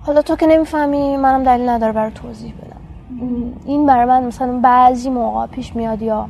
حالا 0.05 0.21
تو 0.21 0.35
که 0.35 0.47
نمی‌فهمی 0.47 1.17
منم 1.17 1.43
دلیل 1.43 1.69
نداره 1.69 1.91
برای 1.93 2.11
توضیح 2.11 2.53
بدم. 2.53 2.79
این 3.65 3.85
برای 3.85 4.05
من 4.05 4.23
مثلا 4.23 4.59
بعضی 4.59 5.09
موقع 5.09 5.47
پیش 5.47 5.75
میاد 5.75 6.01
یا 6.01 6.29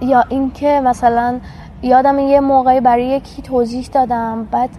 یا 0.00 0.24
اینکه 0.28 0.80
مثلا 0.84 1.40
یادم 1.82 2.18
یه 2.18 2.40
موقعی 2.40 2.80
برای 2.80 3.06
یکی 3.06 3.42
توضیح 3.42 3.88
دادم 3.92 4.48
بعد 4.50 4.70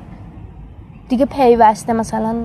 دیگه 1.09 1.25
پیوسته 1.25 1.93
مثلا 1.93 2.35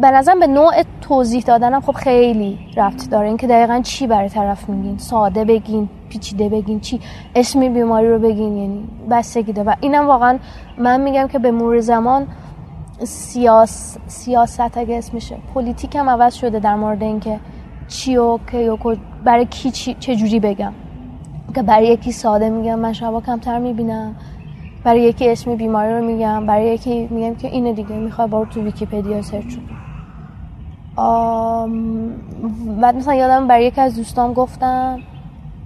به 0.00 0.10
نظرم 0.10 0.40
به 0.40 0.46
نوع 0.46 0.72
توضیح 1.00 1.42
دادنم 1.42 1.80
خب 1.80 1.92
خیلی 1.92 2.58
رفت 2.76 3.10
داره. 3.10 3.28
اینکه 3.28 3.46
دقیقا 3.46 3.80
چی 3.84 4.06
برای 4.06 4.28
طرف 4.28 4.68
میگین؟ 4.68 4.98
ساده 4.98 5.44
بگین 5.44 5.88
پیچیده 6.08 6.48
بگین 6.48 6.80
چی؟ 6.80 7.00
اسم 7.34 7.60
بیماری 7.60 8.08
رو 8.08 8.18
بگین 8.18 8.56
یعنی 8.56 8.88
بستگی 9.10 9.52
داره 9.52 9.62
و 9.62 9.74
اینم 9.80 10.06
واقعا 10.06 10.38
من 10.78 11.00
میگم 11.00 11.28
که 11.28 11.38
به 11.38 11.50
مرور 11.50 11.80
زمان 11.80 12.26
سیاس... 13.04 13.98
سیاست 14.06 14.78
اگه 14.78 14.98
اسمشه 14.98 15.36
politic 15.54 15.96
هم 15.96 16.08
عوض 16.08 16.34
شده 16.34 16.58
در 16.58 16.74
مورد 16.74 17.02
اینکه 17.02 17.40
چی 17.90 18.16
و 18.16 18.38
که 18.50 18.78
برای 19.24 19.46
کی 19.46 19.70
چی... 19.70 19.94
چجوری 19.94 20.40
بگم. 20.40 20.72
که 21.54 21.62
برای 21.62 21.86
یکی 21.86 22.12
ساده 22.12 22.50
میگم 22.50 22.78
من 22.78 22.92
شبا 22.92 23.20
کمتر 23.20 23.58
می‌بینم. 23.58 24.16
برای 24.84 25.02
یکی 25.02 25.28
اسم 25.28 25.56
بیماری 25.56 25.92
رو 25.94 26.04
میگم. 26.04 26.46
برای 26.46 26.74
یکی 26.74 27.08
میگم 27.10 27.34
که 27.34 27.48
اینه 27.48 27.72
دیگه 27.72 27.92
می‌خوای 27.92 28.28
برو 28.28 28.44
تو 28.44 28.62
ویکیپدیا 28.62 29.22
search 29.22 29.54
کن. 29.56 29.62
بعد 32.80 32.96
مثلا 32.96 33.14
یادم 33.14 33.46
برای 33.46 33.64
یکی 33.66 33.80
از 33.80 33.96
دوستام 33.96 34.32
گفتم 34.32 34.98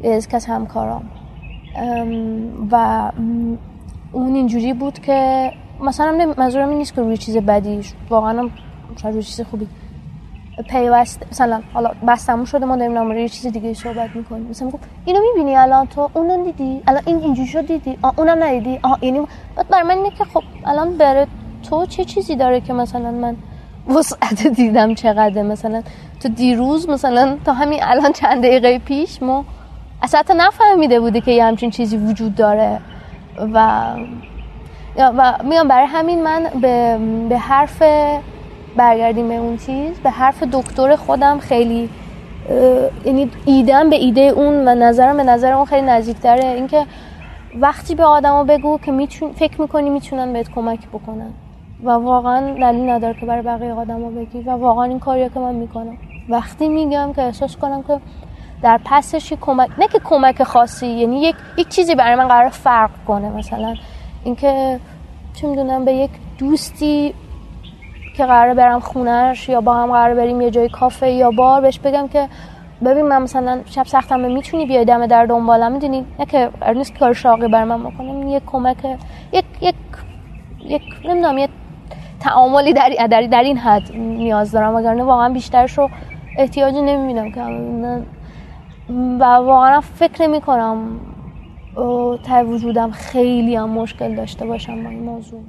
از 0.05 0.29
کس 0.29 0.49
همکارام. 0.49 1.03
و 2.71 3.11
اون 4.13 4.35
اینجوری 4.35 4.73
بود 4.73 4.99
که 4.99 5.51
مثلا 5.81 6.35
منظورم 6.37 6.69
این 6.69 6.79
نیست 6.79 6.95
که 6.95 7.03
روی 7.03 7.17
چیز 7.17 7.37
بدیش. 7.37 7.93
واقعا 8.11 8.49
روی 9.05 9.23
چیز 9.23 9.41
خوبی 9.41 9.67
پیوست 10.63 11.23
مثلا 11.31 11.63
حالا 11.75 11.91
بستمون 12.09 12.45
شده 12.45 12.67
ما 12.67 12.77
داریم 12.77 12.99
نماره 12.99 13.23
یه 13.23 13.29
چیز 13.29 13.47
دیگه 13.47 13.75
صحبت 13.75 14.17
می‌کنیم. 14.17 14.47
مثلا 14.51 14.71
گفت 14.71 14.85
اینو 15.05 15.21
می‌بینی 15.21 15.57
الان 15.57 15.87
تو؟ 15.87 16.11
اونو 16.15 16.45
دیدی؟ 16.45 16.83
الان 16.87 17.03
این 17.07 17.19
اینجوری 17.19 17.49
شد 17.49 17.67
دیدی؟ 17.67 17.99
آ 18.03 18.11
اونم 18.17 18.43
ندیدی؟ 18.43 18.81
آ 18.83 18.95
یعنی 19.03 19.21
بعد 19.57 19.69
برای 19.69 19.83
من 19.83 19.97
اینه 19.97 20.11
که 20.11 20.25
خب 20.25 20.43
الان 20.65 20.97
بره 20.97 21.27
تو 21.71 21.87
چه 21.87 22.05
چیزی 22.05 22.37
داره 22.37 22.61
که 22.61 22.73
مثلا 22.73 23.11
من 23.11 23.37
وسعت 23.97 24.47
دیدم 24.47 24.95
چقدر 24.95 25.43
مثلا 25.43 25.83
تو 26.21 26.29
دیروز 26.29 26.89
مثلا 26.89 27.37
تا 27.45 27.53
همین 27.53 27.79
الان 27.83 28.13
چند 28.13 28.43
دقیقه 28.43 28.79
پیش 28.79 29.23
ما 29.23 29.45
اصلا 30.03 30.23
نفهمیده 30.37 31.01
بوده 31.01 31.21
که 31.21 31.31
یه 31.31 31.45
همچین 31.45 31.71
چیزی 31.71 31.97
وجود 31.97 32.35
داره. 32.35 32.81
و 33.55 33.95
و 34.99 35.35
میگم 35.45 35.69
برای 35.69 35.87
همین 35.87 36.23
من 36.23 36.43
به, 36.61 36.99
به 37.29 37.39
حرف 37.39 37.83
برگردیم 38.77 39.29
به 39.29 39.35
اون 39.35 39.57
چیز 39.57 40.01
به 40.01 40.11
حرف 40.11 40.43
دکتر 40.43 40.97
خودم 40.97 41.39
خیلی 41.39 41.89
یعنی 43.05 43.31
ایدم 43.45 43.91
به 43.91 43.97
ایده 43.97 44.21
اون 44.21 44.69
و 44.69 44.75
نظرم 44.75 45.17
به 45.17 45.23
نظر 45.23 45.53
اون 45.53 45.65
خیلی 45.65 45.87
نزدیکتره. 45.87 46.45
اینکه 46.45 46.87
وقتی 47.61 47.95
به 47.95 48.05
آدما 48.05 48.45
بگو 48.45 48.79
که 48.79 48.93
میتون 48.93 49.33
فکر 49.33 49.61
می‌کنی 49.61 49.91
می‌تونن 49.91 50.33
بهت 50.33 50.51
کمک 50.55 50.89
بکنن. 50.89 51.31
و 51.85 51.91
واقعا 51.91 52.55
دلیل 52.55 52.91
نداره 52.91 53.21
که 53.21 53.27
برای 53.27 53.43
بقیه 53.43 53.73
آدما 53.73 54.11
بگی 54.11 54.41
و 54.41 54.51
واقعا 54.51 54.85
این 54.85 54.99
کاریه 54.99 55.29
که 55.29 55.41
من 55.41 55.55
می‌کنم. 55.55 55.97
وقتی 56.29 56.69
میگم 56.69 57.13
که 57.17 57.23
احساس 57.23 57.57
کنم 57.57 57.83
که 57.83 58.01
در 58.63 58.81
پسش 58.85 59.33
کمک 59.41 59.71
نه 59.79 59.89
که 59.89 60.01
کمک 60.05 60.43
خاصی 60.43 60.87
یعنی 60.87 61.23
یک 61.23 61.37
یک 61.59 61.69
چیزی 61.69 61.95
برای 61.95 62.15
من 62.15 62.29
قرار 62.29 62.49
فرق 62.49 62.91
کنه. 63.09 63.31
مثلا 63.31 63.75
اینکه 64.25 64.81
چه 65.35 65.47
می‌دونم 65.47 65.85
به 65.85 65.93
یک 65.93 66.11
دوستی 66.39 67.15
که 68.15 68.27
قرار 68.27 68.55
برم 68.55 68.81
خونهش 68.81 69.49
یا 69.49 69.61
با 69.61 69.75
هم 69.75 69.93
قرار 69.93 70.15
بریم 70.15 70.41
یه 70.41 70.51
جای 70.51 70.69
کافه 70.69 71.11
یا 71.11 71.31
بار 71.31 71.61
بهش 71.61 71.79
بگم 71.79 72.09
که 72.09 72.29
ببین 72.85 73.05
من 73.05 73.23
مثلا 73.23 73.61
شب 73.67 73.87
سختم 73.87 74.21
می‌تونی 74.21 74.67
بیای 74.67 74.85
دم 74.85 75.07
در 75.07 75.27
دنبالم؟ 75.27 75.73
می‌دونی؟ 75.73 76.05
نه 76.19 76.27
که 76.27 76.51
نیست 76.75 76.99
کار 76.99 77.13
شاقی 77.13 77.49
بر 77.49 77.65
من 77.65 77.83
بکنم. 77.83 78.29
یک 78.29 78.43
کمک 78.47 78.77
یک 79.33 79.45
یک 79.61 79.75
یک 80.61 80.83
نمی‌دونم 81.05 81.39
یه 81.39 81.49
تعاملی 82.21 82.73
در, 82.73 82.91
در, 83.11 83.23
در 83.23 83.43
این 83.43 83.59
حد 83.59 83.97
نیاز 83.97 84.53
دارم. 84.53 84.75
وگرنه 84.75 85.03
واقعا 85.05 85.29
بیشترش 85.29 85.79
رو 85.79 85.91
احتیاجی 86.39 86.83
نمی‌بینم 86.83 87.33
که 87.33 87.41
و 89.21 89.25
واقعا 89.25 89.81
فکر 89.81 90.23
نمی 90.23 90.41
کنم 90.41 91.01
تا 92.27 92.45
وجودم 92.47 92.91
خیلی 92.91 93.57
هم 93.57 93.71
مشکل 93.71 94.15
داشته 94.15 94.47
باشم 94.47 94.85
با 94.85 94.91
این 94.91 95.03
موضوع. 95.03 95.41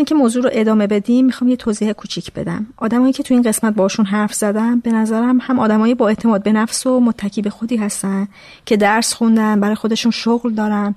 اینکه 0.00 0.14
موضوع 0.14 0.42
رو 0.42 0.50
ادامه 0.52 0.86
بدیم 0.86 1.26
می‌خوام 1.26 1.50
یه 1.50 1.56
توضیح 1.56 1.92
کوچیک 1.92 2.32
بدم. 2.32 2.66
آدمایی 2.76 3.12
که 3.12 3.22
تو 3.22 3.34
این 3.34 3.42
قسمت 3.42 3.74
باشون 3.74 4.06
حرف 4.06 4.34
زدم 4.34 4.80
به 4.80 4.92
نظرم 4.92 5.38
هم 5.42 5.58
آدمایی 5.58 5.94
با 5.94 6.08
اعتماد 6.08 6.42
به 6.42 6.52
نفس 6.52 6.86
و 6.86 7.00
متکی 7.00 7.42
به 7.42 7.50
خودی 7.50 7.76
هستن 7.76 8.28
که 8.64 8.76
درس 8.76 9.12
خوندن 9.12 9.60
برای 9.60 9.74
خودشون 9.74 10.10
شغل 10.10 10.52
دارن 10.52 10.94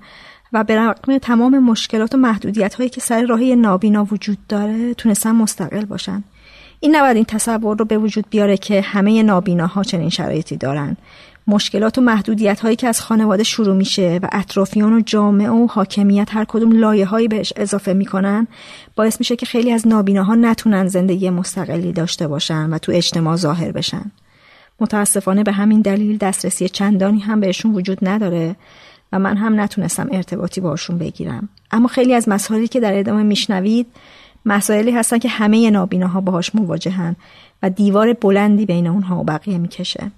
و 0.54 0.64
به 0.64 0.76
رغم 0.76 1.18
تمام 1.18 1.60
مشکلات 1.60 2.16
و 2.16 2.18
محدودیت 2.18 2.74
هایی 2.74 2.90
که 2.90 3.02
سر 3.02 3.26
راهی 3.26 3.56
نابینا 3.56 4.08
وجود 4.12 4.38
داره 4.50 4.94
تونستن 4.94 5.32
مستقل 5.32 5.86
باشن. 5.86 6.24
این 6.80 6.96
نباید 6.96 7.16
این 7.16 7.26
تصور 7.26 7.78
رو 7.78 7.86
به 7.86 7.98
وجود 7.98 8.26
بیاره 8.30 8.58
که 8.58 8.82
همه 8.82 9.24
نابیناها 9.24 9.84
چنین 9.84 10.10
شرایطی 10.10 10.58
دارن. 10.58 10.98
مشکلات 11.48 11.98
و 11.98 12.02
محدودیت 12.02 12.60
هایی 12.60 12.76
که 12.76 12.88
از 12.88 13.02
خانواده 13.02 13.44
شروع 13.44 13.76
میشه 13.76 14.20
و 14.24 14.28
اطرافیان 14.32 14.94
و 14.94 15.02
جامعه 15.02 15.50
و 15.50 15.68
حاکمیت 15.68 16.36
هر 16.36 16.46
کدوم 16.46 16.72
لایه 16.72 17.06
هایی 17.06 17.28
بهش 17.28 17.54
اضافه 17.56 17.94
می‌کنن 17.94 18.48
باعث 18.96 19.20
میشه 19.20 19.36
که 19.36 19.46
خیلی 19.46 19.72
از 19.72 19.88
نابیناها 19.88 20.36
نتونن 20.36 20.88
زندگی 20.88 21.30
مستقلی 21.30 21.92
داشته 21.92 22.28
باشن 22.28 22.70
و 22.70 22.78
تو 22.78 22.92
اجتماع 22.92 23.36
ظاهر 23.36 23.72
بشن. 23.72 24.12
متاسفانه 24.80 25.44
به 25.44 25.52
همین 25.52 25.82
دلیل 25.82 26.18
دسترسی 26.18 26.70
چندانی 26.70 27.20
هم 27.20 27.40
بهشون 27.40 27.76
وجود 27.76 27.98
نداره 28.02 28.56
و 29.12 29.20
من 29.20 29.38
هم 29.38 29.60
نتونستم 29.60 30.08
ارتباطی 30.12 30.62
باشون 30.62 30.98
بگیرم. 30.98 31.50
اما 31.72 31.88
خیلی 31.88 32.14
از 32.14 32.30
مسائلی 32.30 32.68
که 32.68 32.80
در 32.80 33.00
ادامه 33.00 33.24
میشنوید 33.24 33.88
مسائلی 34.46 34.92
هستن 34.92 35.18
که 35.20 35.30
همه 35.30 35.72
نابیناها 35.72 36.22
باهاش 36.22 36.56
مواجهن 36.56 37.16
و 37.64 37.70
دیوار 37.70 38.14
بلندی 38.14 38.66
بین 38.66 38.88
اونها 38.88 39.20
و 39.20 39.24
بقیه 39.24 39.58
می‌کشه. 39.58 40.12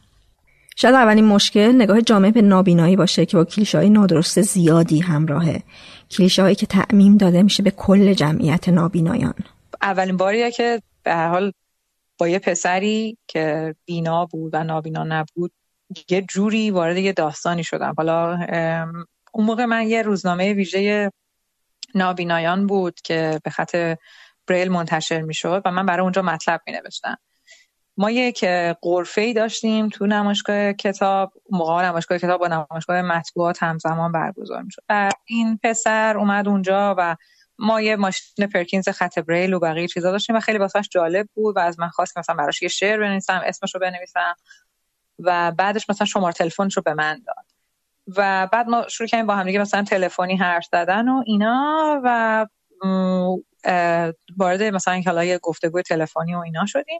شاید 0.75 0.95
اولین 0.95 1.25
مشکل 1.25 1.71
نگاه 1.75 2.01
جامعه 2.01 2.31
به 2.31 2.41
نابینایی 2.41 2.95
باشه 2.95 3.25
که 3.25 3.37
با 3.37 3.45
کلیشه 3.45 3.77
های 3.77 3.89
نادرست 3.89 4.41
زیادی 4.41 4.99
همراهه. 4.99 5.63
کلیشه 6.11 6.41
هایی 6.41 6.55
که 6.55 6.65
تعمیم 6.65 7.17
داده 7.17 7.43
میشه 7.43 7.63
به 7.63 7.71
کل 7.71 8.13
جمعیت 8.13 8.69
نابینایان. 8.69 9.33
اولین 9.81 10.17
باریه 10.17 10.51
که 10.51 10.81
به 11.03 11.13
هر 11.13 11.27
حال 11.27 11.51
با 12.17 12.27
یه 12.27 12.39
پسری 12.39 13.17
که 13.27 13.75
بینا 13.85 14.25
بود 14.25 14.53
و 14.53 14.63
نابینا 14.63 15.03
نبود 15.03 15.51
یه 16.09 16.21
جوری 16.21 16.71
وارد 16.71 16.97
یه 16.97 17.13
داستانی 17.13 17.63
شدم. 17.63 17.93
حالا 17.97 18.39
اون 19.33 19.45
موقع 19.45 19.65
من 19.65 19.87
یه 19.87 20.01
روزنامه 20.01 20.53
ویژه 20.53 21.11
نابینایان 21.95 22.67
بود 22.67 23.01
که 23.01 23.39
به 23.43 23.49
خط 23.49 23.97
بریل 24.47 24.71
منتشر 24.71 25.21
می‌شد 25.21 25.61
و 25.65 25.71
من 25.71 25.85
برای 25.85 26.03
اونجا 26.03 26.21
مطلب 26.21 26.61
می 26.67 26.73
نوشتم 26.73 27.17
ما 27.97 28.11
یک 28.11 28.45
قرفه 28.81 29.21
ای 29.21 29.33
داشتیم 29.33 29.89
تو 29.89 30.05
نمایشگاه 30.05 30.73
کتاب 30.73 31.33
موقع 31.51 31.85
نمایشگاه 31.85 32.17
کتاب 32.17 32.39
با 32.39 32.47
نمایشگاه 32.47 33.01
مطبوعات 33.01 33.63
همزمان 33.63 34.11
برگزار 34.11 34.61
می‌شد. 34.61 34.81
این 35.25 35.59
پسر 35.63 36.17
اومد 36.17 36.47
اونجا 36.47 36.95
و 36.97 37.15
ما 37.59 37.81
یه 37.81 37.95
ماشین 37.95 38.47
پرکینز 38.47 38.89
خط 38.89 39.19
بریل 39.19 39.53
و 39.53 39.59
بقیه 39.59 39.87
چیزا 39.87 40.11
داشتیم 40.11 40.35
و 40.35 40.39
خیلی 40.39 40.57
واسش 40.57 40.89
جالب 40.91 41.27
بود 41.33 41.57
و 41.57 41.59
از 41.59 41.79
من 41.79 41.89
خواست 41.89 42.17
مثلا 42.17 42.35
براش 42.35 42.61
یه 42.61 42.67
شعر 42.67 42.99
بنویسم 42.99 43.41
اسمش 43.45 43.75
رو 43.75 43.81
بنویسم 43.81 44.35
و 45.19 45.51
بعدش 45.51 45.89
مثلا 45.89 46.05
شماره 46.05 46.33
تلفنش 46.33 46.77
رو 46.77 46.83
به 46.83 46.93
من 46.93 47.21
داد. 47.27 47.45
و 48.17 48.47
بعد 48.51 48.67
ما 48.67 48.87
شروع 48.87 49.07
کردیم 49.07 49.27
با 49.27 49.35
هم 49.35 49.45
دیگه 49.45 49.59
مثلا 49.59 49.83
تلفنی 49.83 50.35
حرف 50.35 50.65
زدن 50.71 51.09
و 51.09 51.23
اینا 51.25 52.01
و 52.03 52.45
وارد 54.37 54.63
مثلا 54.63 55.01
کلا 55.01 55.23
یه 55.23 55.37
گفتگوی 55.37 55.83
تلفنی 55.83 56.35
و 56.35 56.37
اینا 56.37 56.65
شدیم. 56.65 56.99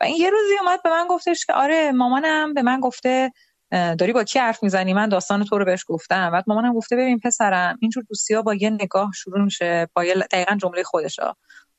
و 0.00 0.04
این 0.04 0.16
یه 0.16 0.30
روزی 0.30 0.58
اومد 0.60 0.82
به 0.82 0.90
من 0.90 1.06
گفتش 1.06 1.46
که 1.46 1.52
آره 1.52 1.92
مامانم 1.92 2.54
به 2.54 2.62
من 2.62 2.80
گفته 2.80 3.32
داری 3.70 4.12
با 4.12 4.24
کی 4.24 4.38
حرف 4.38 4.62
می‌زنی؟ 4.62 4.92
من 4.94 5.08
داستان 5.08 5.44
تو 5.44 5.58
رو 5.58 5.64
بهش 5.64 5.84
گفتم. 5.88 6.30
بعد 6.30 6.44
مامانم 6.46 6.74
گفته 6.74 6.96
ببین 6.96 7.18
پسرم 7.18 7.78
اینجور 7.80 8.04
دوستی 8.08 8.34
ها 8.34 8.42
با 8.42 8.54
یه 8.54 8.70
نگاه 8.70 9.10
شروع 9.14 9.44
میشه 9.44 9.88
با 9.94 10.04
یه 10.04 10.14
دقیقا 10.14 10.54
جمله 10.54 10.82
خودشا 10.82 11.34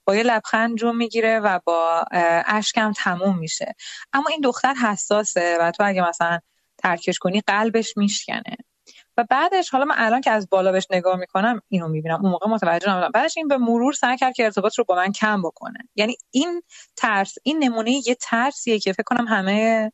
با 0.05 0.15
یه 0.15 0.23
لبخند 0.23 0.77
جو 0.77 0.93
می‌گیره 0.93 1.39
و 1.39 1.59
با 1.65 2.05
اشکم 2.45 2.91
تموم 2.91 3.39
میشه. 3.39 3.75
اما 4.13 4.25
این 4.29 4.41
دختر 4.41 4.73
حساسه 4.73 5.57
و 5.61 5.71
تو 5.71 5.83
اگه 5.85 6.09
مثلا 6.09 6.39
ترکش 6.77 7.19
کنی 7.19 7.41
قلبش 7.47 7.97
میشکنه. 7.97 8.57
و 9.19 9.23
بعدش 9.29 9.69
حالا 9.69 9.85
من 9.85 9.95
الان 9.97 10.21
که 10.21 10.31
از 10.31 10.49
بالا 10.49 10.71
بهش 10.71 10.87
نگاه 10.91 11.15
می‌کنم 11.15 11.61
اینو 11.69 11.87
می‌بینم. 11.87 12.19
اون 12.21 12.31
موقع 12.31 12.47
متوجه 12.47 12.89
نبودم. 12.89 13.11
بعدش 13.13 13.37
این 13.37 13.47
به 13.47 13.57
مرور 13.57 13.93
سعی 13.93 14.17
کرد 14.17 14.33
که 14.33 14.45
ارتباط 14.45 14.77
رو 14.77 14.83
با 14.83 14.95
من 14.95 15.11
کم 15.11 15.41
بکنه. 15.41 15.89
یعنی 15.95 16.15
این 16.31 16.61
ترس 16.97 17.35
این 17.43 17.63
نمونه 17.63 17.91
یه 17.91 18.15
ترسیه 18.21 18.79
که 18.79 18.93
فکر 18.93 19.03
کنم 19.03 19.27
همه 19.27 19.91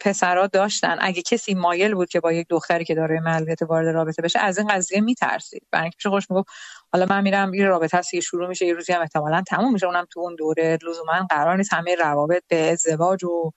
پسرها 0.00 0.46
داشتن. 0.46 0.96
اگه 1.00 1.22
کسی 1.22 1.54
مایل 1.54 1.94
بود 1.94 2.08
که 2.08 2.20
با 2.20 2.32
یک 2.32 2.46
دختری 2.50 2.84
که 2.84 2.94
داره 2.94 3.20
معلولیت 3.20 3.62
وارد 3.62 3.88
رابطه 3.88 4.22
بشه 4.22 4.38
از 4.38 4.58
این 4.58 4.68
قضیه 4.68 5.00
میترسید. 5.00 5.62
برای 5.70 5.82
اینکه 5.82 6.08
خوش 6.08 6.30
می‌گفت 6.30 6.48
حالا 6.92 7.06
من 7.06 7.22
میرم 7.22 7.54
یه 7.54 7.64
رابطه 7.64 7.98
هست 7.98 8.10
که 8.10 8.20
شروع 8.20 8.48
میشه 8.48 8.66
یه 8.66 8.74
روزی 8.74 8.92
هم 8.92 9.00
احتمالاً 9.00 9.42
تموم 9.48 9.72
میشه. 9.72 9.86
اونم 9.86 10.06
تو 10.10 10.20
اون 10.20 10.34
دوره 10.34 10.78
لزوما 10.88 11.26
قرار 11.30 11.56
نیست 11.56 11.72
همه 11.72 11.94
روابط 11.94 12.42
به 12.48 12.70
ازدواج 12.72 13.24
و 13.24 13.52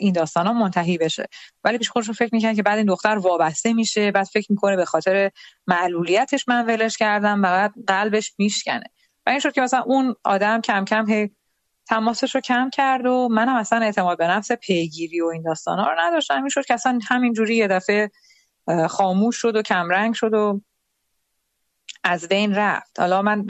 این 0.00 0.12
داستان 0.12 0.46
ها 0.46 0.52
منتهی 0.52 0.98
بشه. 0.98 1.26
ولی 1.64 1.78
پیش 1.78 1.90
خودش 1.90 2.10
فکر 2.10 2.34
می‌کنه 2.34 2.54
که 2.54 2.62
بعد 2.62 2.78
این 2.78 2.86
دختر 2.86 3.18
وابسته 3.18 3.72
میشه 3.72 4.10
بعد 4.10 4.26
فکر 4.26 4.52
می‌کنه 4.52 4.76
به 4.76 4.84
خاطر 4.84 5.30
معلولیتش 5.66 6.48
من 6.48 6.66
ولش 6.66 6.96
کردم 6.96 7.42
بعد 7.42 7.72
قلبش 7.86 8.32
میشکنه. 8.38 8.84
و 9.26 9.30
این 9.30 9.38
شد 9.38 9.52
که 9.52 9.60
مثلا 9.60 9.82
اون 9.82 10.14
آدم 10.24 10.60
کم 10.60 10.84
کم 10.84 11.10
هی 11.10 11.30
تماسش 11.88 12.34
رو 12.34 12.40
کم 12.40 12.70
کرد 12.70 13.06
و 13.06 13.28
منم 13.30 13.56
اصلا 13.56 13.82
اعتماد 13.82 14.18
به 14.18 14.26
نفس 14.26 14.52
پیگیری 14.52 15.20
و 15.20 15.26
این 15.26 15.42
داستان 15.42 15.78
ها 15.78 15.90
رو 15.90 15.96
نداشتم. 15.98 16.36
این 16.36 16.48
شد 16.48 16.64
که 16.64 16.74
اصلا 16.74 16.98
همینجوری 17.08 17.56
یه 17.56 17.68
دفعه 17.68 18.10
خاموش 18.88 19.36
شد 19.36 19.56
و 19.56 19.62
کمرنگ 19.62 20.14
شد 20.14 20.34
و 20.34 20.60
از 22.04 22.28
بین 22.28 22.54
رفت. 22.54 23.00
حالا 23.00 23.22
من 23.22 23.46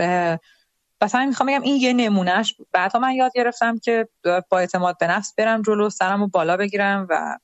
مثلا 1.03 1.27
می‌خوام 1.27 1.49
بگم 1.49 1.63
این 1.63 1.77
یه 1.77 1.93
نمونهش 1.93 2.55
بود. 2.55 2.69
بعدها 2.73 2.99
من 2.99 3.13
یاد 3.13 3.33
گرفتم 3.35 3.79
که 3.79 4.09
با 4.25 4.59
اعتماد 4.59 4.99
به 4.99 5.07
نفس 5.07 5.35
برم 5.35 5.63
جلو 5.63 5.91
سرم 5.91 6.21
رو 6.21 6.29
بالا 6.29 6.57
بگیرم 6.57 7.07
و 7.11 7.39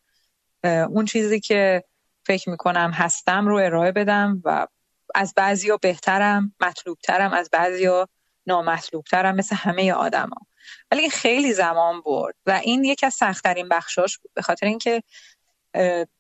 اون 0.64 1.04
چیزی 1.04 1.40
که 1.40 1.84
فکر 2.26 2.50
می‌کنم 2.50 2.90
هستم 2.94 3.46
رو 3.46 3.56
ارائه 3.56 3.92
بدم 3.92 4.42
و 4.44 4.66
از 5.14 5.34
بعضی 5.36 5.70
بهترم 5.82 6.54
مطلوبترم 6.60 7.32
از 7.32 7.48
بعضی 7.52 7.88
نامطلوبترم 8.46 9.36
مثل 9.36 9.56
همه 9.56 9.92
آدما. 9.92 10.36
ولی 10.90 11.10
خیلی 11.10 11.52
زمان 11.52 12.00
برد 12.00 12.34
و 12.46 12.60
این 12.64 12.84
یکی 12.84 13.06
از 13.06 13.14
سختترین 13.14 13.68
بخشاش 13.68 14.18
بود. 14.18 14.30
به 14.34 14.42
خاطر 14.42 14.66
اینکه 14.66 15.02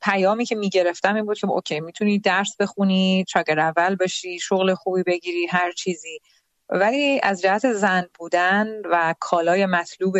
پیامی 0.02 0.44
که 0.44 0.54
می‌گرفتم 0.54 1.14
این 1.14 1.24
بود 1.24 1.38
که 1.38 1.46
اوکی 1.46 1.80
می‌تونی 1.80 2.18
درس 2.18 2.56
بخونی 2.60 3.24
چاگر 3.28 3.60
اول 3.60 3.96
بشی 3.96 4.38
شغل 4.38 4.74
خوبی 4.74 5.02
بگیری 5.02 5.46
هر 5.46 5.72
چیزی. 5.72 6.20
ولی 6.74 7.20
از 7.22 7.42
جهت 7.42 7.72
زن 7.72 8.04
بودن 8.18 8.66
و 8.90 9.14
کالای 9.20 9.66
مطلوب 9.66 10.16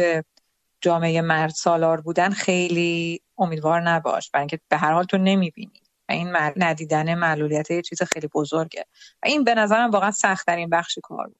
جامعه 0.80 1.20
مرد 1.20 1.50
سالار 1.50 2.00
بودن 2.00 2.30
خیلی 2.30 3.20
امیدوار 3.38 3.80
نباش 3.80 4.30
برای 4.30 4.42
اینکه 4.42 4.58
به 4.68 4.76
هر 4.76 4.92
حال 4.92 5.04
تو 5.04 5.18
نمی‌بینی. 5.18 5.80
این 6.08 6.36
ندیدن 6.56 7.14
معلولیت 7.14 7.70
یه 7.70 7.82
چیز 7.82 8.02
خیلی 8.02 8.28
بزرگه. 8.34 8.84
و 9.22 9.26
این 9.26 9.44
به 9.44 9.54
نظرم 9.54 9.90
واقعا 9.90 10.10
سختترین 10.10 10.70
بخش 10.70 10.98
کار 11.02 11.26
بود. 11.26 11.36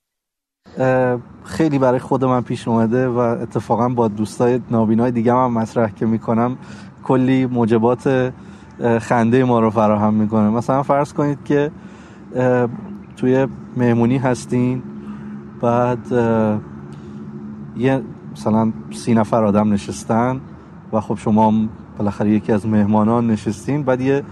خیلی 1.45 1.79
برای 1.79 1.99
خود 1.99 2.25
من 2.25 2.43
پیش 2.43 2.69
اومده 2.69 3.09
و 3.09 3.19
اتفاقا 3.19 3.89
با 3.89 4.09
دوستای 4.09 4.61
نابینای 4.71 5.11
دیگه 5.11 5.33
هم 5.33 5.53
مطرح 5.53 5.91
که 5.91 6.07
می‌کنم 6.07 6.59
کلی 7.05 7.47
موجبات 7.47 8.33
خنده 9.01 9.45
ما 9.45 9.61
رو 9.61 9.71
فراهم 9.71 10.15
می‌کنه. 10.15 10.49
مثلا 10.49 10.83
فرض 10.83 11.13
کنید 11.13 11.45
که 11.45 11.71
توی 13.17 13.47
مهمونی 13.77 14.19
هستین 14.19 14.83
بعد 15.61 16.13
یه 17.77 18.03
مثلا 18.33 18.73
سی 18.91 19.15
نفر 19.15 19.45
آدم 19.45 19.73
نشستن 19.73 20.41
و 20.93 21.01
خب 21.01 21.19
شما 21.19 21.53
بالاخره 21.99 22.31
یکی 22.31 22.53
از 22.53 22.67
مهمانان 22.67 23.27
نشستین. 23.27 23.83
بعد 23.83 24.01
یه 24.01 24.23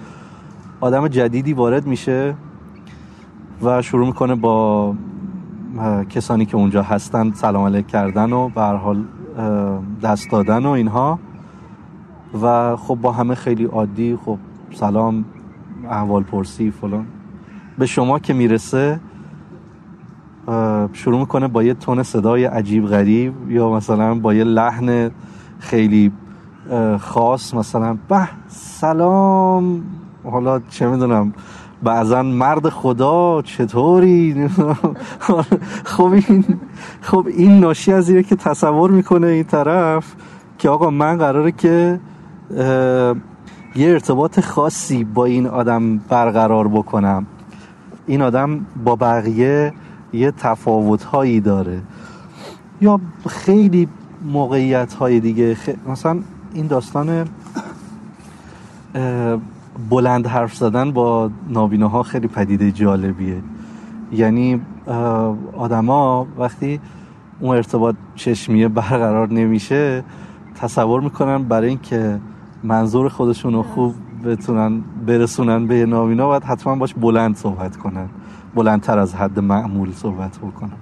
آدم 0.81 1.09
جدیدی 1.09 1.53
وارد 1.53 1.87
میشه 1.87 2.35
و 3.63 3.83
شروع 3.83 4.07
می‌کنه 4.07 4.35
با 4.35 4.95
کسانی 6.11 6.47
که 6.47 6.57
اونجا 6.57 6.83
هستن 6.83 7.33
سلام 7.33 7.65
علیک 7.65 7.87
کردن 7.87 8.33
و 8.33 8.49
به 8.49 8.63
حال 8.63 9.05
دست 10.03 10.31
دادن 10.31 10.67
و 10.67 10.69
اینها. 10.69 11.19
و 12.43 12.77
خب 12.77 12.95
با 12.95 13.13
همه 13.13 13.35
خیلی 13.35 13.65
عادی 13.65 14.17
خب 14.25 14.39
سلام 14.75 15.25
احوال 15.91 16.23
پرسی 16.23 16.71
فلان. 16.71 17.07
به 17.79 17.87
شما 17.87 18.19
که 18.19 18.35
می‌رسه 18.35 19.01
شروع 20.93 21.21
می‌کنه 21.21 21.49
با 21.49 21.63
یه 21.63 21.75
تون 21.75 22.03
صدای 22.03 22.45
عجیب 22.45 22.87
غریب 22.87 23.51
یا 23.51 23.71
مثلا 23.71 24.15
با 24.15 24.35
یه 24.35 24.45
لحن 24.45 25.11
خیلی 25.59 26.13
خاص 27.01 27.55
مثلا 27.55 27.99
به 28.09 28.29
سلام. 28.49 29.83
حالا 30.25 30.61
چه 30.71 30.87
می‌دونم 30.87 31.33
بعضا 31.83 32.23
مرد 32.23 32.69
خدا 32.69 33.43
چطوری؟ 33.43 34.49
خب 35.93 36.13
این 36.13 36.45
خب 37.01 37.27
این 37.37 37.61
ناشی 37.61 37.93
از 37.93 38.09
اینه 38.09 38.23
که 38.23 38.37
تصور 38.37 38.91
می‌کنه 38.91 39.27
این 39.27 39.45
طرف 39.45 40.15
که 40.59 40.69
آقا 40.69 40.91
من 40.91 41.19
قراره 41.19 41.53
که 41.53 42.01
یه 43.77 43.89
ارتباط 43.91 44.41
خاصی 44.41 45.05
با 45.05 45.25
این 45.25 45.47
آدم 45.47 45.99
برقرار 45.99 46.69
بکنم. 46.69 47.27
این 48.07 48.23
آدم 48.23 48.67
با 48.85 48.97
بقیه 48.97 49.73
یه 50.13 50.31
تفاوت 50.31 51.05
هایی 51.05 51.41
داره. 51.41 51.81
یا 52.81 53.01
خیلی 53.29 53.89
موقعیت 54.25 54.95
های 54.95 55.21
دیگه 55.21 55.57
مثلا 55.89 56.19
این 56.55 56.67
داستان 56.67 57.29
بلند 59.91 60.27
حرف 60.27 60.55
زدن 60.55 60.91
با 60.91 61.31
ها 61.93 62.03
خیلی 62.03 62.29
پدیده 62.29 62.73
جالبیه. 62.73 63.43
یعنی 64.13 64.61
آدما 65.57 66.27
وقتی 66.39 66.81
اون 67.41 67.57
ارتباط 67.57 67.95
چشمیه 68.15 68.69
برقرار 68.69 69.33
نمیشه 69.33 70.05
تصور 70.55 71.01
می‌کنن 71.01 71.43
برای 71.43 71.69
اینکه 71.69 72.21
منظور 72.65 73.09
خودشون 73.09 73.53
رو 73.53 73.63
خوب 73.63 73.95
بتونن 74.25 74.83
برسونن 75.07 75.67
به 75.67 75.87
نابینا 75.87 76.27
باید 76.27 76.45
حتما 76.45 76.77
باش 76.77 76.95
بلند 76.95 77.37
صحبت 77.37 77.77
کنن. 77.77 78.09
بلندتر 78.55 78.99
از 78.99 79.15
حد 79.15 79.39
معمول 79.39 79.93
صحبت 79.93 80.39
بکنن 80.39 80.73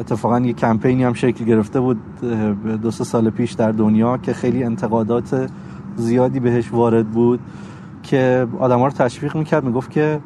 اتفاقا 0.00 0.40
یه 0.40 0.52
کمپینی 0.52 1.04
هم 1.04 1.12
شکل 1.12 1.44
گرفته 1.44 1.80
بود 1.80 1.98
دو 2.82 2.90
سه 2.90 3.04
سال 3.04 3.30
پیش 3.30 3.52
در 3.52 3.72
دنیا 3.72 4.16
که 4.16 4.32
خیلی 4.32 4.64
انتقادات 4.64 5.50
زیادی 5.96 6.40
بهش 6.40 6.72
وارد 6.72 7.08
بود 7.08 7.40
که 8.02 8.46
آدم 8.58 8.78
ها 8.78 8.86
رو 8.86 8.92
تشویق 8.92 9.36
می‌کرد 9.36 9.64
می‌گفت 9.64 9.90
که 9.90 10.20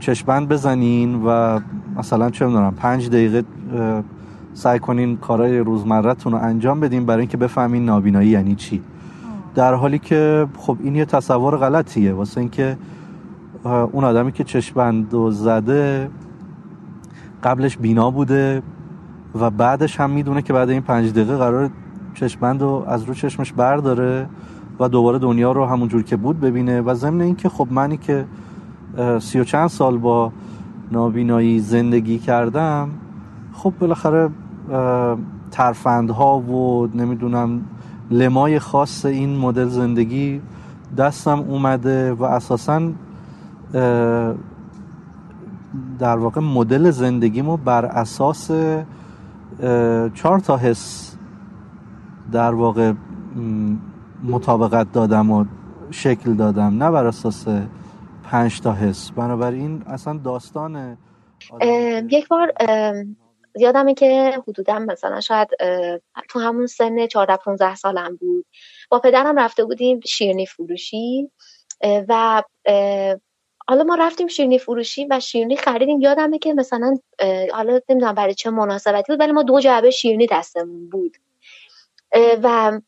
چشمند 0.00 0.48
بزنین 0.48 1.22
و 1.26 1.60
مثلا 1.96 2.30
چه 2.30 2.46
می‌دونم 2.46 2.74
پنج 2.74 3.08
دقیقه 3.08 3.44
سعی 4.54 4.78
کنین 4.78 5.16
کارهای 5.16 5.58
روزمرتون 5.58 6.32
رو 6.32 6.38
انجام 6.38 6.80
بدین 6.80 7.06
برای 7.06 7.20
اینکه 7.20 7.36
بفهمین 7.36 7.84
نابینایی 7.84 8.28
یعنی 8.28 8.54
چی. 8.54 8.82
در 9.54 9.74
حالی 9.74 9.98
که 9.98 10.46
خب 10.58 10.76
این 10.82 10.96
یه 10.96 11.04
تصور 11.04 11.56
غلطیه 11.56 12.12
واسه 12.12 12.40
اینکه 12.40 12.76
اون 13.64 14.04
آدمی 14.04 14.32
که 14.32 14.44
چشمند 14.44 15.14
و 15.14 15.30
زده 15.30 16.10
قبلش 17.42 17.76
بینا 17.76 18.10
بوده 18.10 18.62
و 19.40 19.50
بعدش 19.50 20.00
هم 20.00 20.10
می‌دونه 20.10 20.42
که 20.42 20.52
بعد 20.52 20.70
این 20.70 20.82
پنج 20.82 21.12
دقیقه 21.12 21.36
قرار 21.36 21.70
چشمند 22.14 22.62
رو 22.62 22.84
از 22.88 23.02
رو 23.02 23.14
چشمش 23.14 23.52
برداره 23.52 24.28
و 24.80 24.88
دوباره 24.88 25.18
دنیا 25.18 25.52
رو 25.52 25.64
همونجور 25.64 26.02
که 26.02 26.16
بود 26.16 26.40
ببینه 26.40 26.80
و 26.80 26.94
ضمن 26.94 27.20
اینکه 27.20 27.48
خب 27.48 27.68
منی 27.70 27.96
که 27.96 28.24
سی 29.20 29.40
و 29.40 29.44
چند 29.44 29.68
سال 29.68 29.98
با 29.98 30.32
نابینایی 30.92 31.60
زندگی 31.60 32.18
کردم 32.18 32.90
خب 33.52 33.72
بالاخره 33.80 34.30
ترفندها 35.50 36.38
و 36.38 36.88
نمی‌دونم 36.94 37.60
لمای 38.10 38.58
خاص 38.58 39.04
این 39.04 39.36
مدل 39.36 39.68
زندگی 39.68 40.40
دستم 40.98 41.38
اومده 41.38 42.12
و 42.12 42.22
اساسا 42.22 42.82
در 45.98 46.16
واقع 46.16 46.40
مدل 46.40 46.90
زندگیمو 46.90 47.56
بر 47.56 47.84
اساس 47.84 48.50
چهار 50.14 50.38
تا 50.44 50.56
حس 50.56 51.16
در 52.32 52.54
واقع 52.54 52.92
مطابقت 54.24 54.92
دادم 54.92 55.30
و 55.30 55.44
شکل 55.90 56.34
دادم 56.34 56.82
نه 56.82 56.90
بر 56.90 57.06
اساس 57.06 57.46
پنج 58.24 58.60
تا 58.60 58.72
حس. 58.72 59.10
بنابراین 59.10 59.82
اصلا 59.86 60.20
داستان 60.24 60.98
یک 62.10 62.28
بار 62.28 62.52
یادمه 63.58 63.94
که 63.94 64.40
حدودا 64.48 64.78
مثلا 64.78 65.20
شاید 65.20 65.48
تو 66.28 66.40
همون 66.40 66.66
سن 66.66 67.06
14 67.06 67.36
15 67.36 67.74
سالم 67.74 68.16
بود. 68.16 68.46
با 68.90 68.98
پدرم 68.98 69.38
رفته 69.38 69.64
بودیم 69.64 70.00
شیرنی 70.00 70.46
فروشی 70.46 71.30
و 72.08 72.42
حالا 73.68 73.84
ما 73.84 73.94
رفتیم 73.94 74.26
شیرنی 74.26 74.58
فروشی 74.58 75.06
و 75.10 75.20
شیرنی 75.20 75.56
خریدیم. 75.56 76.00
یادمه 76.00 76.38
که 76.38 76.54
مثلا 76.54 76.96
حالا 77.52 77.80
نمی‌دونم 77.88 78.14
برای 78.14 78.34
چه 78.34 78.50
مناسبتی 78.50 79.12
بود 79.12 79.20
ولی 79.20 79.32
ما 79.32 79.42
دو 79.42 79.60
جعبه 79.60 79.90
شیرنی 79.90 80.26
دستمون 80.26 80.88
بود. 80.88 81.16
و 82.42 82.80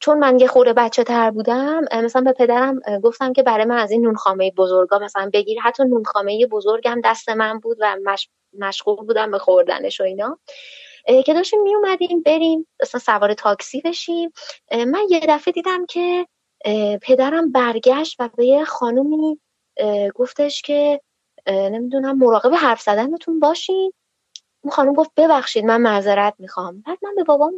چون 0.00 0.18
من 0.18 0.40
یه 0.40 0.46
خورده 0.46 0.72
بچه 0.72 1.04
تر 1.04 1.30
بودم 1.30 1.84
مثلا 1.92 2.22
به 2.22 2.32
پدرم 2.32 2.80
گفتم 3.02 3.32
که 3.32 3.42
برای 3.42 3.64
من 3.64 3.78
از 3.78 3.90
این 3.90 4.02
نونخامه 4.02 4.50
بزرگا 4.50 4.98
مثلا 4.98 5.30
بگیر. 5.32 5.60
حتی 5.60 5.84
نونخامه 5.84 6.46
بزرگم 6.46 7.00
دست 7.04 7.28
من 7.28 7.58
بود 7.58 7.76
و 7.80 7.96
مش... 8.04 8.28
مشغول 8.58 8.96
بودم 8.96 9.30
به 9.30 9.38
خوردنش 9.38 10.00
و 10.00 10.04
اینا. 10.04 10.38
که 11.26 11.34
داشتیم 11.34 11.62
می 11.62 11.74
اومدیم 11.74 12.22
بریم 12.22 12.66
مثلا 12.82 13.00
سوار 13.00 13.34
تاکسی 13.34 13.80
بشیم. 13.80 14.32
من 14.72 15.02
یه 15.10 15.20
دفعه 15.28 15.52
دیدم 15.52 15.86
که 15.86 16.26
پدرم 17.02 17.52
برگشت 17.52 18.16
و 18.18 18.28
به 18.36 18.46
یه 18.46 18.64
خانومی 18.64 19.40
گفتش 20.14 20.62
که 20.62 21.00
نمی‌دونم 21.46 22.18
مراقب 22.18 22.54
حرف 22.54 22.80
زدنتون 22.80 23.40
باشین. 23.40 23.92
اون 24.64 24.70
خانم 24.70 24.92
گفت 24.92 25.10
ببخشید 25.16 25.64
من 25.64 25.80
معذرت 25.80 26.34
می‌خوام. 26.38 26.82
بعد 26.86 26.98
من 27.02 27.14
به 27.14 27.24
بابام 27.24 27.52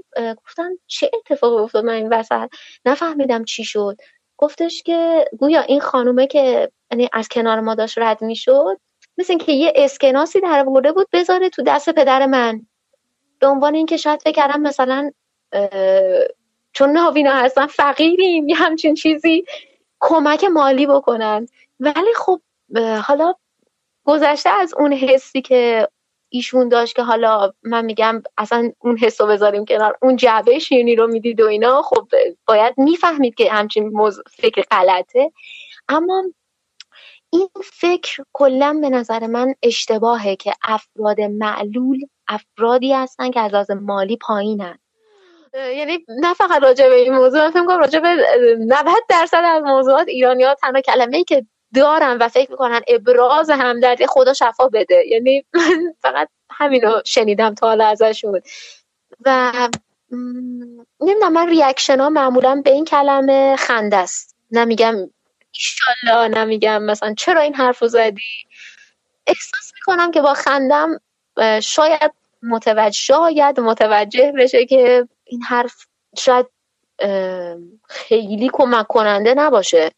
گفتم 0.45 0.79
چه 0.87 1.11
اتفاقی 1.15 1.63
افتاد؟ 1.63 1.85
من 1.85 1.93
این 1.93 2.13
وسط 2.13 2.49
نفهمیدم 2.85 3.45
چی 3.45 3.65
شد. 3.65 3.97
گفتش 4.37 4.83
که 4.83 5.25
گویا 5.39 5.61
این 5.61 5.81
خانومه 5.81 6.27
که 6.27 6.71
یعنی 6.91 7.09
از 7.13 7.29
کنار 7.29 7.61
ما 7.61 7.75
داشت 7.75 7.99
رد 7.99 8.23
می‌شد 8.23 8.81
مثل 9.19 9.33
اینکه 9.33 9.53
یه 9.53 9.73
اسکناسی 9.77 10.41
در 10.41 10.65
ورده 10.69 10.93
بود 10.93 11.07
بذاره 11.13 11.51
تو 11.51 11.63
دست 11.63 11.91
پدر 11.91 12.27
من. 12.27 12.67
به 13.39 13.47
عنوان 13.47 13.75
اینکه 13.75 13.97
شاید 13.97 14.23
فکر 14.23 14.33
کردم 14.33 14.61
مثلا 14.61 15.11
چون 16.73 16.91
نابینا 16.91 17.33
هستن 17.33 17.67
فقیریم 17.67 18.49
یه 18.49 18.57
همچین 18.57 18.95
چیزی 18.95 19.45
کمک 20.01 20.45
مالی 20.45 20.87
بکنن. 20.87 21.47
ولی 21.81 22.15
خب 22.17 22.41
حالا 23.05 23.35
گذشته 24.05 24.51
از 24.51 24.75
اون 24.79 24.93
حسی 24.93 25.43
که 25.43 25.89
ایشون 26.29 26.69
داشت 26.69 26.97
که 26.97 27.03
حالا 27.03 27.53
من 27.63 27.85
میگم 27.85 28.23
اصلا 28.39 28.73
اون 28.79 28.99
حس 28.99 29.21
بذاریم 29.21 29.65
کنار 29.65 29.99
اون 30.03 30.17
جعبه 30.17 30.59
شیرنی 30.59 30.97
رو 30.97 31.07
می‌دید 31.07 31.41
و 31.41 31.47
اینا 31.47 31.83
خب 31.83 32.09
باید 32.47 32.75
می‌فهمید 32.77 33.35
که 33.35 33.53
همچین 33.53 33.93
فکر 34.31 34.63
غلطه. 34.71 35.33
اما 35.89 36.25
این 37.31 37.49
فکر 37.65 38.23
کلا 38.33 38.79
به 38.83 38.91
نظر 38.91 39.27
من 39.27 39.55
اشتباهه 39.63 40.37
که 40.37 40.53
افراد 40.63 41.21
معلول 41.21 42.07
افرادی 42.29 42.93
هستن 42.93 43.31
که 43.31 43.41
از 43.41 43.53
لحاظ 43.53 43.71
مالی 43.71 44.17
پایینن. 44.17 44.79
یعنی 45.55 46.05
نه 46.09 46.35
فقط 46.35 46.63
راجع 46.63 46.89
به 46.89 46.95
این 46.95 47.15
موضوع 47.15 47.41
من 47.45 47.51
فکر 47.51 47.79
راجع 47.79 47.99
به 47.99 48.09
90 48.59 48.87
درصد 49.09 49.43
از 49.45 49.63
موضوعات 49.63 50.09
ایرانی 50.09 50.45
ها 50.45 50.55
تنها 50.55 50.81
کلمه 50.81 51.17
ای 51.17 51.25
که 51.25 51.47
دارن 51.75 52.19
و 52.21 52.29
فکر 52.29 52.51
می‌کنن 52.51 52.81
ابراز 52.89 53.51
همدردی 53.51 54.07
خدا 54.07 54.33
شفا 54.33 54.69
بده. 54.69 55.05
یعنی 55.07 55.45
من 55.55 55.95
فقط 56.03 56.29
همینو 56.51 57.01
شنیدم 57.05 57.55
تا 57.55 57.67
حالا 57.67 57.87
ازشون. 57.87 58.41
و 59.25 59.53
نمی‌دونم 61.01 61.33
من 61.33 61.49
ریاکشن 61.49 62.01
ها 62.01 62.11
معمولا 62.11 62.63
به 62.65 62.71
این 62.71 62.85
کلمه 62.85 63.57
خنده 63.57 63.97
است. 63.97 64.37
نمیگم 64.51 64.95
ایشالله 65.53 66.29
نمیگم 66.29 66.83
مثلا 66.83 67.15
چرا 67.15 67.41
این 67.41 67.55
حرف 67.55 67.83
رو 67.83 67.89
زدی؟ 67.89 68.23
احساس 69.27 69.73
می‌کنم 69.75 70.11
که 70.11 70.23
با 70.23 70.35
خندم 70.35 71.01
شاید 71.63 72.13
متوجه 72.43 72.91
شاید 72.91 73.61
متوجه 73.61 74.33
بشه 74.39 74.67
که 74.67 75.09
این 75.25 75.43
حرف 75.43 75.75
شاید 76.19 76.47
خیلی 77.89 78.51
کمک 78.53 78.87
کننده 78.87 79.35
نباشه. 79.35 79.91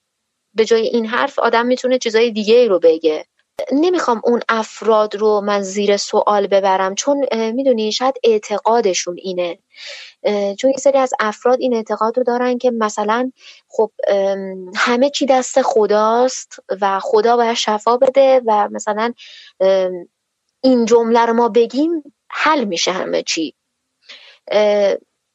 به 0.59 0.65
جای 0.65 0.83
این 0.83 1.07
حرف 1.07 1.39
آدم 1.39 1.67
می‌تونه 1.67 1.99
چیزای 1.99 2.31
دیگه 2.31 2.55
ای 2.55 2.69
رو 2.69 2.79
بگه. 2.79 3.25
نمی‌خوام 3.73 4.21
اون 4.25 4.41
افراد 4.49 5.17
رو 5.17 5.41
من 5.41 5.63
زیر 5.63 5.97
سوال 5.97 6.47
ببرم 6.47 6.95
چون 6.95 7.27
می‌دونی 7.33 7.93
شاید 7.93 8.15
اعتقادشون 8.25 9.17
اینه. 9.19 9.59
چون 10.59 10.71
یه 10.71 10.77
سری 10.79 10.99
از 10.99 11.15
افراد 11.21 11.61
این 11.61 11.75
اعتقاد 11.75 12.19
رو 12.19 12.25
دارن 12.25 12.59
که 12.59 12.71
مثلا 12.71 13.33
خب 13.69 13.91
همه 14.77 15.11
چی 15.11 15.27
دست 15.27 15.63
خداست 15.63 16.57
و 16.81 17.01
خدا 17.03 17.37
باید 17.37 17.57
شفا 17.57 17.97
بده 17.97 18.43
و 18.47 18.69
مثلا 18.73 19.13
این 20.61 20.85
جمله 20.85 21.27
رو 21.27 21.33
ما 21.33 21.49
بگیم 21.49 22.03
حل 22.31 22.65
میشه 22.65 22.93
همه 22.93 23.23
چی. 23.23 23.55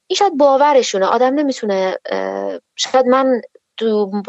این 0.08 0.16
شاید 0.18 0.38
باورشونه. 0.38 1.06
آدم 1.06 1.34
نمی‌تونه 1.34 1.98
شاید 2.76 3.06
من 3.06 3.42
تو 3.78 4.22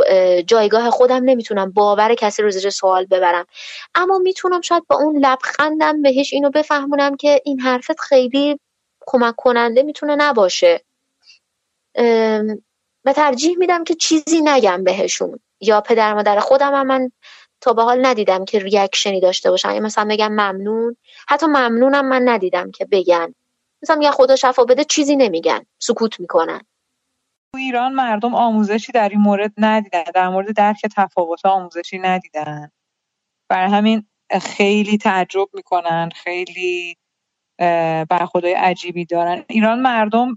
جایگاه 0.46 0.90
خودم 0.90 1.24
نمی‌تونم 1.24 1.70
باور 1.70 2.14
کسی 2.14 2.42
رو 2.42 2.50
زیر 2.50 2.70
سوال 2.70 3.06
ببرم. 3.06 3.46
اما 3.94 4.18
می‌تونم 4.18 4.60
شاید 4.60 4.86
با 4.88 4.96
اون 4.96 5.18
لبخندم 5.18 6.02
بهش 6.02 6.32
اینو 6.32 6.50
بفهمونم 6.50 7.16
که 7.16 7.40
این 7.44 7.60
حرفت 7.60 8.00
خیلی 8.00 8.60
کمک 9.06 9.34
کننده 9.36 9.82
می‌تونه 9.82 10.16
نباشه. 10.16 10.84
و 13.04 13.12
ترجیح 13.12 13.58
میدم 13.58 13.84
که 13.84 13.94
چیزی 13.94 14.40
نگم 14.44 14.84
بهشون. 14.84 15.40
یا 15.60 15.80
پدر 15.80 16.14
مادر 16.14 16.40
خودم 16.40 16.74
هم 16.74 16.86
من 16.86 17.10
تا 17.60 17.72
به 17.72 17.82
حال 17.82 18.06
ندیدم 18.06 18.44
که 18.44 18.58
ریاکشنی 18.58 19.20
داشته 19.20 19.50
باشن. 19.50 19.74
یا 19.74 19.80
مثلا 19.80 20.08
بگم 20.10 20.32
ممنون. 20.32 20.96
حتی 21.28 21.46
ممنونم 21.46 22.08
من 22.08 22.28
ندیدم 22.28 22.70
که 22.70 22.84
بگن. 22.84 23.34
مثلا 23.82 23.96
میگن 23.96 24.10
خدا 24.10 24.36
شفا 24.36 24.64
بده 24.64 24.84
چیزی 24.84 25.16
نمیگن. 25.16 25.66
سکوت 25.78 26.20
می‌کنن. 26.20 26.60
تو 27.54 27.58
ایران 27.58 27.92
مردم 27.92 28.34
آموزشی 28.34 28.92
در 28.92 29.08
این 29.08 29.20
مورد 29.20 29.52
ندیدن 29.58 30.02
در 30.14 30.28
مورد 30.28 30.56
درک 30.56 30.86
تفاوت 30.96 31.46
آموزشی 31.46 31.98
ندیدن. 31.98 32.70
برای 33.48 33.70
همین 33.70 34.06
خیلی 34.42 34.98
تعجب 34.98 35.48
می‌کنن 35.54 36.08
خیلی 36.14 36.96
برخوردهای 38.10 38.54
عجیبی 38.54 39.04
دارن. 39.04 39.44
ایران 39.48 39.80
مردم 39.80 40.36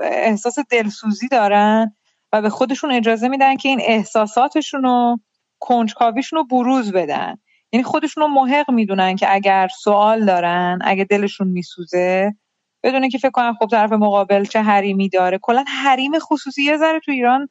احساس 0.00 0.58
دلسوزی 0.70 1.28
دارن 1.28 1.96
و 2.32 2.42
به 2.42 2.50
خودشون 2.50 2.92
اجازه 2.92 3.28
میدن 3.28 3.56
که 3.56 3.68
این 3.68 3.80
احساساتشون 3.82 4.84
و 4.84 5.16
کنجکاویشون 5.58 6.38
رو 6.38 6.44
بروز 6.44 6.92
بدن. 6.92 7.36
یعنی 7.72 7.84
خودشون 7.84 8.22
رو 8.22 8.28
محق 8.28 8.70
می‌دونن 8.70 9.16
که 9.16 9.34
اگر 9.34 9.68
سوال 9.82 10.24
دارن 10.24 10.78
اگه 10.84 11.04
دلشون 11.04 11.48
میسوزه 11.48 12.36
بدونه 12.84 13.08
که 13.08 13.18
فکر 13.18 13.30
کنم 13.30 13.54
خب 13.60 13.66
طرف 13.66 13.92
مقابل 13.92 14.44
چه 14.44 14.62
حریمی 14.62 15.08
داره. 15.08 15.38
کلا 15.42 15.64
حریم 15.84 16.18
خصوصی 16.18 16.62
یه 16.64 16.76
ذره 16.76 17.00
تو 17.00 17.12
ایران 17.12 17.48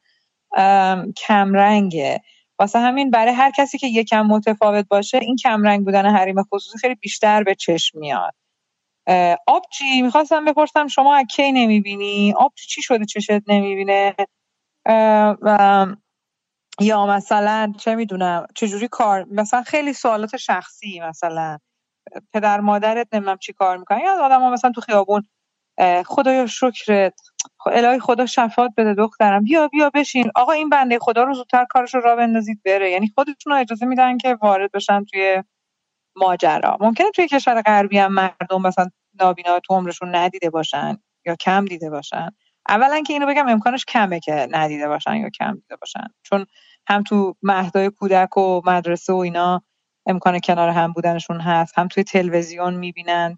کمرنگه. 1.18 2.22
واسه 2.60 2.80
همین 2.80 3.12
برای 3.12 3.34
هر 3.34 3.52
کسی 3.52 3.78
که 3.78 3.88
یکم 3.88 4.22
متفاوت 4.28 4.88
باشه 4.90 5.18
این 5.20 5.36
کمرنگ 5.36 5.86
بودن 5.86 6.06
حریم 6.16 6.44
خصوصی 6.44 6.78
خیلی 6.78 6.96
بیشتر 6.96 7.44
به 7.44 7.56
چشم 7.56 8.00
میاد. 8.00 8.34
آبجی 9.48 10.02
می‌خواستم 10.02 10.46
بپرسم 10.46 10.88
شما 10.88 11.24
کی 11.24 11.52
نمی‌بینی؟ 11.52 12.34
آبجی 12.38 12.68
چی؟ 12.68 12.82
شده 12.82 13.06
چشت 13.06 13.32
نمی‌بینه؟ 13.48 14.16
یا 16.82 17.08
مثلا 17.08 17.74
چه 17.80 17.96
می‌دونم 17.96 18.48
چجوری 18.56 18.88
کار؟ 18.88 19.26
مثلا 19.32 19.64
خیلی 19.64 19.94
سوالات 19.94 20.38
شخصی 20.38 21.00
مثلا. 21.00 21.60
پدر 22.34 22.60
مادرت 22.62 23.08
نمی‌دونم 23.14 23.38
چی 23.38 23.54
کار 23.54 23.78
می‌کنن. 23.78 24.00
یا 24.00 24.26
آدم 24.26 24.42
ها 24.42 24.52
مثلا 24.52 24.72
تو 24.72 24.82
خیابون 24.82 25.24
خدایا 26.06 26.48
شکرت. 26.48 27.14
الهی 27.68 28.00
خدا 28.00 28.26
شفات 28.26 28.72
بده 28.78 28.94
دخترم. 28.94 29.44
بیا 29.44 29.68
بیا 29.68 29.92
بشین. 29.96 30.32
آقا 30.36 30.52
این 30.52 30.70
بنده 30.70 31.00
خدا 31.00 31.24
رو 31.24 31.34
زودتر 31.34 31.66
کارش 31.70 31.96
رو 31.96 32.02
را 32.02 32.16
بندازید 32.16 32.62
بره. 32.66 32.92
یعنی 32.92 33.12
خودشون 33.16 33.54
رو 33.54 33.60
اجازه 33.60 33.88
میدن 33.88 34.18
که 34.20 34.36
وارد 34.42 34.72
بشن 34.74 35.06
توی 35.06 35.44
ماجرا. 36.18 36.78
ممکنه 36.82 37.12
توی 37.12 37.30
کشور 37.30 37.64
غربی 37.64 38.00
هم 38.00 38.14
مردم 38.14 38.64
مثلا 38.64 38.90
نابینا 39.22 39.60
تو 39.62 39.76
عمرشون 39.76 40.16
ندیده 40.16 40.52
باشن 40.52 40.98
یا 41.28 41.36
کم 41.38 41.66
دیده 41.66 41.92
باشن. 41.92 42.30
اولا 42.70 43.02
که 43.04 43.14
اینو 43.14 43.28
بگم 43.28 43.50
امکانش 43.50 43.86
کمه 43.86 44.22
که 44.22 44.50
ندیده 44.52 44.90
باشن 44.90 45.16
یا 45.18 45.30
کم 45.30 45.54
دیده 45.56 45.78
باشن. 45.78 46.08
چون 46.24 46.48
هم 46.90 47.04
تو 47.04 47.36
مهدای 47.44 47.92
کودک 47.92 48.38
و 48.38 48.62
مدرسه 48.66 49.14
و 49.14 49.18
اینا 49.18 49.64
امکان 50.06 50.40
کنار 50.40 50.70
هم 50.70 50.92
بودنشون 50.92 51.40
هست. 51.40 51.80
هم 51.80 51.88
توی 51.88 52.04
تلویزیون 52.04 52.74
می‌بینن 52.74 53.38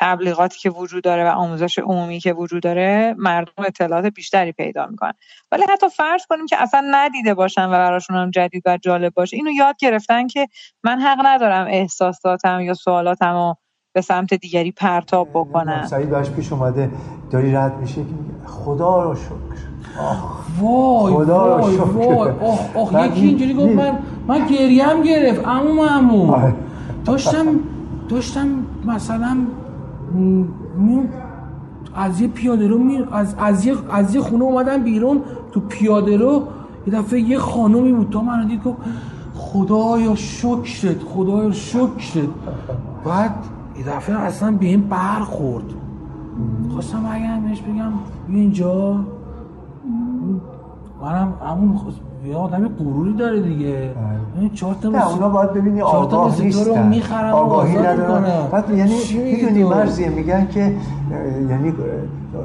تبلیغاتی 0.00 0.58
که 0.58 0.70
وجود 0.70 1.04
داره 1.04 1.24
و 1.24 1.34
آموزش 1.34 1.78
عمومی 1.78 2.20
که 2.20 2.32
وجود 2.32 2.62
داره 2.62 3.14
مردم 3.18 3.64
اطلاعات 3.66 4.06
بیشتری 4.06 4.52
پیدا 4.52 4.86
می‌کنن. 4.86 5.12
ولی 5.52 5.62
حتی 5.70 5.88
فرض 5.88 6.26
کنیم 6.28 6.46
که 6.46 6.62
اصلا 6.62 6.88
ندیده 6.90 7.34
باشن 7.34 7.66
و 7.66 7.70
براشون 7.70 8.16
هم 8.16 8.30
جدید 8.30 8.62
و 8.66 8.76
جالب 8.76 9.14
باشه 9.14 9.36
اینو 9.36 9.50
یاد 9.50 9.76
گرفتن 9.78 10.26
که 10.26 10.46
من 10.84 11.00
حق 11.00 11.18
ندارم 11.24 11.66
احساساتم 11.70 12.60
یا 12.60 12.74
سوالاتم 12.74 13.56
به 13.92 14.00
سمت 14.00 14.34
دیگری 14.34 14.72
پرتاب 14.72 15.28
بکنم. 15.34 15.86
سعید 15.86 16.10
باش 16.10 16.30
پیش 16.30 16.52
اومده. 16.52 16.90
داری 17.30 17.52
رد 17.52 17.76
میشه 17.76 17.94
که 17.94 18.46
خدا 18.46 19.02
رو 19.02 19.14
شکر. 19.14 19.77
وای 20.60 21.14
خدا 21.14 21.58
وای 21.58 21.76
وای. 21.76 22.30
آخ 22.30 22.76
آخ 22.76 23.06
یکی 23.06 23.26
اینجوری 23.26 23.54
گفت 23.54 23.72
من 23.72 23.92
من 24.28 24.46
گریم 24.46 25.02
گرفت. 25.04 25.46
عمو 25.46 25.84
عمو. 25.84 26.36
داشتم 27.04 27.46
داشتم 28.08 28.46
مثلا 28.86 29.36
از 31.94 32.20
یه 32.20 32.28
پیاده 32.28 32.68
رو 32.68 32.78
می... 32.78 33.04
از 33.12 33.34
از 33.38 33.66
یه 33.66 33.74
از 33.90 34.14
یه 34.14 34.20
خونه 34.20 34.44
اومدم 34.44 34.82
بیرون 34.82 35.20
تو 35.52 35.60
پیاده 35.60 36.16
رو. 36.16 36.42
یه 36.86 36.92
دفعه 36.92 37.20
یه 37.20 37.38
خانومی 37.38 37.92
بود 37.92 38.10
تا 38.10 38.22
من 38.22 38.46
دید 38.46 38.62
گفت 38.62 38.76
خدایا 39.34 40.14
شکرت 40.14 41.02
خدایا 41.02 41.52
شکرت. 41.52 42.28
بعد 43.04 43.34
یه 43.78 43.84
دفعه 43.96 44.18
اصلا 44.18 44.50
به 44.50 44.66
این 44.66 44.80
برخورد. 44.80 45.64
خواستم 46.72 47.02
بگم 47.02 47.48
بهش 47.48 47.60
بگم 47.60 47.92
اینجا. 48.28 48.96
منم 51.02 51.34
همون 51.46 51.80
یه 52.26 52.36
آدم 52.36 52.68
غروری 52.68 53.12
داره 53.12 53.42
دیگه. 53.42 53.90
این 54.40 54.50
چهار 54.50 54.76
تا 54.82 54.88
نه 54.88 55.12
اونا 55.12 55.28
باید 55.28 55.52
ببینی 55.52 55.80
آگاه 55.80 56.42
نیستن. 56.42 57.30
آگاهی 57.30 57.76
ندارن. 57.78 58.48
بعد 58.52 58.70
یعنی 58.70 58.94
می‌دونی 59.24 59.64
مرزیه 59.64 60.08
میگن 60.08 60.46
که 60.46 60.60
یعنی 61.50 61.72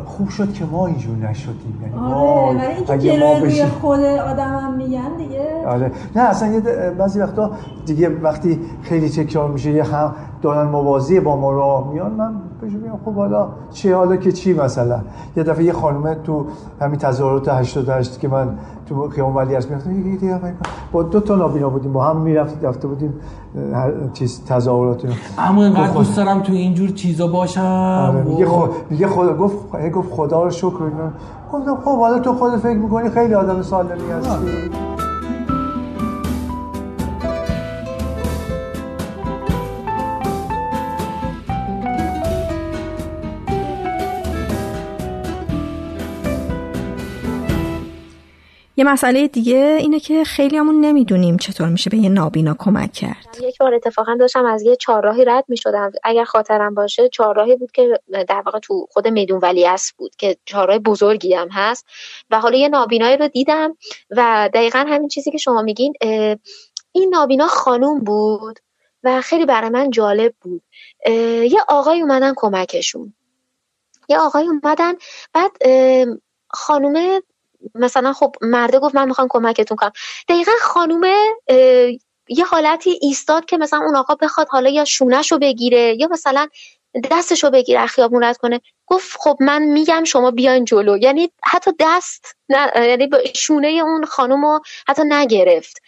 خوب 0.06 0.30
شد 0.30 0.54
که 0.54 0.66
ما 0.66 0.88
اینجور 0.88 1.16
نشدیم. 1.16 1.80
یعنی 1.82 2.14
آره 2.14 2.58
ولی 2.58 2.66
اینکه 2.68 2.98
جلوی 2.98 3.42
روی 3.42 3.66
خود 3.66 4.00
آدم 4.00 4.60
هم 4.60 4.74
میگن 4.74 5.18
دیگه. 5.18 5.68
آره. 5.68 5.92
نه 6.16 6.22
اصلا 6.22 6.48
یه 6.54 6.62
بعضی 6.98 7.20
وقتا 7.20 7.52
دیگه 7.86 8.20
وقتی 8.22 8.60
خیلی 8.82 9.10
تکرار 9.10 9.52
میشه 9.52 9.72
یه 9.72 9.84
هم 9.84 10.16
دارن 10.42 10.68
موازی 10.70 11.20
با 11.20 11.36
ما 11.36 11.52
راه 11.52 11.94
میان 11.94 12.12
من 12.12 12.34
بهش 12.64 12.74
میگم 12.74 13.00
خب 13.06 13.14
حالا 13.14 13.48
چی 13.72 13.92
حالا 13.92 14.16
که 14.16 14.32
چی 14.32 14.54
مثلا؟ 14.54 15.00
یه 15.38 15.44
دفعه 15.44 15.64
یه 15.64 15.74
خانومه 15.74 16.16
تو 16.16 16.46
همین 16.82 17.00
تظاهرات 17.00 17.48
88 17.50 18.20
که 18.20 18.28
من 18.28 18.58
تو 18.90 19.10
خیابون 19.10 19.36
ولی 19.36 19.56
از 19.56 19.70
می‌رفتم 19.70 19.96
یه 19.96 20.18
دیگه 20.18 20.40
با 20.92 21.04
دو 21.04 21.20
تا 21.20 21.36
نابینا 21.36 21.70
بودیم 21.70 21.94
با 21.94 22.04
هم 22.04 22.18
می‌رفت 22.18 22.64
رفته 22.64 22.88
بودیم 22.88 23.14
هر 23.74 23.92
چیز 24.14 24.46
تظاهرات 24.46 25.02
اما 25.38 25.64
اینقدر 25.64 25.94
دوست 25.94 26.18
دارم 26.18 26.40
تو 26.40 26.54
اینجور 26.54 26.90
چیزا 26.90 27.28
باشم. 27.28 28.12
آره 28.12 28.24
میگه 28.24 28.46
خود 28.46 28.70
میگه 28.90 29.08
خدا 29.08 29.38
گفت 29.38 29.92
گفت 29.94 30.14
خدا 30.14 30.44
رو 30.44 30.50
شکر 30.50 30.84
اینا. 30.84 31.12
گفتم 31.54 31.76
خب 31.76 32.00
حالا 32.00 32.20
تو 32.20 32.34
خود 32.34 32.56
فکر 32.56 32.78
می‌کنی 32.78 33.10
خیلی 33.10 33.34
آدم 33.34 33.62
سالمی 33.62 34.12
هستی. 34.12 34.93
یه 48.84 48.90
مسئله 48.90 49.28
دیگه 49.28 49.78
اینه 49.80 50.00
که 50.00 50.24
خیلی 50.24 50.58
همون 50.58 50.82
نمی‌دونیم 50.82 51.38
چطور 51.38 51.70
میشه 51.70 51.90
به 51.90 51.98
یه 51.98 52.10
نابینا 52.10 52.56
کمک 52.60 52.94
کرد. 52.94 53.38
یک 53.42 53.58
بار 53.58 53.74
اتفاقا 53.74 54.16
داشتم 54.20 54.46
از 54.46 54.62
یه 54.62 54.76
چهارراهی 54.76 55.26
رد 55.26 55.46
می‌شدم. 55.48 55.92
اگر 56.04 56.24
خاطرم 56.24 56.74
باشه 56.74 57.10
چهارراهی 57.10 57.56
بود 57.56 57.72
که 57.72 58.00
در 58.28 58.42
واقع 58.46 58.60
تو 58.60 58.88
خود 58.92 59.08
میدون 59.08 59.40
ولیعصر 59.40 59.94
بود 59.98 60.16
که 60.16 60.38
چهارراه 60.46 60.80
بزرگی 60.80 61.34
هم 61.34 61.48
هست. 61.52 61.86
و 62.30 62.40
حالا 62.40 62.58
یه 62.58 62.70
نابینایی 62.70 63.18
رو 63.18 63.28
دیدم 63.28 63.78
و 64.10 64.50
دقیقا 64.54 64.86
همین 64.88 65.08
چیزی 65.08 65.32
که 65.32 65.38
شما 65.38 65.62
میگین 65.62 65.94
این 66.92 67.10
نابینا 67.10 67.48
خانوم 67.48 68.00
بود 68.00 68.60
و 69.04 69.22
خیلی 69.22 69.46
برای 69.46 69.70
من 69.70 69.90
جالب 69.90 70.34
بود. 70.42 70.62
یه 71.52 71.60
آقای 71.68 72.02
اومدن 72.02 72.34
کمکشون. 72.36 73.14
یه 74.10 74.20
آقای 74.20 74.48
اومدن 74.48 74.94
بعد 75.34 75.52
خانومه 76.50 77.22
مثلا 77.76 78.14
خب 78.14 78.36
مرده 78.42 78.80
گفت 78.80 78.96
من 78.96 79.08
می‌خوام 79.08 79.28
کمکتون 79.30 79.78
کنم. 79.78 79.92
دقیقا 80.30 80.52
خانومه 80.62 81.16
یه 82.30 82.46
حالتی 82.46 83.00
ایستاد 83.02 83.46
که 83.46 83.58
مثلا 83.58 83.80
اون 83.80 83.96
آقا 83.96 84.16
بخواد 84.16 84.48
حالا 84.50 84.70
یا 84.70 84.86
شونهشو 84.86 85.40
بگیره 85.40 85.96
یا 86.00 86.08
مثلا 86.08 86.48
دستشو 87.12 87.50
بگیره 87.50 87.88
خیابون 87.88 88.24
رد 88.24 88.38
کنه. 88.38 88.62
گفت 88.88 89.18
خب 89.20 89.38
من 89.40 89.62
میگم 89.62 90.04
شما 90.04 90.32
بیاین 90.32 90.66
جلو. 90.66 90.98
یعنی 90.98 91.32
حتی 91.44 91.72
دست 91.80 92.36
نه 92.50 92.72
یعنی 92.76 93.10
شونه 93.36 93.68
اون 93.68 94.06
خانم 94.06 94.46
رو 94.46 94.62
حتی 94.88 95.02
نگرفت. 95.06 95.82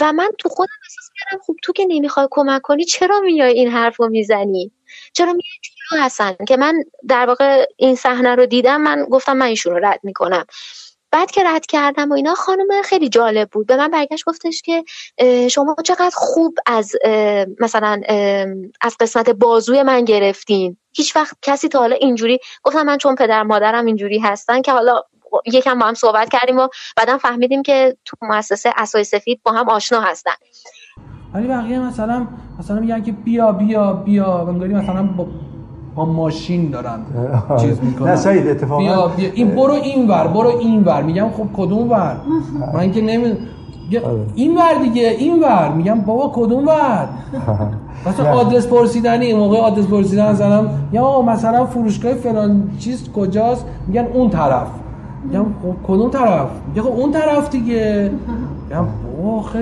و 0.00 0.12
من 0.12 0.30
تو 0.38 0.48
خودم 0.48 0.72
احساس 0.84 1.10
کردم 1.14 1.42
خب 1.46 1.54
تو 1.62 1.72
که 1.72 1.86
نمی‌خوای 1.88 2.28
کمک 2.30 2.62
کنی 2.62 2.84
چرا 2.84 3.20
میای 3.20 3.52
این 3.52 3.68
حرف 3.68 4.00
رو 4.00 4.08
می‌زنی؟ 4.08 4.72
چرا 5.12 5.32
میای 5.32 5.60
جلو 5.62 6.02
هستن 6.02 6.36
که 6.48 6.56
من 6.56 6.84
در 7.08 7.26
واقع 7.26 7.66
این 7.76 7.96
صحنه 7.96 8.34
رو 8.34 8.46
دیدم 8.46 8.80
من 8.80 9.04
گفتم 9.04 9.36
من 9.36 9.46
ایشون 9.46 9.72
رو 9.72 9.86
رد 9.86 10.00
می‌کنم. 10.02 10.44
بعد 11.12 11.30
که 11.30 11.42
رد 11.46 11.66
کردم 11.66 12.10
و 12.10 12.14
اینا 12.14 12.34
خانم 12.34 12.82
خیلی 12.84 13.08
جالب 13.08 13.48
بود. 13.50 13.66
به 13.66 13.76
من 13.76 13.90
برگشت 13.90 14.24
گفتش 14.26 14.62
که 14.62 14.84
شما 15.48 15.76
چقدر 15.84 16.10
خوب 16.14 16.54
از 16.66 16.96
مثلا 17.60 18.00
از 18.80 18.96
قسمت 19.00 19.30
بازوی 19.30 19.82
من 19.82 20.04
گرفتین. 20.04 20.76
هیچ 20.92 21.16
وقت 21.16 21.36
کسی 21.42 21.68
تا 21.68 21.78
حالا 21.78 21.96
اینجوری 21.96 22.38
گفتم 22.62 22.82
من 22.82 22.98
چون 22.98 23.14
پدر 23.14 23.42
مادرم 23.42 23.86
اینجوری 23.86 24.18
هستن 24.18 24.62
که 24.62 24.72
حالا 24.72 25.02
یکم 25.46 25.78
با 25.78 25.86
هم 25.86 25.94
صحبت 25.94 26.28
کردیم 26.28 26.58
و 26.58 26.68
بعدم 26.96 27.18
فهمیدیم 27.18 27.62
که 27.62 27.96
تو 28.04 28.16
مؤسسه 28.22 28.72
اسای 28.76 29.04
سفید 29.04 29.40
با 29.44 29.52
هم 29.52 29.68
آشنا 29.68 30.00
هستن. 30.00 30.32
ولی 31.34 31.46
بقیه 31.46 31.78
مثلا 31.78 32.26
مثلا 32.58 32.80
میگن 32.80 33.02
که 33.02 33.12
بیا 33.12 33.52
بیا 33.52 33.92
بیا. 33.92 34.38
انگاری 34.48 34.74
مثلا 34.74 35.02
با 35.02 35.26
با 35.94 36.04
ماشین 36.04 36.70
دارن 36.70 36.98
چیز 37.60 37.80
می‌کنن. 37.82 38.08
نه 38.10 38.16
سعید 38.16 38.46
اتفاقا. 38.46 38.82
بیا 38.82 39.08
بیا. 39.08 39.30
این 39.34 39.48
برو 39.48 39.72
این 39.72 40.08
ور 40.08 40.26
برو 40.26 40.58
این 40.58 40.84
ور. 40.84 41.02
میگم 41.02 41.28
خب 41.36 41.46
کدوم 41.56 41.90
ور؟ 41.90 42.16
من 42.74 42.92
که 42.92 43.00
نمی 43.00 43.32
این 44.34 44.58
ور 44.58 44.74
دیگه 44.82 45.16
این 45.18 45.42
ور. 45.42 45.72
میگم 45.72 46.00
بابا 46.00 46.32
کدوم 46.34 46.68
ور؟ 46.68 47.08
مثلا 48.06 48.32
آدرس 48.32 48.66
پرسیدنی 48.66 49.34
موقع 49.34 49.58
آدرس 49.58 49.86
پرسیدن 49.86 50.32
زنم 50.32 50.68
یا 50.92 51.22
مثلا 51.22 51.66
فروشگاه 51.66 52.14
فلان 52.14 52.70
چیز 52.78 53.12
کجاست؟ 53.12 53.66
میگن 53.86 54.06
اون 54.14 54.30
طرف. 54.30 54.66
میگم 55.24 55.44
خب 55.62 55.74
کدوم 55.86 56.10
طرف؟ 56.10 56.48
میگم 56.68 56.82
خب 56.82 56.88
اون 56.88 57.12
طرف 57.12 57.50
دیگه. 57.50 58.10
میگم 58.68 58.84
بابا 59.22 59.42
خب 59.42 59.58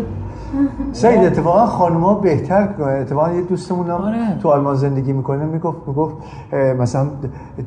سعید 0.92 1.24
اتفاقا 1.24 1.66
خانوما 1.66 2.14
بهتر 2.14 2.68
اتفاقا 2.80 3.32
یه 3.32 3.42
دوستمون 3.42 3.86
هم 3.86 3.92
آره. 3.92 4.38
تو 4.42 4.48
آلمان 4.48 4.74
زندگی 4.74 5.12
می‌کنه 5.12 5.44
می‌گفت 5.44 5.78
می‌گفت 5.86 6.16
مثلا 6.80 7.06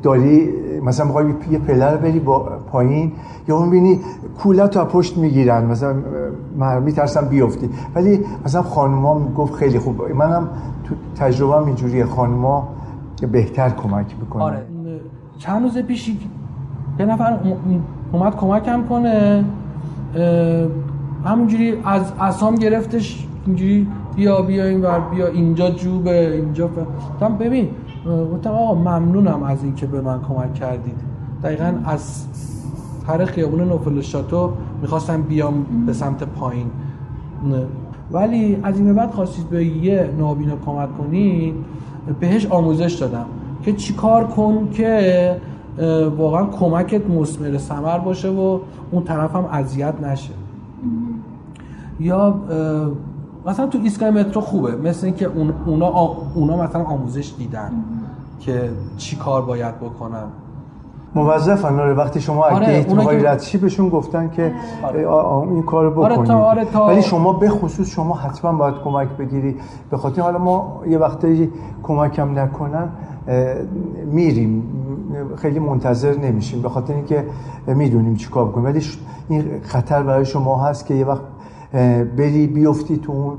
داری 0.02 0.50
مثلا 0.84 1.06
می‌خوای 1.06 1.34
یه 1.50 1.58
پلر 1.58 1.96
بری 1.96 2.18
با 2.18 2.38
پایین 2.72 3.12
یا 3.48 3.56
اون 3.56 3.70
بینی 3.70 4.00
کولت 4.42 4.70
تو 4.70 4.84
پشت 4.84 5.18
می‌گیرن 5.18 5.64
مثلا 5.64 5.94
میترسم 6.80 7.28
بیفتی. 7.28 7.70
ولی 7.94 8.24
مثلا 8.44 8.62
خانوما 8.62 9.18
می‌گفت 9.18 9.54
خیلی 9.54 9.78
خوب. 9.78 10.12
منم 10.12 10.48
تو 10.84 10.94
تجربه 11.16 11.66
اینجوریه. 11.66 12.04
خانوما 12.04 12.68
بهتر 13.32 13.70
کمک 13.70 14.14
می‌کنه. 14.20 14.42
آره. 14.42 14.66
چند 15.38 15.62
روز 15.62 15.78
پیش 15.78 16.16
یه 16.98 17.06
نفر 17.06 17.38
اومد 18.12 18.36
کمکم 18.36 18.82
کنه. 18.88 19.44
همونجوری 21.24 21.74
از 21.84 22.12
اسام 22.20 22.54
گرفتش 22.54 23.26
اینجوری 23.46 23.88
بیا 24.16 24.42
بیا 24.42 24.64
این 24.64 24.82
ور 24.82 25.00
بیا 25.00 25.26
اینجا 25.26 25.70
جوبه 25.70 26.34
اینجا 26.34 26.68
گفتم 26.68 27.36
ببین 27.36 27.68
گفتم 28.32 28.50
آقا 28.50 28.74
ممنونم 28.74 29.42
از 29.42 29.64
اینکه 29.64 29.86
به 29.86 30.00
من 30.00 30.20
کمک 30.20 30.54
کردید. 30.54 30.96
دقیقا 31.42 31.74
از 31.84 32.26
هر 33.08 33.24
خیابون 33.24 33.60
نوفل 33.60 34.00
شاتو 34.00 34.52
می‌خواستم 34.82 35.22
بیام 35.22 35.66
به 35.86 35.92
سمت 35.92 36.22
پایین. 36.22 36.70
ولی 38.12 38.58
از 38.62 38.78
این 38.78 38.94
بعد 38.94 39.10
خواستید 39.10 39.50
به 39.50 39.64
یه 39.64 40.10
نابینا 40.18 40.56
کمک 40.66 40.98
کنید 40.98 41.54
بهش 42.20 42.46
آموزش 42.46 42.92
دادم 42.92 43.26
که 43.64 43.72
چیکار 43.72 44.26
کن 44.26 44.68
که 44.72 45.36
واقعا 46.16 46.46
کمکت 46.46 47.10
مسمر 47.10 47.58
ثمر 47.58 47.98
باشه 47.98 48.28
و 48.28 48.58
اون 48.90 49.04
طرف 49.04 49.36
هم 49.36 49.44
اذیت 49.44 49.94
نشه. 50.02 50.32
یا 52.02 52.34
مثلا 53.46 53.66
تو 53.66 53.78
ایستگاه 53.82 54.10
مترو 54.10 54.40
خوبه 54.40 54.76
مثل 54.76 55.06
اینکه 55.06 55.26
اون 55.26 55.52
اونا 55.66 56.16
اونا 56.34 56.56
مثلا 56.56 56.84
آموزش 56.84 57.34
دیدن 57.38 57.72
که 58.40 58.70
چی 58.96 59.16
کار 59.16 59.42
باید 59.42 59.80
بکنن. 59.80 60.24
موظفن 61.14 61.80
آره 61.80 61.94
وقتی 61.94 62.20
شما 62.20 62.44
آره 62.44 62.78
گیت 62.78 62.92
می‌خوای 62.92 63.22
رد 63.22 63.42
بهشون 63.62 63.88
گفتن 63.88 64.30
که 64.30 64.52
آره. 64.82 65.08
این 65.52 65.62
کارو 65.62 65.90
بکنید 65.90 66.18
آره 66.18 66.26
تا 66.26 66.38
آره 66.38 66.64
تا 66.64 66.86
ولی 66.86 67.02
شما 67.02 67.32
به 67.32 67.48
خصوص 67.48 67.88
شما 67.88 68.14
حتما 68.14 68.52
باید 68.52 68.74
کمک 68.84 69.08
بگیری. 69.08 69.56
به 69.90 69.96
خاطر 69.96 70.22
حالا 70.22 70.38
ما 70.38 70.82
یه 70.88 70.98
وقتی 70.98 71.50
کمکم 71.82 72.38
نکنن 72.38 72.88
میریم. 74.06 74.62
خیلی 75.36 75.58
منتظر 75.58 76.16
نمیشیم. 76.18 76.62
به 76.62 76.68
خاطر 76.68 76.94
اینکه 76.94 77.26
می‌دونیم 77.66 78.16
چیکار 78.16 78.48
بکنیم. 78.48 78.64
ولی 78.64 78.82
این 79.28 79.44
خطر 79.62 80.02
برای 80.02 80.24
شما 80.24 80.64
هست 80.64 80.86
که 80.86 80.94
یه 80.94 81.06
وقت 81.06 81.22
بری 82.16 82.46
بیفتی 82.46 82.96
تو 82.96 83.12
اون 83.12 83.38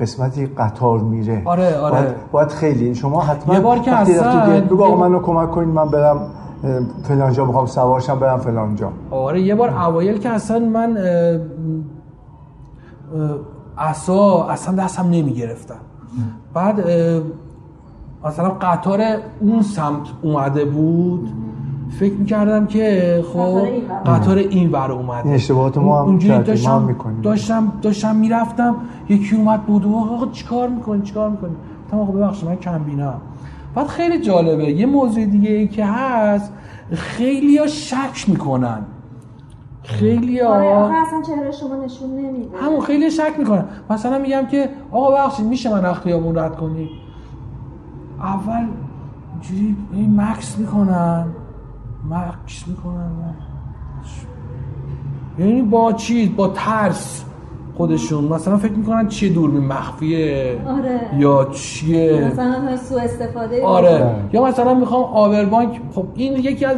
قسمتی 0.00 0.46
قطار 0.46 1.00
میره. 1.00 1.42
آره 1.44 1.78
آره. 1.78 1.92
باید, 1.92 2.14
باید 2.32 2.48
خیلی. 2.48 2.94
شما 2.94 3.20
حتما 3.20 3.54
یه 3.54 3.60
بار 3.60 3.78
که 3.78 3.92
اصلا 3.92 4.60
بگو 4.60 4.84
آقا 4.84 5.08
منو 5.08 5.20
کمک 5.20 5.50
کنید 5.50 5.68
من 5.68 5.88
برم 5.88 6.26
فلانجا 7.02 7.44
بخوام 7.44 7.66
سوارشم 7.66 8.18
برم 8.18 8.38
فلانجا 8.38 8.92
آره 9.10 9.40
یه 9.40 9.54
بار 9.54 9.68
اوایل 9.68 10.18
که 10.18 10.28
اصلا 10.28 10.58
من 10.58 10.96
اصلا 13.78 14.42
اصلا 14.42 14.84
دستم 14.84 15.04
نمی 15.04 15.32
گرفتم 15.32 15.80
بعد 16.54 16.80
مثلا 18.24 18.48
قطار 18.48 19.00
اون 19.40 19.62
سمت 19.62 20.08
اومده 20.22 20.64
بود. 20.64 21.28
فکر 21.90 22.14
می‌کردم 22.14 22.66
که 22.66 23.24
خب 23.32 23.66
قطار 24.06 24.38
این 24.38 24.72
ور. 24.72 24.92
اومده. 24.92 25.26
این 25.26 25.34
اشتباهات 25.34 25.78
ما 25.78 26.02
هم 26.02 26.18
داشتم 26.18 26.82
می‌کنیم. 26.82 27.20
داشتم 27.20 27.72
داشتم 27.82 28.16
می‌رفتم 28.16 28.76
یکی 29.08 29.36
اومد 29.36 29.62
بود 29.62 29.84
و 29.84 29.96
آقا 29.96 30.26
چیکار 30.26 30.68
می‌کنی 30.68 31.02
چیکار 31.02 31.30
می‌کنی؟ 31.30 31.52
گفتم 31.84 31.98
آقا 31.98 32.12
ببخشید 32.12 32.48
من 32.48 32.56
کم 32.56 32.78
بینم 32.78 33.20
بعد 33.74 33.86
خیلی 33.86 34.20
جالبه 34.20 34.64
یه 34.64 34.86
موضوع 34.86 35.24
دیگه 35.24 35.50
ای 35.50 35.68
که 35.68 35.84
هست 35.86 36.52
خیلی 36.92 37.58
ها 37.58 37.66
شک 37.66 38.28
می‌کنن. 38.28 38.78
خیلی 39.82 40.40
ها 40.40 40.48
آره 40.48 40.94
اصلا 41.06 41.22
چهره 41.26 41.52
شما 41.52 41.84
نشون 41.84 42.10
نمیده. 42.10 42.58
همون 42.62 42.80
خیلی 42.80 43.10
شک 43.10 43.32
می‌کنن. 43.38 43.64
مثلا 43.90 44.18
میگم 44.18 44.46
که 44.46 44.68
آقا 44.92 45.10
ببخشید 45.10 45.46
میشه 45.46 45.72
من 45.72 45.84
اختیابون 45.84 46.38
رد 46.38 46.56
کنی؟ 46.56 46.88
اول 48.20 48.66
جوری 49.40 49.76
مکس 50.16 50.58
می‌کنن. 50.58 51.26
مکس 52.08 52.68
می‌کنن. 52.68 53.10
یعنی 55.38 55.62
با 55.62 55.92
چی؟ 55.92 56.28
با 56.28 56.48
ترس 56.48 57.24
خودشون. 57.74 58.24
مثلا 58.24 58.56
فکر 58.56 58.72
می‌کنن 58.72 59.08
چیه 59.08 59.32
دوربین 59.32 59.66
مخفیه؟ 59.66 60.58
آره. 60.68 61.00
یا 61.18 61.48
چیه؟ 61.52 62.30
مثلا 62.32 62.76
سو 62.76 62.96
استفاده 62.96 63.64
آره. 63.64 64.14
یا 64.32 64.44
مثلا 64.44 64.74
می‌خوام 64.74 65.04
آوربانک 65.04 65.80
خب 65.94 66.06
این 66.14 66.32
یکی 66.32 66.64
از 66.64 66.76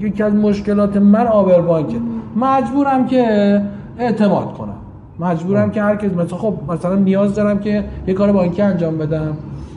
یکی 0.00 0.22
از 0.22 0.34
مشکلات 0.34 0.96
من 0.96 1.26
آوربانکه 1.26 1.96
مجبورم 2.36 3.06
که 3.06 3.62
اعتماد 3.98 4.52
کنم. 4.52 4.74
مجبورم 5.20 5.70
که 5.70 5.82
هر 5.82 5.96
کس 5.96 6.12
مثلا 6.12 6.38
خب 6.38 6.54
مثلا 6.68 6.94
نیاز 6.94 7.34
دارم 7.34 7.58
که 7.58 7.84
یه 8.06 8.14
کار 8.14 8.32
بانکی 8.32 8.62
انجام 8.62 8.98
بدم. 8.98 9.36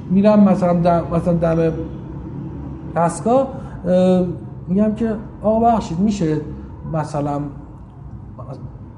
میرم 0.09 0.43
مثلا 0.43 0.73
دم 0.73 1.03
مثلا 1.13 1.33
دم 1.33 1.73
دستگاه 2.95 3.47
میگم 4.67 4.95
که 4.95 5.15
آقا 5.41 5.59
بخشید 5.59 5.99
میشه 5.99 6.41
مثلا 6.93 7.41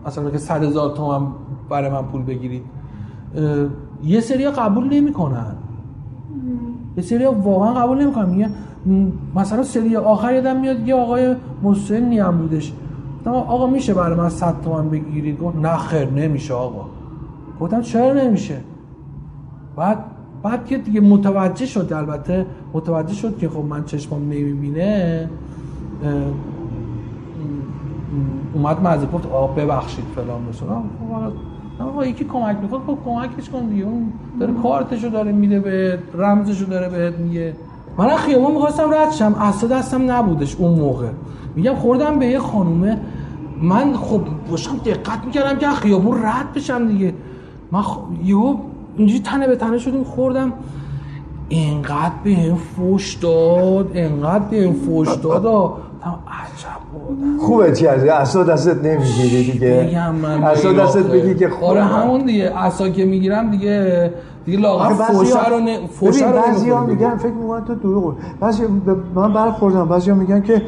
مثلا 0.06 0.30
که 0.30 0.38
صد 0.38 0.64
هزار 0.64 0.96
تومن 0.96 1.28
برای 1.70 1.90
من 1.90 2.02
پول 2.02 2.24
بگیرید. 2.24 2.64
یه 4.04 4.22
سری 4.22 4.50
قبول 4.50 4.94
نمی‌کنن. 4.94 5.56
یه 6.98 7.04
سری 7.04 7.26
واقعا 7.26 7.74
قبول 7.74 8.02
نمی‌کنن. 8.02 8.30
میگه 8.30 8.50
مثلا 9.36 9.64
سری 9.64 9.96
آخر 9.96 10.34
یادم 10.34 10.60
میاد 10.60 10.88
یه 10.88 10.96
آقای 10.96 11.36
مسنی 11.64 12.20
هم 12.20 12.38
بودش. 12.38 12.74
آقا 13.26 13.68
میشه 13.68 13.94
برای 13.94 14.18
من 14.18 14.30
100 14.30 14.62
تومن 14.62 14.90
بگیرید؟ 14.90 15.40
گفت 15.40 15.56
نه 15.56 15.78
خیر 15.78 16.10
نمیشه 16.10 16.54
آقا. 16.54 16.86
گفتم 17.60 17.82
چرا 17.82 18.14
نمیشه؟ 18.14 18.58
بعد 19.76 19.98
بعد 20.44 20.66
که 20.66 20.78
دیگه 20.78 21.02
متوجه 21.02 21.66
شد 21.66 21.94
البته 21.94 22.46
متوجه 22.74 23.14
شد 23.14 23.38
که 23.38 23.50
خب 23.50 23.66
من 23.66 23.84
چشمم 23.84 24.22
نمی‌بینه. 24.22 25.30
اومد 28.54 28.88
مزه 28.88 29.06
گفت 29.06 29.26
آقا 29.26 29.48
ببخشید 29.48 30.06
فلان 30.16 30.42
مثلا 30.50 30.84
آقا 31.80 32.06
یکی 32.06 32.26
کمک 32.26 32.58
می‌کنه 32.62 32.80
خب 32.88 32.98
کمکش 33.06 33.50
کن 33.50 33.66
دیگه. 33.66 33.86
اون 33.86 34.14
داره 34.40 34.54
کارتشو 34.64 35.10
داره 35.10 35.32
میده 35.32 35.60
به 35.60 36.00
رمزشو 36.14 36.66
داره 36.66 36.90
بهت 36.90 37.20
میگه. 37.20 37.54
من 37.98 38.16
خیابون 38.16 38.52
می‌خواستم 38.52 38.94
رد 38.94 39.12
شم. 39.12 39.34
اصلا 39.34 39.70
دستم 39.70 40.12
نبودش 40.12 40.56
اون 40.56 40.80
موقع. 40.80 41.08
میگم 41.56 41.76
خوردم 41.76 42.20
به 42.20 42.26
یه 42.26 42.40
خانومه. 42.40 42.98
من 43.62 43.94
خب 43.94 44.22
باشم 44.50 44.78
دقت 44.78 45.26
می‌کردم 45.26 45.58
که 45.58 45.70
خیابون 45.70 46.24
رد 46.24 46.54
بشم 46.56 46.88
دیگه. 46.88 47.14
من 47.72 47.82
خب 47.82 48.02
یهو 48.24 48.58
اینجوری 48.98 49.20
تنه 49.20 49.48
به 49.48 49.56
تنه 49.56 49.78
شدیم 49.78 50.04
خوردم. 50.04 50.54
اینقدر 51.50 52.12
به 52.24 52.30
این 52.30 52.56
فوش 52.56 53.14
داد 53.14 53.92
اینقدر 53.94 54.44
به 54.50 54.64
این 54.64 54.74
فوش 54.74 55.08
داد 55.16 55.46
عجب 56.06 56.78
خوبه 57.40 57.72
چی 57.72 57.88
از 57.88 58.04
اصلا 58.04 58.44
دستت 58.44 58.86
نمی‌گیری 58.86 59.52
دیگه. 59.52 59.88
بگم 59.90 60.16
من 60.16 60.44
اصلا 60.44 60.74
دستت 60.74 61.04
بگی 61.04 61.36
که 61.36 61.50
خوبه. 61.50 61.66
آره 61.66 61.84
همون 61.84 62.26
دیگه. 62.26 62.54
اصلا 62.58 62.90
که 62.90 63.06
می‌گیرم 63.06 63.52
دیگه 63.52 64.14
دیگه 64.46 64.60
لاغر. 64.60 64.94
فوشه 64.94 65.50
رو 65.50 65.60
نه 65.60 65.88
فوشه 65.88 66.32
رو 66.32 66.42
بعضی 66.42 66.70
ها 66.70 66.86
میگن 66.86 67.18
فکر 67.18 67.32
می‌کنن 67.32 67.66
تو 67.66 67.76
دروغ 67.76 68.16
بعضی 68.40 68.64
من 69.16 69.34
برخوردم. 69.34 69.88
بعضی 69.88 70.12
ها 70.12 70.18
میگن 70.18 70.42
که 70.42 70.62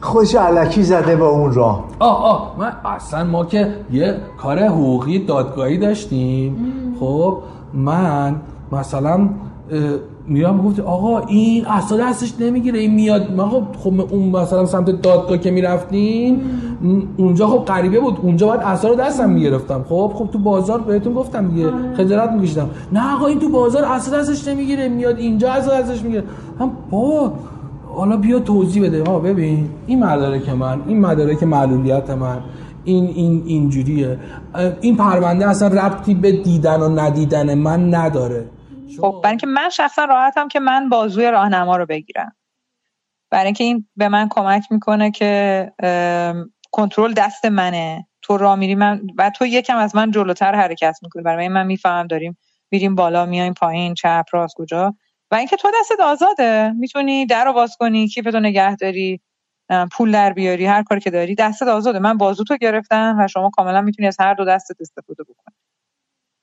خودش 0.00 0.34
علکی 0.34 0.82
زده 0.82 1.16
با 1.16 1.28
اون 1.28 1.52
راه. 1.52 1.84
آه 1.98 2.24
آه. 2.24 2.56
من 2.58 2.72
اصلا 2.84 3.24
ما 3.24 3.44
که 3.44 3.74
یه 3.92 4.16
کار 4.38 4.58
حقوقی 4.58 5.18
دادگاهی 5.18 5.78
داشتیم. 5.78 6.56
خب 7.00 7.38
من 7.74 8.36
مثلا 8.72 9.28
میرم 10.26 10.62
گفت 10.62 10.80
آقا 10.80 11.18
این 11.18 11.66
اصلا 11.66 11.98
دستش 11.98 12.34
نمی‌گیره 12.40 12.78
این 12.78 12.94
میاد. 12.94 13.32
ما 13.36 13.48
خب 13.48 13.62
خب 13.78 14.14
اون 14.14 14.28
مثلا 14.28 14.66
سمت 14.66 15.02
دادگاه 15.02 15.38
که 15.38 15.50
می‌رفتیم 15.50 16.40
اونجا 17.16 17.46
خب 17.46 17.64
غریبه 17.64 18.00
بود. 18.00 18.18
اونجا 18.22 18.46
باید 18.46 18.60
اثر 18.60 18.94
دستم 18.94 19.30
می‌گرفتم. 19.30 19.84
خب 19.88 20.12
خب 20.14 20.28
تو 20.32 20.38
بازار 20.38 20.80
بهتون 20.80 21.14
گفتم 21.14 21.48
دیگه. 21.48 21.66
آره. 21.66 21.94
خجالت 21.96 22.30
میکشیدم. 22.30 22.70
نه 22.92 23.14
آقا 23.14 23.26
این 23.26 23.38
تو 23.38 23.48
بازار 23.48 23.84
اصلا 23.84 24.18
دستش 24.18 24.48
نمی‌گیره 24.48 24.88
میاد 24.88 25.18
اینجا 25.18 25.52
اصلا 25.52 25.80
دستش 25.80 26.02
می‌گیره. 26.02 26.24
هم 26.60 26.70
بابا 26.90 27.32
حالا 27.94 28.16
بیا 28.16 28.38
توضیح 28.38 28.82
بده. 28.82 29.04
ها 29.04 29.18
ببین 29.18 29.68
این 29.86 30.04
مدارک 30.04 30.48
من 30.48 30.80
این 30.86 31.00
مدارک 31.00 31.42
معلولیت 31.42 32.10
من 32.10 32.38
این 32.84 33.04
این 33.04 33.42
اینجوریه. 33.46 34.18
این 34.80 34.96
پرونده 34.96 35.48
اصلا 35.48 35.68
ربطی 35.68 36.14
به 36.14 36.32
دیدن 36.32 36.80
و 36.80 36.88
ندیدن 36.88 37.54
من 37.54 37.94
نداره. 37.94 38.44
خب 39.00 39.20
برای 39.22 39.30
اینکه 39.30 39.46
من 39.46 39.68
شخصا 39.70 40.04
راحتم 40.04 40.48
که 40.48 40.60
من 40.60 40.88
بازوی 40.88 41.30
راهنما 41.30 41.76
رو 41.76 41.86
بگیرم. 41.86 42.36
برای 43.30 43.44
اینکه 43.44 43.64
این 43.64 43.88
به 43.96 44.08
من 44.08 44.28
کمک 44.28 44.62
می‌کنه 44.70 45.10
که 45.10 45.72
کنترل 46.70 47.12
دست 47.12 47.44
منه. 47.44 48.06
تو 48.22 48.36
راه 48.36 48.56
میری 48.56 48.74
من 48.74 49.00
و 49.18 49.30
تو 49.30 49.46
یکم 49.46 49.76
از 49.76 49.96
من 49.96 50.10
جلوتر 50.10 50.54
حرکت 50.54 50.98
می‌کنی. 51.02 51.22
برای 51.22 51.48
من 51.48 51.66
می‌فهمم 51.66 52.06
داریم 52.06 52.38
میریم 52.70 52.94
بالا 52.94 53.26
میایم 53.26 53.54
پایین 53.54 53.94
چپ 53.94 54.24
راست 54.32 54.54
کجا. 54.56 54.94
و 55.30 55.34
اینکه 55.34 55.56
تو 55.56 55.68
دستت 55.80 56.00
آزاده. 56.00 56.72
می‌تونی 56.72 57.26
در 57.26 57.44
رو 57.44 57.52
باز 57.52 57.76
کنی 57.76 58.08
کیفتو 58.08 58.40
نگه 58.40 58.76
داری 58.76 59.20
پول 59.92 60.12
در 60.12 60.32
بیاری 60.32 60.66
هر 60.66 60.82
کاری 60.82 61.00
که 61.00 61.10
داری 61.10 61.34
دستت 61.34 61.66
آزاده. 61.68 61.98
من 61.98 62.18
بازو 62.18 62.44
تو 62.44 62.56
گرفتم 62.56 63.16
و 63.18 63.28
شما 63.28 63.50
کاملا 63.50 63.80
می‌تونی 63.80 64.08
از 64.08 64.16
هر 64.20 64.34
دو 64.34 64.44
دستت 64.44 64.76
استفاده 64.80 65.22
بکنی. 65.22 65.56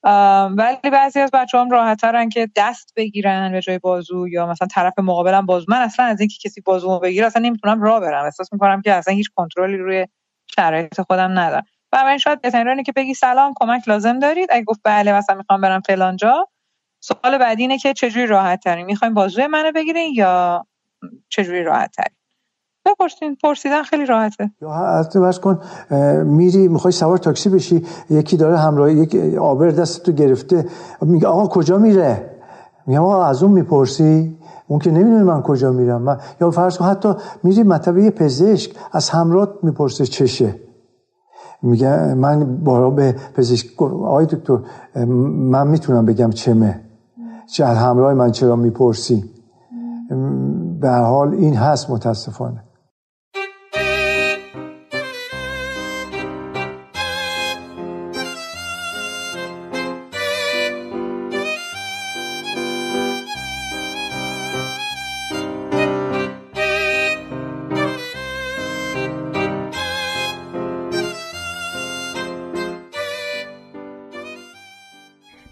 ولی 0.03 0.89
بعضی 0.93 1.19
از 1.19 1.31
بچه 1.34 1.57
هم 1.57 1.69
راحت 1.69 2.01
که 2.34 2.49
دست 2.55 2.93
بگیرن 2.95 3.51
به 3.51 3.61
جای 3.61 3.80
بازو 3.80 4.27
یا 4.27 4.47
مثلا 4.47 4.67
طرف 4.67 4.93
مقابلم 4.99 5.45
بازو. 5.45 5.65
من 5.69 5.81
اصلا 5.81 6.05
از 6.05 6.19
اینکه 6.19 6.35
کسی 6.43 6.61
بازو 6.61 6.99
بگیره 6.99 7.26
اصلا 7.27 7.41
نمی‌تونم 7.41 7.81
راه 7.81 7.99
برم. 7.99 8.26
احساس 8.26 8.53
می‌کنم 8.53 8.81
که 8.81 8.93
اصلا 8.93 9.13
هیچ 9.13 9.30
کنترلی 9.35 9.77
روی 9.77 10.07
شرایط 10.55 11.01
خودم 11.01 11.39
ندارم. 11.39 11.63
و 11.93 12.03
من 12.03 12.17
شاید 12.17 12.41
بهترین 12.41 12.84
که 12.84 12.91
بگی 12.91 13.13
سلام 13.13 13.53
کمک 13.55 13.88
لازم 13.89 14.19
دارید. 14.19 14.49
اگه 14.51 14.63
گفت 14.63 14.80
بله 14.84 15.13
مثلا 15.13 15.35
می‌خوام 15.35 15.61
برم 15.61 15.81
فلان 15.81 16.15
جا. 16.17 16.47
سوال 17.03 17.38
بعدی 17.38 17.61
اینه 17.63 17.77
که 17.77 17.93
چجوری 17.93 18.26
راحت 18.27 18.63
ترین 18.63 18.85
می‌خوایم 18.85 19.13
بازوی 19.13 19.47
منو 19.47 19.71
بگیرین 19.71 20.13
یا 20.15 20.65
چجوری 21.30 21.63
راحت 21.63 21.91
ترین 21.91 22.18
بپرسین 22.85 23.35
پرسیدن 23.43 23.84
خیلی 23.84 24.06
راحته. 24.06 24.51
یا 24.61 24.69
حتی 24.69 25.19
کن 25.41 25.60
میری 26.23 26.68
می‌خوای 26.68 26.91
سوار 26.91 27.18
تاکسی 27.18 27.49
بشی 27.49 27.85
یکی 28.10 28.38
داره 28.38 28.57
همراهی 28.57 28.95
یک 28.95 29.38
آبر 29.38 29.68
دست 29.68 30.03
تو 30.03 30.11
گرفته 30.11 30.65
میگه 31.01 31.27
آقا 31.27 31.47
کجا 31.47 31.77
میره؟ 31.77 32.30
میگم 32.88 33.03
آقا 33.03 33.23
از 33.23 33.43
اون 33.43 33.51
می‌پرسی؟ 33.51 34.38
اون 34.68 34.80
که 34.80 34.91
نمی‌دونه 34.91 35.23
من 35.23 35.41
کجا 35.41 35.72
میرم. 35.72 36.01
من... 36.01 36.18
یا 36.41 36.51
فرض 36.51 36.77
کن 36.77 36.85
حتی 36.85 37.14
میری 37.43 37.64
مطب 37.64 37.97
یه 37.97 38.11
پزشک 38.11 38.76
از 38.91 39.10
همراه 39.10 39.53
می‌پرسه 39.64 40.06
چشه 40.06 40.56
میگه 41.61 42.14
من 42.14 42.64
بارا 42.64 42.89
به 42.89 43.15
پزشک 43.34 43.81
آقای 43.81 44.26
دکتر 44.26 44.60
من 45.06 45.68
می‌تونم 45.68 46.06
بگم 46.06 46.30
چمه 46.30 46.81
چه 47.47 47.65
همراه 47.65 48.14
من 48.14 48.31
چرا 48.31 48.56
می‌پرسی؟ 48.56 49.23
به 50.81 50.89
حال 50.89 51.34
این 51.34 51.56
هست 51.56 51.89
متاسفانه. 51.89 52.64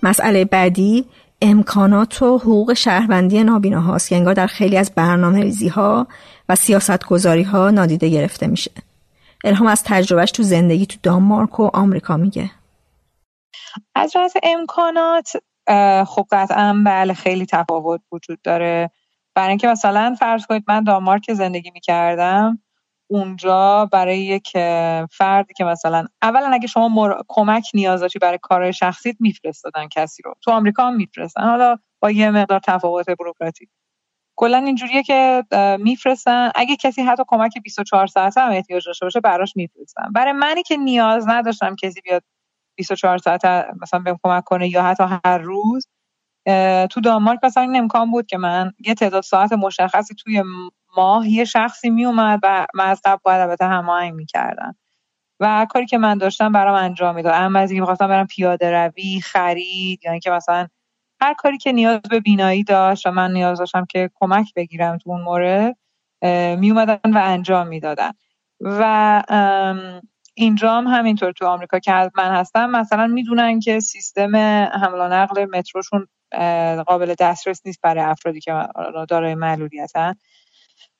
مسئله 0.08 0.46
بعدی 0.46 1.06
امکانات 1.42 2.22
و 2.22 2.38
حقوق 2.38 2.74
شهروندی 2.74 3.44
نابینا 3.44 3.82
هاست 3.82 4.10
که 4.10 4.16
انگار 4.16 4.34
در 4.34 4.48
خیلی 4.48 4.78
از 4.78 4.92
برنامه 4.96 5.42
ریزی 5.42 5.68
ها 5.68 6.08
و 6.50 6.56
سیاست 6.56 7.06
گذاری 7.06 7.44
ها 7.44 7.70
نادیده 7.70 8.10
گرفته 8.10 8.48
میشه. 8.48 8.72
الهام 9.44 9.68
از 9.68 9.84
تجربهش 9.84 10.32
تو 10.32 10.44
زندگی 10.44 10.86
تو 10.86 10.98
دانمارک 11.04 11.60
و 11.60 11.70
آمریکا 11.74 12.18
میگه. 12.18 12.52
از 13.96 14.12
جهت 14.12 14.34
امکانات 14.44 15.32
خب 16.06 16.26
قطعا 16.32 16.84
بله 16.86 17.14
خیلی 17.14 17.46
تفاوت 17.46 18.02
وجود 18.12 18.42
داره 18.42 18.92
برای 19.36 19.50
اینکه 19.50 19.68
مثلا 19.68 20.16
فرض 20.20 20.46
کنید 20.46 20.64
من 20.68 20.84
دانمارک 20.84 21.34
زندگی 21.34 21.72
می‌کردم 21.72 22.60
اونجا 23.10 23.86
برای 23.92 24.20
یک 24.20 24.52
فردی 25.12 25.54
که 25.58 25.64
مثلا 25.64 26.08
اولا 26.22 26.48
اگه 26.54 26.68
شما 26.68 26.88
مر... 26.90 27.14
کمک 27.28 27.70
نیاز 27.74 28.02
داشتی 28.02 28.20
برای 28.20 28.40
کار 28.42 28.72
شخصیت 28.72 29.16
میفرستادن 29.20 29.88
کسی 29.88 30.24
رو. 30.24 30.34
تو 30.42 30.52
آمریکا 30.52 30.88
هم 30.88 30.96
میفرستن. 30.96 31.42
حالا 31.44 31.78
با 32.00 32.12
یه 32.12 32.32
مقدار 32.32 32.60
تفاوت 32.60 33.10
بروکراتی. 33.10 33.70
کلا 34.36 34.58
اینجوریه 34.58 35.04
که 35.04 35.44
میفرستن. 35.80 36.52
اگه 36.56 36.76
کسی 36.76 37.02
حتی 37.02 37.24
کمک 37.28 37.58
24 37.64 38.08
ساعته 38.08 38.42
هم 38.42 38.52
احتیاج 38.52 38.86
داشته 38.86 39.06
باشه 39.06 39.20
براش 39.20 39.56
میفرستن. 39.56 40.12
برای 40.12 40.32
منی 40.34 40.64
که 40.64 40.78
نیاز 40.78 41.28
نداشتم 41.28 41.76
کسی 41.76 42.02
بیاد 42.02 42.24
24 42.76 43.18
ساعت 43.18 43.46
مثلا 43.82 44.00
بهم 44.00 44.18
کمک 44.24 44.44
کنه 44.44 44.70
یا 44.70 44.84
حتی 44.84 45.04
هر 45.26 45.38
روز 45.38 45.88
تو 46.92 47.02
دانمارک 47.04 47.40
مثلا 47.44 47.64
این 47.64 47.78
امکان 47.78 48.12
بود 48.12 48.28
که 48.28 48.38
من 48.38 48.74
یه 48.86 48.94
تعداد 48.94 49.24
ساعت 49.24 49.54
مشخصی 49.54 50.16
توی 50.16 50.44
ماه 50.98 51.30
یه 51.30 51.45
شخصی 51.45 51.90
می 51.90 52.06
اومد 52.06 52.40
و 52.44 52.68
قبل 53.06 53.19
باید 53.24 53.41
البته 53.41 53.65
هماهنگ 53.65 54.14
می‌کردم. 54.14 54.76
و 55.40 55.68
کاری 55.69 55.86
که 55.86 55.98
من 55.98 56.18
داشتم 56.18 56.52
برام 56.52 56.76
انجام 56.76 57.15
می‌داد. 57.15 57.34
اما 57.36 57.60
از 57.60 57.72
اینکه 57.72 57.82
می‌خواستم 57.82 58.07
برم 58.07 58.28
پیاده 58.28 58.72
روی 58.72 59.22
خرید 59.22 60.06
یا 60.06 60.11
اینکه 60.11 60.32
مثلا 60.32 60.68
هر 61.22 61.34
کاری 61.34 61.57
که 61.57 61.72
نیاز 61.72 62.02
به 62.02 62.19
بینایی 62.19 62.64
داشت 62.64 63.06
و 63.06 63.11
من 63.11 63.34
نیاز 63.34 63.60
داشتم 63.60 63.86
که 63.86 64.10
کمک 64.15 64.53
بگیرم 64.56 64.98
تو 64.98 65.10
اون 65.10 65.22
مورد 65.22 65.78
می 66.60 66.72
اومدن 66.72 66.99
و 67.06 67.18
انجام 67.24 67.68
می‌دادن. 67.68 68.11
و 68.61 69.24
اینجا 70.36 70.74
هم 70.78 70.88
همینطور 70.88 71.32
تو 71.32 71.45
آمریکا 71.45 71.80
که 71.80 72.11
من 72.15 72.32
هستم 72.36 72.69
مثلا 72.69 73.07
می‌دونن 73.07 73.60
که 73.60 73.80
سیستم 73.80 74.36
حمل 74.36 74.99
و 74.99 75.07
نقل 75.07 75.45
متروشون 75.45 76.07
قابل 76.88 77.15
دسترس 77.19 77.61
نیست 77.65 77.80
برای 77.82 78.03
افرادی 78.03 78.40
که 78.40 78.68
دارای 79.10 79.36
معلولیتن. 79.36 80.14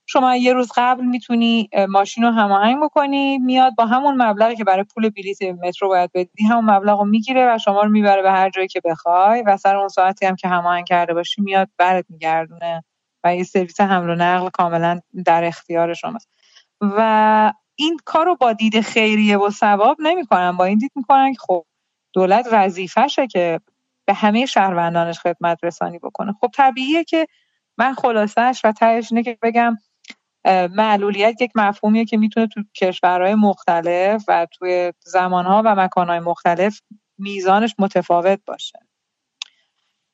شما 0.10 0.36
یه 0.36 0.54
روز 0.54 0.72
قبل 0.76 1.06
می‌تونی 1.06 1.70
ماشین 1.90 2.24
رو 2.24 2.32
هماهنگ 2.32 2.84
بکنی 2.84 3.38
میاد 3.38 3.76
با 3.76 3.86
همون 3.86 4.22
مبلغی 4.22 4.56
که 4.56 4.64
برای 4.64 4.84
پول 4.84 5.10
بلیت 5.10 5.42
مترو 5.42 5.88
باید 5.88 6.12
بدی 6.14 6.44
همون 6.50 6.66
مبلغ 6.66 7.00
رو 7.00 7.06
می‌گیره 7.06 7.56
و 7.56 7.58
شما 7.58 7.82
رو 7.82 7.90
می‌بره 7.90 8.22
به 8.22 8.32
هر 8.32 8.50
جایی 8.50 8.68
که 8.68 8.82
بخوای 8.86 9.44
و 9.46 9.58
سر 9.58 9.76
اون 9.76 9.88
ساعتی 9.88 10.26
هم 10.26 10.36
که 10.36 10.48
هماهنگ 10.48 10.86
کرده 10.86 11.14
باشی 11.14 11.42
میاد 11.42 11.70
برات 11.78 12.06
میگردونه 12.10 12.84
و 13.24 13.36
یه 13.36 13.44
سرویس 13.44 13.82
حمل 13.82 14.10
و 14.10 14.16
نقل 14.16 14.50
کاملا 14.50 15.00
در 15.26 15.44
اختیار 15.44 15.94
شماست. 15.94 16.30
و 16.82 17.54
این 17.76 17.98
کار 18.06 18.26
رو 18.26 18.36
با 18.36 18.54
دید 18.54 18.82
خیریه 18.82 19.38
و 19.38 19.50
ثواب 19.50 19.98
نمی‌کنن 20.00 20.58
با 20.58 20.66
این 20.66 20.78
دید 20.78 20.92
می‌کنن 20.96 21.34
که 21.34 21.40
خب 21.40 21.66
دولت 22.14 22.48
وظیفشه 22.52 23.28
که 23.28 23.60
به 24.06 24.14
همه 24.14 24.46
شهروندانش 24.46 25.20
خدمت 25.20 25.60
رسانی 25.64 26.00
بکنه. 26.00 26.34
خب 26.42 26.50
طبیعیه 26.54 27.04
که 27.04 27.28
من 27.78 27.94
خلاصش 27.94 28.62
و 28.64 28.72
تهش 28.72 29.12
اینه 29.12 29.24
که 29.24 29.38
بگم 29.42 29.78
معلولیت 30.72 31.42
یک 31.42 31.52
مفهومیه 31.56 32.06
که 32.06 32.18
می‌تونه 32.18 32.48
تو 32.48 32.64
کشورهای 32.76 33.36
مختلف 33.36 34.24
و 34.28 34.48
توی 34.52 34.94
زمانها 35.04 35.62
و 35.66 35.76
مکانهای 35.76 36.20
مختلف 36.20 36.82
میزانش 37.18 37.76
متفاوت 37.80 38.40
باشه. 38.46 38.80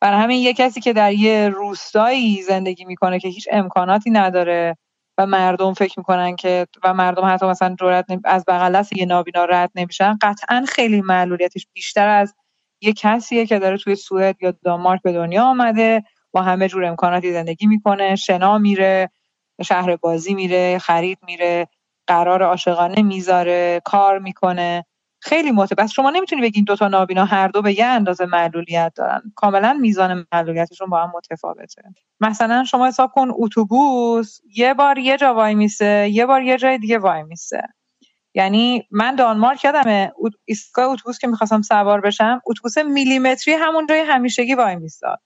برای 0.02 0.22
همین 0.22 0.42
یه 0.42 0.54
کسی 0.54 0.82
که 0.82 0.94
در 0.94 1.14
یه 1.14 1.50
روستایی 1.50 2.42
زندگی 2.42 2.86
می‌کنه 2.86 3.20
که 3.20 3.28
هیچ 3.28 3.48
امکاناتی 3.52 4.12
نداره 4.12 4.78
و 5.18 5.26
مردم 5.26 5.74
فکر 5.74 5.94
می‌کنن 6.00 6.36
که 6.36 6.68
و 6.84 6.94
مردم 6.94 7.26
حتی 7.26 7.46
مثلا 7.46 7.76
جرأت 7.80 8.06
از 8.26 8.46
بغل 8.48 8.76
دست 8.76 8.98
یه 8.98 9.06
نابینا 9.06 9.46
رد 9.46 9.72
نمیشن 9.76 10.18
قطعا 10.22 10.66
خیلی 10.70 11.02
معلولیتش 11.02 11.68
بیشتر 11.74 12.08
از 12.08 12.36
یه 12.82 12.94
کسیه 12.94 13.46
که 13.46 13.60
داره 13.60 13.78
توی 13.78 13.96
سوئد 13.96 14.36
یا 14.42 14.54
دانمارک 14.64 15.02
به 15.02 15.12
دنیا 15.14 15.44
آمده 15.44 16.04
با 16.32 16.42
همه 16.42 16.68
جور 16.68 16.86
امکاناتی 16.86 17.34
زندگی 17.34 17.68
می‌کنه 17.68 18.16
شنا 18.16 18.58
میره 18.58 19.10
شهر 19.64 19.96
بازی 19.96 20.34
میره 20.34 20.80
خرید 20.80 21.20
میره 21.28 21.68
قرار 22.08 22.44
عاشقانه 22.44 23.04
می‌ذاره 23.04 23.82
کار 23.86 24.20
می‌کنه. 24.20 24.86
خیلی 25.22 25.52
متفاوت 25.52 25.92
شما 25.92 26.10
نمی‌تونی 26.10 26.42
بگین 26.42 26.64
دو 26.64 26.76
تا 26.76 26.88
نابینا 26.88 27.26
هر 27.26 27.48
دو 27.48 27.62
به 27.62 27.80
یه 27.80 27.86
اندازه 27.86 28.26
معلولیت 28.26 28.94
دارن. 28.96 29.22
کاملا 29.36 29.74
میزان 29.74 30.26
معلولیتشون 30.34 30.90
با 30.90 31.04
هم 31.04 31.12
متفاوته. 31.16 31.84
مثلا 32.22 32.64
شما 32.64 32.88
حساب 32.88 33.12
کن 33.12 33.30
اتوبوس 33.36 34.40
یه 34.58 34.74
بار 34.74 35.00
یه 35.00 35.18
جا 35.18 35.36
وای 35.36 35.56
میسه 35.56 36.10
یه 36.14 36.26
بار 36.26 36.44
یه 36.44 36.58
جای 36.58 36.78
دیگه 36.78 37.00
وای 37.00 37.24
میسه. 37.24 37.62
یعنی 38.36 38.88
من 38.92 39.16
دانمارک 39.16 39.66
یادمه 39.66 40.14
ایستگاه 40.46 40.86
اتوبوس 40.90 41.20
که 41.20 41.28
می‌خواستم 41.28 41.62
سوار 41.62 42.02
بشم 42.02 42.42
اتوبوس 42.48 42.78
میلیمتری 42.78 43.54
همون 43.56 43.88
جای 43.88 44.00
همیشگی 44.00 44.56
وای 44.56 44.76
میستاد 44.76 45.20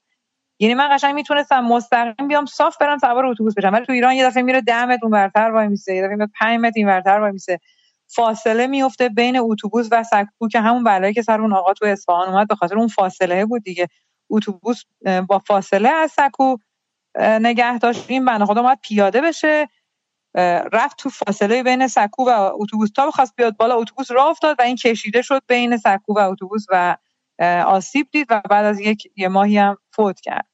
یعنی 0.59 0.73
من 0.73 0.95
قشنگ 0.95 1.15
می‌تونستم 1.15 1.59
مستقیم 1.59 2.27
بیام 2.27 2.45
صاف 2.45 2.77
برم 2.77 2.97
سوار 2.97 3.25
اتوبوس 3.25 3.53
بشم. 3.57 3.73
ولی 3.73 3.85
تو 3.85 3.93
ایران 3.93 4.13
یه 4.13 4.25
دفعه 4.25 4.43
میره 4.43 4.61
10 4.61 4.85
متر 4.85 4.99
اونورتر 5.03 5.51
وای 5.51 5.67
میسه 5.67 5.95
یه 5.95 6.01
دفعه 6.01 6.15
میره 6.15 6.29
5 6.39 6.59
متر 6.59 6.73
اینورتر 6.75 7.19
وای 7.19 7.31
میسه. 7.31 7.59
فاصله 8.07 8.67
میفته 8.67 9.09
بین 9.09 9.39
اتوبوس 9.39 9.87
و 9.91 10.03
سکو 10.03 10.47
که 10.51 10.59
همون 10.59 10.83
بلایی 10.83 11.13
که 11.13 11.21
سر 11.21 11.41
اون 11.41 11.53
آقا 11.53 11.73
تو 11.73 11.85
اصفهان 11.85 12.29
اومد 12.29 12.47
به 12.47 12.55
خاطر 12.55 12.77
اون 12.77 12.87
فاصله 12.87 13.45
بود 13.45 13.63
دیگه. 13.63 13.87
اتوبوس 14.29 14.83
با 15.27 15.39
فاصله 15.39 15.89
از 15.89 16.11
سکو 16.11 16.57
نگه 17.19 17.77
داشت 17.77 18.05
این 18.07 18.25
بنده 18.25 18.45
خدا 18.45 18.61
اومد 18.61 18.79
پیاده 18.81 19.21
بشه. 19.21 19.69
رفت 20.73 20.97
تو 20.97 21.09
فاصله 21.09 21.63
بین 21.63 21.87
سکو 21.87 22.29
و 22.29 22.51
اتوبوس. 22.53 22.91
تا 22.91 23.07
بخواست 23.07 23.33
بیاد 23.35 23.57
بالا 23.57 23.75
اتوبوس 23.75 24.11
راه 24.11 24.27
افتاد 24.27 24.55
و 24.59 24.61
این 24.61 24.75
کشیده 24.75 25.21
شد 25.21 25.41
بین 25.47 25.77
سکو 25.77 26.13
و 26.13 26.19
اتوبوس 26.19 26.65
و 26.69 26.97
آسیب 27.65 28.07
دید 28.11 28.27
و 28.29 28.41
بعد 28.49 28.65
از 28.65 28.79
یک 28.79 29.11
یه 29.15 29.27
ماهی 29.27 29.57
هم 29.57 29.77
فوت 29.91 30.19
کرد. 30.21 30.47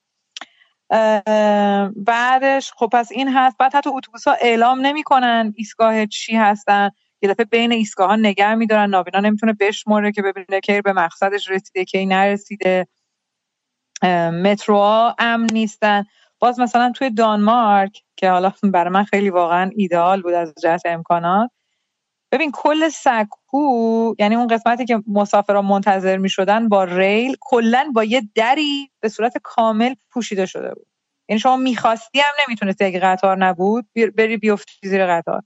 بعدش 1.95 2.71
خب 2.75 2.89
پس 2.93 3.11
این 3.11 3.33
هست. 3.33 3.57
بعد 3.57 3.75
حتی 3.75 3.89
اتوبوس 3.89 4.27
ها 4.27 4.33
اعلام 4.41 4.85
نمی‌کنن 4.85 5.53
ایستگاه 5.55 6.05
چی 6.05 6.35
هستن. 6.35 6.89
یه 7.21 7.29
دفعه 7.29 7.45
بین 7.45 7.71
ایستگاه 7.71 8.07
ها 8.07 8.15
نگه 8.15 8.55
میدارن. 8.55 8.89
نابینا 8.89 9.19
نمی‌تونه 9.19 9.53
بشمره 9.53 10.11
که 10.11 10.21
ببینه 10.21 10.59
که 10.61 10.81
به 10.81 10.93
مقصدش 10.93 11.49
رسیده 11.49 11.85
که 11.85 12.05
نرسیده. 12.05 12.87
متروها 14.43 15.15
امن 15.19 15.47
نیستن. 15.53 16.05
باز 16.39 16.59
مثلا 16.59 16.91
توی 16.91 17.09
دانمارک 17.09 18.03
که 18.15 18.29
حالا 18.29 18.51
برای 18.63 18.89
من 18.89 19.03
خیلی 19.03 19.29
واقعا 19.29 19.71
ایدئال 19.75 20.21
بود 20.21 20.33
از 20.33 20.53
جهت 20.63 20.81
امکانات 20.85 21.51
ببین 22.33 22.51
کل 22.53 22.89
سکو 22.89 24.15
یعنی 24.19 24.35
اون 24.35 24.47
قسمتی 24.47 24.85
که 24.85 25.03
مسافران 25.07 25.65
منتظر 25.65 26.17
می 26.17 26.29
شدن 26.29 26.69
با 26.69 26.83
ریل 26.83 27.37
کلا 27.41 27.91
با 27.95 28.03
یه 28.03 28.29
دری 28.35 28.91
به 29.01 29.09
صورت 29.09 29.33
کامل 29.43 29.95
پوشیده 30.11 30.47
شده 30.47 30.75
بود. 30.75 30.87
یعنی 31.29 31.39
شما 31.39 31.57
می‌خواستی 31.57 32.19
هم 32.19 32.33
نمی‌تونستی 32.47 32.85
اگه 32.85 32.99
قطار 32.99 33.37
نبود 33.37 33.87
بری 34.17 34.37
بیفتی 34.37 34.89
زیر 34.89 35.07
قطار. 35.07 35.43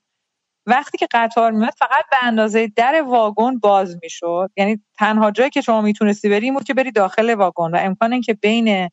وقتی 0.68 0.97
که 0.97 1.07
قطار 1.11 1.51
میاد 1.51 1.73
فقط 1.80 2.05
به 2.11 2.18
اندازه 2.23 2.68
در 2.76 3.03
واگن 3.07 3.59
باز 3.59 3.97
می‌شد. 4.03 4.51
یعنی 4.57 4.81
تنها 4.99 5.31
جایی 5.31 5.51
که 5.51 5.61
شما 5.61 5.81
می‌تونستی 5.81 6.30
بری 6.30 6.51
بود 6.51 6.65
که 6.65 6.73
بری 6.73 6.91
داخل 6.91 7.35
واگن 7.35 7.72
و 7.72 7.77
امکان 7.81 8.14
اینکه 8.14 8.34
بین 8.34 8.89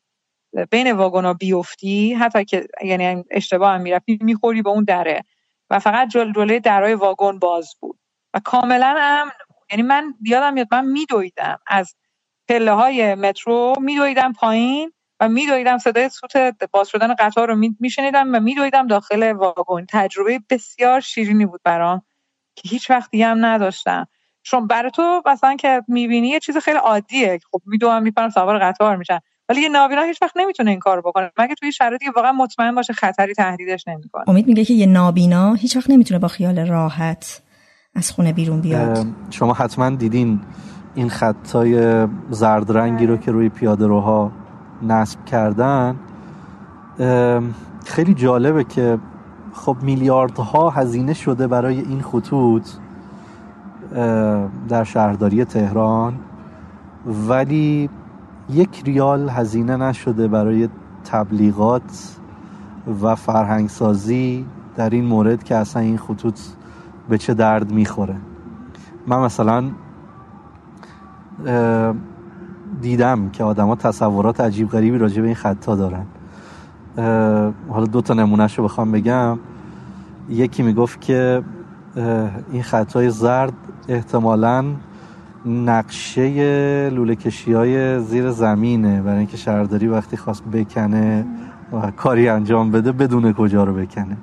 بین 0.71 0.91
واگن 0.91 1.25
ها 1.25 1.33
بیفتی 1.33 2.13
حتی 2.13 2.45
که 2.45 2.67
یعنی 2.83 3.23
اشتباه 3.31 3.73
هم 3.73 3.81
می‌رفتی 3.81 4.19
می‌خوری 4.21 4.61
به 4.61 4.69
اون 4.69 4.83
دره. 4.83 5.21
و 5.71 5.79
فقط 5.79 6.09
جل 6.09 6.33
جلوی 6.33 6.61
درای 6.61 6.95
واگن 6.95 7.39
باز 7.39 7.75
بود. 7.81 7.99
و 8.35 8.39
کاملا 8.39 8.95
امن 8.99 9.31
یعنی 9.71 9.83
من 9.83 10.15
یادم 10.25 10.53
میاد 10.53 10.67
من 10.71 10.85
میدویدم. 10.85 11.59
از 11.67 11.95
پله 12.49 12.71
های 12.73 13.15
مترو 13.15 13.75
میدویدم 13.81 14.33
پایین 14.33 14.93
و 15.19 15.29
میدویدم 15.29 15.77
صدای 15.77 16.09
سوت 16.09 16.37
باز 16.71 16.89
شدن 16.89 17.15
قطار 17.19 17.47
رو 17.49 17.55
میشنیدم 17.81 18.35
و 18.35 18.41
میدویدم 18.41 18.87
داخل 18.87 19.31
واگن. 19.33 19.85
تجربه 19.89 20.41
بسیار 20.51 21.01
شیرینی 21.01 21.45
بود 21.45 21.61
برام 21.65 22.01
که 22.55 22.69
هیچ 22.69 22.91
وقتی 22.91 23.23
هم 23.23 23.45
نداشتم. 23.45 24.07
چون 24.43 24.67
برای 24.67 24.91
تو 24.91 25.23
مثلا 25.25 25.55
که 25.55 25.83
می‌بینی 25.89 26.29
یه 26.29 26.41
چیز 26.41 26.57
خیلی 26.57 26.77
عادیه. 26.77 27.39
خب 27.51 27.61
میدوام 27.65 28.03
میپرم 28.03 28.29
سوار 28.29 28.59
قطار 28.59 28.97
میشن 28.97 29.19
ولی 29.49 29.61
یه 29.61 29.69
نابینا 29.69 30.01
هیچ 30.01 30.21
وقت 30.21 30.37
نمی‌تونه 30.37 30.69
این 30.71 30.79
کارو 30.79 31.01
بکنه. 31.01 31.31
مگه 31.39 31.55
توی 31.55 31.71
شرایطی 31.71 32.05
که 32.05 32.11
واقعا 32.15 32.31
مطمئن 32.31 32.75
باشه 32.75 32.93
خطری 32.93 33.33
تهدیدش 33.33 33.87
نمی‌کنه؟ 33.87 34.23
امید 34.27 34.47
میگه 34.47 34.65
که 34.65 34.73
یه 34.73 34.85
نابینا 34.85 35.53
هیچ 35.53 35.75
وقت 35.77 35.89
نمی‌تونه 35.89 36.19
با 36.19 36.27
خیال 36.27 36.67
راحت 36.67 37.41
از 37.95 38.11
خونه 38.11 38.33
بیرون 38.33 38.61
بیاد. 38.61 39.05
شما 39.29 39.53
حتما 39.53 39.89
دیدین 39.89 40.39
این 40.95 41.09
خطای 41.09 42.07
زرد 42.29 42.77
رنگی 42.77 43.05
رو 43.05 43.17
که 43.17 43.31
روی 43.31 43.49
پیاده 43.49 43.87
روها 43.87 44.31
نصب 44.83 45.25
کردن. 45.25 45.95
خیلی 47.85 48.13
جالبه 48.13 48.63
که 48.63 48.97
خب 49.53 49.77
میلیاردها 49.81 50.69
هزینه 50.69 51.13
شده 51.13 51.47
برای 51.47 51.79
این 51.79 52.01
خطوط 52.01 52.69
در 54.69 54.83
شهرداری 54.83 55.45
تهران 55.45 56.19
ولی 57.05 57.89
یک 58.49 58.83
ریال 58.85 59.29
هزینه 59.29 59.77
نشده 59.77 60.27
برای 60.27 60.69
تبلیغات 61.03 62.17
و 63.01 63.15
فرهنگسازی 63.15 64.45
در 64.75 64.89
این 64.89 65.05
مورد 65.05 65.43
که 65.43 65.55
اصلا 65.55 65.81
این 65.81 65.97
خطوط 65.97 66.39
به 67.09 67.17
چه 67.17 67.33
درد 67.33 67.71
می‌خوره. 67.71 68.15
من 69.07 69.19
مثلا 69.19 69.63
دیدم 72.81 73.29
که 73.29 73.43
آدما 73.43 73.75
تصورات 73.75 74.41
عجیب 74.41 74.69
غریبی 74.69 74.97
راجع 74.97 75.21
به 75.21 75.27
این 75.27 75.35
خطا 75.35 75.75
دارن. 75.75 76.05
حالا 77.69 77.85
دو 77.85 78.01
تا 78.01 78.13
نمونهش 78.13 78.57
رو 78.57 78.63
بخوام 78.63 78.91
بگم. 78.91 79.39
یکی 80.29 80.63
می‌گفت 80.63 81.01
که 81.01 81.43
این 82.51 82.63
خطای 82.63 83.09
زرد 83.09 83.53
احتمالاً 83.87 84.65
نقشه 85.45 86.89
لوله 86.89 87.15
کشی 87.15 87.53
های 87.53 87.99
زیر 87.99 88.31
زمینه. 88.31 89.01
برای 89.01 89.17
اینکه 89.17 89.37
شهرداری 89.37 89.87
وقتی 89.87 90.17
خواست 90.17 90.43
بکنه 90.43 91.25
و 91.73 91.91
کاری 91.91 92.29
انجام 92.29 92.71
بده 92.71 92.91
بدون 92.91 93.33
کجا 93.33 93.63
رو 93.63 93.73
بکنه. 93.73 94.17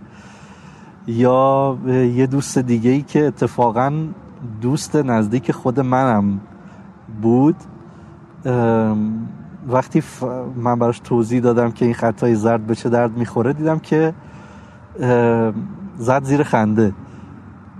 یا 1.06 1.78
یه 2.14 2.26
دوست 2.26 2.58
دیگه 2.58 2.90
ای 2.90 3.02
که 3.02 3.26
اتفاقا 3.26 3.92
دوست 4.60 4.96
نزدیک 4.96 5.52
خود 5.52 5.80
منم 5.80 6.40
بود 7.22 7.56
وقتی 9.68 10.02
من 10.56 10.78
براش 10.78 10.98
توضیح 10.98 11.40
دادم 11.40 11.70
که 11.70 11.84
این 11.84 11.94
خطای 11.94 12.34
زرد 12.34 12.66
به 12.66 12.74
چه 12.74 12.88
درد 12.88 13.16
می‌خوره 13.16 13.52
دیدم 13.52 13.78
که 13.78 14.14
زد 15.96 16.24
زیر 16.24 16.42
خنده. 16.42 16.92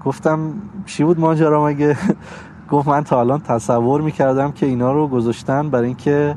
گفتم 0.04 0.54
چی 0.86 1.04
بود 1.04 1.20
ماجرا 1.20 1.66
مگه؟ 1.66 1.96
گفت 2.72 2.88
من 2.88 3.04
تا 3.04 3.20
الان 3.20 3.40
تصور 3.40 4.00
می‌کردم 4.00 4.52
که 4.52 4.66
اینا 4.66 4.92
رو 4.92 5.08
گذاشتن 5.08 5.70
برای 5.70 5.86
اینکه 5.86 6.36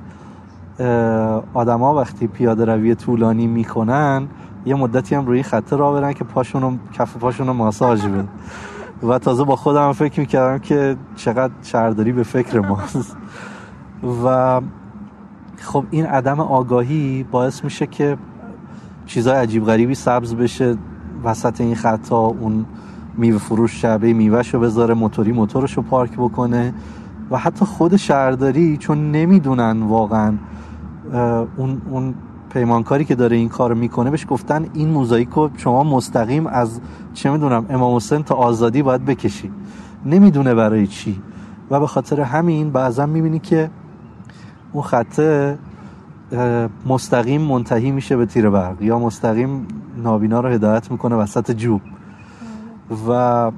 آدما 1.53 1.95
وقتی 1.95 2.27
پیاده 2.27 2.65
روی 2.65 2.95
طولانی 2.95 3.47
می‌کنن 3.47 4.27
یه 4.65 4.75
مدتی 4.75 5.15
هم 5.15 5.25
روی 5.25 5.43
خطه 5.43 5.75
را 5.75 5.93
برن 5.93 6.13
که 6.13 6.23
پاشون 6.23 6.79
کف 6.93 7.17
پاشون 7.17 7.47
رو 7.47 7.53
ماساژ 7.53 8.05
بده 8.05 8.27
و 9.03 9.19
تازه 9.19 9.43
با 9.43 9.55
خودم 9.55 9.91
فکر 9.91 10.19
می‌کردم 10.19 10.59
که 10.59 10.95
چقدر 11.15 11.53
شهرداری 11.63 12.11
به 12.11 12.23
فکر 12.23 12.59
ماست. 12.59 13.17
و 14.25 14.61
خب 15.57 15.85
این 15.91 16.05
عدم 16.05 16.39
آگاهی 16.39 17.25
باعث 17.31 17.63
میشه 17.63 17.87
که 17.87 18.17
چیزای 19.05 19.35
عجیب 19.35 19.65
غریبی 19.65 19.95
سبز 19.95 20.35
بشه 20.35 20.77
وسط 21.23 21.61
این 21.61 21.75
خطا 21.75 22.17
اون 22.17 22.65
میوه 23.17 23.37
فروش 23.37 23.81
شعبه 23.81 24.13
میوهش 24.13 24.53
رو 24.53 24.59
بذاره 24.59 24.93
موتوری 24.93 25.31
موتورش 25.31 25.73
رو 25.73 25.83
پارک 25.83 26.11
بکنه. 26.11 26.73
و 27.31 27.37
حتی 27.37 27.65
خود 27.65 27.95
شهرداری 27.95 28.77
چون 28.77 29.11
نمی‌دونن 29.11 29.81
واقعا 29.81 30.33
اون, 31.57 31.81
اون 31.89 32.13
پیمانکاری 32.49 33.05
که 33.05 33.15
داره 33.15 33.35
این 33.35 33.49
کار 33.49 33.73
می‌کنه 33.73 34.09
بهش 34.11 34.25
گفتن 34.29 34.65
این 34.73 34.89
موزاییک 34.89 35.29
رو 35.29 35.49
شما 35.57 35.83
مستقیم 35.83 36.47
از 36.47 36.79
چه 37.13 37.31
می‌دونم 37.31 37.65
امام 37.69 37.95
حسین 37.95 38.23
تا 38.23 38.35
آزادی 38.35 38.81
باید 38.81 39.05
بکشی. 39.05 39.51
نمی‌دونه 40.05 40.53
برای 40.53 40.87
چی. 40.87 41.21
و 41.71 41.79
به 41.79 41.87
خاطر 41.87 42.21
همین 42.21 42.69
بعضا 42.69 43.05
می‌بینی 43.05 43.39
که 43.39 43.69
اون 44.73 44.83
خطه 44.83 45.57
مستقیم 46.85 47.41
منتهی 47.41 47.91
میشه 47.91 48.17
به 48.17 48.25
تیر 48.25 48.49
برق 48.49 48.81
یا 48.81 48.99
مستقیم 48.99 49.67
نابینا 50.03 50.39
رو 50.39 50.49
هدایت 50.49 50.91
می‌کنه 50.91 51.15
وسط 51.15 51.51
جوب. 51.51 51.81
و 53.07 53.51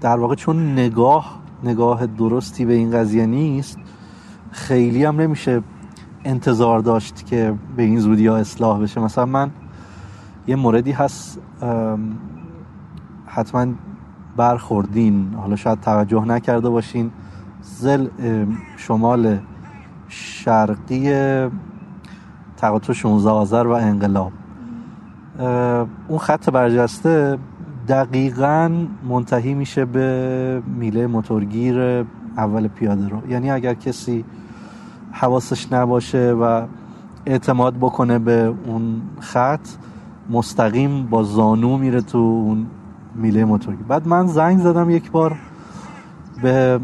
در 0.00 0.16
واقع 0.16 0.34
چون 0.34 0.72
نگاه 0.72 1.40
نگاه 1.64 2.06
درستی 2.06 2.64
به 2.64 2.72
این 2.72 2.90
قضیه 2.90 3.26
نیست 3.26 3.78
خیلی 4.50 5.04
هم 5.04 5.20
نمیشه 5.20 5.62
انتظار 6.24 6.80
داشت 6.80 7.26
که 7.26 7.54
به 7.76 7.82
این 7.82 7.98
زودی 7.98 8.26
ها 8.26 8.36
اصلاح 8.36 8.80
بشه. 8.80 9.00
مثلا 9.00 9.26
من 9.26 9.50
یه 10.46 10.56
موردی 10.56 10.92
هست 10.92 11.40
حتما 13.26 13.66
برخوردین. 14.36 15.34
حالا 15.34 15.56
شاید 15.56 15.80
توجه 15.80 16.24
نکرده 16.24 16.68
باشین. 16.68 17.10
زل 17.60 18.08
شمال 18.76 19.38
شرقی 20.08 21.12
تقاطع 22.56 22.92
16 22.92 23.30
آذر 23.30 23.66
و 23.66 23.70
انقلاب. 23.70 24.32
اون 26.08 26.18
خط 26.18 26.50
برجسته 26.50 27.38
دقیقا 27.88 28.70
منتهی 29.08 29.54
میشه 29.54 29.84
به 29.84 30.62
میله 30.66 31.06
موتورگیر 31.06 32.04
اول 32.36 32.68
پیاده 32.68 33.08
رو. 33.08 33.28
یعنی 33.28 33.50
اگر 33.50 33.74
کسی 33.74 34.24
حواسش 35.12 35.72
نباشه 35.72 36.32
و 36.32 36.62
اعتماد 37.26 37.74
بکنه 37.74 38.18
به 38.18 38.54
اون 38.66 39.02
خط 39.20 39.68
مستقیم 40.30 41.06
با 41.06 41.22
زانو 41.22 41.78
میره 41.78 42.00
تو 42.00 42.18
اون 42.18 42.66
میله 43.14 43.44
موتورگیر. 43.44 43.86
بعد 43.86 44.08
من 44.08 44.26
زنگ 44.26 44.58
زدم 44.58 44.90
یک 44.90 45.10
بار 45.10 45.36
به 46.42 46.80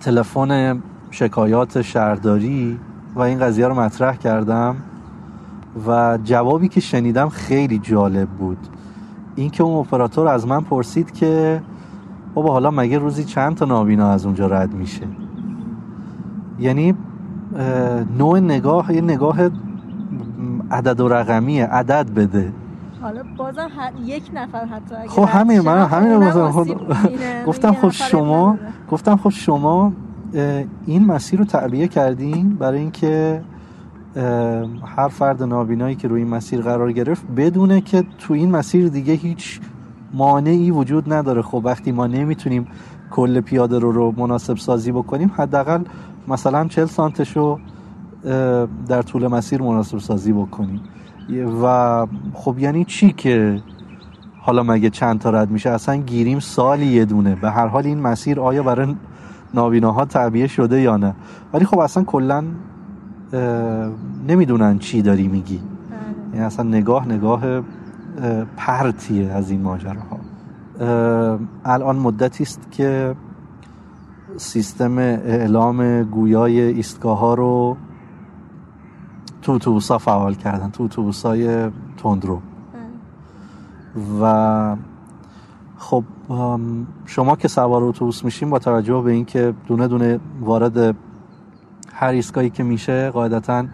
تلفن 0.00 0.82
شکایات 1.10 1.82
شهرداری 1.82 2.78
و 3.14 3.20
این 3.20 3.38
قضیه 3.38 3.66
رو 3.66 3.80
مطرح 3.80 4.16
کردم. 4.16 4.76
و 5.86 6.18
جوابی 6.24 6.68
که 6.68 6.80
شنیدم 6.80 7.28
خیلی 7.28 7.78
جالب 7.78 8.28
بود. 8.28 8.58
اینکه 9.36 9.62
اون 9.62 9.78
اپراتور 9.78 10.28
از 10.28 10.46
من 10.46 10.60
پرسید 10.60 11.12
که 11.12 11.62
بابا 12.34 12.52
حالا 12.52 12.70
مگه 12.70 12.98
روزی 12.98 13.24
چند 13.24 13.56
تا 13.56 13.64
نابینا 13.64 14.10
از 14.10 14.26
اونجا 14.26 14.46
رد 14.46 14.74
میشه؟ 14.74 15.06
یعنی 16.58 16.94
نوع 18.18 18.40
نگاه 18.40 18.94
یه 18.94 19.00
نگاه 19.00 19.38
عدد 20.70 21.00
و 21.00 21.08
رقمیه 21.08 21.66
عدد 21.66 22.14
بده. 22.14 22.52
حالا 23.02 23.22
بازم 23.36 23.70
یک 24.04 24.30
نفر 24.34 24.64
حتی 24.64 24.94
اگه 24.94 25.08
خب 25.08 25.22
همین 25.22 25.60
من 25.60 25.86
همین 25.86 26.30
گفتم 27.46 27.72
خب 27.72 27.90
شما 27.90 28.58
گفتم 28.90 29.16
خب 29.16 29.30
شما 29.30 29.92
این 30.86 31.06
مسیر 31.06 31.38
رو 31.38 31.44
تعبیه 31.44 31.88
کردین 31.88 32.54
برای 32.54 32.78
اینکه 32.78 33.42
هر 34.96 35.08
فرد 35.08 35.42
نابینایی 35.42 35.94
که 35.94 36.08
روی 36.08 36.22
این 36.22 36.30
مسیر 36.30 36.60
قرار 36.60 36.92
گرفت 36.92 37.26
بدونه 37.36 37.80
که 37.80 38.04
تو 38.18 38.34
این 38.34 38.50
مسیر 38.50 38.88
دیگه 38.88 39.12
هیچ 39.12 39.60
مانعی 40.14 40.70
وجود 40.70 41.12
نداره. 41.12 41.42
خب 41.42 41.60
وقتی 41.64 41.92
ما 41.92 42.06
نمی‌تونیم 42.06 42.66
کل 43.10 43.40
پیاده 43.40 43.78
رو 43.78 43.92
رو 43.92 44.14
مناسب 44.16 44.56
سازی 44.56 44.92
بکنیم 44.92 45.30
حداقل 45.36 45.82
مثلا 46.28 46.68
40 46.68 46.86
سانتش 46.86 47.36
رو 47.36 47.58
در 48.88 49.02
طول 49.02 49.26
مسیر 49.26 49.62
مناسب 49.62 49.98
سازی 49.98 50.32
بکنیم. 50.32 50.80
و 51.62 52.06
خب 52.34 52.58
یعنی 52.58 52.84
چی 52.84 53.12
که 53.12 53.62
حالا 54.40 54.62
مگه 54.62 54.90
چند 54.90 55.18
تا 55.18 55.30
رد 55.30 55.50
میشه؟ 55.50 55.70
اصلا 55.70 55.96
گیریم 55.96 56.38
سالی 56.38 56.86
یه 56.86 57.04
دونه. 57.04 57.34
به 57.34 57.50
هر 57.50 57.66
حال 57.66 57.86
این 57.86 58.00
مسیر 58.00 58.40
آیا 58.40 58.62
برای 58.62 58.96
نابیناها 59.54 60.04
تعبیه 60.04 60.46
شده 60.46 60.80
یا 60.80 60.96
نه؟ 60.96 61.14
ولی 61.52 61.64
خب 61.64 61.78
اصلا 61.78 62.04
کلا 62.04 62.44
نمی‌دونن 64.28 64.78
چی 64.78 65.02
داری 65.02 65.28
میگی. 65.28 65.60
یعنی 66.32 66.44
اصلا 66.44 66.68
نگاه 66.68 67.08
نگاه 67.08 67.62
پرتیه 68.56 69.32
از 69.32 69.50
این 69.50 69.62
ماجراها. 69.62 70.18
الان 71.64 71.96
مدتی 71.96 72.42
است 72.42 72.60
که 72.70 73.14
سیستم 74.36 74.98
اعلام 74.98 76.02
گویای 76.02 76.60
ایستگاه 76.60 77.18
ها 77.18 77.34
رو 77.34 77.76
تو 79.42 79.52
اتوبوسا 79.52 79.98
فعال 79.98 80.34
کردن 80.34 80.70
تو 80.70 80.82
اتوبوس 80.82 81.26
های 81.26 81.70
تندرو 81.96 82.40
و 84.22 84.76
خب 85.78 86.04
شما 87.06 87.36
که 87.36 87.48
سوار 87.48 87.84
اتوبوس 87.84 88.24
میشین 88.24 88.50
با 88.50 88.58
توجه 88.58 89.02
به 89.02 89.12
اینکه 89.12 89.54
دونه 89.66 89.88
دونه 89.88 90.20
وارد 90.40 90.96
هر 91.98 92.08
ایستگاهی 92.08 92.50
که 92.50 92.62
میشه 92.62 93.10
قاعدتا 93.10 93.64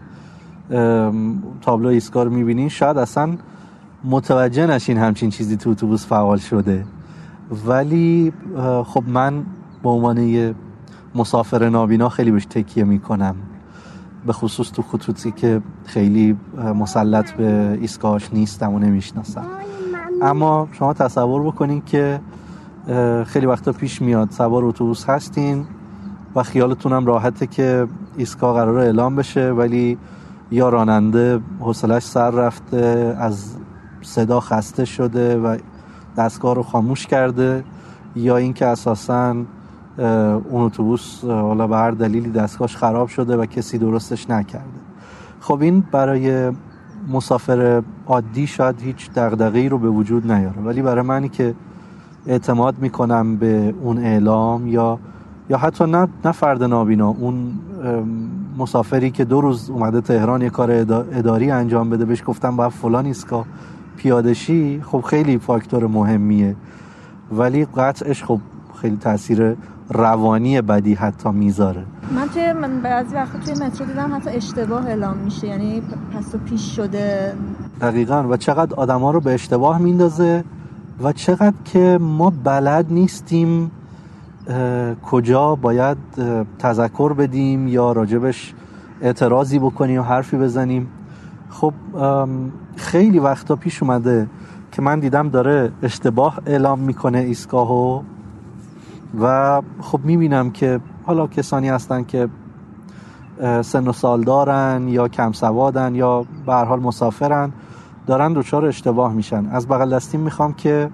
تابلو 1.60 1.88
ایستگاه 1.88 2.24
رو 2.24 2.30
می‌بینین 2.30 2.68
شاید 2.68 2.98
اصلا 2.98 3.36
متوجه 4.04 4.66
نشین 4.66 4.98
همچین 4.98 5.30
چیزی 5.30 5.56
تو 5.56 5.70
اتوبوس 5.70 6.06
فعال 6.06 6.38
شده. 6.38 6.84
ولی 7.66 8.32
خب 8.84 9.04
من 9.06 9.42
به 9.82 9.88
عنوان 9.88 10.18
یه 10.18 10.54
مسافر 11.14 11.68
نابینا 11.68 12.08
خیلی 12.08 12.30
بهش 12.30 12.44
تکیه 12.44 12.84
می‌کنم. 12.84 13.36
به 14.26 14.32
خصوص 14.32 14.70
تو 14.70 14.82
خطوطی 14.82 15.30
که 15.30 15.62
خیلی 15.84 16.36
مسلط 16.74 17.30
به 17.30 17.78
ایستگاهاش 17.80 18.32
نیستم 18.32 18.74
و 18.74 18.78
نمی‌شناسم. 18.78 19.46
اما 20.22 20.68
شما 20.72 20.94
تصور 20.94 21.42
بکنین 21.42 21.82
که 21.86 22.20
خیلی 23.26 23.46
وقتا 23.46 23.72
پیش 23.72 24.02
میاد. 24.02 24.30
سوار 24.30 24.64
اتوبوس 24.64 25.04
هستین. 25.04 25.66
و 26.36 26.42
خیالتونم 26.42 27.06
راحته 27.06 27.46
که 27.46 27.86
ایستگاه 28.16 28.54
قرار 28.54 28.78
اعلام 28.78 29.16
بشه 29.16 29.50
ولی 29.50 29.98
یا 30.50 30.68
راننده 30.68 31.40
حوصلش 31.60 32.02
سر 32.02 32.30
رفته 32.30 33.16
از 33.18 33.56
صدا 34.02 34.40
خسته 34.40 34.84
شده 34.84 35.38
و 35.38 35.56
دستگاه 36.16 36.54
رو 36.54 36.62
خاموش 36.62 37.06
کرده 37.06 37.64
یا 38.16 38.36
اینکه 38.36 38.66
اساسا 38.66 39.36
اون 39.98 40.62
اتوبوس 40.62 41.24
حالا 41.24 41.66
به 41.66 41.76
هر 41.76 41.90
دلیلی 41.90 42.30
دستگاهش 42.30 42.76
خراب 42.76 43.08
شده 43.08 43.36
و 43.36 43.46
کسی 43.46 43.78
درستش 43.78 44.30
نکرده. 44.30 44.66
خب 45.40 45.62
این 45.62 45.84
برای 45.92 46.52
مسافر 47.08 47.82
عادی 48.06 48.46
شاید 48.46 48.80
هیچ 48.80 49.10
دغدغه‌ای 49.10 49.68
رو 49.68 49.78
به 49.78 49.88
وجود 49.88 50.32
نیاره 50.32 50.62
ولی 50.64 50.82
برای 50.82 51.02
منی 51.02 51.28
که 51.28 51.54
اعتماد 52.26 52.74
می‌کنم 52.78 53.36
به 53.36 53.74
اون 53.82 53.98
اعلام 53.98 54.66
یا 54.66 54.98
یا 55.50 55.58
حتی 55.58 55.86
نه, 55.86 56.08
نه 56.24 56.32
فرد 56.32 56.62
نابینا 56.62 57.08
اون 57.08 57.52
مسافری 58.58 59.10
که 59.10 59.24
دو 59.24 59.40
روز 59.40 59.70
اومده 59.70 60.00
تهران 60.00 60.42
یه 60.42 60.50
کار 60.50 60.70
اداری 60.70 61.50
انجام 61.50 61.90
بده 61.90 62.04
بهش 62.04 62.22
گفتم 62.26 62.56
باید 62.56 62.72
فلان 62.72 63.06
ایستگاه 63.06 63.46
پیادشی 63.96 64.82
خب 64.84 65.00
خیلی 65.00 65.38
فاکتور 65.38 65.86
مهمیه. 65.86 66.56
ولی 67.32 67.64
قطعش 67.64 68.24
خب 68.24 68.40
خیلی 68.80 68.96
تاثیر 68.96 69.56
روانی 69.90 70.60
بدی 70.60 70.94
حتی 70.94 71.30
می‌ذاره. 71.30 71.84
من 72.16 72.28
توی 72.28 72.52
من 72.52 72.80
بعضی 72.80 73.14
وقتا 73.14 73.38
توی 73.38 73.64
مترو 73.66 73.86
دیدم 73.86 74.14
حتی 74.14 74.30
اشتباه 74.30 74.86
اعلام 74.86 75.16
میشه 75.16 75.46
یعنی 75.46 75.82
پس 76.14 76.34
و 76.34 76.38
پیش 76.38 76.76
شده. 76.76 77.34
دقیقا. 77.80 78.24
و 78.30 78.36
چقدر 78.36 78.74
آدما 78.74 79.10
رو 79.10 79.20
به 79.20 79.34
اشتباه 79.34 79.78
میندازه 79.78 80.44
و 81.02 81.12
چقدر 81.12 81.54
که 81.64 81.98
ما 82.00 82.32
بلد 82.44 82.86
نیستیم 82.90 83.70
کجا 85.02 85.54
باید 85.54 85.98
تذکر 86.58 87.12
بدیم 87.12 87.68
یا 87.68 87.92
راجبش 87.92 88.54
اعتراضی 89.02 89.58
بکنیم 89.58 89.94
یا 89.94 90.02
حرفی 90.02 90.36
بزنیم؟ 90.36 90.88
خب 91.50 91.72
خیلی 92.76 93.18
وقتا 93.18 93.56
پیش 93.56 93.82
اومده 93.82 94.26
که 94.72 94.82
من 94.82 95.00
دیدم 95.00 95.28
داره 95.28 95.72
اشتباه 95.82 96.38
اعلام 96.46 96.78
می‌کنه 96.78 97.18
ایستگاهو 97.18 98.02
و 99.20 99.62
خب 99.80 100.00
می‌بینم 100.04 100.50
که 100.50 100.80
حالا 101.06 101.26
کسانی 101.26 101.68
هستن 101.68 102.04
که 102.04 102.28
سن 103.62 103.88
و 103.88 103.92
سال 103.92 104.22
دارن 104.22 104.88
یا 104.88 105.08
کم 105.08 105.32
سوادن 105.32 105.94
یا 105.94 106.24
به 106.46 106.54
حال 106.54 106.80
مسافرن 106.80 107.52
دارن 108.06 108.32
دچار 108.32 108.66
اشتباه 108.66 109.12
میشن. 109.12 109.46
از 109.46 109.68
بغل 109.68 109.94
دستیم 109.94 110.20
می‌خوام 110.20 110.52
که 110.52 110.90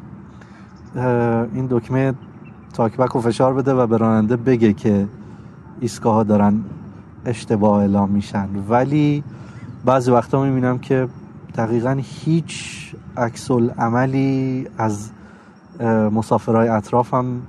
این 1.55 1.67
دکمه 1.71 2.15
تاکبک 2.79 3.17
و 3.17 3.21
فشار 3.21 3.55
بده 3.55 3.75
و 3.75 3.87
به 3.87 3.97
راننده 3.97 4.37
بگه 4.37 4.73
که 4.73 5.07
ایستگاه 5.81 6.15
ها 6.15 6.23
دارن 6.23 6.65
اشتباه 7.25 7.79
اعلام 7.79 8.11
میشن. 8.11 8.49
ولی 8.69 9.25
بعضی 9.85 10.11
وقتا 10.11 10.45
می‌بینم 10.45 10.79
که 10.79 11.09
دقیقا 11.57 12.01
هیچ 12.03 12.75
عکس 13.17 13.51
عملی 13.79 14.67
از 14.79 15.11
مسافرهای 16.13 16.69
اطرافم 16.69 17.43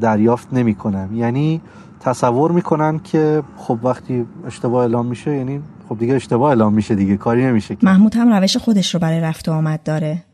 دریافت 0.00 0.48
نمی‌کنم 0.52 1.08
یعنی 1.14 1.60
تصور 2.00 2.52
می‌کنن 2.52 2.98
که 2.98 3.42
خب 3.56 3.78
وقتی 3.82 4.26
اشتباه 4.46 4.80
اعلام 4.80 5.06
میشه 5.06 5.36
یعنی 5.36 5.62
خب 5.88 5.98
دیگه 5.98 6.14
اشتباه 6.14 6.48
اعلام 6.48 6.74
میشه 6.74 6.94
دیگه 6.94 7.16
کاری 7.16 7.46
نمیشه 7.46 7.76
محمود 7.82 8.16
هم 8.16 8.32
روش 8.32 8.56
خودش 8.56 8.94
رو 8.94 9.00
برای 9.00 9.20
رفت 9.20 9.48
و 9.48 9.52
آمد 9.52 9.82
داره. 9.82 10.27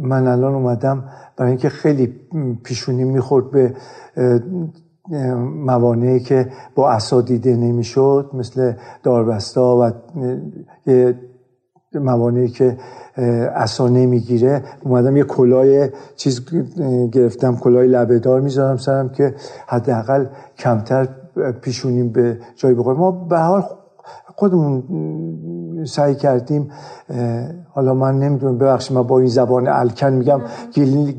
من 0.00 0.26
الان 0.26 0.54
اومدم 0.54 1.04
برای 1.36 1.50
اینکه 1.50 1.68
خیلی 1.68 2.14
پیشونی 2.64 3.04
می‌خورد 3.04 3.50
به 3.50 3.74
موانعی 5.66 6.20
که 6.20 6.48
با 6.74 6.90
اسا 6.90 7.20
دیده 7.20 7.56
نمی‌شد 7.56 8.30
مثل 8.34 8.72
داربستا 9.02 9.76
و 9.76 9.90
موانعی 11.94 12.48
که 12.48 12.76
اسا 13.54 13.88
نمی‌گیره. 13.88 14.62
اومدم 14.84 15.16
یه 15.16 15.24
کلاه 15.24 15.88
چیز 16.16 16.44
گرفتم 17.12 17.56
کلاه 17.56 17.82
لبهدار 17.82 18.40
می‌ذارم 18.40 18.76
سرم 18.76 19.08
که 19.08 19.34
حداقل 19.66 20.26
کمتر 20.58 21.08
پیشونیم 21.62 22.08
به 22.08 22.38
جای 22.56 22.74
بخوریم 22.74 23.00
ما 23.00 23.10
به 23.10 23.38
حال 23.38 23.64
خودمون 24.36 24.82
سعی 25.84 26.14
کردیم 26.14 26.70
حالا 27.70 27.94
من 27.94 28.18
نمی‌دونم 28.18 28.58
ببخشید 28.58 28.96
من 28.96 29.02
با 29.02 29.18
این 29.18 29.28
زبان 29.28 29.68
الکن 29.68 30.12
میگم 30.12 30.40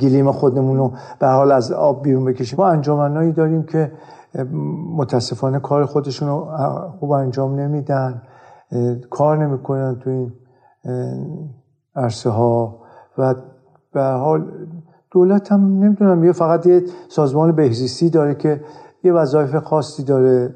گلیم 0.01 0.31
خودمون 0.31 0.77
رو 0.77 0.91
به 1.19 1.27
حال 1.27 1.51
از 1.51 1.71
آب 1.71 2.03
بیرون 2.03 2.25
بکشیم. 2.25 2.59
ما 2.59 2.67
انجامنهایی 2.67 3.31
داریم 3.31 3.63
که 3.63 3.91
متاسفانه 4.95 5.59
کار 5.59 5.85
خودشون 5.85 6.27
رو 6.27 6.47
خوب 6.99 7.11
انجام 7.11 7.59
نمیدن. 7.59 8.21
کار 9.09 9.47
نمی‌کنن 9.47 9.99
تو 10.03 10.09
این 10.09 10.31
عرصه 11.95 12.29
ها 12.29 12.79
و 13.17 13.35
به 13.93 14.03
حال 14.03 14.51
دولت 15.11 15.51
هم 15.51 15.83
نمی‌دونم 15.83 16.23
یه 16.23 16.31
فقط 16.31 16.65
یه 16.65 16.83
سازمان 17.09 17.51
بهزیستی 17.51 18.09
داره 18.09 18.35
که 18.35 18.61
یه 19.03 19.13
وظایف 19.13 19.55
خاصی 19.55 20.03
داره. 20.03 20.55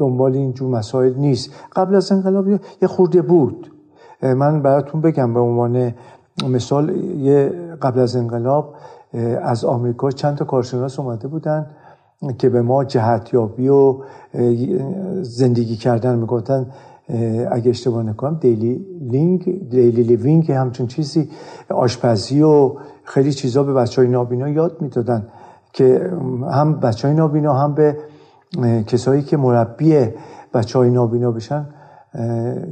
دنبال 0.00 0.34
اینجور 0.34 0.70
مسائل 0.70 1.14
نیست. 1.14 1.50
قبل 1.76 1.94
از 1.94 2.12
انقلاب 2.12 2.48
یه 2.48 2.88
خورده 2.88 3.22
بود. 3.22 3.72
من 4.22 4.62
براتون 4.62 5.00
بگم 5.00 5.34
به 5.34 5.40
عنوان 5.40 5.94
مثال 6.48 6.96
یه 6.96 7.52
قبل 7.82 8.00
از 8.00 8.16
انقلاب 8.16 8.74
از 9.42 9.64
آمریکا 9.64 10.10
چند 10.10 10.36
تا 10.36 10.44
کارشناس 10.44 11.00
اومده 11.00 11.28
بودن 11.28 11.66
که 12.38 12.48
به 12.48 12.62
ما 12.62 12.84
جهتیابی 12.84 13.68
و 13.68 13.96
زندگی 15.22 15.76
کردن 15.76 16.18
می‌گفتن. 16.18 16.66
اگه 17.50 17.70
اشتباه 17.70 18.02
نکنم 18.02 18.38
daily 18.40 18.86
living 19.00 19.68
daily 19.70 20.02
living 20.02 20.52
همچون 20.52 20.86
چیزی 20.86 21.28
آشپزی 21.70 22.42
و 22.42 22.72
خیلی 23.04 23.32
چیزا 23.32 23.62
به 23.62 23.72
بچه 23.72 24.02
های 24.02 24.10
نابینا 24.10 24.48
یاد 24.48 24.76
می‌دادن 24.80 25.26
که 25.72 26.10
هم 26.50 26.80
بچه 26.80 27.08
های 27.08 27.16
نابینا 27.16 27.54
هم 27.54 27.74
به 27.74 27.96
کسایی 28.86 29.22
که 29.22 29.36
مربی 29.36 30.08
بچه 30.54 30.78
های 30.78 30.90
نابینا 30.90 31.30
بشن 31.30 31.74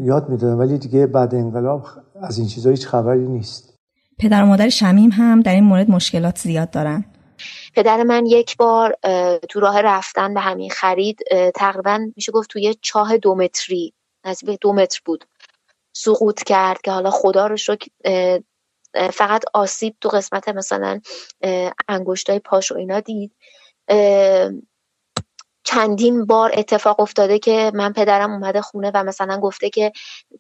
یاد 0.01 0.29
می‌دادن 0.29 0.55
ولی 0.55 0.79
دیگه 0.79 1.07
بعد 1.07 1.35
انقلاب 1.35 1.87
از 2.23 2.39
این 2.39 2.49
چیزا 2.49 2.71
هیچ 2.71 2.87
خبری 2.87 3.27
نیست. 3.27 3.75
پدر 4.19 4.43
و 4.43 4.47
مادر 4.47 4.69
شمیم 4.69 5.11
هم 5.11 5.41
در 5.41 5.55
این 5.55 5.65
مورد 5.65 5.91
مشکلات 5.91 6.39
زیاد 6.39 6.71
دارن. 6.71 7.05
پدر 7.75 8.03
من 8.03 8.27
یک 8.27 8.57
بار 8.57 8.97
تو 9.49 9.61
راه 9.61 9.81
رفتن 9.81 10.35
به 10.35 10.41
همین 10.41 10.71
خرید 10.71 11.21
تقریبا 11.55 12.01
میشه 12.17 12.33
گفت 12.33 12.51
توی 12.51 12.75
چاه 12.83 13.17
دو 13.17 13.35
متری 13.35 13.95
نزدیک 14.27 14.59
دو 14.61 14.73
متر 14.73 15.01
بود. 15.05 15.25
سقوط 15.93 16.43
کرد 16.43 16.81
که 16.81 16.91
حالا 16.91 17.11
خدا 17.11 17.47
رو 17.47 17.57
شکر 17.57 17.89
فقط 19.13 19.45
آسیب 19.55 19.97
تو 20.01 20.09
قسمت 20.09 20.49
مثلا 20.49 21.01
انگشتای 21.89 22.39
پاش 22.39 22.73
و 22.73 22.77
اینا 22.77 23.01
دید. 23.01 23.33
چندین 25.69 26.27
بار 26.27 26.51
اتفاق 26.55 27.01
افتاده 27.01 27.39
که 27.39 27.73
من 27.74 27.93
پدرم 27.93 28.32
اومده 28.32 28.61
خونه 28.61 28.90
و 28.95 29.05
مثلا 29.05 29.40
گفته 29.40 29.70
که 29.70 29.93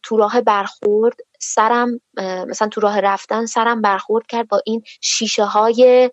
تو 0.02 0.16
راه 0.16 0.40
برخورد 0.40 1.16
سرم 1.38 2.00
مثلا 2.48 2.68
تو 2.68 2.80
راه 2.80 3.00
رفتن 3.00 3.46
سرم 3.46 3.82
برخورد 3.82 4.26
کرد 4.26 4.48
با 4.48 4.60
این 4.66 4.82
شیشه 5.00 5.44
های 5.44 6.10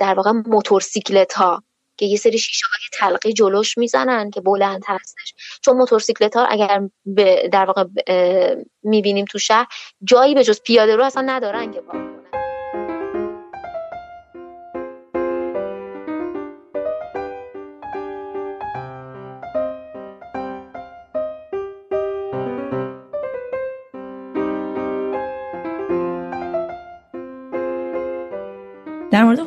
در 0.00 0.14
واقع 0.14 0.30
موتورسیکلت 0.30 1.32
ها 1.32 1.62
که 1.96 2.06
یه 2.06 2.16
سری 2.16 2.38
شیشه 2.38 2.66
های 2.66 3.10
تلقی 3.10 3.32
جلوش 3.32 3.78
می‌زنن 3.78 4.30
که 4.30 4.40
بلند 4.40 4.82
هستش. 4.86 5.34
چون 5.62 5.76
موتورسیکلت 5.76 6.36
ها 6.36 6.44
اگر 6.44 6.82
در 7.52 7.64
واقع 7.64 7.84
می‌بینیم 8.82 9.24
تو 9.24 9.38
شهر 9.38 9.66
جایی 10.04 10.34
به 10.34 10.44
جز 10.44 10.60
پیاده 10.60 10.96
رو 10.96 11.04
اصلا 11.04 11.22
ندارن 11.26 11.72
که 11.72 11.80
در 11.80 12.03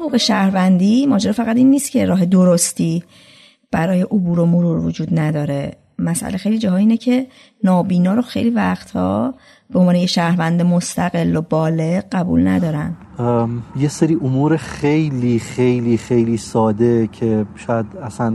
حقوق 0.08 0.18
شهروندی 0.18 1.06
ماجرا 1.06 1.34
فقط 1.34 1.56
این 1.58 1.70
نیست 1.70 1.92
که 1.92 2.06
راه 2.06 2.26
درستی 2.26 3.04
برای 3.72 4.02
عبور 4.02 4.40
و 4.40 4.46
مرور 4.46 4.78
وجود 4.78 5.20
نداره. 5.20 5.78
مسئله 6.00 6.38
خیلی 6.38 6.58
جاها 6.58 6.76
اینه 6.76 6.98
که 6.98 7.28
نابینا 7.64 8.14
رو 8.14 8.22
خیلی 8.22 8.50
وقتها 8.50 9.34
به 9.70 9.80
عنوان 9.80 9.96
یه 9.96 10.06
شهروند 10.06 10.62
مستقل 10.62 11.36
و 11.36 11.42
بالغ 11.42 12.04
قبول 12.12 12.48
ندارن. 12.48 12.96
یه 13.76 13.88
سری 13.88 14.16
امور 14.16 14.58
خیلی 14.58 15.40
خیلی 15.40 15.98
خیلی 15.98 16.38
ساده 16.38 17.08
که 17.08 17.46
شاید 17.56 17.86
اصلا 18.04 18.34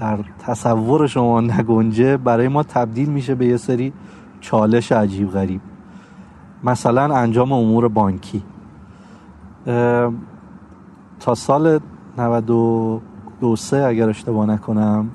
در 0.00 0.18
تصور 0.46 1.06
شما 1.06 1.40
نگنجه 1.40 2.16
برای 2.16 2.48
ما 2.48 2.62
تبدیل 2.62 3.08
میشه 3.08 3.34
به 3.34 3.46
یه 3.46 3.56
سری 3.56 3.92
چالش 4.40 4.92
عجیب 4.92 5.30
غریب. 5.30 5.60
مثلا 6.64 7.14
انجام 7.14 7.52
امور 7.52 7.88
بانکی. 7.88 8.42
تا 11.20 11.34
سال 11.34 11.80
92 12.18 13.56
اگر 13.72 14.08
اشتباه 14.08 14.46
نکنم 14.46 15.10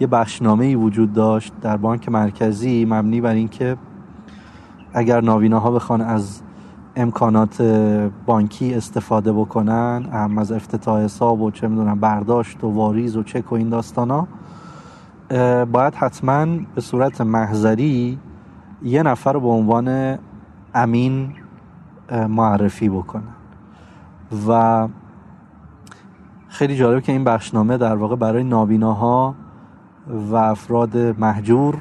یه 0.00 0.06
بخشنامه 0.06 0.66
ای 0.66 0.74
وجود 0.74 1.12
داشت 1.12 1.52
در 1.60 1.76
بانک 1.76 2.08
مرکزی 2.08 2.84
مبنی 2.84 3.20
بر 3.20 3.34
اینکه 3.34 3.76
اگر 4.92 5.24
ها 5.52 5.70
بخوان 5.70 6.00
از 6.00 6.40
امکانات 6.96 7.62
بانکی 8.26 8.74
استفاده 8.74 9.32
بکنن 9.32 10.08
هم 10.12 10.38
از 10.38 10.52
افتتاح 10.52 11.04
حساب 11.04 11.40
و 11.40 11.50
چه 11.50 11.68
می‌دونم 11.68 12.00
برداشت 12.00 12.64
و 12.64 12.68
واریز 12.68 13.16
و 13.16 13.22
چک 13.22 13.52
و 13.52 13.54
این 13.54 13.68
داستانا 13.68 14.26
باید 15.72 15.94
حتما 15.94 16.46
به 16.74 16.80
صورت 16.80 17.20
محضری 17.20 18.18
یه 18.82 19.02
نفر 19.02 19.32
رو 19.32 19.40
به 19.40 19.48
عنوان 19.48 20.18
امین 20.74 21.32
معرفی 22.28 22.88
بکنن. 22.88 23.22
و 24.48 24.88
خیلی 26.50 26.76
جالب 26.76 27.02
که 27.02 27.12
این 27.12 27.24
بخشنامه 27.24 27.76
در 27.76 27.96
واقع 27.96 28.16
برای 28.16 28.44
نابیناها 28.44 29.34
و 30.30 30.34
افراد 30.36 30.96
محجور 30.96 31.78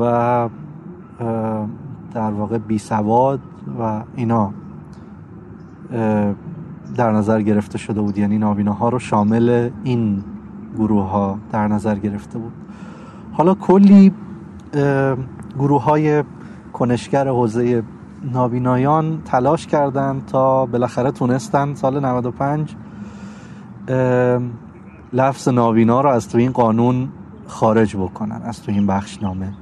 و 0.00 0.48
در 2.14 2.30
واقع 2.30 2.58
بی 2.58 2.78
سواد 2.78 3.40
و 3.80 4.02
اینا 4.16 4.52
در 6.96 7.12
نظر 7.12 7.42
گرفته 7.42 7.78
شده 7.78 8.00
بود. 8.00 8.18
یعنی 8.18 8.38
نابیناها 8.38 8.88
رو 8.88 8.98
شامل 8.98 9.70
این 9.84 10.24
گروه 10.76 11.10
ها 11.10 11.38
در 11.52 11.68
نظر 11.68 11.94
گرفته 11.94 12.38
بود. 12.38 12.52
حالا 13.32 13.54
کلی 13.54 14.12
گروه 15.58 15.82
های 15.82 16.24
کنشگر 16.72 17.28
حوزه 17.28 17.82
نابینایان 18.32 19.22
تلاش 19.24 19.66
کردند 19.66 20.26
تا 20.26 20.66
بالاخره 20.66 21.10
تونستن 21.10 21.74
سال 21.74 22.04
95 22.04 22.76
لفظ 25.12 25.48
نابینا 25.48 26.00
رو 26.00 26.10
از 26.10 26.28
تو 26.28 26.38
این 26.38 26.52
قانون 26.52 27.08
خارج 27.46 27.96
بکنن 27.96 28.40
از 28.44 28.62
تو 28.62 28.72
این 28.72 28.86
بخشنامه. 28.86 29.52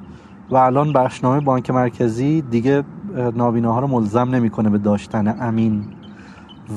و 0.51 0.57
الان 0.57 0.93
بخشنامه 0.93 1.41
بانک 1.41 1.71
مرکزی 1.71 2.43
دیگه 2.43 2.83
نابیناها 3.37 3.81
رو 3.81 3.87
ملزم 3.87 4.35
نمی‌کنه 4.35 4.71
به 4.71 4.79
داشتن 4.79 5.37
امین. 5.41 5.85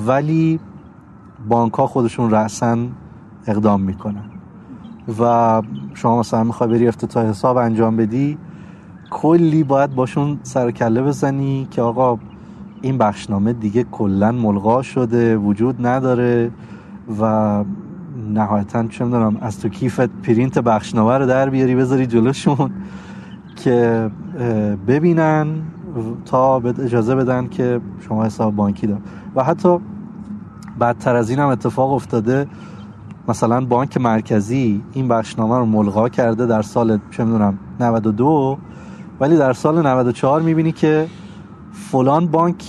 ولی 0.08 0.60
بانک 1.50 1.74
ها 1.74 1.88
خودشون 1.88 2.32
رأسن 2.32 2.90
اقدام 3.48 3.82
می‌کنن. 3.82 4.24
و 5.20 5.62
شما 5.94 6.20
مثلا 6.20 6.44
می‌خوای 6.44 6.70
بری 6.70 6.88
افتتاح 6.88 7.26
حساب 7.26 7.58
انجام 7.58 7.98
بدی 7.98 8.38
کلی 9.10 9.64
باید 9.64 9.96
باشون 9.96 10.40
سر 10.44 10.72
کله 10.72 11.02
بزنی 11.02 11.68
که 11.72 11.82
آقا 11.82 12.20
این 12.82 12.98
بخشنامه 12.98 13.54
دیگه 13.54 13.84
کلا 13.84 14.32
ملغا 14.32 14.82
شده 14.82 15.38
وجود 15.38 15.88
نداره. 15.88 16.52
و 17.22 17.64
نهایتا 18.34 18.88
چه 18.88 19.06
می‌دونم 19.06 19.38
از 19.42 19.60
تو 19.60 19.70
کیفت 19.70 20.10
پرینت 20.10 20.60
بخشنامه 20.60 21.18
رو 21.18 21.26
در 21.26 21.50
بیاری 21.50 21.76
بذاری 21.76 22.06
جلوشون 22.06 22.72
که 23.56 24.10
ببینن 24.88 25.48
تا 26.26 26.58
اجازه 26.58 27.16
بدن 27.16 27.48
که 27.48 27.82
شما 28.00 28.26
حساب 28.26 28.56
بانکی 28.56 28.88
دار. 28.88 29.00
و 29.36 29.44
حتی 29.44 29.78
بدتر 30.80 31.16
از 31.16 31.30
این 31.30 31.40
هم 31.40 31.48
اتفاق 31.48 31.92
افتاده 31.92 32.48
مثلا 33.28 33.66
بانک 33.66 33.98
مرکزی 33.98 34.82
این 34.94 35.08
بخشنامه 35.08 35.58
رو 35.58 35.66
ملغا 35.66 36.10
کرده 36.10 36.46
در 36.46 36.62
سال 36.62 37.00
چه 37.12 37.24
می‌دونم 37.24 37.60
92 37.80 38.58
ولی 39.20 39.38
در 39.38 39.54
سال 39.54 39.88
94 39.88 40.42
می‌بینی 40.42 40.72
که 40.72 41.08
فلان 41.72 42.28
بانک 42.28 42.64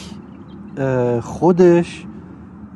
خودش 1.20 2.06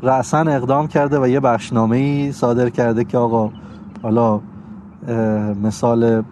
رأسا 0.02 0.38
اقدام 0.38 0.86
کرده 0.86 1.20
و 1.20 1.28
یه 1.28 1.40
بخشنامه 1.40 1.96
ای 1.96 2.32
صادر 2.32 2.70
کرده 2.70 3.04
که 3.04 3.18
آقا 3.18 3.50
حالا 4.02 4.40
مثال 5.62 6.22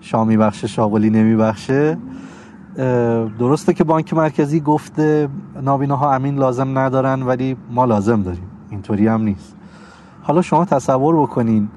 شامی 0.00 0.36
بخش 0.36 0.64
شاغلی 0.64 1.10
نمی 1.10 1.36
بخشه. 1.36 1.98
درسته 3.38 3.72
که 3.72 3.84
بانک 3.84 4.14
مرکزی 4.14 4.60
گفته 4.60 5.28
نابیناها 5.62 6.14
امین 6.14 6.34
لازم 6.34 6.78
ندارن 6.78 7.22
ولی 7.22 7.56
ما 7.70 7.84
لازم 7.84 8.22
داریم. 8.22 8.50
اینطوری 8.70 9.06
هم 9.06 9.22
نیست. 9.22 9.56
حالا 10.22 10.42
شما 10.42 10.64
تصور 10.64 11.22
بکنین 11.22 11.68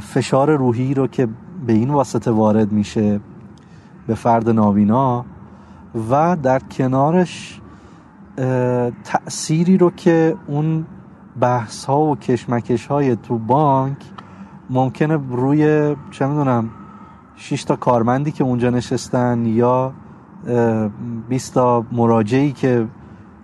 فشار 0.00 0.56
روحی 0.56 0.94
رو 0.94 1.06
که 1.06 1.28
به 1.66 1.72
این 1.72 1.90
واسطه 1.90 2.30
وارد 2.30 2.72
میشه 2.72 3.20
به 4.06 4.14
فرد 4.14 4.50
نابینا 4.50 5.24
و 6.10 6.36
در 6.42 6.58
کنارش 6.58 7.57
تأثیری 9.04 9.78
رو 9.78 9.90
که 9.90 10.36
اون 10.46 10.86
بحث 11.40 11.84
ها 11.84 12.00
و 12.00 12.16
کشمکش 12.16 12.86
های 12.86 13.16
تو 13.16 13.38
بانک 13.38 13.96
ممکنه 14.70 15.18
روی 15.30 15.94
چه 16.10 16.26
می‌دونم 16.26 16.70
6 17.36 17.64
تا 17.64 17.76
کارمندی 17.76 18.32
که 18.32 18.44
اونجا 18.44 18.70
نشستن 18.70 19.46
یا 19.46 19.92
20 21.28 21.54
تا 21.54 21.84
مراجعی 21.92 22.52
که 22.52 22.86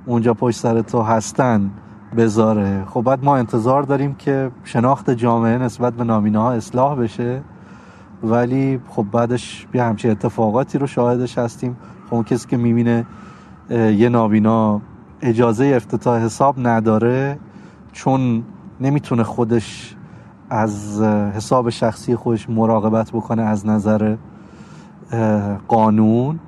اونجا 0.07 0.35
پشت 0.35 0.59
سر 0.59 0.83
تو 0.83 1.03
هستن 1.03 1.71
بذاره. 2.17 2.85
خب 2.85 3.03
بعد 3.03 3.25
ما 3.25 3.37
انتظار 3.37 3.83
داریم 3.83 4.15
که 4.15 4.51
شناخت 4.65 5.11
جامعه 5.11 5.59
نسبت 5.59 5.93
به 5.95 6.05
نامینه 6.05 6.39
ها 6.39 6.53
اصلاح 6.53 6.99
بشه. 6.99 7.43
ولی 8.23 8.81
خب 8.89 9.07
بعدش 9.13 9.67
بیا 9.73 9.85
همچین 9.85 10.11
اتفاقاتی 10.11 10.79
رو 10.79 10.87
شاهدش 10.87 11.39
هستیم. 11.39 11.77
خب 12.07 12.15
اون 12.15 12.25
کسی 12.25 12.49
که 12.49 12.57
می‌بینه 12.57 13.07
یه 13.71 14.09
نابینا 14.09 14.81
اجازه 15.23 15.73
افتتاح 15.77 16.23
حساب 16.23 16.55
نداره 16.59 17.39
چون 17.93 18.45
نمی‌تونه 18.81 19.23
خودش 19.23 19.97
از 20.51 21.03
حساب 21.03 21.71
شخصی 21.71 22.17
خودش 22.17 22.51
مراقبت 22.51 23.11
بکنه 23.11 23.43
از 23.43 23.67
نظر 23.67 24.17
قانون. 25.69 26.39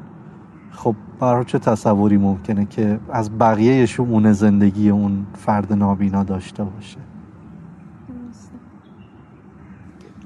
خب 0.71 0.95
برای 1.21 1.45
چه 1.45 1.59
تصوری 1.59 2.17
ممکنه 2.17 2.65
که 2.65 3.01
از 3.13 3.39
بقیه 3.39 3.87
شمون 3.87 4.33
زندگی 4.33 4.91
اون 4.91 5.27
فرد 5.35 5.73
نابینا 5.73 6.25
داشته 6.25 6.65
باشه. 6.65 6.99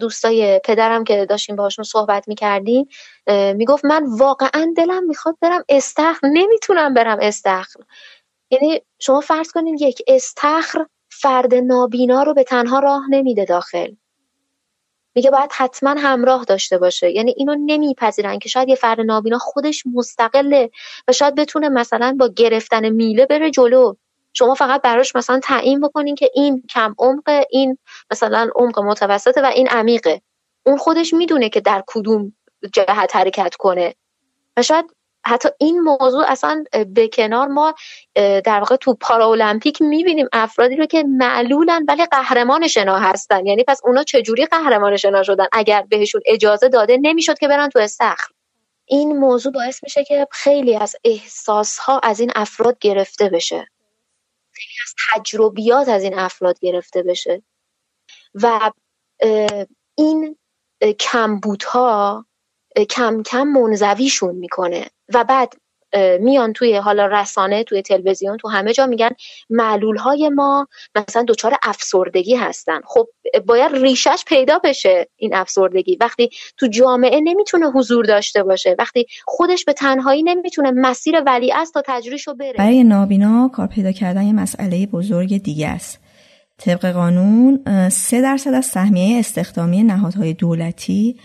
دوستای 0.01 0.61
پدرم 0.65 1.05
که 1.05 1.27
داشتیم 1.27 1.57
باهاشون 1.57 1.85
صحبت 1.85 2.29
می‌کردیم 2.29 2.89
می‌گفت 3.55 3.85
من 3.85 4.05
واقعا 4.19 4.75
دلم 4.77 5.05
می‌خواد 5.05 5.37
برم 5.41 5.65
استخر 5.69 6.27
نمی‌تونم 6.27 6.95
برم 6.95 7.19
استخر. 7.23 7.81
یعنی 8.51 8.83
شما 8.99 9.21
فرض 9.21 9.53
کنید 9.53 9.83
یک 9.83 10.03
استخر 10.07 10.87
فرد 11.11 11.55
نابینا 11.55 12.23
رو 12.23 12.35
به 12.35 12.45
تنها 12.45 12.79
راه 12.79 13.11
نمیده 13.11 13.45
داخل. 13.45 13.93
میگه 15.15 15.31
باید 15.31 15.51
حتما 15.53 15.91
همراه 15.91 16.45
داشته 16.45 16.79
باشه. 16.79 17.11
یعنی 17.11 17.35
اینو 17.37 17.57
نمیپذیرن 17.67 18.39
که 18.39 18.49
شاید 18.49 18.69
یه 18.69 18.75
فرد 18.75 19.01
نابینا 19.01 19.39
خودش 19.39 19.85
مستقله 19.95 20.71
و 21.09 21.13
شاید 21.13 21.35
بتونه 21.35 21.69
مثلا 21.69 22.17
با 22.21 22.29
گرفتن 22.37 22.89
میله 22.89 23.27
بره 23.27 23.51
جلو. 23.51 23.95
شما 24.41 24.55
فقط 24.55 24.83
براش 24.83 25.17
مثلا 25.17 25.41
تعیین 25.43 25.81
بکنین 25.81 26.15
که 26.15 26.31
این 26.35 26.63
کم 26.71 26.95
عمق 26.99 27.45
این 27.51 27.79
مثلا 28.11 28.51
عمق 28.55 28.81
متوسطه 28.81 29.43
و 29.43 29.47
این 29.47 29.69
عمیقه. 29.69 30.21
اون 30.67 30.77
خودش 30.77 31.15
می‌دونه 31.15 31.49
که 31.49 31.61
در 31.61 31.85
کدوم 31.87 32.33
جهت 32.73 33.17
حرکت 33.17 33.55
کنه. 33.55 33.95
و 34.57 34.63
شاید 34.63 34.85
حتی 35.27 35.49
این 35.59 35.81
موضوع 35.81 36.25
اصلا 36.29 36.65
به 36.87 37.09
کنار 37.09 37.47
ما 37.47 37.75
در 38.15 38.59
واقع 38.59 38.77
تو 38.77 38.95
پاراولمپیک 38.95 39.83
می‌بینیم 39.83 40.29
افرادی 40.33 40.77
رو 40.77 40.87
که 40.87 41.05
معلولن 41.09 41.85
ولی 41.89 42.07
قهرمان 42.07 42.69
شنا 42.69 42.99
هستن. 42.99 43.47
یعنی 43.47 43.65
پس 43.69 43.81
اونا 43.85 44.03
چجوری 44.03 44.47
قهرمان 44.47 44.97
شنا 44.97 45.23
شدن؟ 45.23 45.47
اگر 45.53 45.85
بهشون 45.89 46.21
اجازه 46.27 46.69
داده 46.69 46.99
نمی‌شد 47.03 47.39
که 47.39 47.49
برن 47.49 47.69
تو 47.69 47.79
استخر. 47.79 48.29
این 48.87 49.19
موضوع 49.19 49.53
باعث 49.53 49.83
میشه 49.83 50.05
که 50.05 50.27
خیلی 50.31 50.77
از 50.77 50.97
احساس 51.05 51.79
ها 51.79 52.01
از 52.03 52.21
این 52.21 52.33
افراد 52.35 52.79
گرفته 52.79 53.29
بشه. 53.29 53.67
خیلی 54.61 54.75
از 54.85 54.95
تجربیات 55.13 55.89
از 55.89 56.03
این 56.03 56.19
افراد 56.19 56.61
گرفته 56.61 57.03
بشه. 57.03 57.43
و 58.35 58.73
این 59.95 60.39
کمبودها 60.99 62.27
کم 62.91 63.23
کم 63.23 63.43
منزویشون 63.45 64.35
می‌کنه. 64.35 64.91
و 65.15 65.25
بعد 65.25 65.55
میان 66.21 66.53
توی 66.53 66.77
حالا 66.77 67.07
رسانه 67.07 67.65
توی 67.65 67.83
تلویزیون 67.83 68.37
تو 68.37 68.49
همه 68.49 68.73
جا 68.73 68.87
میگن 68.87 69.11
معلول 69.51 69.97
های 69.97 70.29
ما 70.29 70.69
مثلا 70.95 71.25
دچار 71.29 71.57
افسردگی 71.63 72.35
هستن. 72.35 72.81
خب 72.85 73.09
باید 73.47 73.73
ریشش 73.73 74.25
پیدا 74.27 74.59
بشه 74.65 75.09
این 75.17 75.35
افسردگی. 75.35 75.97
وقتی 76.01 76.31
تو 76.57 76.67
جامعه 76.67 77.21
نمی‌تونه 77.21 77.71
حضور 77.71 78.05
داشته 78.05 78.43
باشه. 78.43 78.77
وقتی 78.79 79.07
خودش 79.25 79.65
به 79.65 79.73
تنهایی 79.73 80.23
نمی‌تونه 80.23 80.71
مسیر 80.71 81.23
ولی 81.27 81.53
است 81.53 81.75
تا 81.75 81.83
تجریشو 81.87 82.35
بره. 82.35 82.55
برای 82.59 82.85
نابینا 82.85 83.51
کار 83.53 83.67
پیدا 83.67 83.93
کردن 83.93 84.23
یه 84.23 84.33
مسئله 84.33 84.87
بزرگ 84.87 85.43
دیگه 85.43 85.69
است. 85.69 86.01
طبق 86.59 86.93
قانون 86.93 87.65
سه 87.89 88.21
درصد 88.21 88.55
از 88.55 88.67
سهمیه 88.67 89.19
استخدامی 89.19 89.83
نهادهای 89.83 90.35
دولتی 90.35 91.17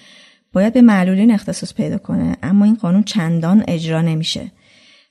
باید 0.56 0.73
به 0.73 0.82
معلولین 0.82 1.32
اختصاص 1.32 1.73
پیدا 1.73 1.98
کنه 1.98 2.38
اما 2.44 2.65
این 2.65 2.76
قانون 2.76 3.03
چندان 3.03 3.64
اجرا 3.68 4.02
نمیشه. 4.02 4.52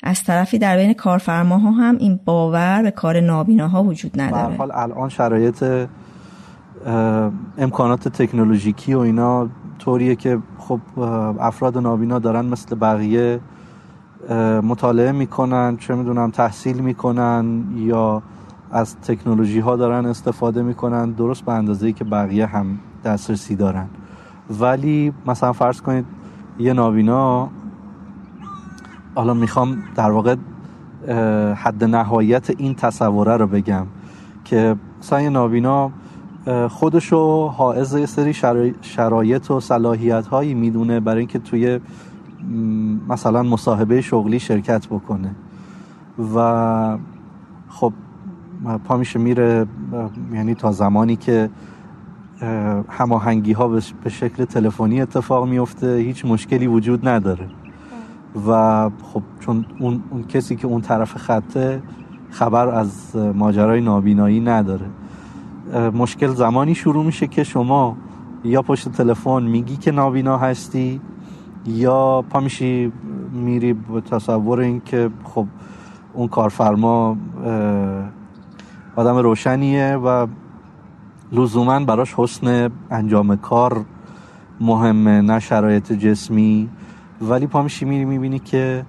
از 0.02 0.22
طرفی 0.24 0.58
در 0.58 0.76
بین 0.76 0.92
کارفرماها 0.92 1.70
هم 1.70 1.96
این 1.98 2.20
باور 2.24 2.82
به 2.82 2.90
کار 2.90 3.20
نابیناها 3.20 3.82
وجود 3.82 4.20
نداره. 4.20 4.56
حال 4.56 4.70
الان 4.74 5.08
شرایط 5.08 5.64
امکانات 7.58 8.08
تکنولوژیکی 8.08 8.94
و 8.94 8.98
اینا 8.98 9.48
طوریه 9.78 10.14
که 10.16 10.38
خب 10.58 10.80
افراد 11.40 11.78
نابینا 11.78 12.18
دارن 12.18 12.46
مثل 12.46 12.74
بقیه 12.74 13.40
مطالعه 14.62 15.12
می‌کنن 15.12 15.76
چه 15.76 15.94
می‌دونم 15.94 16.30
تحصیل 16.30 16.76
می‌کنن 16.76 17.64
یا 17.76 18.22
از 18.72 18.96
تکنولوژی 18.96 19.60
ها 19.60 19.76
دارن 19.76 20.06
استفاده 20.06 20.62
می‌کنن. 20.62 21.10
درست 21.10 21.44
به 21.44 21.52
اندازه 21.52 21.92
که 21.92 22.04
بقیه 22.04 22.46
هم 22.46 22.78
دسترسی 23.04 23.56
دارن. 23.56 23.86
ولی 24.60 25.12
مثلا 25.26 25.52
فرض 25.52 25.80
کنید 25.80 26.04
یه 26.58 26.72
نابینا 26.72 27.48
حالا 29.14 29.34
می‌خوام 29.34 29.82
در 29.94 30.10
واقع 30.10 30.36
حد 31.54 31.84
نهایت 31.84 32.50
این 32.50 32.74
تصوره 32.74 33.36
رو 33.36 33.46
بگم 33.46 33.86
که 34.44 34.76
مثلا 35.00 35.20
یه 35.20 35.30
نابینا 35.30 35.90
خودشو 36.68 37.48
حائز 37.48 37.94
یه 37.94 38.06
سری 38.06 38.34
شرایط 38.82 39.50
و 39.50 39.60
صلاحیت 39.60 40.26
هایی 40.26 40.54
می‌دونه 40.54 41.00
برای 41.00 41.18
اینکه 41.18 41.38
توی 41.38 41.80
مثلا 43.08 43.42
مصاحبه 43.42 44.00
شغلی 44.00 44.38
شرکت 44.38 44.86
بکنه. 44.86 45.34
و 46.34 46.98
خب 47.68 47.92
پا 48.84 48.96
میشه 48.96 49.18
میره 49.18 49.66
یعنی 50.32 50.54
تا 50.54 50.72
زمانی 50.72 51.16
که 51.16 51.50
هماهنگی 52.88 53.52
ها 53.52 53.68
به 54.04 54.10
شکل 54.10 54.44
تلفنی 54.44 55.00
اتفاق 55.00 55.48
میفته 55.48 55.96
هیچ 55.96 56.24
مشکلی 56.24 56.66
وجود 56.66 57.08
نداره. 57.08 57.48
و 58.48 58.90
خب 59.02 59.22
چون 59.40 59.66
اون, 59.78 60.02
اون 60.10 60.24
کسی 60.24 60.56
که 60.56 60.66
اون 60.66 60.80
طرف 60.80 61.16
خطه 61.16 61.82
خبر 62.30 62.68
از 62.68 63.16
ماجرای 63.16 63.80
نابینایی 63.80 64.40
نداره. 64.40 64.86
مشکل 65.94 66.28
زمانی 66.28 66.74
شروع 66.74 67.04
میشه 67.04 67.26
که 67.26 67.44
شما 67.44 67.96
یا 68.44 68.62
پشت 68.62 68.88
تلفن 68.88 69.42
میگی 69.42 69.76
که 69.76 69.92
نابینا 69.92 70.38
هستی 70.38 71.00
یا 71.66 72.24
پا 72.30 72.40
میشی 72.40 72.92
میری 73.32 73.72
به 73.72 74.00
تصور 74.00 74.60
این 74.60 74.82
که 74.84 75.10
خب 75.24 75.46
اون 76.12 76.28
کارفرما 76.28 77.16
آدم 78.96 79.16
روشنیه 79.16 79.96
و 79.96 80.26
لزوما 81.34 81.80
براش 81.80 82.14
حسن 82.16 82.70
انجام 82.90 83.36
کار 83.36 83.84
مهمه 84.60 85.20
نه 85.20 85.38
شرایط 85.38 85.92
جسمی. 85.92 86.68
ولی 87.20 87.46
پا 87.46 87.62
میشی 87.62 87.84
میری 87.84 88.04
می‌بینی 88.04 88.38
که 88.38 88.84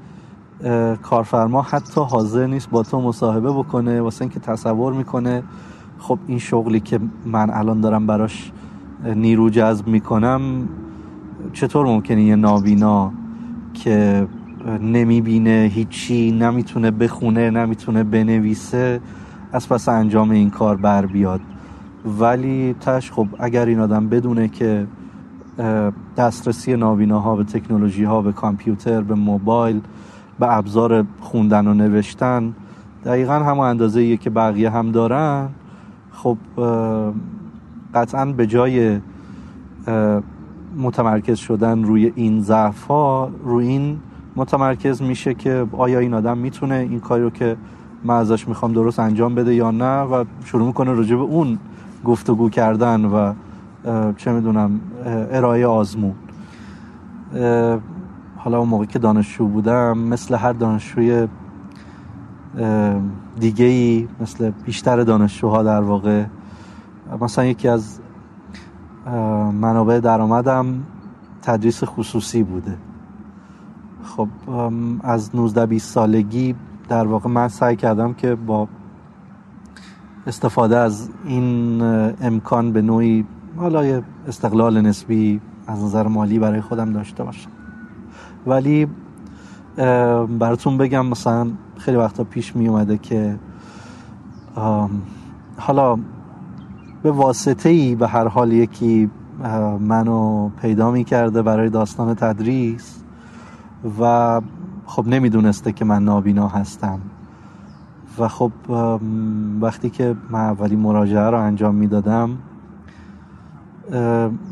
کارفرما 1.01 1.61
حتی 1.61 2.01
حاضر 2.01 2.47
نیست 2.47 2.69
با 2.69 2.83
تو 2.83 3.01
مصاحبه 3.01 3.51
بکنه 3.51 4.01
واسه 4.01 4.21
اینکه 4.21 4.39
تصور 4.39 4.93
می‌کنه. 4.93 5.43
خب 5.99 6.19
این 6.27 6.39
شغلی 6.39 6.79
که 6.79 6.99
من 7.25 7.49
الان 7.49 7.81
دارم 7.81 8.07
براش 8.07 8.51
نیرو 9.15 9.49
جذب 9.49 9.87
می‌کنم 9.87 10.41
چطور 11.53 11.85
ممکنه 11.85 12.23
یه 12.23 12.35
نابینا 12.35 13.11
که 13.73 14.27
نمی‌بینه 14.81 15.71
هیچی 15.73 16.31
نمی‌تونه 16.31 16.91
بخونه 16.91 17.49
نمی‌تونه 17.49 18.03
بنویسه 18.03 19.01
از 19.51 19.69
پس 19.69 19.89
انجام 19.89 20.31
این 20.31 20.49
کار 20.49 20.77
بر 20.77 21.05
بیاد؟ 21.05 21.41
ولی 22.05 22.75
تش 22.81 23.11
خب 23.11 23.27
اگر 23.39 23.65
این 23.65 23.79
آدم 23.79 24.09
بدونه 24.09 24.47
که 24.47 24.87
دسترسی 26.17 26.73
ها 26.73 27.35
به 27.35 27.43
تکنولوژی 27.43 28.03
ها 28.03 28.21
به 28.21 28.31
کامپیوتر 28.31 29.01
به 29.01 29.15
موبایل 29.15 29.81
به 30.39 30.57
ابزار 30.57 31.05
خوندن 31.19 31.67
و 31.67 31.73
نوشتن 31.73 32.53
دقیقا 33.05 33.33
همون 33.33 33.67
اندازه 33.67 34.17
که 34.17 34.29
بقیه 34.29 34.69
هم 34.69 34.91
دارن 34.91 35.49
خب 36.11 36.37
قطعا 37.93 38.25
به 38.25 38.47
جای 38.47 38.99
متمرکز 40.77 41.37
شدن 41.37 41.83
روی 41.83 42.11
این 42.15 42.41
ضعف 42.41 42.83
ها 42.83 43.31
روی 43.43 43.67
این 43.67 43.99
متمرکز 44.35 45.01
میشه 45.01 45.33
که 45.33 45.65
آیا 45.71 45.99
این 45.99 46.13
آدم 46.13 46.37
می‌تونه 46.37 46.75
این 46.75 46.99
کاری 46.99 47.23
رو 47.23 47.29
که 47.29 47.57
من 48.05 48.15
ازش 48.15 48.47
می‌خوام 48.47 48.73
درست 48.73 48.99
انجام 48.99 49.35
بده 49.35 49.55
یا 49.55 49.71
نه 49.71 50.01
و 50.01 50.23
شروع 50.43 50.67
می‌کنه 50.67 50.93
راجع 50.93 51.15
به 51.15 51.21
اون 51.21 51.57
گفتگو 52.05 52.49
کردن 52.49 53.05
و 53.05 53.33
چه 54.17 54.31
می‌دونم 54.31 54.79
ارائه 55.05 55.67
آزمون. 55.67 56.13
حالا 58.37 58.59
اون 58.59 58.69
موقع 58.69 58.85
که 58.85 58.99
دانشجو 58.99 59.47
بودم 59.47 59.97
مثل 59.97 60.35
هر 60.35 60.53
دانشجوی 60.53 61.27
دیگه 63.39 63.65
ای 63.65 64.07
مثل 64.21 64.51
بیشتر 64.65 65.03
دانشجوها 65.03 65.63
در 65.63 65.81
واقع 65.81 66.25
مثلا 67.21 67.45
یکی 67.45 67.67
از 67.67 67.99
منابع 69.61 69.99
درآمدم 69.99 70.65
تدریس 71.41 71.83
خصوصی 71.83 72.43
بوده. 72.43 72.77
خب 74.03 74.27
از 75.03 75.35
19 75.35 75.65
20 75.65 75.93
سالگی 75.93 76.55
در 76.89 77.07
واقع 77.07 77.29
من 77.29 77.47
سعی 77.47 77.75
کردم 77.75 78.13
که 78.13 78.35
با 78.35 78.67
استفاده 80.27 80.77
از 80.77 81.09
این 81.25 81.81
امکان 82.21 82.71
به 82.71 82.81
نوعی 82.81 83.25
حالا 83.57 84.01
استقلال 84.27 84.81
نسبی 84.81 85.41
از 85.67 85.83
نظر 85.83 86.07
مالی 86.07 86.39
برای 86.39 86.61
خودم 86.61 86.93
داشته 86.93 87.23
باشم. 87.23 87.49
ولی 88.47 88.87
براتون 90.39 90.77
بگم 90.77 91.05
مثلا 91.05 91.47
خیلی 91.77 91.97
وقتا 91.97 92.23
پیش 92.23 92.55
می 92.55 92.67
اومده 92.67 92.97
که 92.97 93.39
حالا 95.57 95.99
به 97.03 97.11
واسطه 97.11 97.69
ای 97.69 97.95
به 97.95 98.07
هر 98.07 98.27
حال 98.27 98.51
یکی 98.51 99.09
منو 99.79 100.49
پیدا 100.49 100.91
می 100.91 101.03
کرده 101.03 101.41
برای 101.41 101.69
داستان 101.69 102.15
تدریس 102.15 103.03
و 103.99 104.41
خب 104.85 105.07
نمی‌دونسته 105.07 105.71
که 105.71 105.85
من 105.85 106.03
نابینا 106.03 106.47
هستم. 106.47 106.99
و 108.19 108.27
خب 108.27 108.51
وقتی 109.61 109.89
که 109.89 110.15
من 110.29 110.39
اولی 110.39 110.75
مراجعه 110.75 111.29
رو 111.29 111.39
انجام 111.39 111.75
می‌دادم 111.75 112.37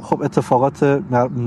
خب 0.01 0.21
اتفاقات 0.21 0.83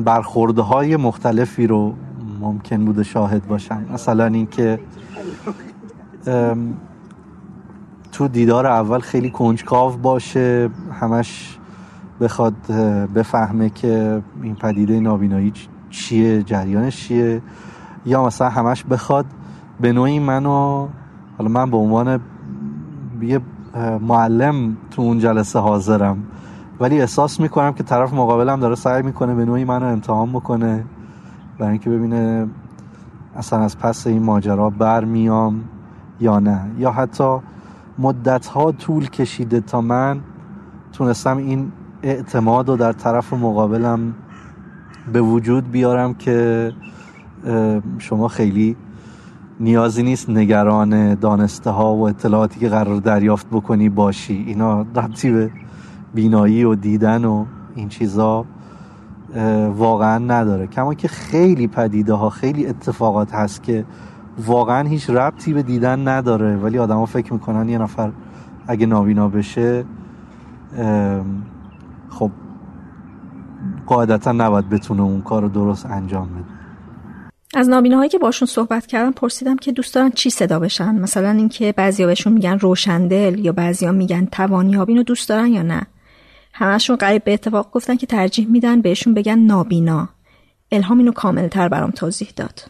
برخورده 0.05 0.63
های 0.63 0.97
مختلفی 0.97 1.67
رو 1.67 1.95
ممکن 2.41 2.85
بوده 2.85 3.03
شاهد 3.03 3.47
باشم. 3.47 3.85
مثلا 3.93 4.27
اینکه 4.27 4.81
تو 8.13 8.29
دیدار 8.29 8.67
اول 8.67 8.99
خیلی 8.99 9.31
کنجکاو 9.31 9.97
باشه 9.97 10.71
همش 11.01 11.59
بخواد 12.21 12.55
بفهمه 13.15 13.71
که 13.71 14.23
این 14.43 14.55
پدیده 14.55 15.01
نابینایی 15.01 15.53
چیه 15.91 16.43
جریانش 16.43 17.09
چیه. 17.09 17.43
یا 18.07 18.24
مثلا 18.24 18.49
همش 18.49 18.85
بخواد 18.85 19.27
به 19.81 19.93
نوعی 19.93 20.19
منو 20.19 20.89
حالا 21.39 21.51
من 21.51 21.70
به 21.70 21.77
عنوان 21.77 22.20
یه 23.23 23.41
معلم 24.01 24.77
تو 24.91 25.03
اون 25.03 25.19
جلسه 25.19 25.59
حاضرم. 25.59 26.19
ولی 26.81 27.01
احساس 27.01 27.41
می‌کنم 27.41 27.73
که 27.73 27.83
طرف 27.83 28.12
مقابلم 28.12 28.61
داره 28.61 28.74
سعی 28.74 29.03
می‌کنه 29.03 29.35
به 29.35 29.45
نوعی 29.45 29.65
منو 29.65 29.87
امتحان 29.87 30.33
بکنه 30.33 30.85
برای 31.59 31.70
اینکه 31.70 31.91
ببینه 31.91 32.47
اصلا 33.37 33.59
از 33.59 33.78
پس 33.78 34.07
این 34.07 34.23
ماجرا 34.23 34.70
برمیام 34.70 35.65
یا 36.20 36.39
نه. 36.39 36.70
یا 36.78 36.91
حتی 36.91 37.39
مدت 37.99 38.47
ها 38.47 38.73
طول 38.73 39.09
کشیده 39.09 39.61
تا 39.61 39.81
من 39.81 40.20
تونستم 40.93 41.37
این 41.37 41.73
اعتماد 42.03 42.69
رو 42.69 42.77
در 42.77 42.93
طرف 42.93 43.33
مقابلم 43.33 44.15
به 45.12 45.20
وجود 45.20 45.70
بیارم 45.70 46.15
که 46.15 46.73
شما 47.98 48.28
خیلی 48.28 48.77
نیازی 49.60 50.02
نیست 50.02 50.31
نگران 50.31 51.14
دانسته 51.14 51.70
ها 51.70 51.94
و 51.94 52.09
اطلاعاتی 52.09 52.60
که 52.60 52.68
قرار 52.68 53.01
دریافت 53.01 53.47
بکنی 53.52 53.89
باشی. 53.89 54.44
اینا 54.47 54.81
ربطی 54.81 55.31
به 55.31 55.51
بینایی 56.14 56.64
و 56.64 56.74
دیدن 56.74 57.24
و 57.24 57.44
این 57.74 57.89
چیزا 57.89 58.44
واقعا 59.77 60.18
نداره. 60.18 60.66
کما 60.66 60.94
که 60.94 61.09
خیلی 61.09 61.66
پدیده 61.66 62.14
ها 62.14 62.31
خیلی 62.31 62.66
اتفاقات 62.66 63.35
هست 63.35 63.62
که 63.62 63.85
واقعا 64.47 64.89
هیچ 64.89 65.10
ربطی 65.10 65.52
به 65.52 65.62
دیدن 65.62 66.09
نداره. 66.09 66.56
ولی 66.56 66.78
آدما 66.78 67.06
فکر 67.06 67.32
می‌کنن 67.32 67.68
یه 67.68 67.78
نفر 67.78 68.12
اگه 68.66 68.86
نابینا 68.86 69.28
بشه 69.28 69.85
خب 72.10 72.31
قاعدتا 73.86 74.32
نباید 74.32 74.68
بتونه 74.68 75.02
اون 75.02 75.20
کار 75.20 75.43
رو 75.43 75.48
درست 75.48 75.86
انجام 75.86 76.28
بده. 76.28 76.56
از 77.55 77.68
نابیناهایی 77.68 78.09
که 78.09 78.18
باشون 78.18 78.48
صحبت 78.48 78.86
کردم 78.86 79.12
پرسیدم 79.12 79.56
که 79.56 79.73
دوست 79.73 79.94
دارن 79.94 80.10
چی 80.10 80.31
صدا 80.31 80.59
بشن؟ 80.59 80.94
مثلا 80.94 81.31
اینکه 81.31 81.73
بعضیا 81.73 82.06
بهشون 82.06 82.32
میگن 82.32 82.59
روشندل 82.59 83.39
یا 83.39 83.52
بعضیا 83.52 83.93
میگن 83.93 84.27
توانیابین 84.27 84.97
رو 84.97 85.02
دوست 85.02 85.28
دارن 85.28 85.47
یا 85.47 85.62
نه؟ 85.62 85.86
همشون 86.52 86.97
قریب 86.97 87.24
به 87.24 87.35
اتفاق 87.35 87.70
گفتن 87.70 87.97
که 87.97 88.06
ترجیح 88.06 88.48
میدن 88.48 88.81
بهشون 88.81 89.14
بگن 89.14 89.39
نابینا. 89.39 90.09
الهام 90.73 90.98
اینو 90.98 91.12
کاملتر 91.12 91.68
برام 91.68 91.90
توضیح 91.90 92.28
داد. 92.36 92.64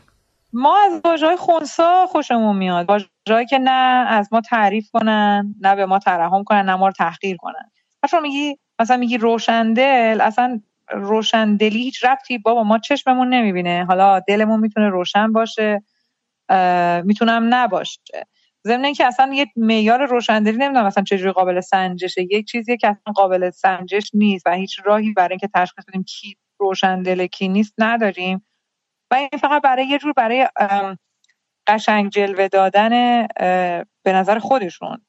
ما 0.52 0.76
از 0.86 1.00
واژه‌های 1.04 1.36
خونسا 1.36 2.06
خوشمون 2.06 2.56
میاد. 2.56 2.88
واژه‌ای 2.88 3.46
که 3.46 3.58
نه 3.58 4.06
از 4.08 4.28
ما 4.32 4.40
تعریف 4.40 4.90
کنن 4.92 5.54
نه 5.60 5.76
به 5.76 5.86
ما 5.86 5.98
ترحم 5.98 6.44
کنن 6.44 6.62
نه 6.62 6.76
ما 6.76 6.86
رو 6.86 6.92
تحقیر 6.92 7.36
کنن. 7.36 7.70
مثلا 8.04 8.20
میگی 8.20 8.58
مثلا 8.80 8.96
میگی 8.96 9.18
روشندل 9.18 10.20
اصلا 10.20 10.60
روشندلی 10.92 11.78
هیچ 11.78 12.04
ربطی 12.04 12.38
بابا 12.38 12.62
ما 12.62 12.78
چشممون 12.78 13.28
نمی‌بینه. 13.28 13.84
حالا 13.84 14.20
دلمون 14.20 14.60
می‌تونه 14.60 14.88
روشن 14.88 15.32
باشه 15.32 15.82
می‌تونم 17.04 17.54
نباشه. 17.54 18.26
ضمن 18.66 18.84
اینکه 18.84 19.06
اصلا 19.06 19.34
یه 19.34 19.46
معیار 19.56 20.06
روشندلی 20.06 20.56
نمی‌دونم 20.56 20.86
مثلا 20.86 21.04
چجوری 21.04 21.32
قابل 21.32 21.60
سنجشه. 21.60 22.22
یک 22.22 22.46
چیزی 22.46 22.76
که 22.76 22.88
اصلا 22.88 23.12
قابل 23.12 23.50
سنجش 23.50 24.10
نیست 24.14 24.46
و 24.46 24.50
هیچ 24.52 24.80
راهی 24.84 25.12
برای 25.12 25.32
اینکه 25.32 25.48
تشخیص 25.54 25.84
بدیم 25.88 26.04
کی 26.04 26.36
روشندل 26.58 27.26
کی 27.26 27.48
نیست 27.48 27.74
نداریم. 27.78 28.46
و 29.10 29.14
این 29.14 29.28
فقط 29.40 29.62
برای 29.62 29.86
یه 29.86 29.98
جور 29.98 30.12
برای 30.12 30.48
قشنگ 31.66 32.10
جلوه 32.10 32.48
دادن 32.48 33.26
به 34.02 34.12
نظر 34.12 34.38
خودشون 34.38 35.06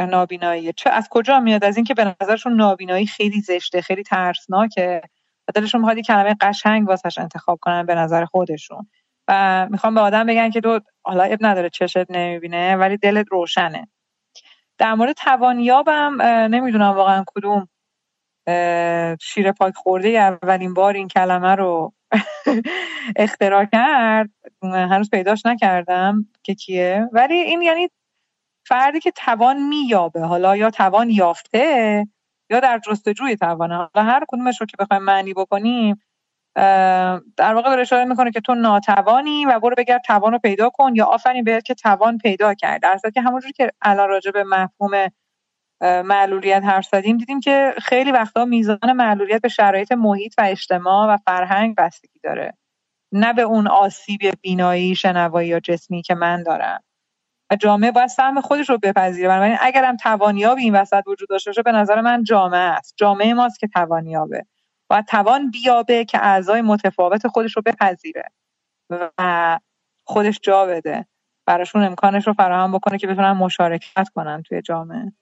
نابینایی. 0.00 0.72
چه 0.72 0.90
از 0.90 1.08
کجا 1.10 1.40
میاد؟ 1.40 1.64
از 1.64 1.76
اینکه 1.76 1.94
به 1.94 2.16
نظرشون 2.22 2.56
نابینایی 2.56 3.06
خیلی 3.06 3.40
زشته 3.40 3.80
خیلی 3.82 4.02
ترسناکه. 4.02 5.02
دلشون 5.50 5.80
می‌خواد 5.80 5.98
کلمه 5.98 6.36
قشنگ 6.40 6.88
واسش 6.88 7.18
انتخاب 7.18 7.58
کنن 7.62 7.86
به 7.86 7.94
نظر 7.94 8.24
خودشون. 8.24 8.86
و 9.28 9.66
می‌خوام 9.70 9.94
به 9.94 10.00
آدم 10.00 10.26
بگن 10.26 10.50
که 10.50 10.60
تو 10.60 10.80
حالا 11.02 11.22
اب 11.24 11.38
نداره 11.40 11.70
چشت 11.70 12.10
نمی‌بینه 12.10 12.76
ولی 12.76 12.96
دلت 12.96 13.26
روشنه. 13.30 13.88
در 14.78 14.94
مورد 14.94 15.12
توانیابم 15.12 16.22
نمی‌دونم 16.22 16.94
واقعا 16.96 17.24
کدوم 17.26 17.68
شیر 19.20 19.52
پاک 19.52 19.74
خورده 19.74 20.08
اولین 20.08 20.74
بار 20.74 20.94
این 20.94 21.08
کلمه 21.08 21.54
رو 21.54 21.92
اختراع 23.16 23.64
کرد. 23.64 24.30
هنوز 24.62 25.10
پیداش 25.10 25.46
نکردم 25.46 26.26
که 26.42 26.54
کیه. 26.54 27.08
ولی 27.12 27.34
این 27.34 27.62
یعنی 27.62 27.88
فردی 28.66 29.00
که 29.00 29.10
توان 29.10 29.62
مییابه 29.68 30.20
حالا 30.20 30.56
یا 30.56 30.70
توان 30.70 31.10
یافته 31.10 32.06
یا 32.50 32.60
در 32.60 32.78
جستجوی 32.78 33.36
توانه. 33.36 33.76
حالا 33.76 34.10
هر 34.10 34.24
کدومش 34.28 34.60
رو 34.60 34.66
که 34.66 34.76
بخوایم 34.80 35.02
معنی 35.02 35.34
بکنیم 35.34 36.02
در 37.36 37.54
واقع 37.54 37.70
داره 37.70 37.80
اشاره 37.82 38.04
می‌کنه 38.04 38.30
که 38.30 38.40
تو 38.40 38.54
ناتوانی 38.54 39.44
و 39.46 39.60
برو 39.60 39.74
بگرد 39.78 40.02
توان 40.02 40.32
رو 40.32 40.38
پیدا 40.38 40.70
کن 40.70 40.94
یا 40.94 41.06
آفرین 41.06 41.44
بهت 41.44 41.64
که 41.64 41.74
توان 41.74 42.18
پیدا 42.18 42.54
کرد. 42.54 42.82
در 42.82 42.98
که 43.14 43.20
همونجوری 43.20 43.52
که 43.52 43.70
الان 43.82 44.08
راجع 44.08 44.30
به 44.30 44.44
مفهوم 44.44 45.08
معلولیت 45.82 46.64
حرف 46.64 46.86
زدیم 46.86 47.18
دیدیم 47.18 47.40
که 47.40 47.74
خیلی 47.82 48.12
وقتا 48.12 48.44
میزان 48.44 48.92
معلولیت 48.96 49.42
به 49.42 49.48
شرایط 49.48 49.92
محیط 49.92 50.34
و 50.38 50.42
اجتماع 50.44 51.14
و 51.14 51.16
فرهنگ 51.26 51.76
بستگی 51.76 52.20
داره. 52.24 52.54
نه 53.12 53.32
به 53.32 53.42
اون 53.42 53.68
آسیب 53.68 54.20
بینایی 54.42 54.94
شنوایی 54.94 55.48
یا 55.48 55.60
جسمی 55.60 56.02
که 56.02 56.14
من 56.14 56.42
دارم. 56.42 56.80
و 57.52 57.56
جامعه 57.56 57.92
باید 57.92 58.08
سهم 58.08 58.40
خودش 58.40 58.70
رو 58.70 58.78
بپذیره. 58.78 59.28
بنابراین 59.28 59.58
اگرم 59.60 59.96
توانیابی 59.96 60.62
این 60.62 60.76
وسط 60.76 61.04
وجود 61.06 61.28
داشته 61.28 61.50
باشه 61.50 61.62
به 61.62 61.72
نظر 61.72 62.00
من 62.00 62.24
جامعه 62.24 62.60
است. 62.60 62.94
جامعه 62.98 63.34
ماست 63.34 63.60
که 63.60 63.68
توانیابه 63.68 64.46
باید 64.90 65.06
توان 65.06 65.50
بیابه 65.50 66.04
که 66.04 66.18
اعضای 66.26 66.62
متفاوت 66.62 67.26
خودش 67.28 67.56
رو 67.56 67.62
بپذیره 67.66 68.24
و 69.18 69.58
خودش 70.04 70.40
جا 70.42 70.66
بده. 70.66 71.06
براشون 71.46 71.84
امکانش 71.84 72.26
رو 72.26 72.32
فراهم 72.32 72.72
بکنه 72.72 72.98
که 72.98 73.06
بتونن 73.06 73.32
مشارکت 73.32 74.08
کنن 74.14 74.42
توی 74.42 74.62
جامعه. 74.62 75.12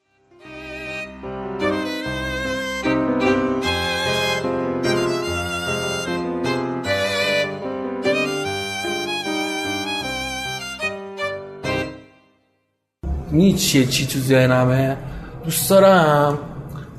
می 13.30 13.55
چیه 13.55 13.86
چی 13.86 14.06
تو 14.06 14.18
ذهنمه؟ 14.18 14.96
دوست 15.44 15.70
دارم. 15.70 16.38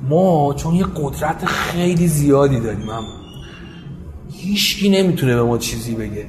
ما 0.08 0.54
چون 0.54 0.74
یه 0.74 0.84
قدرت 0.96 1.44
خیلی 1.44 2.06
زیادی 2.06 2.60
داریم 2.60 2.90
هم. 2.90 3.02
هیچکی 4.32 4.88
نمی‌تونه 4.88 5.34
به 5.34 5.42
ما 5.42 5.58
چیزی 5.58 5.94
بگه. 5.94 6.26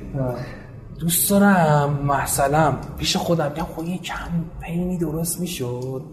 دوست 0.99 1.29
دارم. 1.29 1.99
مثلا 2.05 2.73
پیش 2.97 3.17
خودم 3.17 3.49
بگم 3.49 3.67
خب 3.75 3.87
یه 3.87 3.97
کمپینی 3.97 4.97
درست 4.97 5.39
می‌شد. 5.39 6.03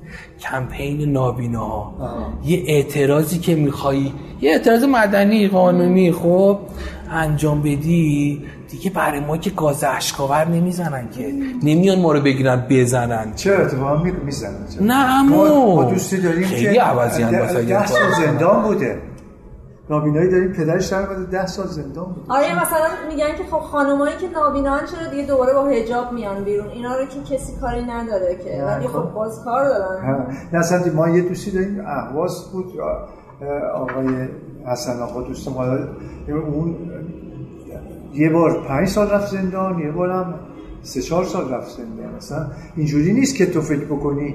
کمپین 0.41 1.13
نابینا. 1.13 1.93
یه 2.45 2.63
اعتراضی 2.67 3.39
که 3.39 3.55
میخوایی. 3.55 4.13
یه 4.41 4.51
اعتراض 4.51 4.85
مدنی 4.85 5.49
قانونی. 5.49 6.13
خب 6.13 6.59
انجام 7.11 7.63
بدی. 7.63 8.43
دیگه 8.71 8.91
برای 8.91 9.21
ما 9.21 9.37
که 9.37 9.51
گاز 9.51 9.85
اشکاور 9.85 10.49
نمی‌زنن 10.49 11.11
که. 11.11 11.33
نمیان 11.63 12.01
ما 12.01 12.13
رو 12.13 12.21
بگیرن 12.21 12.67
بزنن. 12.71 13.35
چرا 13.35 13.65
اتفاقا 13.65 14.03
می‌زنن 14.25 14.55
نه 14.81 15.21
امو 15.21 15.75
ما 15.75 15.85
دوستی 15.85 16.21
داریم 16.21 16.47
خیلی 16.47 16.75
که 16.75 16.83
عوضی 16.83 17.23
هم 17.23 17.31
ده 17.31 17.87
سال 17.87 18.27
زندان 18.27 18.63
بوده. 18.63 19.03
نابینایی 19.91 20.31
داریم 20.31 20.53
پدرش 20.53 20.87
در 20.87 21.07
ده 21.31 21.47
سال 21.47 21.67
زندان 21.67 22.05
بود 22.05 22.25
آره 22.29 22.63
مثلا 22.63 22.89
میگن 23.09 23.37
که 23.39 23.45
خب 23.51 23.59
خانمایی 23.59 24.17
که 24.17 24.29
نابینان 24.29 24.81
چرا 24.87 25.11
دیگه 25.11 25.23
دوباره 25.23 25.55
با 25.55 25.65
حجاب 25.67 26.13
میان 26.13 26.45
بیرون؟ 26.45 26.69
اینا 26.69 26.97
رو 26.97 27.05
که 27.05 27.35
کسی 27.35 27.53
کاری 27.61 27.83
نداره 27.83 28.39
که. 28.45 28.65
ولی 28.65 28.89
خب. 28.89 29.13
باز 29.15 29.45
کار 29.45 29.69
دارن. 29.69 30.27
نه 30.53 30.59
اصلا 30.59 30.93
ما 30.95 31.09
یه 31.09 31.23
دوستی 31.23 31.51
داریم 31.51 31.85
اهواز 31.87 32.53
بود 32.53 32.73
آقای 33.75 34.29
حسن 34.67 35.01
آقا 35.03 35.23
دوست 35.23 35.49
ما 35.49 35.65
اون 36.29 36.77
یه 38.15 38.31
بار 38.31 38.65
پنج 38.69 38.89
سال 38.89 39.11
رفت 39.11 39.31
زندان 39.33 39.79
یه 39.79 39.91
بارم 39.91 40.35
سه 40.83 41.03
چهار 41.03 41.25
سال 41.25 41.55
رفت 41.55 41.77
زندان. 41.77 42.15
مثلا 42.17 42.47
اینجوری 42.77 43.13
نیست 43.13 43.37
که 43.37 43.47
تو 43.47 43.61
فکر 43.61 43.85
بکنی 43.85 44.35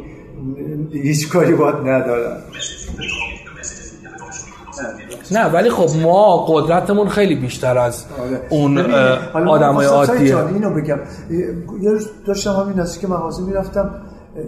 هیچ 0.92 1.30
کاری 1.30 1.56
باید 1.56 1.76
ندارن 1.76 2.38
نه 5.32 5.46
ولی 5.46 5.70
خب 5.70 6.02
ما 6.02 6.46
قدرتمون 6.46 7.08
خیلی 7.10 7.36
بیشتر 7.36 7.78
از 7.78 8.06
اون 8.50 8.78
آدم 9.34 9.74
های 9.74 9.86
عادیه 9.86 10.46
اینو 10.46 10.70
بگم. 10.70 11.00
یه 11.82 11.92
روز 11.92 12.10
داشتم 12.26 12.52
همین 12.52 12.80
نزدیک 12.80 13.02
که 13.02 13.08
مغازه 13.08 13.44
می‌رفتم. 13.44 14.02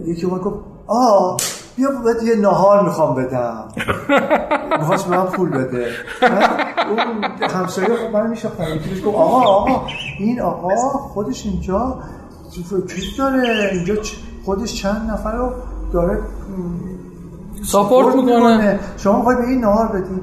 یکی 0.06 0.26
اومد 0.26 0.40
گفت 0.40 0.56
آه 0.86 1.36
بیا 1.76 1.88
باید 2.04 2.22
یه 2.22 2.36
نهار 2.36 2.84
می‌خوام 2.84 3.14
بدم. 3.14 3.64
می‌خواست 4.80 5.08
به 5.08 5.16
من 5.16 5.24
پول 5.26 5.50
بده. 5.50 5.90
اون 6.88 7.24
همسایه 7.50 7.88
خب 7.88 8.16
من 8.16 8.26
میشه 8.30 8.48
یکی 8.92 9.00
گفت 9.00 9.16
آقا 9.16 9.40
آقا 9.40 9.82
این 10.18 10.40
آقا 10.40 10.76
خودش 10.98 11.46
اینجا 11.46 11.98
چیز 12.50 13.16
داره؟ 13.18 13.70
اینجا 13.72 13.94
خودش 14.44 14.74
چند 14.74 15.10
نفر 15.10 15.36
رو 15.36 15.52
داره 15.92 16.18
ساپورت 17.64 18.16
می‌کنه. 18.16 18.80
شما 18.96 19.16
می‌خوای 19.16 19.36
به 19.36 19.48
این 19.48 19.60
نهار 19.60 19.86
بدی؟ 19.86 20.20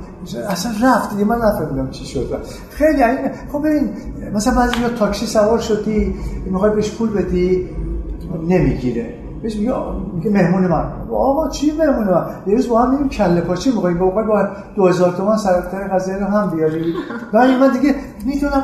اصلا 0.49 0.72
رفت 0.84 1.10
دیگه 1.10 1.26
من 1.26 1.38
نفهمیدم 1.38 1.91
چی 1.91 2.06
شد. 2.06 2.45
خیلی 2.69 3.03
این 3.03 3.31
خب 3.52 3.60
ببین 3.60 3.90
مثلا 4.34 4.56
بعضی 4.56 4.81
یا 4.81 4.90
تاکسی 4.90 5.26
سوار 5.26 5.60
شدی 5.60 6.15
می‌خوای 6.45 6.72
بهش 6.72 6.91
پول 6.91 7.10
بدی 7.10 7.69
نمی‌گیره. 8.48 9.23
بهش 9.44 9.56
میگه 9.56 9.74
میگه 10.14 10.30
مهمون 10.30 10.68
من. 10.68 10.91
آقا 11.11 11.49
چی 11.49 11.72
مهمون 11.72 12.03
من؟ 12.03 12.26
یه 12.48 12.56
روز 12.56 12.68
با 12.70 12.82
هم 12.82 12.91
میریم 12.91 13.10
کله 13.10 13.41
پاچه 13.41 13.72
می‌خوایم 13.72 13.98
با 13.99 14.10
با 14.10 14.48
2000 14.76 15.11
تومان 15.11 15.38
سرتای 15.38 15.88
غذایی 15.88 16.20
رو 16.20 16.26
هم 16.26 16.49
بیاری 16.49 16.94
ولی 17.34 17.56
من 17.56 17.74
دیگه 17.74 17.95
می‌دونم 18.26 18.64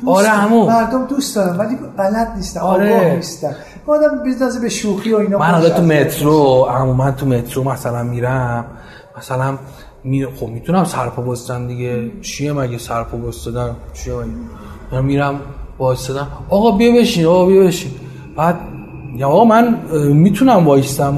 دوست 0.00 0.06
آره 0.06 0.28
همون 0.28 0.66
مردم 0.66 1.06
دوست 1.06 1.36
دارم 1.36 1.58
ولی 1.58 1.78
بلد 1.96 2.32
نیستم 2.36 2.60
آره. 2.60 2.96
آگاه 2.96 3.14
نیستم 3.14 3.54
آدم 3.86 4.22
بیزنس 4.24 4.58
به 4.58 4.68
شوخی 4.68 5.12
و 5.12 5.16
اینا 5.16 5.38
من 5.38 5.46
حالا 5.46 5.70
تو 5.70 5.82
مترو 5.82 6.94
من 6.98 7.14
تو 7.14 7.26
مترو 7.26 7.64
مثلا 7.64 8.02
میرم. 8.02 8.64
مثلا 9.18 9.58
می... 10.04 10.26
خب 10.26 10.46
می‌تونم 10.46 10.84
سرپا 10.84 11.22
بستم 11.22 11.66
دیگه. 11.68 12.10
چیه 12.20 12.52
مگه 12.52 12.78
سرپا 12.78 13.16
بستدن؟ 13.16 13.76
چیه 13.92 14.14
مگه؟ 14.14 15.00
میرم 15.00 15.40
وایستدم 15.78 16.26
آقا 16.48 16.70
بیا 16.70 17.00
بشین 17.00 17.26
آقا 17.26 17.46
بیا 17.46 17.62
بشین. 17.62 17.90
بعد 18.36 18.56
یا 19.16 19.28
آقا 19.28 19.44
من 19.44 19.76
می‌تونم 20.12 20.66
وایستم 20.66 21.14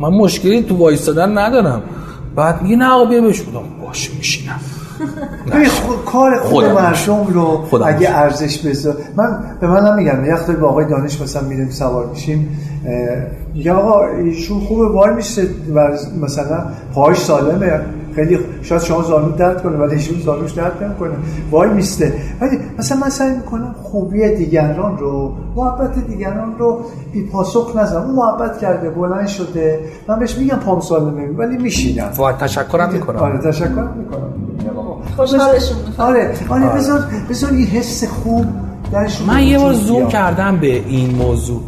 من 0.00 0.08
مشکلی 0.08 0.62
تو 0.62 0.76
وایستادن 0.76 1.38
ندارم. 1.38 1.82
بعد 2.36 2.62
میگه 2.62 2.76
نه 2.76 2.88
آقا 2.90 3.04
بیا 3.04 3.20
بشین. 3.20 3.46
باشه 3.86 4.10
میشینم. 4.18 4.60
کار 6.06 6.38
خود 6.38 6.64
مردم 6.64 7.26
رو 7.32 7.44
خودم. 7.44 7.84
اگه 7.86 8.10
ارزش 8.10 8.58
بذار 8.58 8.96
من 9.16 9.38
به 9.60 9.66
من 9.66 9.96
میگم 9.96 10.24
یه 10.24 10.56
با 10.60 10.68
آقای 10.68 10.84
دانش 10.84 11.20
مثلا 11.20 11.48
میریم 11.48 11.70
سوار 11.70 12.06
میشیم. 12.06 12.58
میگم 13.54 13.76
آقا 13.76 14.06
ایشون 14.06 14.60
خوبه 14.60 14.88
وای 14.88 15.14
میشه 15.14 15.42
مثلا 16.22 16.64
پاهاش 16.94 17.18
سالمه. 17.18 17.80
خیلی 18.14 18.38
شاید 18.62 18.82
شما 18.82 19.02
زانو 19.02 19.32
درد 19.32 19.62
کنه 19.62 19.76
ولی 19.76 19.94
ایشون 19.94 20.20
زانوش 20.20 20.52
درد 20.52 20.84
نمی‌کنه 20.84 21.10
وای 21.50 21.70
میسته. 21.70 22.14
ولی 22.40 22.58
مثلا 22.78 22.98
من 22.98 23.08
سعی 23.08 23.36
می‌کنم 23.36 23.74
خوبی 23.82 24.34
دیگران 24.34 24.98
رو 24.98 25.32
محبت 25.56 26.06
دیگران 26.06 26.58
رو 26.58 26.84
بی 27.12 27.22
پاسخ 27.22 27.76
نزنم. 27.76 28.02
اون 28.02 28.14
محبت 28.14 28.58
کرده 28.58 28.90
بلند 28.90 29.28
شده. 29.28 29.80
من 30.08 30.18
بهش 30.18 30.38
میگم 30.38 30.56
پام 30.56 30.80
سالمه 30.80 31.28
ولی 31.28 31.56
میشینم. 31.56 32.10
وای 32.16 32.34
تشکرم 32.34 32.92
می‌کنم. 32.92 33.18
آره 33.18 33.38
تشکرم 33.38 33.94
می‌کنم. 33.98 34.30
خوشحالشون 35.16 35.76
آره 35.98 36.34
آره 36.48 36.66
بذار 36.66 37.04
بذار 37.30 37.50
این 37.50 37.66
حس 37.66 38.04
خوب 38.04 38.46
درش 38.92 39.22
من 39.22 39.42
یه 39.42 39.58
بار 39.58 39.72
زوم 39.72 40.08
کردم 40.08 40.56
به 40.56 40.66
این 40.66 41.14
موضوع. 41.14 41.60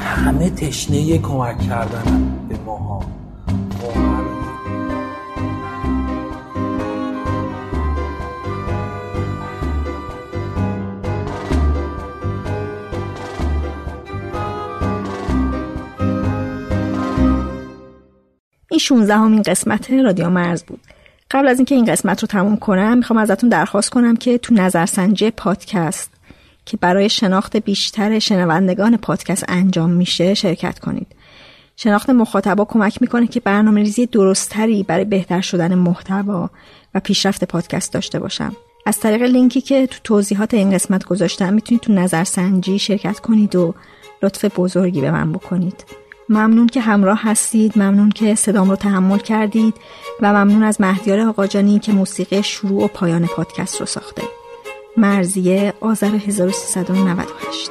همه 0.00 0.50
تشنه 0.50 1.18
کمک 1.18 1.58
کردن 1.58 2.02
به 2.48 2.54
ماها. 2.66 3.00
این 18.78 18.84
16 18.84 19.14
همین 19.14 19.42
قسمت 19.42 19.90
رادیو 19.90 20.30
مرز 20.30 20.62
بود. 20.62 20.80
قبل 21.30 21.48
از 21.48 21.58
اینکه 21.58 21.74
این 21.74 21.84
قسمت 21.84 22.22
رو 22.22 22.26
تموم 22.26 22.56
کنم 22.56 22.96
می‌خوام 22.96 23.18
ازتون 23.18 23.50
درخواست 23.50 23.90
کنم 23.90 24.16
که 24.16 24.38
تو 24.38 24.54
نظرسنجی 24.54 25.30
پادکست 25.30 26.10
که 26.64 26.76
برای 26.76 27.08
شناخت 27.08 27.56
بیشتر 27.56 28.18
شنوندگان 28.18 28.96
پادکست 28.96 29.44
انجام 29.48 29.90
میشه 29.90 30.34
شرکت 30.34 30.78
کنید. 30.78 31.06
شناخت 31.76 32.10
مخاطبا 32.10 32.64
کمک 32.64 33.02
می‌کنه 33.02 33.26
که 33.26 33.40
برنامه 33.40 33.80
ریزی 33.80 34.06
درستتری 34.06 34.82
برای 34.82 35.04
بهتر 35.04 35.40
شدن 35.40 35.74
محتوا 35.74 36.50
و 36.94 37.00
پیشرفت 37.00 37.44
پادکست 37.44 37.92
داشته 37.92 38.18
باشم. 38.18 38.56
از 38.86 39.00
طریق 39.00 39.22
لینکی 39.22 39.60
که 39.60 39.86
تو 39.86 39.98
توضیحات 40.04 40.54
این 40.54 40.70
قسمت 40.70 41.04
گذاشتم 41.04 41.52
می‌تونید 41.52 41.82
تو 41.82 41.92
نظرسنجی 41.92 42.78
شرکت 42.78 43.20
کنید 43.20 43.56
و 43.56 43.74
لطف 44.22 44.44
بزرگی 44.44 45.00
به 45.00 45.10
من 45.10 45.32
بکنید. 45.32 45.84
ممنون 46.28 46.66
که 46.66 46.80
همراه 46.80 47.20
هستید 47.22 47.78
ممنون 47.78 48.10
که 48.10 48.34
صدام 48.34 48.70
رو 48.70 48.76
تحمل 48.76 49.18
کردید 49.18 49.74
و 50.22 50.32
ممنون 50.32 50.62
از 50.62 50.80
مهدیار 50.80 51.20
آقاجانی 51.20 51.78
که 51.78 51.92
موسیقی 51.92 52.42
شروع 52.42 52.84
و 52.84 52.88
پایان 52.88 53.26
پادکست 53.26 53.80
رو 53.80 53.86
ساخته. 53.86 54.22
مرزیه 54.96 55.72
آذر 55.80 56.14
1398 56.14 57.70